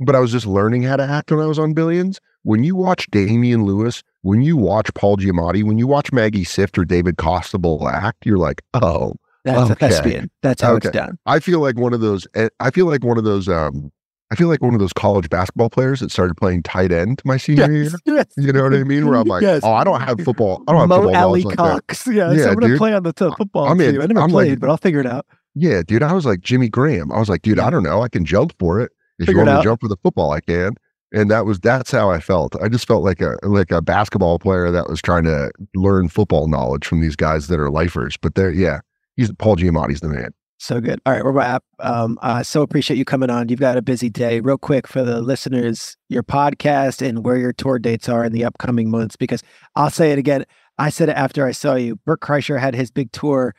but 0.00 0.16
I 0.16 0.18
was 0.18 0.32
just 0.32 0.46
learning 0.46 0.82
how 0.82 0.96
to 0.96 1.04
act 1.04 1.30
when 1.30 1.38
I 1.40 1.46
was 1.46 1.60
on 1.60 1.74
Billions. 1.74 2.18
When 2.42 2.64
you 2.64 2.74
watch 2.74 3.06
Damian 3.12 3.64
Lewis, 3.64 4.02
when 4.22 4.42
you 4.42 4.56
watch 4.56 4.92
Paul 4.94 5.16
Giamatti, 5.16 5.62
when 5.62 5.78
you 5.78 5.86
watch 5.86 6.12
Maggie 6.12 6.44
Siff 6.44 6.76
or 6.76 6.84
David 6.84 7.16
Costabile 7.16 7.88
act, 7.92 8.26
you're 8.26 8.36
like, 8.38 8.62
oh, 8.74 9.14
That's 9.44 9.70
a 9.70 9.72
Okay. 9.72 9.88
thespian. 9.88 10.30
That's 10.42 10.62
how 10.62 10.76
it's 10.76 10.88
done. 10.90 11.18
I 11.26 11.40
feel 11.40 11.60
like 11.60 11.76
one 11.76 11.92
of 11.92 12.00
those. 12.00 12.26
eh, 12.34 12.48
I 12.60 12.70
feel 12.70 12.86
like 12.86 13.04
one 13.04 13.18
of 13.18 13.24
those. 13.24 13.48
Um, 13.48 13.90
I 14.30 14.34
feel 14.34 14.48
like 14.48 14.62
one 14.62 14.72
of 14.72 14.80
those 14.80 14.94
college 14.94 15.28
basketball 15.28 15.68
players 15.68 16.00
that 16.00 16.10
started 16.10 16.36
playing 16.38 16.62
tight 16.62 16.90
end 16.90 17.20
my 17.24 17.36
senior 17.36 17.70
year. 17.70 17.90
yes. 18.06 18.26
You 18.38 18.50
know 18.52 18.62
what 18.62 18.72
I 18.74 18.82
mean? 18.84 19.06
Where 19.06 19.16
I'm 19.18 19.26
like, 19.26 19.42
Yes. 19.42 19.60
oh, 19.62 19.72
I 19.74 19.84
don't 19.84 20.00
have 20.00 20.18
football. 20.22 20.62
I 20.66 20.72
don't 20.72 20.80
have 20.80 20.88
Mo 20.88 21.02
football 21.02 21.14
Alley 21.16 21.42
like 21.42 21.56
that. 21.58 21.86
Cox. 21.86 22.06
Yeah, 22.06 22.32
Yeah, 22.32 22.44
so 22.44 22.48
I'm 22.50 22.54
gonna 22.56 22.78
play 22.78 22.94
on 22.94 23.02
the 23.02 23.12
t- 23.12 23.28
football 23.36 23.66
I'm 23.66 23.78
in- 23.80 23.92
team. 23.92 24.00
I 24.00 24.06
never 24.06 24.20
I'm 24.20 24.30
like- 24.30 24.46
played, 24.46 24.60
but 24.60 24.70
I'll 24.70 24.78
figure 24.78 25.00
it 25.00 25.06
out. 25.06 25.26
Yeah, 25.54 25.82
dude. 25.86 26.02
I 26.02 26.14
was 26.14 26.24
like 26.24 26.40
Jimmy 26.40 26.70
Graham. 26.70 27.12
I 27.12 27.18
was 27.18 27.28
like, 27.28 27.42
dude, 27.42 27.58
I 27.58 27.68
don't 27.68 27.82
know. 27.82 28.00
I 28.02 28.08
can 28.08 28.24
jump 28.24 28.54
for 28.58 28.80
it. 28.80 28.90
If 29.18 29.26
Figure 29.26 29.42
you 29.42 29.46
want 29.46 29.60
to 29.60 29.64
jump 29.68 29.80
for 29.82 29.88
the 29.88 29.98
football, 30.02 30.30
I 30.32 30.40
can. 30.40 30.76
And 31.12 31.30
that 31.30 31.44
was 31.44 31.60
that's 31.60 31.90
how 31.90 32.10
I 32.10 32.18
felt. 32.20 32.56
I 32.62 32.70
just 32.70 32.86
felt 32.88 33.04
like 33.04 33.20
a 33.20 33.36
like 33.42 33.70
a 33.70 33.82
basketball 33.82 34.38
player 34.38 34.70
that 34.70 34.88
was 34.88 35.02
trying 35.02 35.24
to 35.24 35.50
learn 35.74 36.08
football 36.08 36.48
knowledge 36.48 36.86
from 36.86 37.02
these 37.02 37.16
guys 37.16 37.48
that 37.48 37.60
are 37.60 37.68
lifers. 37.70 38.16
But 38.16 38.34
they're 38.34 38.50
yeah, 38.50 38.80
he's 39.16 39.32
Paul 39.32 39.56
Giamatti's 39.56 40.00
the 40.00 40.08
man. 40.08 40.30
So 40.58 40.80
good. 40.80 41.00
All 41.04 41.12
right, 41.12 41.24
we're 41.24 41.32
wrap. 41.32 41.64
Um, 41.80 42.20
I 42.22 42.42
so 42.42 42.62
appreciate 42.62 42.96
you 42.96 43.04
coming 43.04 43.30
on. 43.30 43.48
You've 43.48 43.58
got 43.58 43.76
a 43.76 43.82
busy 43.82 44.08
day. 44.08 44.38
Real 44.38 44.56
quick 44.56 44.86
for 44.86 45.02
the 45.02 45.20
listeners, 45.20 45.96
your 46.08 46.22
podcast 46.22 47.04
and 47.04 47.24
where 47.24 47.36
your 47.36 47.52
tour 47.52 47.80
dates 47.80 48.08
are 48.08 48.24
in 48.24 48.32
the 48.32 48.44
upcoming 48.44 48.88
months. 48.88 49.16
Because 49.16 49.42
I'll 49.74 49.90
say 49.90 50.12
it 50.12 50.20
again. 50.20 50.44
I 50.78 50.90
said 50.90 51.08
it 51.08 51.16
after 51.16 51.44
I 51.44 51.50
saw 51.50 51.74
you. 51.74 51.96
Bert 52.06 52.20
Kreischer 52.20 52.60
had 52.60 52.76
his 52.76 52.92
big 52.92 53.10
tour, 53.10 53.56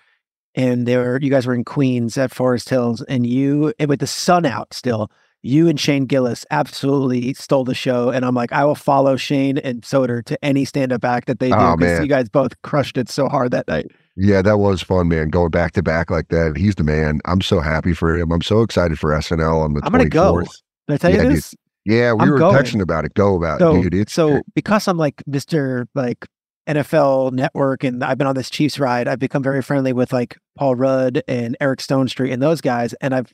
and 0.56 0.88
there 0.88 1.20
you 1.22 1.30
guys 1.30 1.46
were 1.46 1.54
in 1.54 1.66
Queens 1.66 2.18
at 2.18 2.34
Forest 2.34 2.70
Hills, 2.70 3.02
and 3.02 3.28
you 3.28 3.74
and 3.80 3.90
with 3.90 4.00
the 4.00 4.08
sun 4.08 4.46
out 4.46 4.74
still. 4.74 5.12
You 5.46 5.68
and 5.68 5.78
Shane 5.80 6.06
Gillis 6.06 6.46
absolutely 6.52 7.34
stole 7.34 7.66
the 7.66 7.76
show, 7.76 8.10
and 8.10 8.24
I'm 8.26 8.34
like, 8.34 8.54
I 8.54 8.64
will 8.64 8.76
follow 8.76 9.18
Shane 9.18 9.58
and 9.58 9.82
Soder 9.82 10.24
to 10.26 10.44
any 10.44 10.64
stand-up 10.64 11.04
act 11.04 11.28
that 11.28 11.40
they 11.40 11.50
do 11.50 11.56
Oh, 11.56 11.76
because 11.76 11.94
man. 12.00 12.02
you 12.02 12.08
guys 12.08 12.30
both 12.30 12.60
crushed 12.62 12.98
it 12.98 13.10
so 13.10 13.28
hard 13.28 13.52
that 13.52 13.68
night. 13.68 13.88
Yeah, 14.16 14.42
that 14.42 14.58
was 14.58 14.82
fun, 14.82 15.10
man. 15.10 15.30
Going 15.30 15.50
back 15.50 15.74
to 15.74 15.84
back 15.84 16.10
like 16.10 16.30
that. 16.30 16.56
He's 16.56 16.76
the 16.76 16.84
man. 16.84 17.20
I'm 17.26 17.42
so 17.42 17.60
happy 17.60 17.94
for 17.94 18.16
him. 18.18 18.32
I'm 18.32 18.42
so 18.42 18.62
excited 18.62 18.98
for 19.00 19.10
SNL 19.12 19.62
on 19.64 19.74
the 19.74 19.82
I'm 19.84 19.92
gonna 19.92 20.08
go. 20.08 20.36
24th. 20.36 20.62
Did 20.88 20.94
I 20.94 20.98
tell 20.98 21.12
you 21.12 21.18
Yeah, 21.18 21.30
dude. 21.30 21.44
Yeah, 21.86 22.14
we 22.14 22.20
I'm 22.22 22.30
were 22.30 22.38
going. 22.38 22.56
texting 22.56 22.82
about 22.82 23.04
it. 23.04 23.14
Go 23.14 23.36
about 23.36 23.60
so, 23.60 23.76
it, 23.76 23.82
dude. 23.82 23.94
It's 23.96 24.14
so 24.14 24.42
because 24.56 24.88
I'm 24.88 24.98
like 24.98 25.22
Mr. 25.30 25.88
like 25.94 26.26
NFL 26.70 27.34
network 27.34 27.84
and 27.84 28.02
I've 28.04 28.18
been 28.18 28.28
on 28.28 28.36
this 28.36 28.50
Chiefs 28.50 28.80
ride, 28.80 29.08
I've 29.08 29.20
become 29.20 29.44
very 29.44 29.62
friendly 29.62 29.92
with 29.92 30.14
like 30.14 30.38
Paul 30.58 30.76
Rudd 30.76 31.22
and 31.28 31.58
Eric 31.60 31.80
Stonestreet 31.80 32.32
and 32.32 32.42
those 32.42 32.62
guys. 32.62 32.94
And 33.02 33.14
I've 33.14 33.34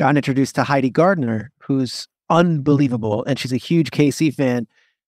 gotten 0.00 0.16
introduced 0.16 0.54
to 0.56 0.64
Heidi 0.64 0.90
Gardner, 0.90 1.52
who's 1.58 2.08
unbelievable. 2.30 3.24
And 3.26 3.38
she's 3.38 3.52
a 3.52 3.56
huge 3.56 3.90
KC 3.90 4.34
fan. 4.34 4.66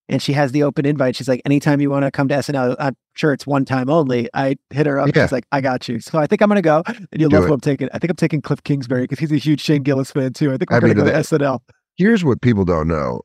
And 0.09 0.21
she 0.21 0.33
has 0.35 0.53
the 0.53 0.63
open 0.65 0.85
invite. 0.85 1.17
She's 1.17 1.29
like, 1.29 1.41
anytime 1.47 1.81
you 1.81 1.89
want 1.89 2.05
to 2.05 2.11
come 2.11 2.29
to 2.29 2.35
SNL, 2.35 2.77
I'm 2.79 2.95
sure 3.15 3.33
it's 3.33 3.47
one 3.47 3.65
time 3.65 3.89
only. 3.89 4.29
I 4.35 4.57
hit 4.71 4.85
her 4.87 4.99
up. 4.99 5.09
Yeah. 5.15 5.25
She's 5.25 5.33
like, 5.33 5.47
I 5.53 5.61
got 5.61 5.89
you. 5.89 6.01
So 6.01 6.19
I 6.19 6.27
think 6.27 6.43
I'm 6.43 6.49
going 6.49 6.57
to 6.57 6.63
go. 6.63 6.83
And 6.87 7.07
you'll 7.13 7.31
Do 7.31 7.37
love 7.37 7.45
it. 7.45 7.49
who 7.49 7.55
I'm 7.55 7.61
taking. 7.61 7.89
I 7.95 7.99
think 7.99 8.11
I'm 8.11 8.17
taking 8.17 8.43
Kliff 8.43 8.63
Kingsbury 8.65 9.03
because 9.03 9.19
he's 9.21 9.33
a 9.33 9.37
huge 9.37 9.61
Shane 9.63 9.83
Gillis 9.83 10.11
fan 10.11 10.33
too. 10.35 10.53
I 10.53 10.57
think 10.59 10.71
we're 10.71 10.77
I 10.79 10.81
going 10.81 10.91
to 10.91 10.97
mean, 10.97 11.07
go 11.07 11.11
to 11.23 11.29
that- 11.31 11.41
SNL. 11.41 11.61
here's 11.97 12.25
what 12.25 12.43
people 12.43 12.65
don't 12.65 12.89
know. 12.89 13.23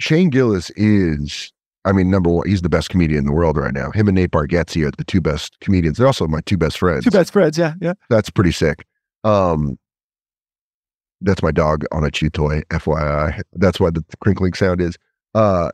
Shane 0.00 0.30
Gillis 0.30 0.70
is, 0.76 1.52
I 1.84 1.92
mean, 1.92 2.10
number 2.10 2.30
one, 2.30 2.48
he's 2.48 2.62
the 2.62 2.68
best 2.70 2.88
comedian 2.88 3.18
in 3.18 3.26
the 3.26 3.32
world 3.32 3.56
right 3.58 3.74
now. 3.74 3.90
Him 3.90 4.08
and 4.08 4.14
Nate 4.14 4.30
Bargatze 4.30 4.86
are 4.86 4.92
the 4.96 5.04
two 5.04 5.20
best 5.20 5.58
comedians. 5.60 5.98
They're 5.98 6.06
also 6.06 6.26
my 6.28 6.40
two 6.46 6.56
best 6.56 6.78
friends. 6.78 7.04
Two 7.04 7.10
best 7.10 7.32
friends. 7.32 7.58
Yeah. 7.58 7.74
Yeah. 7.80 7.94
That's 8.08 8.30
pretty 8.30 8.52
sick. 8.52 8.86
Um, 9.24 9.76
that's 11.20 11.42
my 11.42 11.50
dog 11.50 11.84
on 11.92 12.04
a 12.04 12.10
chew 12.10 12.30
toy, 12.30 12.62
FYI. 12.70 13.40
That's 13.54 13.80
why 13.80 13.90
the 13.90 14.04
crinkling 14.20 14.52
sound 14.54 14.80
is. 14.80 14.96
Uh, 15.34 15.70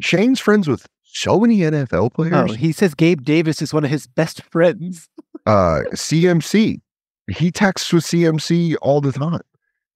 Shane's 0.00 0.40
friends 0.40 0.68
with 0.68 0.86
so 1.04 1.40
many 1.40 1.58
NFL 1.58 2.12
players. 2.14 2.34
Oh, 2.34 2.54
he 2.54 2.72
says 2.72 2.94
Gabe 2.94 3.22
Davis 3.22 3.62
is 3.62 3.72
one 3.72 3.84
of 3.84 3.90
his 3.90 4.06
best 4.06 4.42
friends. 4.44 5.08
uh 5.46 5.80
CMC. 5.92 6.80
He 7.30 7.50
texts 7.50 7.92
with 7.92 8.04
CMC 8.04 8.76
all 8.82 9.00
the 9.00 9.12
time. 9.12 9.40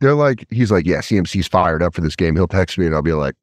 They're 0.01 0.15
like, 0.15 0.47
he's 0.51 0.71
like, 0.71 0.87
yeah, 0.87 0.99
CMC's 0.99 1.47
fired 1.47 1.83
up 1.83 1.95
for 1.95 2.01
this 2.01 2.17
game. 2.17 2.35
He'll 2.35 2.49
text 2.49 2.79
me 2.79 2.87
and 2.87 2.95
I'll 2.95 3.03
be 3.03 3.13
like, 3.13 3.35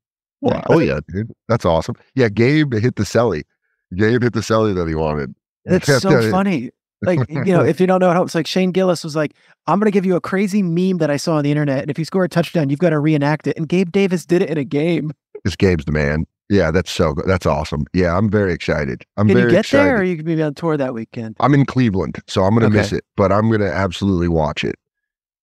Wow. 0.42 0.64
oh 0.70 0.80
yeah, 0.80 1.00
dude, 1.12 1.32
that's 1.48 1.66
awesome. 1.66 1.96
Yeah, 2.16 2.30
Gabe 2.30 2.74
hit 2.74 2.96
the 2.96 3.04
celly. 3.04 3.44
Gabe 3.96 4.22
hit 4.22 4.34
the 4.34 4.42
celly 4.42 4.76
that 4.76 4.88
he 4.88 4.94
wanted. 4.96 5.34
It's 5.66 5.88
Yeah, 5.88 5.98
so 6.00 6.32
funny. 6.32 6.72
Like, 7.02 7.20
you 7.30 7.46
know, 7.46 7.64
if 7.64 7.80
you 7.80 7.88
don't 7.88 8.00
know 8.00 8.12
how 8.12 8.24
it's 8.24 8.36
like 8.36 8.48
Shane 8.48 8.72
Gillis 8.72 9.04
was 9.04 9.16
like, 9.16 9.34
I'm 9.68 9.80
going 9.80 9.86
to 9.86 9.92
give 9.92 10.06
you 10.06 10.16
a 10.16 10.22
crazy 10.22 10.64
meme 10.64 10.98
that 10.98 11.12
I 11.12 11.18
saw 11.18 11.36
on 11.36 11.44
the 11.44 11.52
internet. 11.52 11.82
And 11.82 11.92
if 11.92 12.00
you 12.00 12.06
score 12.06 12.24
a 12.24 12.30
touchdown, 12.30 12.70
you've 12.70 12.80
got 12.80 12.90
to 12.90 13.00
reenact 13.00 13.48
it. 13.48 13.58
And 13.58 13.68
Gabe 13.68 13.92
Davis 13.92 14.26
did 14.26 14.42
it 14.42 14.50
in 14.50 14.58
a 14.58 14.64
game. 14.64 15.12
This 15.44 15.56
Gabe's 15.56 15.86
the 15.86 15.92
man. 15.92 16.26
Yeah, 16.50 16.72
that's 16.72 16.92
so 16.92 17.14
good. 17.14 17.26
That's 17.28 17.46
awesome. 17.46 17.86
Yeah, 17.94 18.18
I'm 18.18 18.30
very 18.30 18.54
excited. 18.54 19.04
I'm 19.18 19.28
Can 19.28 19.36
very 19.36 19.50
you 19.50 19.56
get 19.58 19.66
excited. 19.66 19.86
there 19.86 19.98
or 19.98 20.04
you 20.04 20.16
can 20.16 20.26
be 20.26 20.42
on 20.42 20.54
tour 20.54 20.78
that 20.78 20.94
weekend? 20.94 21.36
I'm 21.40 21.54
in 21.54 21.66
Cleveland, 21.66 22.22
so 22.28 22.44
I'm 22.44 22.54
gonna 22.54 22.70
miss 22.70 22.94
it, 22.94 23.04
but 23.18 23.34
I'm 23.34 23.52
gonna 23.52 23.66
absolutely 23.66 24.30
watch 24.30 24.64
it. 24.64 24.76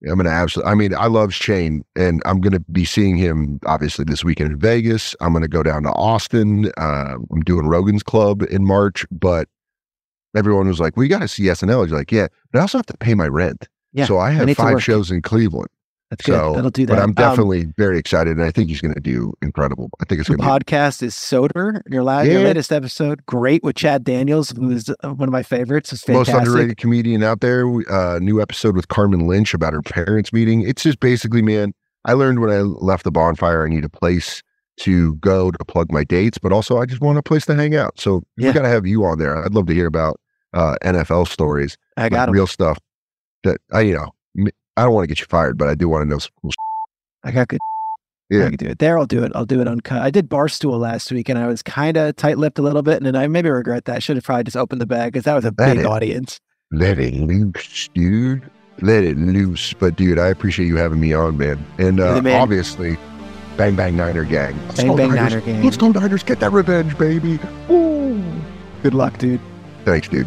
I'm 0.09 0.17
gonna 0.17 0.31
absolutely. 0.31 0.73
I 0.73 0.75
mean, 0.75 0.95
I 0.95 1.07
love 1.07 1.35
Shane, 1.35 1.85
and 1.95 2.23
I'm 2.25 2.41
gonna 2.41 2.61
be 2.61 2.87
seeing 2.87 3.17
him 3.17 3.61
obviously 3.67 4.07
this 4.07 4.25
weekend 4.25 4.53
in 4.53 4.59
Vegas. 4.59 5.15
I'm 5.21 5.35
gonna 5.35 5.47
go 5.47 5.63
down 5.63 5.83
to 5.83 5.91
Austin. 5.91 6.73
Uh, 6.79 7.17
I'm 7.31 7.43
doing 7.43 7.67
Rogan's 7.67 8.03
Club 8.03 8.43
in 8.43 8.65
March, 8.65 9.05
but 9.11 9.47
everyone 10.35 10.69
was 10.69 10.81
like, 10.81 10.97
"We 10.97 11.09
got 11.09 11.21
to 11.21 11.29
see 11.29 11.45
SNL." 11.45 11.85
He's 11.85 11.93
like, 11.93 12.11
"Yeah, 12.13 12.29
but 12.53 12.59
I 12.59 12.63
also 12.63 12.79
have 12.79 12.87
to 12.87 12.97
pay 12.97 13.15
my 13.15 13.27
rent." 13.27 13.69
Yeah, 13.93 14.07
so 14.07 14.19
I 14.19 14.29
I 14.29 14.31
have 14.33 14.47
to 14.49 14.55
five 14.55 14.83
shows 14.83 15.11
in 15.11 15.23
Cleveland. 15.23 15.69
That's 16.11 16.27
good. 16.27 16.33
So, 16.35 16.55
That'll 16.55 16.71
do 16.71 16.85
that. 16.87 16.93
but 16.95 16.99
I'm 17.03 17.09
Um, 17.11 17.15
definitely 17.15 17.67
very 17.79 17.99
excited, 17.99 18.37
and 18.37 18.45
I 18.45 18.51
think 18.51 18.69
he's 18.69 18.81
gonna 18.81 19.01
do 19.01 19.33
incredible. 19.43 19.89
I 20.01 20.05
think 20.05 20.21
it's 20.21 20.29
gonna 20.29 20.39
be 20.39 20.45
podcast 20.45 21.03
is 21.03 21.15
Soder. 21.15 21.81
Your, 21.91 22.03
la- 22.03 22.21
your 22.21 22.43
latest 22.43 22.73
episode, 22.73 23.25
great 23.27 23.65
with 23.65 23.75
Chad 23.77 24.05
Daniels, 24.05 24.51
who 24.51 24.71
is 24.71 24.91
uh, 25.03 25.11
one 25.15 25.29
of 25.29 25.33
my 25.33 25.43
favorites. 25.43 25.93
It's 25.93 26.07
most 26.07 26.27
fantastic. 26.27 26.49
underrated 26.49 26.77
comedian 26.77 27.23
out 27.23 27.41
there. 27.41 27.67
Uh, 27.91 28.19
new 28.21 28.41
episode 28.41 28.77
with 28.77 28.89
Carmen 28.89 29.27
Lynch 29.27 29.55
about 29.55 29.73
her 29.73 29.83
parents' 29.83 30.33
meeting. 30.33 30.61
It's 30.63 30.83
just 30.83 31.01
basically, 31.01 31.43
man. 31.43 31.73
I 32.05 32.13
learned 32.13 32.41
when 32.41 32.51
I 32.51 32.61
left 32.61 33.05
the 33.05 33.11
bonfire, 33.11 33.65
I 33.65 33.69
need 33.71 33.85
a 33.85 33.89
place 33.89 34.43
to 34.81 35.15
go 35.17 35.51
to 35.53 35.65
plug 35.65 35.91
my 35.91 36.05
dates, 36.05 36.37
but 36.37 36.53
also 36.53 36.79
I 36.79 36.85
just 36.85 37.01
want 37.01 37.17
a 37.17 37.23
place 37.23 37.47
to 37.47 37.55
hang 37.55 37.75
out. 37.75 37.99
So 37.99 38.23
Yeah. 38.37 38.49
we 38.49 38.53
got 38.53 38.63
to 38.63 38.69
have 38.69 38.87
you 38.87 39.05
on 39.05 39.19
there. 39.19 39.43
I'd 39.43 39.55
love 39.55 39.67
to 39.67 39.73
hear 39.75 39.87
about 39.87 40.21
uh, 40.55 40.77
NFL 40.83 41.29
stories, 41.29 41.77
I 41.97 42.09
got 42.09 42.29
him. 42.29 42.35
real 42.35 42.47
stuff. 42.47 42.79
That 43.43 43.59
I, 43.73 43.81
you 43.83 43.95
know, 43.95 44.51
I 44.77 44.85
don't 44.85 44.95
want 44.95 45.05
to 45.05 45.09
get 45.09 45.21
you 45.21 45.27
fired, 45.27 45.59
but 45.59 45.69
I 45.69 45.75
do 45.75 45.89
want 45.89 46.03
to 46.03 46.09
know 46.09 46.19
some 46.19 46.31
cool. 46.41 46.53
I 47.23 47.31
got 47.31 47.49
good. 47.49 47.61
Yeah. 48.31 48.47
I 48.47 48.49
can 48.49 48.57
do 48.57 48.67
it. 48.67 48.79
There, 48.79 48.99
I'll 48.99 49.07
do 49.07 49.23
it. 49.23 49.33
I'll 49.35 49.45
do 49.45 49.61
it 49.61 49.69
uncut. 49.69 50.01
I 50.01 50.11
did 50.11 50.29
Barstool 50.29 50.79
last 50.79 51.13
week 51.13 51.29
and 51.29 51.39
I 51.39 51.47
was 51.47 51.63
kind 51.63 51.97
of 51.97 52.17
tight 52.17 52.39
lipped 52.39 52.59
a 52.59 52.63
little 52.63 52.83
bit. 52.83 52.97
And 52.97 53.07
then 53.07 53.17
I 53.17 53.27
maybe 53.29 53.51
regret 53.51 53.85
that. 53.85 53.97
I 53.97 53.99
Should 53.99 54.17
have 54.17 54.25
probably 54.25 54.45
just 54.45 54.57
opened 54.57 54.81
the 54.81 54.87
bag 54.87 55.13
because 55.13 55.25
that 55.25 55.35
was 55.35 55.45
a 55.45 55.51
That 55.53 55.77
big 55.77 55.87
audience. 55.87 56.41
Let 56.73 56.99
it 56.99 57.15
loose, 57.15 57.89
dude. 57.95 58.43
Let 58.81 59.05
it 59.05 59.17
loose. 59.19 59.75
But 59.75 59.97
dude, 59.97 60.19
I 60.19 60.29
appreciate 60.29 60.67
you 60.67 60.77
having 60.77 61.01
me 61.01 61.13
on, 61.13 61.37
man. 61.37 61.65
And 61.79 62.01
uh, 62.01 62.21
man. 62.23 62.41
obviously, 62.41 62.97
Bang 63.57 63.77
Bang 63.77 63.97
Niner 63.97 64.25
Gang. 64.25 64.59
Let's 64.67 64.77
Bang 64.77 64.87
go 64.89 64.97
Bang 64.97 65.09
Niners. 65.11 65.33
Niner 65.35 65.47
Gang. 65.47 65.63
Let's 65.63 65.77
go 65.77 65.89
Niners. 65.91 66.23
Get 66.23 66.41
that 66.41 66.51
revenge, 66.51 66.97
baby. 66.99 67.39
Woo. 67.69 68.25
Good 68.83 68.95
luck, 68.95 69.19
dude. 69.19 69.41
Thanks, 69.85 70.09
dude. 70.09 70.27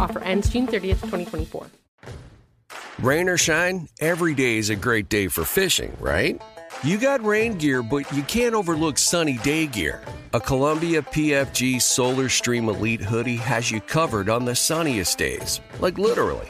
Offer 0.01 0.23
ends 0.23 0.49
June 0.49 0.65
30th, 0.65 1.01
2024. 1.01 1.67
Rain 2.99 3.29
or 3.29 3.37
shine, 3.37 3.87
every 3.99 4.33
day 4.33 4.57
is 4.57 4.69
a 4.69 4.75
great 4.75 5.09
day 5.09 5.27
for 5.27 5.43
fishing, 5.45 5.95
right? 5.99 6.41
You 6.83 6.97
got 6.97 7.23
rain 7.23 7.57
gear, 7.57 7.83
but 7.83 8.11
you 8.11 8.23
can't 8.23 8.55
overlook 8.55 8.97
sunny 8.97 9.37
day 9.37 9.67
gear. 9.67 10.01
A 10.33 10.39
Columbia 10.39 11.03
PFG 11.03 11.81
Solar 11.81 12.29
Stream 12.29 12.67
Elite 12.67 13.01
hoodie 13.01 13.35
has 13.35 13.69
you 13.69 13.79
covered 13.81 14.29
on 14.29 14.45
the 14.45 14.55
sunniest 14.55 15.17
days. 15.19 15.61
Like 15.79 15.99
literally. 15.99 16.49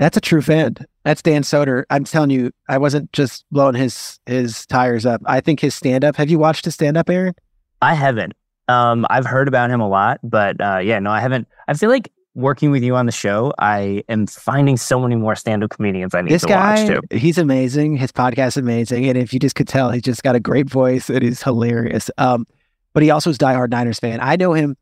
That's 0.00 0.16
a 0.16 0.20
true 0.20 0.40
fan. 0.40 0.76
That's 1.04 1.20
Dan 1.20 1.42
Soder. 1.42 1.84
I'm 1.90 2.04
telling 2.04 2.30
you, 2.30 2.50
I 2.70 2.78
wasn't 2.78 3.12
just 3.12 3.44
blowing 3.50 3.74
his 3.74 4.18
his 4.24 4.64
tires 4.66 5.04
up. 5.04 5.20
I 5.26 5.40
think 5.40 5.60
his 5.60 5.74
stand 5.74 6.04
up. 6.04 6.16
Have 6.16 6.30
you 6.30 6.38
watched 6.38 6.64
his 6.64 6.72
stand 6.74 6.96
up, 6.96 7.08
Aaron? 7.10 7.34
I 7.82 7.92
haven't. 7.94 8.32
Um, 8.66 9.06
I've 9.10 9.26
heard 9.26 9.46
about 9.46 9.70
him 9.70 9.80
a 9.80 9.88
lot, 9.88 10.18
but 10.22 10.58
uh, 10.58 10.78
yeah, 10.78 10.98
no, 11.00 11.10
I 11.10 11.20
haven't. 11.20 11.46
I 11.68 11.74
feel 11.74 11.90
like 11.90 12.10
working 12.34 12.70
with 12.70 12.82
you 12.82 12.96
on 12.96 13.04
the 13.04 13.12
show, 13.12 13.52
I 13.58 14.02
am 14.08 14.26
finding 14.26 14.78
so 14.78 14.98
many 15.00 15.16
more 15.16 15.36
stand 15.36 15.62
up 15.64 15.70
comedians 15.70 16.14
I 16.14 16.22
need 16.22 16.30
This 16.30 16.42
to 16.42 16.48
guy, 16.48 16.82
watch 16.84 16.88
too. 17.10 17.16
he's 17.18 17.36
amazing. 17.36 17.96
His 17.98 18.10
podcast 18.10 18.48
is 18.48 18.56
amazing, 18.56 19.06
and 19.06 19.18
if 19.18 19.34
you 19.34 19.38
just 19.38 19.54
could 19.54 19.68
tell, 19.68 19.90
he's 19.90 20.02
just 20.02 20.22
got 20.22 20.34
a 20.34 20.40
great 20.40 20.70
voice. 20.70 21.10
It 21.10 21.22
is 21.22 21.42
hilarious. 21.42 22.10
Um, 22.16 22.46
but 22.94 23.02
he 23.02 23.10
also 23.10 23.28
is 23.28 23.36
a 23.36 23.40
diehard 23.40 23.70
Niners 23.70 23.98
fan. 24.00 24.18
I 24.22 24.36
know 24.36 24.54
him 24.54 24.76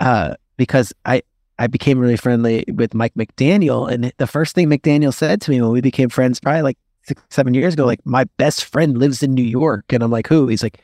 uh, 0.00 0.34
because 0.56 0.92
I 1.04 1.22
I 1.58 1.66
became 1.66 1.98
really 1.98 2.16
friendly 2.16 2.64
with 2.72 2.94
Mike 2.94 3.14
McDaniel, 3.14 3.90
and 3.90 4.12
the 4.18 4.26
first 4.26 4.54
thing 4.54 4.68
McDaniel 4.68 5.14
said 5.14 5.40
to 5.42 5.50
me 5.50 5.60
when 5.60 5.70
we 5.70 5.80
became 5.80 6.08
friends, 6.08 6.40
probably 6.40 6.62
like 6.62 6.78
six 7.02 7.22
seven 7.30 7.54
years 7.54 7.74
ago, 7.74 7.86
like 7.86 8.04
my 8.04 8.24
best 8.36 8.64
friend 8.64 8.98
lives 8.98 9.22
in 9.22 9.34
New 9.34 9.42
York, 9.42 9.84
and 9.92 10.02
I'm 10.02 10.10
like, 10.10 10.26
who? 10.26 10.48
He's 10.48 10.62
like 10.62 10.80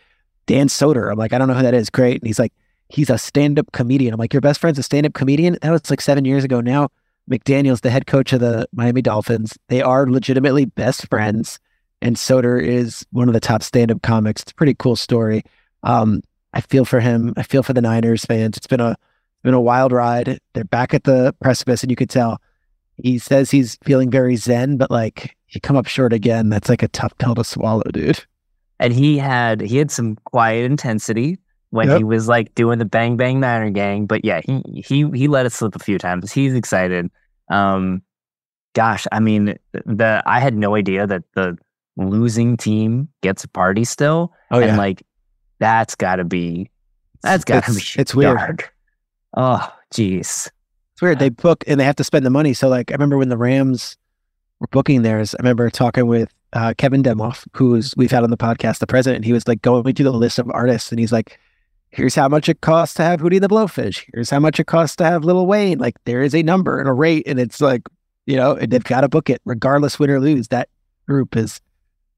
Dan 0.46 0.68
Soder. 0.68 1.10
I'm 1.10 1.18
like, 1.18 1.32
I 1.32 1.38
don't 1.38 1.48
know 1.48 1.54
who 1.54 1.62
that 1.62 1.74
is. 1.74 1.90
Great, 1.90 2.22
and 2.22 2.26
he's 2.26 2.38
like, 2.38 2.52
he's 2.88 3.10
a 3.10 3.18
stand 3.18 3.58
up 3.58 3.70
comedian. 3.72 4.14
I'm 4.14 4.20
like, 4.20 4.32
your 4.32 4.40
best 4.40 4.60
friend's 4.60 4.78
a 4.78 4.82
stand 4.82 5.06
up 5.06 5.12
comedian. 5.12 5.58
That 5.60 5.70
was 5.70 5.90
like 5.90 6.00
seven 6.00 6.24
years 6.24 6.44
ago. 6.44 6.60
Now 6.60 6.88
McDaniel's 7.30 7.82
the 7.82 7.90
head 7.90 8.06
coach 8.06 8.32
of 8.32 8.40
the 8.40 8.66
Miami 8.72 9.02
Dolphins. 9.02 9.56
They 9.68 9.82
are 9.82 10.06
legitimately 10.06 10.66
best 10.66 11.08
friends, 11.08 11.58
and 12.00 12.16
Soder 12.16 12.62
is 12.62 13.06
one 13.12 13.28
of 13.28 13.34
the 13.34 13.40
top 13.40 13.62
stand 13.62 13.90
up 13.90 14.02
comics. 14.02 14.42
It's 14.42 14.52
a 14.52 14.54
pretty 14.54 14.74
cool 14.74 14.96
story. 14.96 15.42
Um, 15.82 16.22
I 16.54 16.60
feel 16.60 16.84
for 16.84 17.00
him. 17.00 17.34
I 17.36 17.42
feel 17.42 17.62
for 17.62 17.72
the 17.72 17.80
Niners 17.80 18.24
fans. 18.24 18.56
It's 18.56 18.66
been 18.66 18.80
a 18.80 18.96
been 19.42 19.54
a 19.54 19.60
wild 19.60 19.92
ride. 19.92 20.38
They're 20.54 20.64
back 20.64 20.94
at 20.94 21.04
the 21.04 21.34
precipice, 21.40 21.82
and 21.82 21.90
you 21.90 21.96
could 21.96 22.10
tell. 22.10 22.40
He 22.96 23.18
says 23.18 23.50
he's 23.50 23.76
feeling 23.84 24.10
very 24.10 24.36
zen, 24.36 24.76
but 24.76 24.90
like 24.90 25.36
you 25.48 25.60
come 25.60 25.76
up 25.76 25.86
short 25.86 26.12
again. 26.12 26.48
That's 26.50 26.68
like 26.68 26.82
a 26.82 26.88
tough 26.88 27.16
pill 27.18 27.34
to 27.34 27.44
swallow, 27.44 27.82
dude. 27.92 28.24
And 28.78 28.92
he 28.92 29.18
had 29.18 29.60
he 29.60 29.78
had 29.78 29.90
some 29.90 30.16
quiet 30.24 30.64
intensity 30.70 31.38
when 31.70 31.88
Yep. 31.88 31.98
he 31.98 32.04
was 32.04 32.28
like 32.28 32.54
doing 32.54 32.78
the 32.78 32.84
Bang 32.84 33.16
Bang 33.16 33.40
Niner 33.40 33.70
Gang, 33.70 34.06
but 34.06 34.24
yeah, 34.24 34.40
he 34.44 34.62
he 34.86 35.08
he 35.10 35.28
let 35.28 35.46
it 35.46 35.50
slip 35.52 35.74
a 35.74 35.78
few 35.78 35.98
times. 35.98 36.30
He's 36.32 36.54
excited. 36.54 37.10
Um, 37.50 38.02
gosh, 38.74 39.06
I 39.10 39.20
mean, 39.20 39.56
the 39.72 40.22
I 40.26 40.38
had 40.40 40.54
no 40.54 40.74
idea 40.76 41.06
that 41.06 41.22
the 41.34 41.56
losing 41.96 42.56
team 42.56 43.08
gets 43.22 43.44
a 43.44 43.48
party 43.48 43.84
still. 43.84 44.32
Oh 44.50 44.60
and 44.60 44.76
like 44.76 45.02
that's 45.58 45.94
got 45.94 46.16
to 46.16 46.24
be 46.24 46.70
that's 47.22 47.44
got 47.44 47.64
to 47.64 47.70
be 47.72 47.76
It's- 47.78 47.96
it's 47.98 48.14
weird. 48.14 48.64
Oh, 49.34 49.72
jeez. 49.92 50.48
It's 50.92 51.02
weird. 51.02 51.18
They 51.18 51.30
book 51.30 51.64
and 51.66 51.80
they 51.80 51.84
have 51.84 51.96
to 51.96 52.04
spend 52.04 52.26
the 52.26 52.30
money. 52.30 52.54
So 52.54 52.68
like 52.68 52.90
I 52.90 52.94
remember 52.94 53.18
when 53.18 53.28
the 53.28 53.36
Rams 53.36 53.96
were 54.60 54.68
booking 54.68 55.02
theirs, 55.02 55.34
I 55.34 55.42
remember 55.42 55.70
talking 55.70 56.06
with 56.06 56.32
uh, 56.52 56.74
Kevin 56.76 57.02
Demoff, 57.02 57.46
who's 57.54 57.94
we've 57.96 58.10
had 58.10 58.24
on 58.24 58.30
the 58.30 58.36
podcast, 58.36 58.78
the 58.78 58.86
president. 58.86 59.16
And 59.16 59.24
he 59.24 59.32
was 59.32 59.48
like 59.48 59.62
going 59.62 59.82
through 59.82 60.04
the 60.04 60.12
list 60.12 60.38
of 60.38 60.50
artists 60.50 60.90
and 60.90 60.98
he's 60.98 61.12
like, 61.12 61.38
here's 61.92 62.14
how 62.14 62.28
much 62.28 62.48
it 62.48 62.60
costs 62.60 62.94
to 62.96 63.02
have 63.02 63.20
Hootie 63.20 63.40
the 63.40 63.48
Blowfish. 63.48 64.04
Here's 64.12 64.30
how 64.30 64.40
much 64.40 64.58
it 64.58 64.66
costs 64.66 64.96
to 64.96 65.04
have 65.04 65.24
Lil 65.24 65.46
Wayne. 65.46 65.78
Like 65.78 65.96
there 66.04 66.22
is 66.22 66.34
a 66.34 66.42
number 66.42 66.78
and 66.78 66.88
a 66.88 66.92
rate, 66.92 67.24
and 67.26 67.38
it's 67.38 67.60
like, 67.60 67.82
you 68.26 68.36
know, 68.36 68.54
and 68.54 68.70
they've 68.70 68.82
got 68.84 69.02
to 69.02 69.08
book 69.08 69.30
it 69.30 69.40
regardless 69.44 69.98
win 69.98 70.10
or 70.10 70.20
lose. 70.20 70.48
That 70.48 70.68
group 71.06 71.36
is 71.36 71.60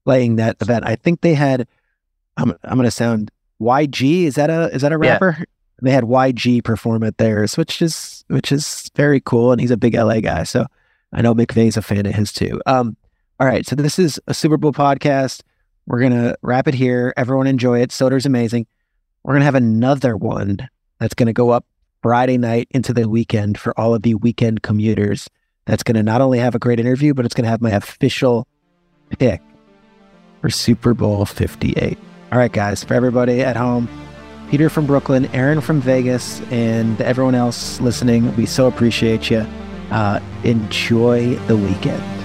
playing 0.05 0.37
that 0.37 0.57
event. 0.61 0.85
I 0.85 0.95
think 0.95 1.21
they 1.21 1.33
had 1.33 1.67
I'm 2.37 2.53
I'm 2.63 2.77
gonna 2.77 2.91
sound 2.91 3.31
YG. 3.61 4.23
Is 4.23 4.35
that 4.35 4.49
a 4.49 4.73
is 4.73 4.81
that 4.81 4.91
a 4.91 4.99
Yeah. 5.01 5.43
They 5.81 5.91
had 5.91 6.03
YG 6.05 6.63
perform 6.63 7.03
at 7.03 7.17
theirs, 7.17 7.57
which 7.57 7.81
is 7.81 8.23
which 8.27 8.51
is 8.51 8.89
very 8.95 9.19
cool, 9.19 9.51
and 9.51 9.59
he's 9.59 9.71
a 9.71 9.77
big 9.77 9.93
LA 9.93 10.19
guy. 10.21 10.43
So 10.43 10.65
I 11.11 11.21
know 11.21 11.35
McVay's 11.35 11.77
a 11.77 11.81
fan 11.81 12.05
of 12.05 12.15
his 12.15 12.31
too. 12.31 12.61
Um, 12.65 12.95
all 13.39 13.47
right, 13.47 13.65
so 13.65 13.75
this 13.75 13.99
is 13.99 14.19
a 14.27 14.33
Super 14.33 14.57
Bowl 14.57 14.71
podcast. 14.71 15.41
We're 15.85 15.99
gonna 15.99 16.35
wrap 16.41 16.67
it 16.67 16.73
here. 16.73 17.13
Everyone 17.17 17.47
enjoy 17.47 17.81
it. 17.81 17.91
Soder's 17.91 18.25
amazing. 18.25 18.67
We're 19.23 19.33
gonna 19.33 19.45
have 19.45 19.55
another 19.55 20.15
one 20.15 20.69
that's 20.99 21.13
gonna 21.13 21.33
go 21.33 21.49
up 21.49 21.65
Friday 22.01 22.37
night 22.37 22.67
into 22.71 22.93
the 22.93 23.09
weekend 23.09 23.57
for 23.57 23.77
all 23.79 23.93
of 23.93 24.03
the 24.03 24.15
weekend 24.15 24.61
commuters. 24.61 25.29
That's 25.65 25.83
gonna 25.83 26.03
not 26.03 26.21
only 26.21 26.39
have 26.39 26.55
a 26.55 26.59
great 26.59 26.79
interview, 26.79 27.13
but 27.13 27.25
it's 27.25 27.35
gonna 27.35 27.49
have 27.49 27.61
my 27.61 27.71
official 27.71 28.47
pick 29.19 29.41
for 30.41 30.49
Super 30.49 30.93
Bowl 30.93 31.25
58. 31.25 31.97
All 32.31 32.39
right, 32.39 32.51
guys, 32.51 32.83
for 32.83 32.93
everybody 32.93 33.41
at 33.41 33.55
home, 33.55 33.89
Peter 34.49 34.69
from 34.69 34.85
Brooklyn, 34.85 35.25
Aaron 35.27 35.61
from 35.61 35.81
Vegas, 35.81 36.41
and 36.51 36.99
everyone 37.01 37.35
else 37.35 37.79
listening, 37.81 38.35
we 38.35 38.45
so 38.45 38.67
appreciate 38.67 39.29
you. 39.29 39.45
Uh, 39.91 40.19
enjoy 40.43 41.35
the 41.47 41.57
weekend. 41.57 42.24